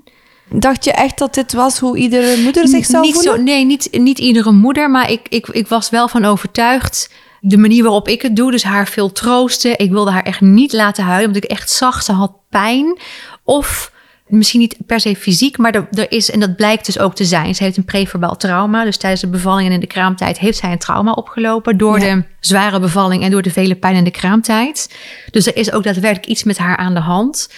Dacht 0.52 0.84
je 0.84 0.92
echt 0.92 1.18
dat 1.18 1.34
dit 1.34 1.52
was 1.52 1.78
hoe 1.78 1.96
iedere 1.98 2.42
moeder 2.42 2.68
zich 2.68 2.86
zou 2.86 3.02
niet 3.02 3.14
voelen? 3.14 3.36
Zo, 3.36 3.42
nee, 3.42 3.64
niet, 3.64 3.88
niet 3.92 4.18
iedere 4.18 4.52
moeder, 4.52 4.90
maar 4.90 5.10
ik, 5.10 5.20
ik, 5.28 5.48
ik 5.48 5.68
was 5.68 5.90
wel 5.90 6.08
van 6.08 6.24
overtuigd. 6.24 7.10
De 7.40 7.58
manier 7.58 7.82
waarop 7.82 8.08
ik 8.08 8.22
het 8.22 8.36
doe, 8.36 8.50
dus 8.50 8.62
haar 8.62 8.88
veel 8.88 9.12
troosten. 9.12 9.78
Ik 9.78 9.90
wilde 9.90 10.10
haar 10.10 10.22
echt 10.22 10.40
niet 10.40 10.72
laten 10.72 11.04
huilen, 11.04 11.26
omdat 11.26 11.44
ik 11.44 11.50
echt 11.50 11.70
zag, 11.70 12.02
ze 12.02 12.12
had 12.12 12.32
pijn. 12.50 12.98
Of 13.44 13.92
misschien 14.26 14.60
niet 14.60 14.76
per 14.86 15.00
se 15.00 15.16
fysiek, 15.16 15.58
maar 15.58 15.74
er, 15.74 15.88
er 15.90 16.12
is, 16.12 16.30
en 16.30 16.40
dat 16.40 16.56
blijkt 16.56 16.86
dus 16.86 16.98
ook 16.98 17.14
te 17.14 17.24
zijn. 17.24 17.54
Ze 17.54 17.62
heeft 17.62 17.76
een 17.76 17.84
preverbaal 17.84 18.36
trauma. 18.36 18.84
Dus 18.84 18.96
tijdens 18.96 19.20
de 19.22 19.28
bevalling 19.28 19.68
en 19.68 19.74
in 19.74 19.80
de 19.80 19.86
kraamtijd 19.86 20.38
heeft 20.38 20.58
zij 20.58 20.72
een 20.72 20.78
trauma 20.78 21.12
opgelopen. 21.12 21.76
Door 21.78 22.00
Ja. 22.00 22.14
de 22.14 22.24
zware 22.40 22.80
bevalling 22.80 23.22
en 23.22 23.30
door 23.30 23.42
de 23.42 23.50
vele 23.50 23.74
pijn 23.74 23.96
in 23.96 24.04
de 24.04 24.10
kraamtijd. 24.10 24.94
Dus 25.30 25.46
er 25.46 25.56
is 25.56 25.72
ook 25.72 25.82
daadwerkelijk 25.84 26.26
iets 26.26 26.42
met 26.44 26.58
haar 26.58 26.76
aan 26.76 26.94
de 26.94 27.00
hand. 27.00 27.50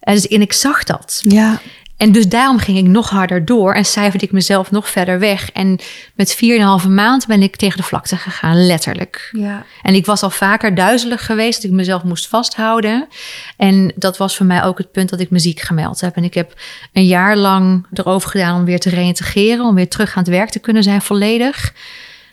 En, 0.00 0.14
dus, 0.14 0.28
en 0.28 0.40
ik 0.40 0.52
zag 0.52 0.84
dat. 0.84 1.20
Ja. 1.22 1.60
En 1.98 2.12
dus 2.12 2.28
daarom 2.28 2.58
ging 2.58 2.78
ik 2.78 2.86
nog 2.86 3.10
harder 3.10 3.44
door 3.44 3.74
en 3.74 3.84
cijferde 3.84 4.24
ik 4.24 4.32
mezelf 4.32 4.70
nog 4.70 4.88
verder 4.88 5.18
weg. 5.18 5.50
En 5.52 5.78
met 6.14 6.38
4,5 6.82 6.88
maand 6.88 7.26
ben 7.26 7.42
ik 7.42 7.56
tegen 7.56 7.76
de 7.76 7.82
vlakte 7.82 8.16
gegaan, 8.16 8.66
letterlijk. 8.66 9.30
Ja. 9.32 9.64
En 9.82 9.94
ik 9.94 10.06
was 10.06 10.22
al 10.22 10.30
vaker 10.30 10.74
duizelig 10.74 11.26
geweest, 11.26 11.62
dat 11.62 11.70
ik 11.70 11.76
mezelf 11.76 12.02
moest 12.02 12.28
vasthouden. 12.28 13.08
En 13.56 13.92
dat 13.96 14.16
was 14.16 14.36
voor 14.36 14.46
mij 14.46 14.64
ook 14.64 14.78
het 14.78 14.92
punt 14.92 15.08
dat 15.08 15.20
ik 15.20 15.30
me 15.30 15.38
ziek 15.38 15.60
gemeld 15.60 16.00
heb. 16.00 16.16
En 16.16 16.24
ik 16.24 16.34
heb 16.34 16.60
een 16.92 17.06
jaar 17.06 17.36
lang 17.36 17.86
erover 17.92 18.30
gedaan 18.30 18.58
om 18.58 18.64
weer 18.64 18.80
te 18.80 18.90
reïntegreren, 18.90 19.64
om 19.64 19.74
weer 19.74 19.88
terug 19.88 20.16
aan 20.16 20.22
het 20.22 20.32
werk 20.32 20.50
te 20.50 20.58
kunnen 20.58 20.82
zijn 20.82 21.02
volledig. 21.02 21.74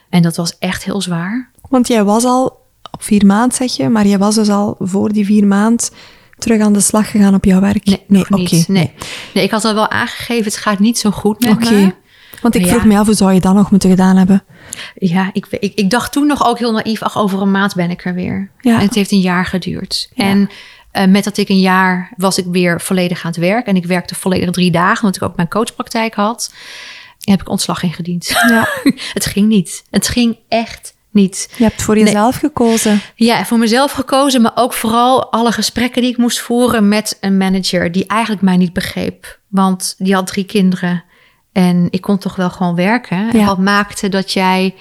En 0.10 0.22
dat 0.22 0.36
was 0.36 0.58
echt 0.60 0.84
heel 0.84 1.02
zwaar. 1.02 1.50
Want 1.70 1.88
jij 1.88 2.04
was 2.04 2.24
al 2.24 2.64
op 2.92 3.04
vier 3.04 3.26
maand, 3.26 3.56
zeg 3.56 3.76
je, 3.76 3.90
maar 3.90 4.08
jij 4.08 4.18
was 4.18 4.36
dus 4.36 4.50
al 4.50 4.76
voor 4.80 5.12
die 5.12 5.26
vier 5.26 5.46
maand 5.46 5.92
terug 6.38 6.62
aan 6.62 6.74
de 6.74 6.80
slag 6.80 7.12
gegaan 7.12 7.34
op 7.34 7.46
jouw 7.46 7.60
werk? 7.60 7.86
Nee, 7.86 8.04
nog 8.08 8.30
oké. 8.30 8.64
Nee. 8.68 8.92
nee, 9.34 9.44
ik 9.44 9.52
had 9.52 9.66
al 9.66 9.74
wel 9.74 9.90
aangegeven, 9.90 10.44
het 10.44 10.58
gaat 10.58 10.80
niet 10.80 10.98
zo 10.98 11.12
goed 11.12 11.40
met 11.40 11.60
me. 11.60 11.94
Want 12.42 12.56
ik 12.56 12.62
Maar 12.62 12.70
vroeg 12.70 12.84
ja. 12.84 12.88
me 12.88 12.98
af, 12.98 13.06
hoe 13.06 13.16
zou 13.16 13.34
je 13.34 13.40
dat 13.40 13.54
nog 13.54 13.72
moeten 13.72 13.90
gedaan 13.90 14.18
hebben? 14.18 14.44
Ja, 14.96 15.30
ik, 15.34 15.48
ik, 15.50 15.74
ik 15.76 15.90
dacht 15.90 16.12
toen 16.12 16.28
nog 16.28 16.48
ook 16.48 16.60
heel 16.60 16.72
naïef, 16.72 17.02
ach, 17.02 17.18
over 17.18 17.42
een 17.42 17.52
maand 17.52 17.76
ben 17.76 17.90
ik 17.90 18.06
er 18.06 18.14
weer. 18.14 18.52
Ja. 18.60 18.80
En 18.80 18.86
het 18.86 18.96
heeft 18.96 19.12
een 19.12 19.20
jaar 19.20 19.46
geduurd. 19.46 20.10
Ja. 20.14 20.24
En 20.24 20.50
eh, 20.92 21.08
met 21.08 21.24
dat 21.24 21.38
ik 21.38 21.50
een 21.50 21.60
jaar 21.60 22.14
was 22.18 22.38
ik 22.38 22.46
weer 22.48 22.82
volledig 22.82 23.24
aan 23.24 23.32
het 23.32 23.40
werk. 23.40 23.68
En 23.68 23.76
ik 23.76 23.86
werkte 23.86 24.16
volledig 24.16 24.50
drie 24.52 24.72
dagen, 24.72 25.04
omdat 25.04 25.22
ik 25.22 25.28
ook 25.28 25.36
mijn 25.36 25.48
coachpraktijk 25.48 26.14
had. 26.14 26.54
Heb 27.20 27.42
ik 27.42 27.50
ontslag 27.50 27.84
ingediend. 27.84 28.28
Ja. 28.28 28.68
het 29.14 29.26
ging 29.26 29.48
niet. 29.48 29.84
Het 29.90 30.08
ging 30.08 30.38
echt 30.48 30.95
niet. 31.16 31.54
Je 31.58 31.64
hebt 31.64 31.82
voor 31.82 31.98
jezelf 31.98 32.36
gekozen. 32.36 33.02
Ja, 33.16 33.46
voor 33.46 33.58
mezelf 33.58 33.92
gekozen, 33.92 34.42
maar 34.42 34.52
ook 34.56 34.74
vooral 34.74 35.32
alle 35.32 35.52
gesprekken 35.52 36.02
die 36.02 36.12
ik 36.12 36.18
moest 36.18 36.40
voeren 36.40 36.88
met 36.88 37.18
een 37.22 37.38
manager 37.38 37.92
die 37.92 38.08
eigenlijk 38.08 38.42
mij 38.42 38.58
niet 38.58 38.74
begreep. 38.74 39.40
Want 39.48 39.96
die 39.98 40.14
had 40.14 40.28
drie 40.28 40.46
kinderen 40.46 41.04
en 41.52 41.88
ik 41.90 42.02
kon 42.02 42.18
toch 42.18 42.36
wel 42.36 42.50
gewoon 42.50 42.76
werken. 42.76 43.30
En 43.32 43.46
wat 43.46 43.58
maakte 43.58 44.10
dat 44.10 44.32
jij. 44.32 44.76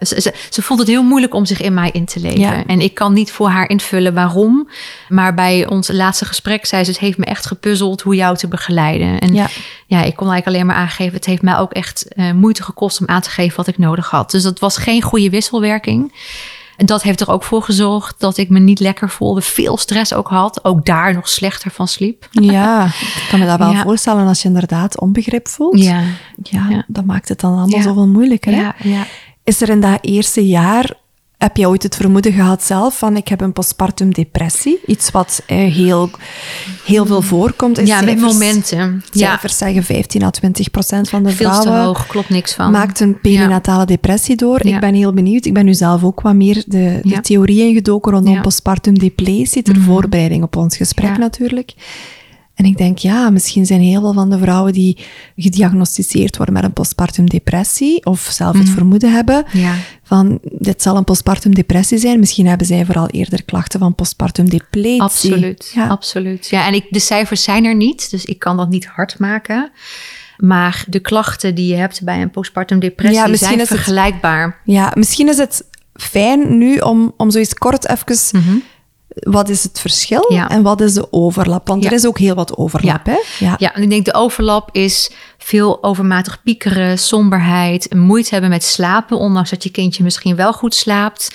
Ze, 0.00 0.20
ze, 0.20 0.34
ze 0.50 0.62
vond 0.62 0.78
het 0.78 0.88
heel 0.88 1.02
moeilijk 1.02 1.34
om 1.34 1.44
zich 1.46 1.60
in 1.60 1.74
mij 1.74 1.90
in 1.92 2.04
te 2.04 2.20
leven. 2.20 2.40
Ja. 2.40 2.64
En 2.66 2.80
ik 2.80 2.94
kan 2.94 3.12
niet 3.12 3.30
voor 3.32 3.48
haar 3.48 3.68
invullen 3.68 4.14
waarom. 4.14 4.68
Maar 5.08 5.34
bij 5.34 5.66
ons 5.66 5.88
laatste 5.92 6.24
gesprek 6.24 6.66
zei 6.66 6.84
ze: 6.84 6.90
Het 6.90 7.00
heeft 7.00 7.18
me 7.18 7.24
echt 7.24 7.46
gepuzzeld 7.46 8.02
hoe 8.02 8.14
jou 8.14 8.36
te 8.36 8.48
begeleiden. 8.48 9.18
En 9.18 9.34
Ja. 9.34 9.46
ja, 9.86 10.02
ik 10.02 10.16
kon 10.16 10.28
eigenlijk 10.30 10.46
alleen 10.46 10.66
maar 10.66 10.76
aangeven: 10.76 11.14
Het 11.14 11.26
heeft 11.26 11.42
mij 11.42 11.56
ook 11.56 11.72
echt 11.72 12.08
eh, 12.14 12.32
moeite 12.32 12.62
gekost 12.62 13.00
om 13.00 13.08
aan 13.08 13.20
te 13.20 13.30
geven 13.30 13.56
wat 13.56 13.66
ik 13.66 13.78
nodig 13.78 14.10
had. 14.10 14.30
Dus 14.30 14.42
dat 14.42 14.58
was 14.58 14.76
geen 14.76 15.02
goede 15.02 15.30
wisselwerking. 15.30 16.12
En 16.76 16.86
dat 16.86 17.02
heeft 17.02 17.20
er 17.20 17.30
ook 17.30 17.44
voor 17.44 17.62
gezorgd 17.62 18.14
dat 18.20 18.36
ik 18.36 18.48
me 18.48 18.58
niet 18.58 18.80
lekker 18.80 19.10
voelde. 19.10 19.40
Veel 19.42 19.76
stress 19.76 20.12
ook 20.14 20.28
had. 20.28 20.64
Ook 20.64 20.84
daar 20.86 21.14
nog 21.14 21.28
slechter 21.28 21.70
van 21.70 21.88
sliep. 21.88 22.28
Ja, 22.56 22.84
ik 22.86 23.26
kan 23.30 23.38
me 23.38 23.46
dat 23.46 23.58
wel 23.58 23.70
Ja. 23.72 23.82
voorstellen 23.82 24.26
als 24.26 24.42
je 24.42 24.48
inderdaad 24.48 25.00
onbegrip 25.00 25.48
voelt. 25.48 25.82
Ja, 25.82 26.02
Ja, 26.42 26.66
Ja. 26.70 26.84
dat 26.86 27.04
maakt 27.04 27.28
het 27.28 27.40
dan 27.40 27.50
allemaal 27.50 27.78
Ja. 27.78 27.82
zoveel 27.82 28.06
moeilijker. 28.06 28.52
hè? 28.52 28.60
ja, 28.60 28.74
ja. 28.82 29.06
Is 29.46 29.60
er 29.60 29.68
in 29.68 29.80
dat 29.80 29.98
eerste 30.00 30.46
jaar, 30.46 30.92
heb 31.38 31.56
je 31.56 31.68
ooit 31.68 31.82
het 31.82 31.96
vermoeden 31.96 32.32
gehad 32.32 32.62
zelf 32.62 32.98
van 32.98 33.16
ik 33.16 33.28
heb 33.28 33.40
een 33.40 33.52
postpartum 33.52 34.12
depressie? 34.14 34.78
Iets 34.86 35.10
wat 35.10 35.42
eh, 35.46 35.56
heel, 35.74 36.10
heel 36.84 37.06
veel 37.06 37.22
voorkomt. 37.22 37.78
in 37.78 37.86
ja 37.86 38.00
met 38.00 38.08
cijfers. 38.18 38.32
momenten. 38.32 39.02
Ja, 39.10 39.28
Cijfers 39.28 39.58
zeggen 39.58 39.82
15 39.84 40.22
à 40.22 40.30
20 40.30 40.70
procent 40.70 41.08
van 41.08 41.22
de 41.22 41.30
veel 41.30 41.50
te 41.50 41.60
vrouwen 41.60 41.84
hoog. 41.86 42.06
Klopt 42.06 42.28
niks 42.28 42.54
van. 42.54 42.70
maakt 42.70 43.00
een 43.00 43.20
perinatale 43.20 43.84
depressie 43.86 44.36
door. 44.36 44.66
Ja. 44.66 44.74
Ik 44.74 44.80
ben 44.80 44.94
heel 44.94 45.12
benieuwd. 45.12 45.44
Ik 45.44 45.54
ben 45.54 45.64
nu 45.64 45.74
zelf 45.74 46.04
ook 46.04 46.20
wat 46.20 46.34
meer 46.34 46.54
de, 46.66 46.98
de 47.02 47.08
Ja. 47.08 47.20
theorieën 47.20 47.74
gedoken 47.74 48.12
rondom 48.12 48.34
Ja. 48.34 48.40
postpartum 48.40 48.98
depressie, 48.98 49.62
ter 49.62 49.76
Mhm. 49.76 49.84
voorbereiding 49.84 50.42
op 50.42 50.56
ons 50.56 50.76
gesprek 50.76 51.10
Ja. 51.10 51.16
natuurlijk. 51.18 51.72
En 52.56 52.64
ik 52.64 52.76
denk, 52.76 52.98
ja, 52.98 53.30
misschien 53.30 53.66
zijn 53.66 53.80
heel 53.80 54.00
veel 54.00 54.12
van 54.12 54.30
de 54.30 54.38
vrouwen 54.38 54.72
die 54.72 54.98
gediagnosticeerd 55.36 56.36
worden 56.36 56.54
met 56.54 56.64
een 56.64 56.72
postpartum 56.72 57.28
depressie, 57.28 58.04
of 58.06 58.20
zelf 58.32 58.52
Mhm. 58.54 58.62
het 58.64 58.72
vermoeden 58.74 59.12
hebben, 59.12 59.44
Ja. 59.52 59.74
van 60.02 60.38
dit 60.42 60.82
zal 60.82 60.96
een 60.96 61.04
postpartum 61.04 61.54
depressie 61.54 61.98
zijn. 61.98 62.18
Misschien 62.20 62.46
hebben 62.46 62.66
zij 62.66 62.84
vooral 62.84 63.08
eerder 63.08 63.44
klachten 63.44 63.80
van 63.80 63.94
postpartum 63.94 64.48
depletie. 64.50 65.02
Absoluut, 65.02 65.72
Ja. 65.74 65.86
absoluut. 65.86 66.48
Ja, 66.48 66.66
en 66.66 66.74
ik, 66.74 66.86
de 66.90 66.98
cijfers 66.98 67.42
zijn 67.42 67.64
er 67.64 67.74
niet, 67.76 68.10
dus 68.10 68.24
ik 68.24 68.38
kan 68.38 68.56
dat 68.56 68.68
niet 68.68 68.86
hard 68.86 69.18
maken. 69.18 69.70
Maar 70.36 70.84
de 70.88 71.00
klachten 71.00 71.54
die 71.54 71.66
je 71.66 71.74
hebt 71.76 72.02
bij 72.04 72.22
een 72.22 72.30
postpartum 72.30 72.78
depressie 72.78 73.18
Ja, 73.28 73.36
zijn 73.36 73.52
is 73.54 73.58
het- 73.58 73.68
vergelijkbaar. 73.68 74.60
ja, 74.64 74.92
misschien 74.94 75.28
is 75.28 75.36
het 75.36 75.64
fijn 75.94 76.58
nu 76.58 76.78
om, 76.78 77.12
om 77.16 77.30
zoiets 77.30 77.54
kort 77.54 77.88
even... 77.88 78.40
Mhm. 78.40 78.56
Wat 79.20 79.48
is 79.48 79.62
het 79.62 79.80
verschil 79.80 80.32
Ja. 80.32 80.48
en 80.48 80.62
wat 80.62 80.80
is 80.80 80.92
de 80.94 81.12
overlap? 81.12 81.66
Want 81.68 81.82
Ja. 81.82 81.88
er 81.88 81.94
is 81.96 82.06
ook 82.06 82.18
heel 82.18 82.34
wat 82.34 82.56
overlap, 82.56 83.06
Ja. 83.06 83.12
hè? 83.12 83.44
Ja. 83.44 83.54
Ja, 83.58 83.74
en 83.74 83.82
ik 83.82 83.90
denk 83.90 84.04
de 84.04 84.14
overlap 84.14 84.68
is 84.72 85.10
veel 85.38 85.82
overmatig 85.82 86.42
piekeren, 86.42 86.98
somberheid, 86.98 87.94
moeite 87.94 88.30
hebben 88.30 88.50
met 88.50 88.64
slapen, 88.64 89.18
ondanks 89.18 89.50
dat 89.50 89.62
je 89.62 89.70
kindje 89.70 90.02
misschien 90.02 90.36
wel 90.36 90.52
goed 90.52 90.74
slaapt. 90.74 91.34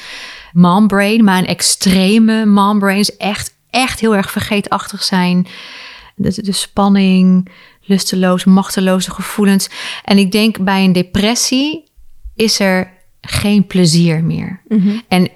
Mombrain, 0.53 1.23
maar 1.23 1.37
een 1.37 1.45
extreme 1.47 2.45
mombrain 2.45 2.99
is 2.99 3.17
echt, 3.17 3.53
echt 3.69 3.99
heel 3.99 4.15
erg 4.15 4.31
vergeetachtig 4.31 5.03
zijn. 5.03 5.47
De, 6.15 6.41
de 6.43 6.51
spanning, 6.51 7.51
lusteloos, 7.81 8.45
machteloze 8.45 9.11
gevoelens. 9.11 9.69
En 10.03 10.17
ik 10.17 10.31
denk 10.31 10.63
bij 10.63 10.83
een 10.83 10.93
depressie 10.93 11.83
is 12.35 12.59
er 12.59 12.91
geen 13.21 13.67
plezier 13.67 14.23
meer. 14.23 14.61
En 15.07 15.29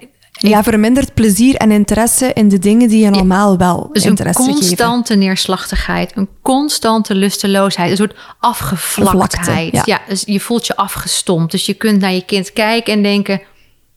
Ja, 0.48 0.62
verminderd 0.62 1.14
plezier 1.14 1.54
en 1.54 1.70
interesse 1.70 2.32
in 2.32 2.48
de 2.48 2.58
dingen 2.58 2.88
die 2.88 3.04
je 3.04 3.10
normaal 3.10 3.56
wel 3.58 3.88
Dus 3.92 4.02
een 4.02 4.08
interesse 4.10 4.42
geven. 4.42 4.54
constante 4.58 5.14
neerslachtigheid, 5.14 6.12
een 6.16 6.28
constante 6.42 7.14
lusteloosheid, 7.14 7.90
een 7.90 7.96
soort 7.96 8.16
afgevlaktheid. 8.40 9.70
Vlakte, 9.70 9.76
ja. 9.76 9.82
ja. 9.84 10.00
dus 10.08 10.22
je 10.26 10.40
voelt 10.40 10.66
je 10.66 10.76
afgestompt. 10.76 11.50
Dus 11.50 11.66
je 11.66 11.74
kunt 11.74 12.00
naar 12.00 12.12
je 12.12 12.24
kind 12.24 12.52
kijken 12.52 12.92
en 12.92 13.02
denken: 13.02 13.40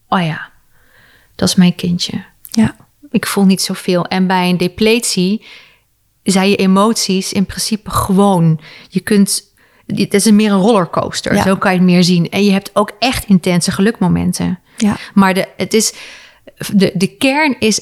oh 0.07 0.22
ja, 0.26 0.49
dat 1.36 1.49
is 1.49 1.56
mijn 1.56 1.76
kindje. 1.76 2.24
Ja. 2.49 2.76
Ik 3.11 3.26
voel 3.26 3.45
niet 3.45 3.61
zoveel. 3.61 4.06
En 4.06 4.28
bij 4.28 4.49
een 4.49 4.57
depletie 4.57 5.45
zijn 6.24 6.49
je 6.49 6.56
emoties 6.56 7.34
in 7.34 7.45
principe 7.45 7.90
gewoon. 7.90 8.60
Je 8.90 8.99
kunt. 8.99 9.48
Het 9.86 10.14
is 10.14 10.32
meer 10.32 10.52
een 10.52 10.60
rollercoaster, 10.60 11.36
Ja. 11.36 11.44
zo 11.44 11.56
kan 11.56 11.72
je 11.72 11.78
het 11.78 11.88
meer 11.88 12.03
zien. 12.03 12.30
En 12.30 12.44
je 12.44 12.52
hebt 12.52 12.69
ook 12.74 12.91
echt 12.99 13.26
intense 13.26 13.72
gelukmomenten. 13.72 14.60
Ja. 14.78 14.98
Maar 15.14 15.34
de, 15.34 15.48
het 15.57 15.74
is, 15.74 15.94
de, 16.73 16.91
de 16.94 17.07
kern 17.07 17.56
is 17.60 17.81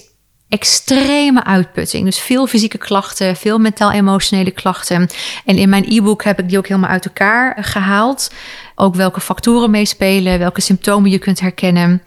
extreme 0.49 1.43
uitputting. 1.43 2.05
Dus 2.05 2.19
veel 2.19 2.47
fysieke 2.47 2.77
klachten, 2.77 3.35
veel 3.35 3.57
mentaal-emotionele 3.59 4.51
klachten. 4.51 5.07
En 5.45 5.57
in 5.57 5.69
mijn 5.69 5.85
e-book 5.87 6.23
heb 6.23 6.39
ik 6.39 6.49
die 6.49 6.57
ook 6.57 6.67
helemaal 6.67 6.89
uit 6.89 7.05
elkaar 7.05 7.57
gehaald. 7.63 8.31
Ook 8.75 8.95
welke 8.95 9.21
factoren 9.21 9.71
meespelen, 9.71 10.39
welke 10.39 10.61
symptomen 10.61 11.09
je 11.11 11.19
kunt 11.19 11.39
herkennen. 11.39 12.01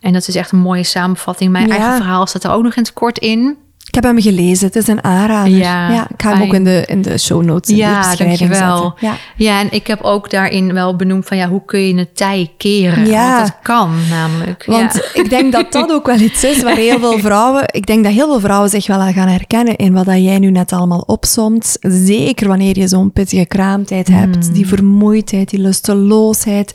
En 0.00 0.12
dat 0.12 0.28
is 0.28 0.34
echt 0.34 0.52
een 0.52 0.58
mooie 0.58 0.84
samenvatting. 0.84 1.50
Mijn 1.52 1.66
Ja. 1.68 1.74
eigen 1.76 1.96
verhaal 1.96 2.26
staat 2.26 2.44
er 2.44 2.50
ook 2.50 2.62
nog 2.62 2.74
in 2.74 2.82
het 2.82 2.92
kort 2.92 3.18
in. 3.18 3.56
Ik 3.90 3.96
heb 3.96 4.04
hem 4.04 4.20
gelezen. 4.20 4.66
Het 4.66 4.76
is 4.76 4.86
een 4.86 5.04
aanrader. 5.04 5.52
Ja, 5.56 6.08
ik 6.08 6.22
ga 6.22 6.32
hem 6.32 6.42
ook 6.42 6.54
in 6.54 6.64
de, 6.64 6.84
in 6.86 7.02
de 7.02 7.18
show 7.18 7.44
notes, 7.44 7.70
in 7.70 7.76
de 7.76 7.82
Ja, 7.82 7.98
beschrijving 7.98 8.38
dankjewel. 8.50 8.82
zetten. 8.82 9.08
Ja. 9.08 9.16
Ja, 9.36 9.60
en 9.60 9.68
ik 9.70 9.86
heb 9.86 10.00
ook 10.02 10.30
daarin 10.30 10.72
wel 10.72 10.96
benoemd 10.96 11.26
van 11.26 11.36
ja, 11.36 11.48
hoe 11.48 11.64
kun 11.64 11.80
je 11.86 11.94
een 11.94 12.08
tij 12.14 12.50
keren? 12.56 13.06
Ja. 13.06 13.34
Want 13.36 13.46
dat 13.46 13.56
kan 13.62 13.90
namelijk. 14.10 14.64
Want 14.66 14.94
ja. 14.94 15.20
ik 15.22 15.30
denk 15.30 15.52
dat 15.52 15.72
dat 15.72 15.92
ook 15.92 16.06
wel 16.06 16.18
iets 16.18 16.44
is 16.44 16.62
waar 16.62 16.76
heel 16.76 16.98
veel 16.98 17.18
vrouwen... 17.18 17.64
Ik 17.66 17.86
denk 17.86 18.04
dat 18.04 18.12
heel 18.12 18.26
veel 18.26 18.40
vrouwen 18.40 18.70
zich 18.70 18.86
wel 18.86 18.98
aan 18.98 19.12
gaan 19.12 19.28
herkennen 19.28 19.76
in 19.76 19.92
wat 19.92 20.04
dat 20.04 20.22
jij 20.22 20.38
nu 20.38 20.50
net 20.50 20.72
allemaal 20.72 21.02
opsomt. 21.06 21.76
Zeker 21.80 22.48
wanneer 22.48 22.78
je 22.78 22.88
zo'n 22.88 23.12
pittige 23.12 23.46
kraamtijd 23.46 24.08
hebt. 24.08 24.54
Die 24.54 24.66
vermoeidheid, 24.66 25.50
die 25.50 25.60
lusteloosheid. 25.60 26.74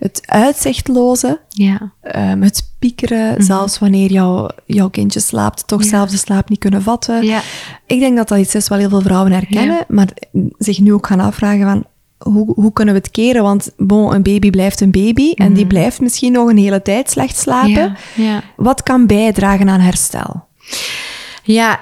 Het 0.00 0.22
uitzichtloze. 0.26 1.40
ja. 1.48 1.92
ehm, 2.02 2.40
het 2.42 2.70
piekeren, 2.78 3.42
zelfs 3.42 3.78
wanneer 3.78 4.10
jouw, 4.10 4.48
jouw 4.66 4.88
kindje 4.88 5.20
slaapt, 5.20 5.66
toch 5.66 5.82
Ja. 5.82 5.88
zelf 5.88 6.10
de 6.10 6.16
slaap 6.16 6.48
niet 6.48 6.58
kunnen 6.58 6.82
vatten. 6.82 7.24
Ja. 7.24 7.40
Ik 7.86 7.98
denk 8.00 8.16
dat 8.16 8.28
dat 8.28 8.38
iets 8.38 8.54
is 8.54 8.68
wat 8.68 8.78
heel 8.78 8.88
veel 8.88 9.00
vrouwen 9.00 9.32
herkennen, 9.32 9.84
maar 9.88 10.08
zich 10.58 10.78
nu 10.80 10.92
ook 10.92 11.06
gaan 11.06 11.20
afvragen 11.20 11.62
van... 11.66 11.84
Hoe, 12.32 12.52
hoe 12.54 12.72
kunnen 12.72 12.94
we 12.94 13.00
het 13.00 13.10
keren? 13.10 13.42
Want 13.42 13.70
bon, 13.76 14.14
een 14.14 14.22
baby 14.22 14.50
blijft 14.50 14.80
een 14.80 14.90
baby 14.90 15.32
en 15.32 15.52
die 15.54 15.66
blijft 15.66 16.00
misschien 16.00 16.32
nog 16.32 16.48
een 16.48 16.58
hele 16.58 16.82
tijd 16.82 17.10
slecht 17.10 17.36
slapen. 17.38 17.96
Wat 18.56 18.82
kan 18.82 19.06
bijdragen 19.06 19.68
aan 19.68 19.80
herstel? 19.80 20.44
Ja, 21.42 21.80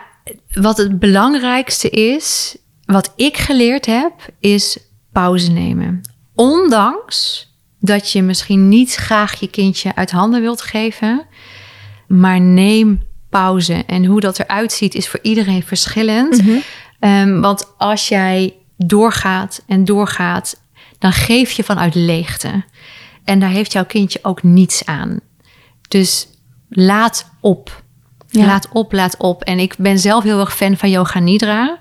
wat 0.53 0.77
het 0.77 0.99
belangrijkste 0.99 1.91
is, 1.91 2.57
wat 2.85 3.13
ik 3.17 3.37
geleerd 3.37 3.87
heb, 3.87 4.13
is 4.41 4.79
pauze 5.13 5.51
nemen. 5.51 6.01
Ondanks 6.35 7.48
dat 7.81 8.13
je 8.13 8.23
misschien 8.23 8.69
niet 8.69 8.95
graag 8.95 9.41
je 9.41 9.49
kindje 9.49 9.95
uit 9.95 10.11
handen 10.11 10.41
wilt 10.41 10.61
geven, 10.61 11.27
maar 12.07 12.41
neem 12.41 13.03
pauze. 13.31 13.85
En 13.87 14.05
hoe 14.05 14.21
dat 14.21 14.39
eruit 14.39 14.73
ziet 14.73 14.95
is 14.95 15.09
voor 15.09 15.21
iedereen 15.23 15.63
verschillend. 15.63 16.43
Ehm, 16.99 17.41
want 17.41 17.75
als 17.77 18.09
jij 18.09 18.55
doorgaat 18.77 19.63
en 19.67 19.85
doorgaat, 19.85 20.61
dan 20.99 21.13
geef 21.13 21.51
je 21.51 21.65
vanuit 21.65 21.95
leegte. 21.95 22.65
En 23.25 23.39
daar 23.41 23.51
heeft 23.51 23.73
jouw 23.73 23.85
kindje 23.85 24.19
ook 24.23 24.43
niets 24.43 24.85
aan. 24.87 25.21
Dus 25.89 26.29
laat 26.69 27.31
op. 27.41 27.83
Ja. 28.31 28.47
Laat 28.47 28.69
op, 28.73 28.93
laat 28.93 29.17
op. 29.17 29.43
En 29.43 29.59
ik 29.59 29.75
ben 29.79 29.99
zelf 29.99 30.25
heel 30.25 30.41
erg 30.41 30.57
fan 30.57 30.77
van 30.77 30.91
yoga 30.91 31.19
nidra. 31.19 31.79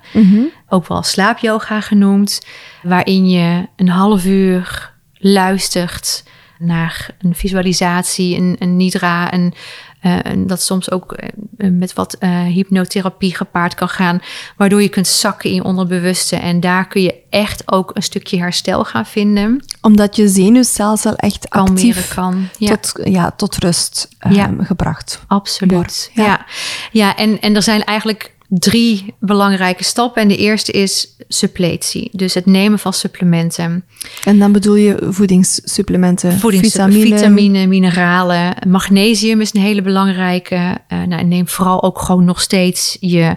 Ook 0.68 0.88
wel 0.88 1.02
slaapyoga 1.02 1.80
genoemd. 1.80 2.42
Waarin 2.82 3.28
je 3.28 3.66
een 3.76 3.88
half 3.88 4.24
uur 4.24 4.92
luistert 5.18 6.22
naar 6.58 7.10
een 7.18 7.34
visualisatie, 7.34 8.36
een, 8.36 8.56
een 8.58 8.76
nidra. 8.76 9.32
Een, 9.32 9.54
eh, 10.00 10.18
een- 10.22 10.46
dat 10.46 10.62
soms 10.62 10.90
ook 10.90 11.12
eh, 11.12 11.28
met 11.70 11.92
wat 11.92 12.14
eh, 12.14 12.42
hypnotherapie 12.42 13.34
gepaard 13.36 13.74
kan 13.74 13.88
gaan. 13.88 14.20
Waardoor 14.56 14.82
je 14.82 14.88
kunt 14.88 15.06
zakken 15.06 15.48
in 15.50 15.54
je 15.56 15.64
onderbewuste. 15.64 16.36
En 16.36 16.60
daar 16.60 16.88
kun 16.88 17.02
je 17.02 17.14
echt 17.30 17.62
ook 17.72 17.90
een 17.94 18.02
stukje 18.02 18.38
herstel 18.38 18.84
gaan 18.84 19.06
vinden. 19.06 19.64
Omdat 19.80 20.16
je 20.16 20.28
zenuwstelsel 20.28 21.14
echt 21.16 21.50
actief 21.50 22.14
kan. 22.14 22.48
Ja. 22.58 22.76
tot, 22.76 22.92
ja, 23.04 23.30
tot 23.30 23.56
rust 23.56 24.08
ehm, 24.18 24.32
Ja. 24.34 24.54
gebracht. 24.60 25.22
Absoluut. 25.26 25.72
wordt. 25.72 26.10
Ja. 26.14 26.24
Ja, 26.24 26.44
ja. 26.92 27.16
en, 27.16 27.40
en 27.40 27.54
er 27.54 27.62
zijn 27.62 27.84
eigenlijk 27.84 28.36
drie 28.48 29.14
belangrijke 29.20 29.84
stappen. 29.84 30.22
En 30.22 30.28
de 30.28 30.36
eerste 30.36 30.72
is 30.72 31.16
suppletie. 31.28 32.08
Dus 32.12 32.34
het 32.34 32.46
nemen 32.46 32.78
van 32.78 32.92
supplementen. 32.92 33.84
En 34.24 34.38
dan 34.38 34.52
bedoel 34.52 34.74
je 34.74 35.06
voedingssupplementen, 35.10 36.38
Voedings, 36.38 36.70
vitamine. 36.70 37.16
vitamine, 37.16 37.66
mineralen. 37.66 38.54
Magnesium 38.68 39.40
is 39.40 39.54
een 39.54 39.60
hele 39.60 39.82
belangrijke. 39.82 40.78
Eh 40.88 41.02
nou, 41.02 41.24
neem 41.24 41.48
vooral 41.48 41.82
ook 41.82 42.00
gewoon 42.00 42.24
nog 42.24 42.40
steeds 42.40 42.96
je, 43.00 43.08
je 43.08 43.36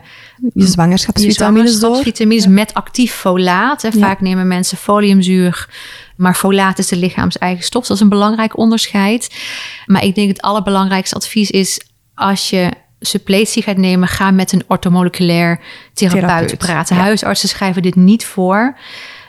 je 0.53 0.65
zwangerschapsvitamines 0.65 1.71
door. 1.71 1.79
zwangerschapsvitamines 1.79 2.47
met 2.47 2.73
actief 2.73 3.13
folaat. 3.13 3.81
Hè. 3.81 3.89
Ja. 3.93 3.99
Vaak 3.99 4.21
nemen 4.21 4.47
mensen 4.47 4.77
foliumzuur. 4.77 5.69
Maar 6.17 6.35
folaat 6.35 6.79
is 6.79 6.87
de 6.87 6.97
lichaams-eigen 6.97 7.63
stof. 7.63 7.87
Dat 7.87 7.95
is 7.95 8.03
een 8.03 8.09
belangrijk 8.09 8.57
onderscheid. 8.57 9.35
Maar 9.85 10.03
ik 10.03 10.15
denk 10.15 10.27
het 10.27 10.41
allerbelangrijkste 10.41 11.15
advies 11.15 11.51
is... 11.51 11.81
als 12.13 12.49
je 12.49 12.71
suppletie 13.01 13.63
gaat 13.63 13.77
nemen... 13.77 14.07
ga 14.07 14.31
met 14.31 14.51
een 14.51 14.63
ortomoleculair 14.67 15.59
therapeut, 15.93 16.21
Therapeut, 16.21 16.57
praten. 16.57 16.95
ja. 16.95 17.01
Huisartsen 17.01 17.49
schrijven 17.49 17.81
dit 17.81 17.95
niet 17.95 18.25
voor. 18.25 18.77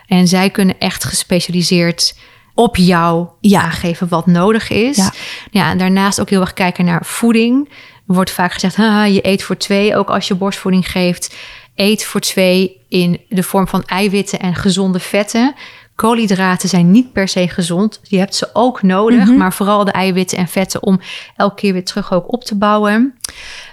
En 0.07 0.29
zij 0.29 0.51
kunnen 0.51 0.79
echt 0.79 1.05
gespecialiseerd 1.05 2.15
op 2.55 2.77
jou 2.77 3.27
Ja. 3.41 3.63
aangeven 3.63 4.09
wat 4.09 4.27
nodig 4.27 4.71
is. 4.71 4.97
Ja. 4.97 5.13
Ja. 5.51 5.71
en 5.71 5.79
daarnaast 5.79 6.21
ook 6.21 6.31
heel 6.31 6.41
erg 6.41 6.53
kijken 6.53 6.85
naar 6.85 7.05
voeding. 7.05 7.69
Er 8.09 8.15
wordt 8.15 8.31
vaak 8.31 8.53
gezegd, 8.53 8.77
haha, 8.77 9.05
je 9.05 9.27
eet 9.27 9.43
voor 9.43 9.57
twee, 9.57 9.97
ook 9.97 10.11
als 10.11 10.29
je 10.29 10.35
borstvoeding 10.35 10.91
geeft. 10.91 11.35
Eet 11.75 12.05
voor 12.05 12.21
twee 12.21 12.81
in 12.89 13.21
de 13.29 13.43
vorm 13.43 13.69
van 13.69 13.85
eiwitten 13.85 14.39
en 14.41 14.55
gezonde 14.55 14.99
vetten. 15.01 15.55
Koolhydraten 15.95 16.69
zijn 16.69 16.91
niet 16.91 17.13
per 17.13 17.29
se 17.29 17.49
gezond. 17.49 18.01
Je 18.03 18.19
hebt 18.19 18.35
ze 18.35 18.51
ook 18.53 18.83
nodig, 18.83 19.25
Mhm. 19.25 19.37
maar 19.37 19.53
vooral 19.53 19.85
de 19.85 19.91
eiwitten 19.93 20.39
en 20.39 20.49
vetten 20.49 20.83
om 20.83 21.01
elke 21.37 21.55
keer 21.55 21.73
weer 21.73 21.85
terug 21.85 22.13
ook 22.13 22.33
op 22.33 22.45
te 22.45 22.55
bouwen. 22.55 23.19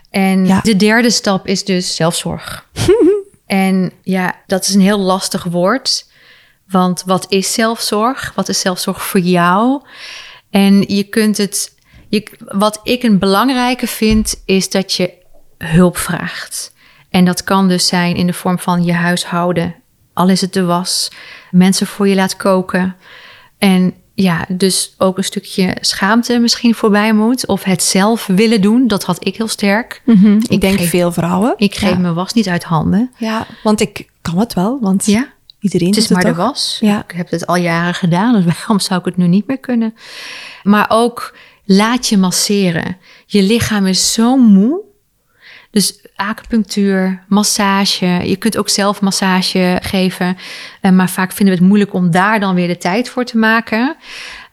En 0.10 0.46
Ja. 0.46 0.60
de 0.62 0.76
derde 0.76 1.10
stap 1.10 1.48
is 1.48 1.66
dus 1.66 1.96
zelfzorg. 1.96 2.66
en 3.46 3.92
ja, 4.02 4.36
dat 4.48 4.68
is 4.68 4.74
een 4.74 4.82
heel 4.82 5.00
lastig 5.00 5.44
woord. 5.44 6.08
Want 6.68 7.04
wat 7.06 7.26
is 7.30 7.54
zelfzorg? 7.54 8.32
Wat 8.36 8.50
is 8.50 8.60
zelfzorg 8.60 9.02
voor 9.04 9.20
jou? 9.20 9.82
En 10.50 10.82
je 10.88 11.04
kunt 11.04 11.38
het. 11.38 11.78
Je, 12.10 12.28
wat 12.48 12.80
ik 12.84 13.04
een 13.04 13.20
belangrijke 13.20 13.88
vind, 13.88 14.42
is 14.46 14.70
dat 14.70 14.94
je 14.94 15.14
hulp 15.58 15.98
vraagt. 15.98 16.74
En 17.10 17.26
dat 17.26 17.44
kan 17.44 17.68
dus 17.68 17.88
zijn 17.88 18.16
in 18.16 18.28
de 18.28 18.34
vorm 18.34 18.60
van 18.60 18.84
je 18.84 18.94
huishouden. 18.94 19.76
Al 20.20 20.30
is 20.30 20.42
het 20.42 20.54
de 20.54 20.64
was, 20.64 21.12
mensen 21.52 21.88
voor 21.88 22.08
je 22.08 22.16
laat 22.16 22.36
koken. 22.36 22.96
En 23.58 23.94
ja, 24.14 24.46
dus 24.48 24.94
ook 24.98 25.18
een 25.18 25.24
stukje 25.24 25.78
schaamte 25.80 26.40
misschien 26.40 26.76
voorbij 26.76 27.14
moet. 27.14 27.46
Of 27.48 27.64
het 27.64 27.84
zelf 27.84 28.26
willen 28.28 28.62
doen. 28.62 28.88
Dat 28.88 29.04
had 29.04 29.26
ik 29.26 29.36
heel 29.36 29.48
sterk. 29.48 30.02
Mhm. 30.06 30.40
Ik 30.48 30.62
denk 30.62 30.78
geef- 30.78 30.90
veel 30.90 31.12
vrouwen. 31.12 31.54
Ik 31.58 31.76
geef 31.76 31.90
ja. 31.90 31.98
mijn 31.98 32.14
was 32.14 32.34
niet 32.34 32.48
uit 32.48 32.64
handen. 32.64 33.12
Ja, 33.18 33.48
want 33.64 33.80
ik 33.82 34.08
kan 34.22 34.38
het 34.38 34.54
wel, 34.54 34.80
want 34.82 35.06
Ja. 35.06 35.28
iedereen 35.60 35.88
Het 35.88 35.98
is 35.98 36.08
doet 36.08 36.24
maar 36.24 36.26
de 36.26 36.38
was. 36.38 36.78
Ja. 36.80 37.04
Ik 37.08 37.12
heb 37.16 37.30
het 37.30 37.48
al 37.48 37.56
jaren 37.56 37.94
gedaan, 37.94 38.34
dus 38.34 38.46
waarom 38.56 38.80
zou 38.80 39.00
ik 39.00 39.06
het 39.06 39.18
nu 39.18 39.28
niet 39.28 39.48
meer 39.48 39.60
kunnen? 39.60 39.96
Maar 40.64 40.86
ook 40.90 41.36
laat 41.66 42.08
je 42.08 42.18
masseren. 42.18 42.98
Je 43.26 43.42
lichaam 43.44 43.86
is 43.86 44.14
zo 44.14 44.38
moe. 44.38 44.82
Dus 45.72 46.00
acupunctuur, 46.20 47.24
massage. 47.28 48.06
Je 48.06 48.36
kunt 48.36 48.58
ook 48.58 48.70
zelf 48.70 49.02
massage 49.02 49.78
geven. 49.82 50.38
Eh, 50.82 50.92
maar 50.92 51.10
vaak 51.10 51.32
vinden 51.32 51.54
we 51.54 51.60
het 51.60 51.70
moeilijk 51.70 51.94
om 51.94 52.12
daar 52.12 52.40
dan 52.40 52.56
weer 52.56 52.68
de 52.68 52.78
tijd 52.78 53.10
voor 53.10 53.24
te 53.24 53.38
maken. 53.38 53.96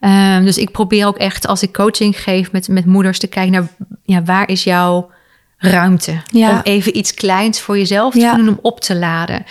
Ehm, 0.00 0.44
dus 0.44 0.58
ik 0.58 0.70
probeer 0.70 1.06
ook 1.06 1.16
echt 1.16 1.46
als 1.46 1.62
ik 1.62 1.72
coaching 1.72 2.22
geef 2.22 2.52
met, 2.52 2.68
met 2.68 2.86
moeders 2.86 3.18
te 3.18 3.26
kijken 3.26 3.52
naar 3.52 3.68
ja, 4.04 4.22
waar 4.22 4.48
is 4.48 4.64
jouw 4.64 5.10
ruimte. 5.58 6.22
Ja. 6.26 6.50
Om 6.50 6.60
even 6.62 6.96
iets 6.96 7.14
kleins 7.14 7.60
voor 7.60 7.78
jezelf 7.78 8.12
te 8.12 8.20
Ja. 8.20 8.34
doen 8.34 8.48
om 8.48 8.58
op 8.62 8.80
te 8.80 8.96
laden. 8.96 9.44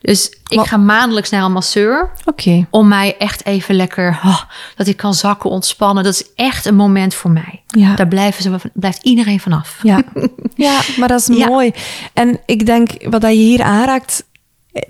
Dus 0.00 0.30
ik 0.46 0.56
Wat- 0.56 0.68
ga 0.68 0.76
maandelijks 0.76 1.30
naar 1.30 1.42
een 1.44 1.52
masseur 1.52 2.10
Oké. 2.24 2.66
om 2.70 2.88
mij 2.88 3.16
echt 3.18 3.44
even 3.46 3.74
lekker, 3.74 4.20
oh, 4.24 4.40
dat 4.76 4.86
ik 4.86 4.96
kan 4.96 5.14
zakken, 5.14 5.50
ontspannen. 5.50 6.04
Dat 6.04 6.12
is 6.14 6.24
echt 6.34 6.64
een 6.66 6.74
moment 6.74 7.14
voor 7.14 7.30
mij. 7.30 7.62
Ja. 7.66 7.94
Daar 7.94 8.08
blijven 8.08 8.42
ze, 8.42 8.70
blijft 8.74 9.02
iedereen 9.02 9.40
vanaf. 9.40 9.78
Ja. 9.82 10.02
ja, 10.54 10.80
maar 10.96 11.08
dat 11.08 11.20
is 11.20 11.28
mooi. 11.46 11.72
En 12.12 12.40
ik 12.46 12.66
denk, 12.66 12.90
wat 13.10 13.20
dat 13.20 13.30
je 13.30 13.36
hier 13.38 13.62
aanraakt, 13.62 14.24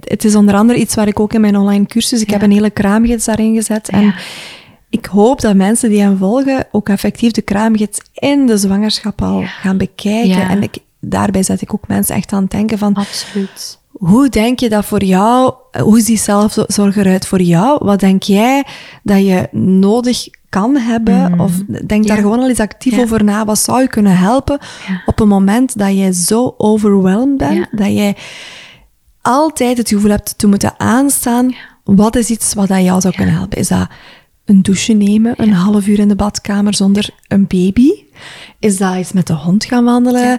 het 0.00 0.24
is 0.24 0.34
onder 0.34 0.54
andere 0.54 0.78
iets 0.78 0.94
waar 0.94 1.08
ik 1.08 1.20
ook 1.20 1.32
in 1.32 1.40
mijn 1.40 1.56
online 1.56 1.86
cursus, 1.86 2.20
ik 2.20 2.30
heb 2.30 2.42
een 2.42 2.50
hele 2.52 2.70
kraamgids 2.70 3.24
daarin 3.24 3.54
gezet. 3.54 3.88
En. 3.88 4.14
Ik 4.92 5.06
hoop 5.06 5.40
dat 5.40 5.54
mensen 5.54 5.88
die 5.90 6.00
hen 6.00 6.18
volgen 6.18 6.66
ook 6.72 6.88
effectief 6.88 7.32
de 7.32 7.42
kraamgids 7.42 7.98
in 8.14 8.46
de 8.46 8.56
zwangerschap 8.58 9.22
al 9.22 9.42
gaan 9.44 9.76
bekijken. 9.78 10.28
Ja. 10.38 10.48
En 10.50 10.62
ik, 10.62 10.78
daarbij 11.00 11.42
zet 11.42 11.60
ik 11.62 11.74
ook 11.74 11.88
mensen 11.88 12.14
echt 12.14 12.32
aan 12.32 12.42
het 12.42 12.50
denken 12.50 12.78
van, 12.78 12.94
Absoluut. 12.94 13.78
hoe 13.90 14.28
denk 14.28 14.60
je 14.60 14.68
dat 14.68 14.84
voor 14.84 15.04
jou, 15.04 15.54
hoe 15.82 16.00
ziet 16.00 16.20
zelfzorg 16.20 16.96
eruit 16.96 17.26
voor 17.26 17.40
jou? 17.40 17.84
Wat 17.84 18.00
denk 18.00 18.22
jij 18.22 18.64
dat 19.02 19.26
je 19.26 19.48
nodig 19.58 20.28
kan 20.48 20.76
hebben? 20.76 21.40
Of 21.40 21.52
denk 21.86 22.06
daar 22.06 22.16
Ja. 22.16 22.22
gewoon 22.22 22.38
al 22.40 22.48
eens 22.48 22.60
actief 22.60 22.98
over 22.98 23.24
na. 23.24 23.44
Wat 23.44 23.58
zou 23.58 23.80
je 23.80 23.88
kunnen 23.88 24.16
helpen 24.16 24.58
op 25.06 25.20
een 25.20 25.28
moment 25.28 25.78
dat 25.78 25.96
jij 25.96 26.12
zo 26.12 26.54
overwhelmed 26.56 27.36
bent, 27.36 27.66
dat 27.70 27.92
jij 27.92 28.16
altijd 29.22 29.76
het 29.78 29.88
gevoel 29.88 30.10
hebt 30.10 30.38
te 30.38 30.46
moeten 30.46 30.74
aanstaan. 30.80 31.54
Wat 31.84 32.16
is 32.16 32.30
iets 32.30 32.54
wat 32.54 32.68
dat 32.68 32.82
jou 32.82 33.00
zou 33.00 33.14
kunnen 33.14 33.34
helpen? 33.34 33.58
Is 33.58 33.68
dat 33.68 33.88
een 34.44 34.62
douche 34.62 34.92
nemen, 34.92 35.34
een 35.36 35.52
half 35.52 35.86
uur 35.86 35.98
in 35.98 36.08
de 36.08 36.16
badkamer 36.16 36.74
zonder 36.74 37.08
een 37.28 37.46
baby? 37.46 37.90
Is 38.58 38.76
dat 38.76 38.96
iets 38.96 39.12
met 39.12 39.26
de 39.26 39.32
hond 39.32 39.64
gaan 39.64 39.84
wandelen? 39.84 40.38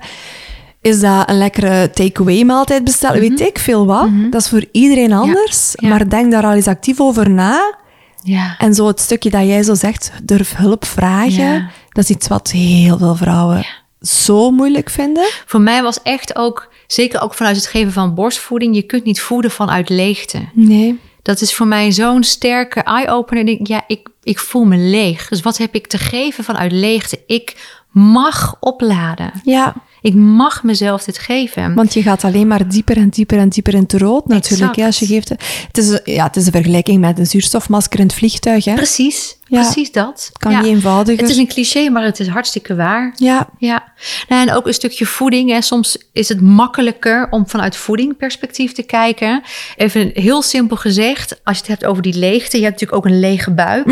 Is 0.81 0.99
dat 0.99 1.29
een 1.29 1.37
lekkere 1.37 1.89
takeaway 1.89 2.43
maaltijd 2.43 2.83
bestellen? 2.83 3.19
Weet 3.19 3.39
ik 3.39 3.59
veel 3.59 3.85
wat. 3.85 4.09
Dat 4.29 4.41
is 4.41 4.49
voor 4.49 4.65
iedereen 4.71 5.13
anders. 5.13 5.73
Mhm. 5.75 5.85
Ja. 5.85 5.91
Maar 5.91 6.09
denk 6.09 6.31
daar 6.31 6.45
al 6.45 6.53
eens 6.53 6.67
actief 6.67 6.99
over 6.99 7.29
na. 7.29 7.75
Ja. 8.23 8.55
En 8.57 8.73
zo 8.73 8.87
het 8.87 8.99
stukje 8.99 9.29
dat 9.29 9.45
jij 9.45 9.63
zo 9.63 9.73
zegt, 9.73 10.11
durf 10.23 10.55
hulp 10.55 10.85
vragen. 10.85 11.69
Dat 11.89 12.03
is 12.03 12.09
iets 12.09 12.27
wat 12.27 12.51
heel 12.51 12.97
veel 12.97 13.15
vrouwen 13.15 13.65
zo 14.07 14.51
moeilijk 14.51 14.89
vinden. 14.89 15.25
Voor 15.45 15.61
mij 15.61 15.83
was 15.83 16.01
echt 16.01 16.35
ook, 16.35 16.69
zeker 16.87 17.21
ook 17.21 17.33
vanuit 17.33 17.55
het 17.55 17.67
geven 17.67 17.91
van 17.91 18.13
borstvoeding, 18.13 18.75
je 18.75 18.81
kunt 18.81 19.03
niet 19.03 19.21
voeden 19.21 19.51
vanuit 19.51 19.89
leegte. 19.89 20.39
Nee. 20.53 20.99
Dat 21.23 21.41
is 21.41 21.53
voor 21.53 21.67
mij 21.67 21.91
zo'n 21.91 22.23
sterke 22.23 22.79
eye-opener. 22.79 23.47
Ik 23.47 23.67
Ja, 23.67 23.83
ik, 23.87 24.09
ik 24.23 24.39
voel 24.39 24.63
me 24.63 24.77
leeg. 24.77 25.27
Dus 25.27 25.41
wat 25.41 25.57
heb 25.57 25.75
ik 25.75 25.87
te 25.87 25.97
geven 25.97 26.43
vanuit 26.43 26.71
leegte? 26.71 27.19
Ik 27.27 27.55
mag 27.91 28.55
opladen. 28.59 29.31
Ja, 29.43 29.75
Ik 30.01 30.13
mag 30.13 30.63
mezelf 30.63 31.03
dit 31.03 31.17
geven. 31.17 31.73
want 31.73 31.93
je 31.93 32.01
gaat 32.01 32.23
alleen 32.23 32.47
maar 32.47 32.67
dieper 32.67 32.97
en 32.97 33.09
dieper 33.09 33.37
en 33.37 33.49
dieper 33.49 33.73
in 33.73 33.81
het 33.81 33.93
rood 33.93 34.27
natuurlijk. 34.27 34.77
Als 34.77 34.99
je 34.99 35.05
geeft, 35.05 35.29
het, 35.29 35.77
is, 35.77 35.99
ja, 36.03 36.23
het 36.23 36.35
is 36.35 36.45
een 36.45 36.51
vergelijking 36.51 36.99
met 37.01 37.19
een 37.19 37.27
zuurstofmasker 37.27 37.99
in 37.99 38.05
het 38.05 38.15
vliegtuig. 38.15 38.65
Hè. 38.65 38.73
Precies, 38.73 39.37
Ja. 39.55 39.61
precies 39.61 39.91
dat. 39.91 40.29
Kan 40.37 40.51
Ja. 40.51 40.61
niet 40.61 40.67
eenvoudiger. 40.69 41.21
Het 41.21 41.29
is 41.29 41.37
een 41.37 41.47
cliché, 41.47 41.89
maar 41.89 42.03
het 42.03 42.19
is 42.19 42.27
hartstikke 42.27 42.75
waar. 42.75 43.13
Ja, 43.15 43.49
Ja, 43.57 43.93
nou, 44.27 44.47
en 44.47 44.53
ook 44.55 44.67
een 44.67 44.73
stukje 44.73 45.05
voeding. 45.05 45.49
Hè. 45.51 45.61
Soms 45.61 45.97
is 46.13 46.29
het 46.29 46.41
makkelijker 46.41 47.27
om 47.29 47.47
vanuit 47.47 47.75
voedingperspectief 47.75 48.71
te 48.71 48.83
kijken. 48.83 49.41
Even 49.77 50.11
heel 50.13 50.41
simpel 50.41 50.75
gezegd, 50.77 51.39
als 51.43 51.55
je 51.55 51.61
het 51.63 51.71
hebt 51.71 51.85
over 51.85 52.03
die 52.03 52.17
leegte. 52.17 52.57
Je 52.57 52.63
hebt 52.63 52.79
natuurlijk 52.81 53.05
ook 53.05 53.11
een 53.11 53.19
lege 53.19 53.51
buik. 53.51 53.85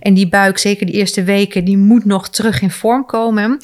En 0.00 0.14
die 0.14 0.28
buik, 0.28 0.58
zeker 0.58 0.86
de 0.86 0.92
eerste 0.92 1.22
weken, 1.24 1.64
die 1.64 1.76
moet 1.78 2.04
nog 2.04 2.28
terug 2.28 2.60
in 2.62 2.70
vorm 2.70 3.06
komen. 3.06 3.58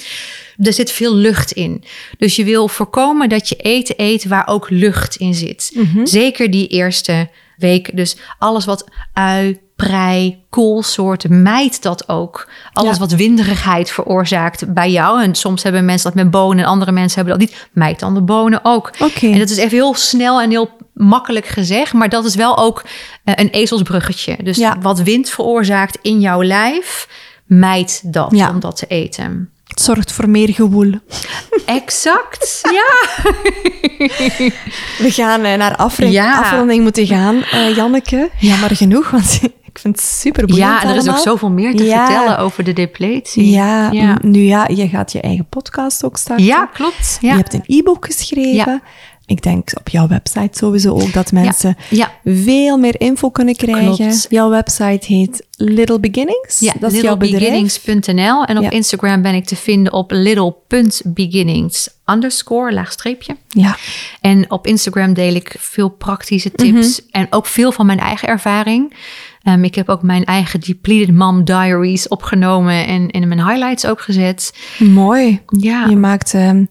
Er 0.58 0.72
zit 0.72 0.90
veel 0.92 1.14
lucht 1.14 1.52
in. 1.52 1.84
Dus 2.18 2.36
je 2.36 2.44
wil 2.44 2.68
voorkomen 2.68 3.28
dat 3.28 3.48
je 3.48 3.56
eten 3.56 3.94
eet 3.98 4.24
waar 4.24 4.46
ook 4.48 4.70
lucht 4.70 5.16
in 5.16 5.34
zit. 5.34 5.76
Zeker 6.04 6.50
die 6.50 6.66
eerste 6.68 7.28
week. 7.56 7.96
Dus 7.96 8.16
alles 8.38 8.64
wat 8.64 8.88
ui, 9.12 9.58
prei, 9.76 10.44
koolsoorten, 10.50 11.42
mijt 11.42 11.82
dat 11.82 12.08
ook. 12.08 12.48
Alles 12.72 12.92
Ja. 12.92 12.98
wat 12.98 13.12
winderigheid 13.12 13.90
veroorzaakt 13.90 14.72
bij 14.74 14.90
jou. 14.90 15.22
En 15.22 15.34
soms 15.34 15.62
hebben 15.62 15.84
mensen 15.84 16.12
dat 16.12 16.22
met 16.22 16.30
bonen 16.30 16.64
en 16.64 16.70
andere 16.70 16.92
mensen 16.92 17.20
hebben 17.20 17.38
dat 17.38 17.48
niet. 17.48 17.68
Mijt 17.72 18.00
dan 18.00 18.14
de 18.14 18.22
bonen 18.22 18.60
ook. 18.62 18.90
En 19.20 19.38
dat 19.38 19.50
is 19.50 19.56
even 19.56 19.76
heel 19.76 19.94
snel 19.94 20.40
en 20.40 20.50
heel 20.50 20.70
makkelijk 20.94 21.46
gezegd. 21.46 21.92
Maar 21.92 22.08
dat 22.08 22.24
is 22.24 22.34
wel 22.34 22.58
ook 22.58 22.84
eh, 23.24 23.34
een 23.36 23.48
ezelsbruggetje. 23.50 24.36
Dus 24.42 24.56
Ja. 24.56 24.76
wat 24.80 25.00
wind 25.02 25.30
veroorzaakt 25.30 25.98
in 26.02 26.20
jouw 26.20 26.42
lijf, 26.42 27.08
mijt 27.46 28.00
dat 28.12 28.30
Ja. 28.36 28.48
om 28.50 28.60
dat 28.60 28.76
te 28.76 28.86
eten. 28.86 29.48
het 29.64 29.80
zorgt 29.82 30.12
voor 30.12 30.28
meer 30.28 30.48
gewoel. 30.54 30.92
Exact, 31.66 32.60
ja. 32.78 32.96
We 34.98 35.10
gaan 35.10 35.42
eh, 35.44 35.56
naar 35.58 35.76
afre- 35.76 36.06
Ja. 36.10 36.38
afronding 36.38 36.82
moeten 36.82 37.06
gaan, 37.06 37.42
eh, 37.42 37.76
Janneke. 37.76 38.30
Jammer 38.38 38.76
genoeg, 38.76 39.10
want 39.10 39.40
ik 39.74 39.80
vind 39.80 39.96
het 39.96 40.04
super 40.04 40.46
boeiend 40.46 40.82
Ja, 40.82 40.88
er 40.90 40.96
is 40.96 41.08
ook 41.08 41.16
zoveel 41.18 41.50
meer 41.50 41.76
te 41.76 41.84
Ja. 41.84 42.06
vertellen 42.06 42.38
over 42.38 42.64
de 42.64 42.72
depletie. 42.72 43.50
Ja, 43.50 44.18
nu 44.22 44.40
ja, 44.40 44.68
je 44.74 44.88
gaat 44.88 45.12
je 45.12 45.20
eigen 45.20 45.46
podcast 45.48 46.04
ook 46.04 46.16
starten. 46.16 46.46
Ja, 46.46 46.66
klopt. 46.66 47.18
Ja. 47.20 47.30
Je 47.30 47.36
hebt 47.36 47.54
een 47.54 47.64
e-book 47.66 48.04
geschreven. 48.06 48.82
Ik 49.26 49.42
denk 49.42 49.70
op 49.78 49.88
jouw 49.88 50.08
website 50.08 50.58
sowieso 50.58 50.90
ook 50.92 51.12
dat 51.12 51.32
mensen 51.32 51.76
veel 52.24 52.78
meer 52.78 53.00
info 53.00 53.30
kunnen 53.30 53.56
krijgen. 53.56 53.94
Klopt. 53.96 54.26
Jouw 54.30 54.48
website 54.50 55.06
heet 55.06 55.46
Little 55.56 56.00
Beginnings. 56.00 56.58
Ja, 56.58 56.72
dat 56.80 56.92
is 56.92 57.00
jouw 57.00 57.16
bedrijf. 57.16 57.40
littlebeginnings.nl. 57.42 58.44
En 58.44 58.58
op. 58.58 58.70
Instagram 58.72 59.22
ben 59.22 59.34
ik 59.34 59.44
te 59.44 59.56
vinden 59.56 59.92
op 59.92 60.10
little.beginnings 60.10 61.88
underscore, 62.06 62.72
laagstreepje. 62.72 63.36
Ja, 63.48 63.76
En 64.20 64.50
op 64.50 64.66
Instagram 64.66 65.14
deel 65.14 65.34
ik 65.34 65.54
veel 65.58 65.88
praktische 65.88 66.52
tips 66.52 67.00
Mhm. 67.00 67.08
en 67.10 67.26
ook 67.30 67.46
veel 67.46 67.72
van 67.72 67.86
mijn 67.86 67.98
eigen 68.00 68.28
ervaring. 68.28 68.94
Ehm, 69.44 69.64
ik 69.64 69.74
heb 69.74 69.88
ook 69.88 70.02
mijn 70.02 70.24
eigen 70.24 70.60
Depleted 70.60 71.14
Mom 71.14 71.44
Diaries 71.44 72.08
opgenomen 72.08 72.86
en 72.86 73.10
in 73.10 73.28
mijn 73.28 73.46
highlights 73.48 73.86
ook 73.86 74.00
gezet. 74.00 74.54
mooi. 74.78 75.40
Ja, 75.46 75.86
Je 75.86 75.96
maakt 75.96 76.34
ehm, 76.34 76.64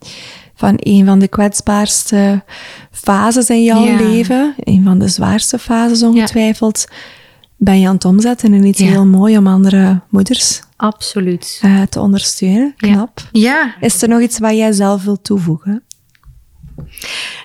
van 0.55 0.73
een 0.79 1.05
van 1.05 1.19
de 1.19 1.27
kwetsbaarste 1.27 2.43
fases 2.91 3.49
in 3.49 3.63
jouw 3.63 3.83
Ja. 3.83 3.95
leven, 3.95 4.53
een 4.57 4.83
van 4.83 4.99
de 4.99 5.07
zwaarste 5.07 5.59
fases 5.59 6.03
ongetwijfeld, 6.03 6.87
ben 7.57 7.79
je 7.79 7.87
aan 7.87 7.93
het 7.93 8.05
omzetten 8.05 8.53
in 8.53 8.65
iets 8.65 8.79
Ja. 8.79 8.85
heel 8.85 9.05
mooi 9.05 9.37
om 9.37 9.47
andere 9.47 10.01
moeders 10.09 10.61
absoluut. 10.75 11.59
eh, 11.61 11.81
te 11.81 11.99
ondersteunen. 11.99 12.73
Ja. 12.77 12.91
Knap. 12.93 13.21
Ja, 13.31 13.75
Is 13.79 14.01
er 14.01 14.09
nog 14.09 14.21
iets 14.21 14.39
wat 14.39 14.55
jij 14.55 14.71
zelf 14.71 15.03
wilt 15.03 15.23
toevoegen? 15.23 15.83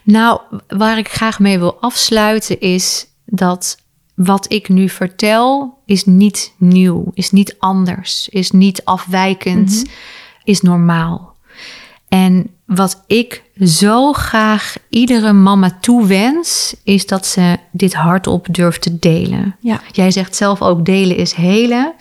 Nou, 0.05 0.41
waar 0.69 0.99
ik 0.99 1.09
graag 1.09 1.39
mee 1.39 1.59
wil 1.59 1.77
afsluiten 1.81 2.61
is 2.61 3.07
dat 3.25 3.77
wat 4.19 4.53
ik 4.53 4.69
nu 4.69 4.89
vertel 4.89 5.79
is 5.87 6.05
niet 6.05 6.53
nieuw, 6.57 7.11
is 7.15 7.31
niet 7.31 7.57
anders, 7.59 8.29
is 8.29 8.51
niet 8.51 8.85
afwijkend, 8.85 9.85
is 10.45 10.61
normaal. 10.61 11.37
En 12.09 12.51
wat 12.67 13.05
ik 13.07 13.43
zo 13.65 14.13
graag 14.13 14.77
iedere 14.89 15.33
mama 15.33 15.79
toewens, 15.81 16.77
is 16.85 17.07
dat 17.07 17.27
ze 17.27 17.57
dit 17.73 17.95
hardop 17.95 18.47
durft 18.51 18.83
te 18.83 18.99
delen. 18.99 19.57
Ja. 19.61 19.81
Jij 19.93 20.11
zegt 20.11 20.37
zelf 20.37 20.63
ook 20.63 20.85
delen 20.85 21.17
is 21.17 21.33
helen. 21.33 21.95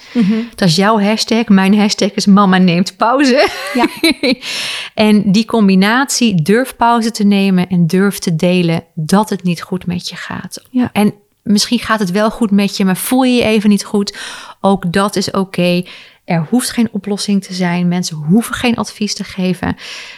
Dat 0.55 0.67
is 0.67 0.75
jouw 0.75 0.99
hashtag. 0.99 1.47
Mijn 1.47 1.77
hashtag 1.77 2.11
is 2.11 2.25
mama 2.25 2.57
neemt 2.57 2.97
pauze. 2.97 3.49
Ja. 3.73 3.87
en 5.05 5.31
die 5.31 5.45
combinatie, 5.45 6.41
durf 6.41 6.75
pauze 6.75 7.11
te 7.11 7.23
nemen 7.23 7.69
en 7.69 7.87
durf 7.87 8.19
te 8.19 8.35
delen 8.35 8.83
dat 8.93 9.29
het 9.29 9.43
niet 9.43 9.61
goed 9.61 9.85
met 9.85 10.09
je 10.09 10.15
gaat. 10.15 10.63
Ja. 10.69 10.89
En 10.93 11.13
misschien 11.47 11.79
gaat 11.79 11.99
het 11.99 12.11
wel 12.11 12.31
goed 12.31 12.51
met 12.51 12.77
je, 12.77 12.85
maar 12.85 12.97
voel 12.97 13.23
je 13.23 13.33
je 13.33 13.43
even 13.43 13.69
niet 13.69 13.85
goed. 13.85 14.17
Ook 14.61 14.93
dat 14.93 15.15
is 15.15 15.31
oké. 15.31 15.83
Er 16.25 16.47
hoeft 16.49 16.69
geen 16.69 16.89
oplossing 16.91 17.43
te 17.43 17.53
zijn. 17.53 17.87
Mensen 17.87 18.17
hoeven 18.17 18.55
geen 18.55 18.75
advies 18.75 19.13
te 19.13 19.23
geven. 19.23 19.75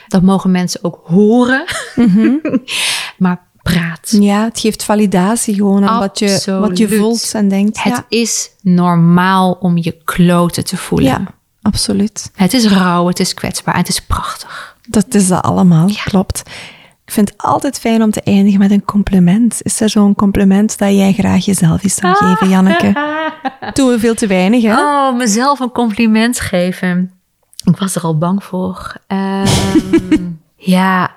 Dat 0.07 0.21
mogen 0.21 0.51
mensen 0.51 0.83
ook 0.83 1.01
horen. 1.03 1.65
maar 3.17 3.47
praat. 3.61 4.17
Ja, 4.19 4.43
het 4.43 4.59
geeft 4.59 4.83
validatie 4.83 5.55
gewoon 5.55 5.87
aan 5.87 5.99
wat 5.99 6.19
je, 6.19 6.57
wat 6.59 6.77
je 6.77 6.89
voelt 6.89 7.31
en 7.33 7.47
denkt. 7.47 7.83
Het 7.83 7.95
ja. 7.95 8.05
is 8.09 8.49
normaal 8.61 9.51
om 9.51 9.77
je 9.77 9.97
kloten 10.03 10.63
te 10.63 10.77
voelen. 10.77 11.07
ja, 11.07 11.23
absoluut. 11.61 12.31
Het 12.33 12.53
is 12.53 12.67
rauw, 12.67 13.07
het 13.07 13.19
is 13.19 13.33
kwetsbaar 13.33 13.73
en 13.73 13.79
het 13.79 13.89
is 13.89 14.01
prachtig. 14.01 14.77
Dat 14.87 15.15
is 15.15 15.27
dat 15.27 15.43
allemaal, 15.43 15.89
klopt. 16.03 16.43
Ik 17.09 17.15
vind 17.15 17.29
het 17.29 17.37
altijd 17.37 17.79
fijn 17.79 18.03
om 18.03 18.11
te 18.11 18.21
eindigen 18.21 18.59
met 18.59 18.71
een 18.71 18.85
compliment. 18.85 19.61
Is 19.61 19.81
er 19.81 19.89
zo'n 19.89 20.15
compliment 20.15 20.77
dat 20.77 20.93
jij 20.93 21.13
graag 21.13 21.45
jezelf 21.45 21.83
eens 21.83 21.95
zou 21.95 22.15
geven, 22.15 22.49
Janneke? 22.49 22.93
Doen 23.73 23.89
we 23.89 23.99
veel 23.99 24.13
te 24.13 24.27
weinig, 24.27 24.63
hè? 24.63 24.73
Oh, 24.73 25.17
mezelf 25.17 25.59
een 25.59 25.71
compliment 25.71 26.39
geven. 26.39 27.11
Ik 27.63 27.77
was 27.77 27.95
er 27.95 28.01
al 28.01 28.17
bang 28.17 28.43
voor. 28.43 28.95
Ehm, 29.07 29.47
ja, 30.55 31.15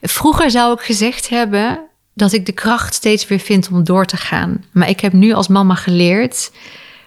vroeger 0.00 0.50
zou 0.50 0.72
ik 0.72 0.80
gezegd 0.80 1.28
hebben 1.28 1.80
dat 2.14 2.32
ik 2.32 2.46
de 2.46 2.52
kracht 2.52 2.94
steeds 2.94 3.26
weer 3.26 3.40
vind 3.40 3.68
om 3.72 3.84
door 3.84 4.04
te 4.04 4.16
gaan. 4.16 4.64
Maar 4.72 4.88
ik 4.88 5.00
heb 5.00 5.12
nu 5.12 5.32
als 5.32 5.48
mama 5.48 5.74
geleerd 5.74 6.50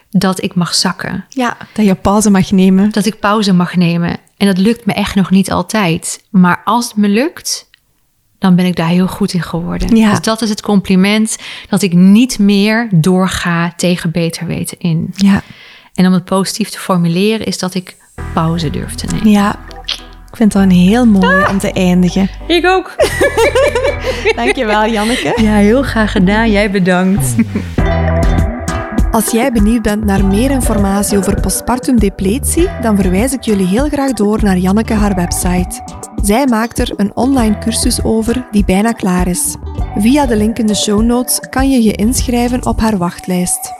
dat 0.10 0.44
ik 0.44 0.56
mag 0.56 0.74
zakken. 0.74 1.26
Ja, 1.30 1.58
dat 1.74 1.86
je 1.86 1.96
pauze 1.96 2.30
mag 2.30 2.52
nemen. 2.52 2.92
Dat 2.92 3.06
ik 3.06 3.20
pauze 3.20 3.54
mag 3.54 3.76
nemen. 3.76 4.18
En 4.38 4.48
dat 4.48 4.58
lukt 4.58 4.86
me 4.86 4.94
echt 4.94 5.16
nog 5.16 5.30
niet 5.30 5.52
altijd. 5.52 6.24
Maar 6.30 6.62
als 6.64 6.88
het 6.88 6.96
me 6.96 7.08
lukt, 7.08 7.74
dan 8.46 8.56
ben 8.56 8.66
ik 8.66 8.76
daar 8.76 8.88
heel 8.88 9.08
goed 9.08 9.34
in 9.34 9.42
geworden. 9.42 9.96
Ja. 9.96 10.10
Dus 10.10 10.22
dat 10.22 10.42
is 10.42 10.50
het 10.50 10.62
compliment 10.62 11.38
dat 11.70 11.82
ik 11.82 11.94
niet 11.94 12.40
meer 12.40 12.88
doorga 12.92 13.74
tegen 13.76 14.12
beter 14.12 14.46
weten 14.48 14.80
in. 14.80 15.14
Ja, 15.16 15.42
En 15.94 16.06
om 16.08 16.14
het 16.14 16.26
positief 16.26 16.70
te 16.70 16.80
formuleren 16.80 17.46
is 17.46 17.58
dat 17.60 17.74
ik 17.74 17.96
pauze 18.34 18.70
durf 18.70 18.96
te 18.96 19.06
nemen. 19.06 19.30
ja. 19.30 19.56
Ik 20.32 20.42
vind 20.42 20.52
dat 20.54 20.64
een 20.64 20.72
heel 20.72 21.06
mooi 21.06 21.46
om 21.50 21.60
te 21.60 21.72
eindigen. 21.72 22.30
Ik 22.48 22.66
ook. 22.66 22.96
Dankjewel, 24.36 24.88
Janneke. 24.88 25.34
Ja, 25.42 25.54
heel 25.56 25.84
graag 25.84 26.12
gedaan. 26.12 26.52
Jij 26.52 26.72
bedankt. 26.72 27.36
Als 29.16 29.32
jij 29.32 29.52
benieuwd 29.52 29.82
bent 29.82 30.06
naar 30.06 30.26
meer 30.26 30.52
informatie 30.52 31.18
over 31.18 31.42
postpartum 31.42 32.00
depletie, 32.00 32.70
dan 32.82 32.96
verwijs 32.96 33.34
ik 33.34 33.42
jullie 33.42 33.68
heel 33.68 33.88
graag 33.88 34.14
door 34.14 34.44
naar 34.44 34.58
Janneke 34.58 34.94
haar 34.94 35.16
website. 35.16 35.82
Zij 36.22 36.46
maakt 36.46 36.80
er 36.80 36.94
een 36.96 37.16
online 37.16 37.58
cursus 37.58 38.04
over 38.04 38.48
die 38.52 38.66
bijna 38.66 38.92
klaar 38.92 39.28
is. 39.28 39.56
Via 39.98 40.26
de 40.26 40.36
link 40.36 40.58
in 40.58 40.68
de 40.68 40.76
show 40.76 41.02
notes 41.02 41.40
kan 41.50 41.70
je 41.70 41.84
je 41.84 41.92
inschrijven 41.92 42.66
op 42.66 42.80
haar 42.80 42.98
wachtlijst. 42.98 43.74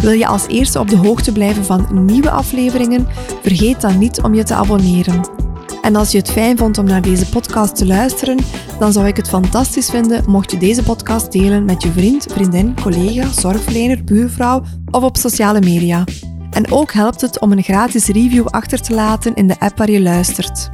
Wil 0.00 0.12
je 0.12 0.26
als 0.26 0.46
eerste 0.46 0.78
op 0.78 0.88
de 0.88 0.96
hoogte 0.96 1.32
blijven 1.32 1.64
van 1.64 1.86
nieuwe 2.06 2.30
afleveringen? 2.30 3.06
Vergeet 3.42 3.80
dan 3.80 3.98
niet 3.98 4.20
om 4.20 4.34
je 4.34 4.42
te 4.42 4.54
abonneren. 4.54 5.45
En 5.86 5.96
als 5.96 6.10
je 6.10 6.18
het 6.18 6.30
fijn 6.30 6.58
vond 6.58 6.78
om 6.78 6.84
naar 6.84 7.02
deze 7.02 7.28
podcast 7.28 7.76
te 7.76 7.86
luisteren, 7.86 8.38
dan 8.78 8.92
zou 8.92 9.06
ik 9.06 9.16
het 9.16 9.28
fantastisch 9.28 9.90
vinden 9.90 10.24
mocht 10.26 10.50
je 10.50 10.58
deze 10.58 10.82
podcast 10.82 11.32
delen 11.32 11.64
met 11.64 11.82
je 11.82 11.90
vriend, 11.90 12.26
vriendin, 12.32 12.74
collega, 12.82 13.28
zorgverlener, 13.28 14.04
buurvrouw 14.04 14.62
of 14.90 15.02
op 15.02 15.16
sociale 15.16 15.60
media. 15.60 16.04
En 16.50 16.72
ook 16.72 16.92
helpt 16.92 17.20
het 17.20 17.40
om 17.40 17.52
een 17.52 17.62
gratis 17.62 18.06
review 18.06 18.46
achter 18.46 18.80
te 18.80 18.94
laten 18.94 19.34
in 19.34 19.46
de 19.46 19.58
app 19.58 19.78
waar 19.78 19.90
je 19.90 20.00
luistert. 20.00 20.68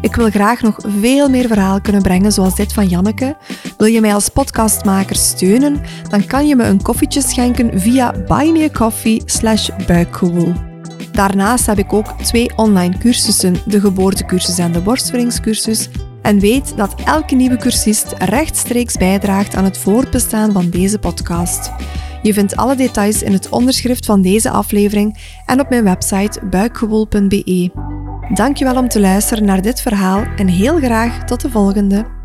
Ik 0.00 0.14
wil 0.14 0.30
graag 0.30 0.62
nog 0.62 0.76
veel 1.00 1.28
meer 1.28 1.46
verhaal 1.46 1.80
kunnen 1.80 2.02
brengen 2.02 2.32
zoals 2.32 2.54
dit 2.54 2.72
van 2.72 2.86
Janneke. 2.86 3.36
Wil 3.76 3.86
je 3.86 4.00
mij 4.00 4.14
als 4.14 4.28
podcastmaker 4.28 5.16
steunen? 5.16 5.80
Dan 6.08 6.26
kan 6.26 6.46
je 6.46 6.56
me 6.56 6.64
een 6.64 6.82
koffietje 6.82 7.22
schenken 7.22 7.80
via 7.80 8.14
buymeacoffee 8.26 9.22
slash. 9.24 9.70
Daarnaast 11.18 11.66
heb 11.66 11.78
ik 11.78 11.92
ook 11.92 12.12
twee 12.22 12.56
online 12.56 12.98
cursussen, 12.98 13.56
de 13.66 13.80
geboortecursus 13.80 14.58
en 14.58 14.72
de 14.72 14.80
borstvoedingscursus. 14.80 15.88
En 16.22 16.38
weet 16.38 16.76
dat 16.76 16.94
elke 17.04 17.34
nieuwe 17.34 17.56
cursist 17.56 18.14
rechtstreeks 18.18 18.96
bijdraagt 18.96 19.54
aan 19.54 19.64
het 19.64 19.78
voortbestaan 19.78 20.52
van 20.52 20.70
deze 20.70 20.98
podcast. 20.98 21.72
Je 22.22 22.32
vindt 22.32 22.56
alle 22.56 22.76
details 22.76 23.22
in 23.22 23.32
het 23.32 23.48
onderschrift 23.48 24.06
van 24.06 24.22
deze 24.22 24.50
aflevering 24.50 25.40
en 25.46 25.60
op 25.60 25.68
mijn 25.68 25.84
website 25.84 26.40
buikgewoel.be. 26.50 27.70
Dankjewel 28.34 28.76
om 28.76 28.88
te 28.88 29.00
luisteren 29.00 29.44
naar 29.44 29.62
dit 29.62 29.80
verhaal 29.80 30.24
en 30.36 30.48
heel 30.48 30.76
graag 30.76 31.24
tot 31.24 31.40
de 31.40 31.50
volgende. 31.50 32.17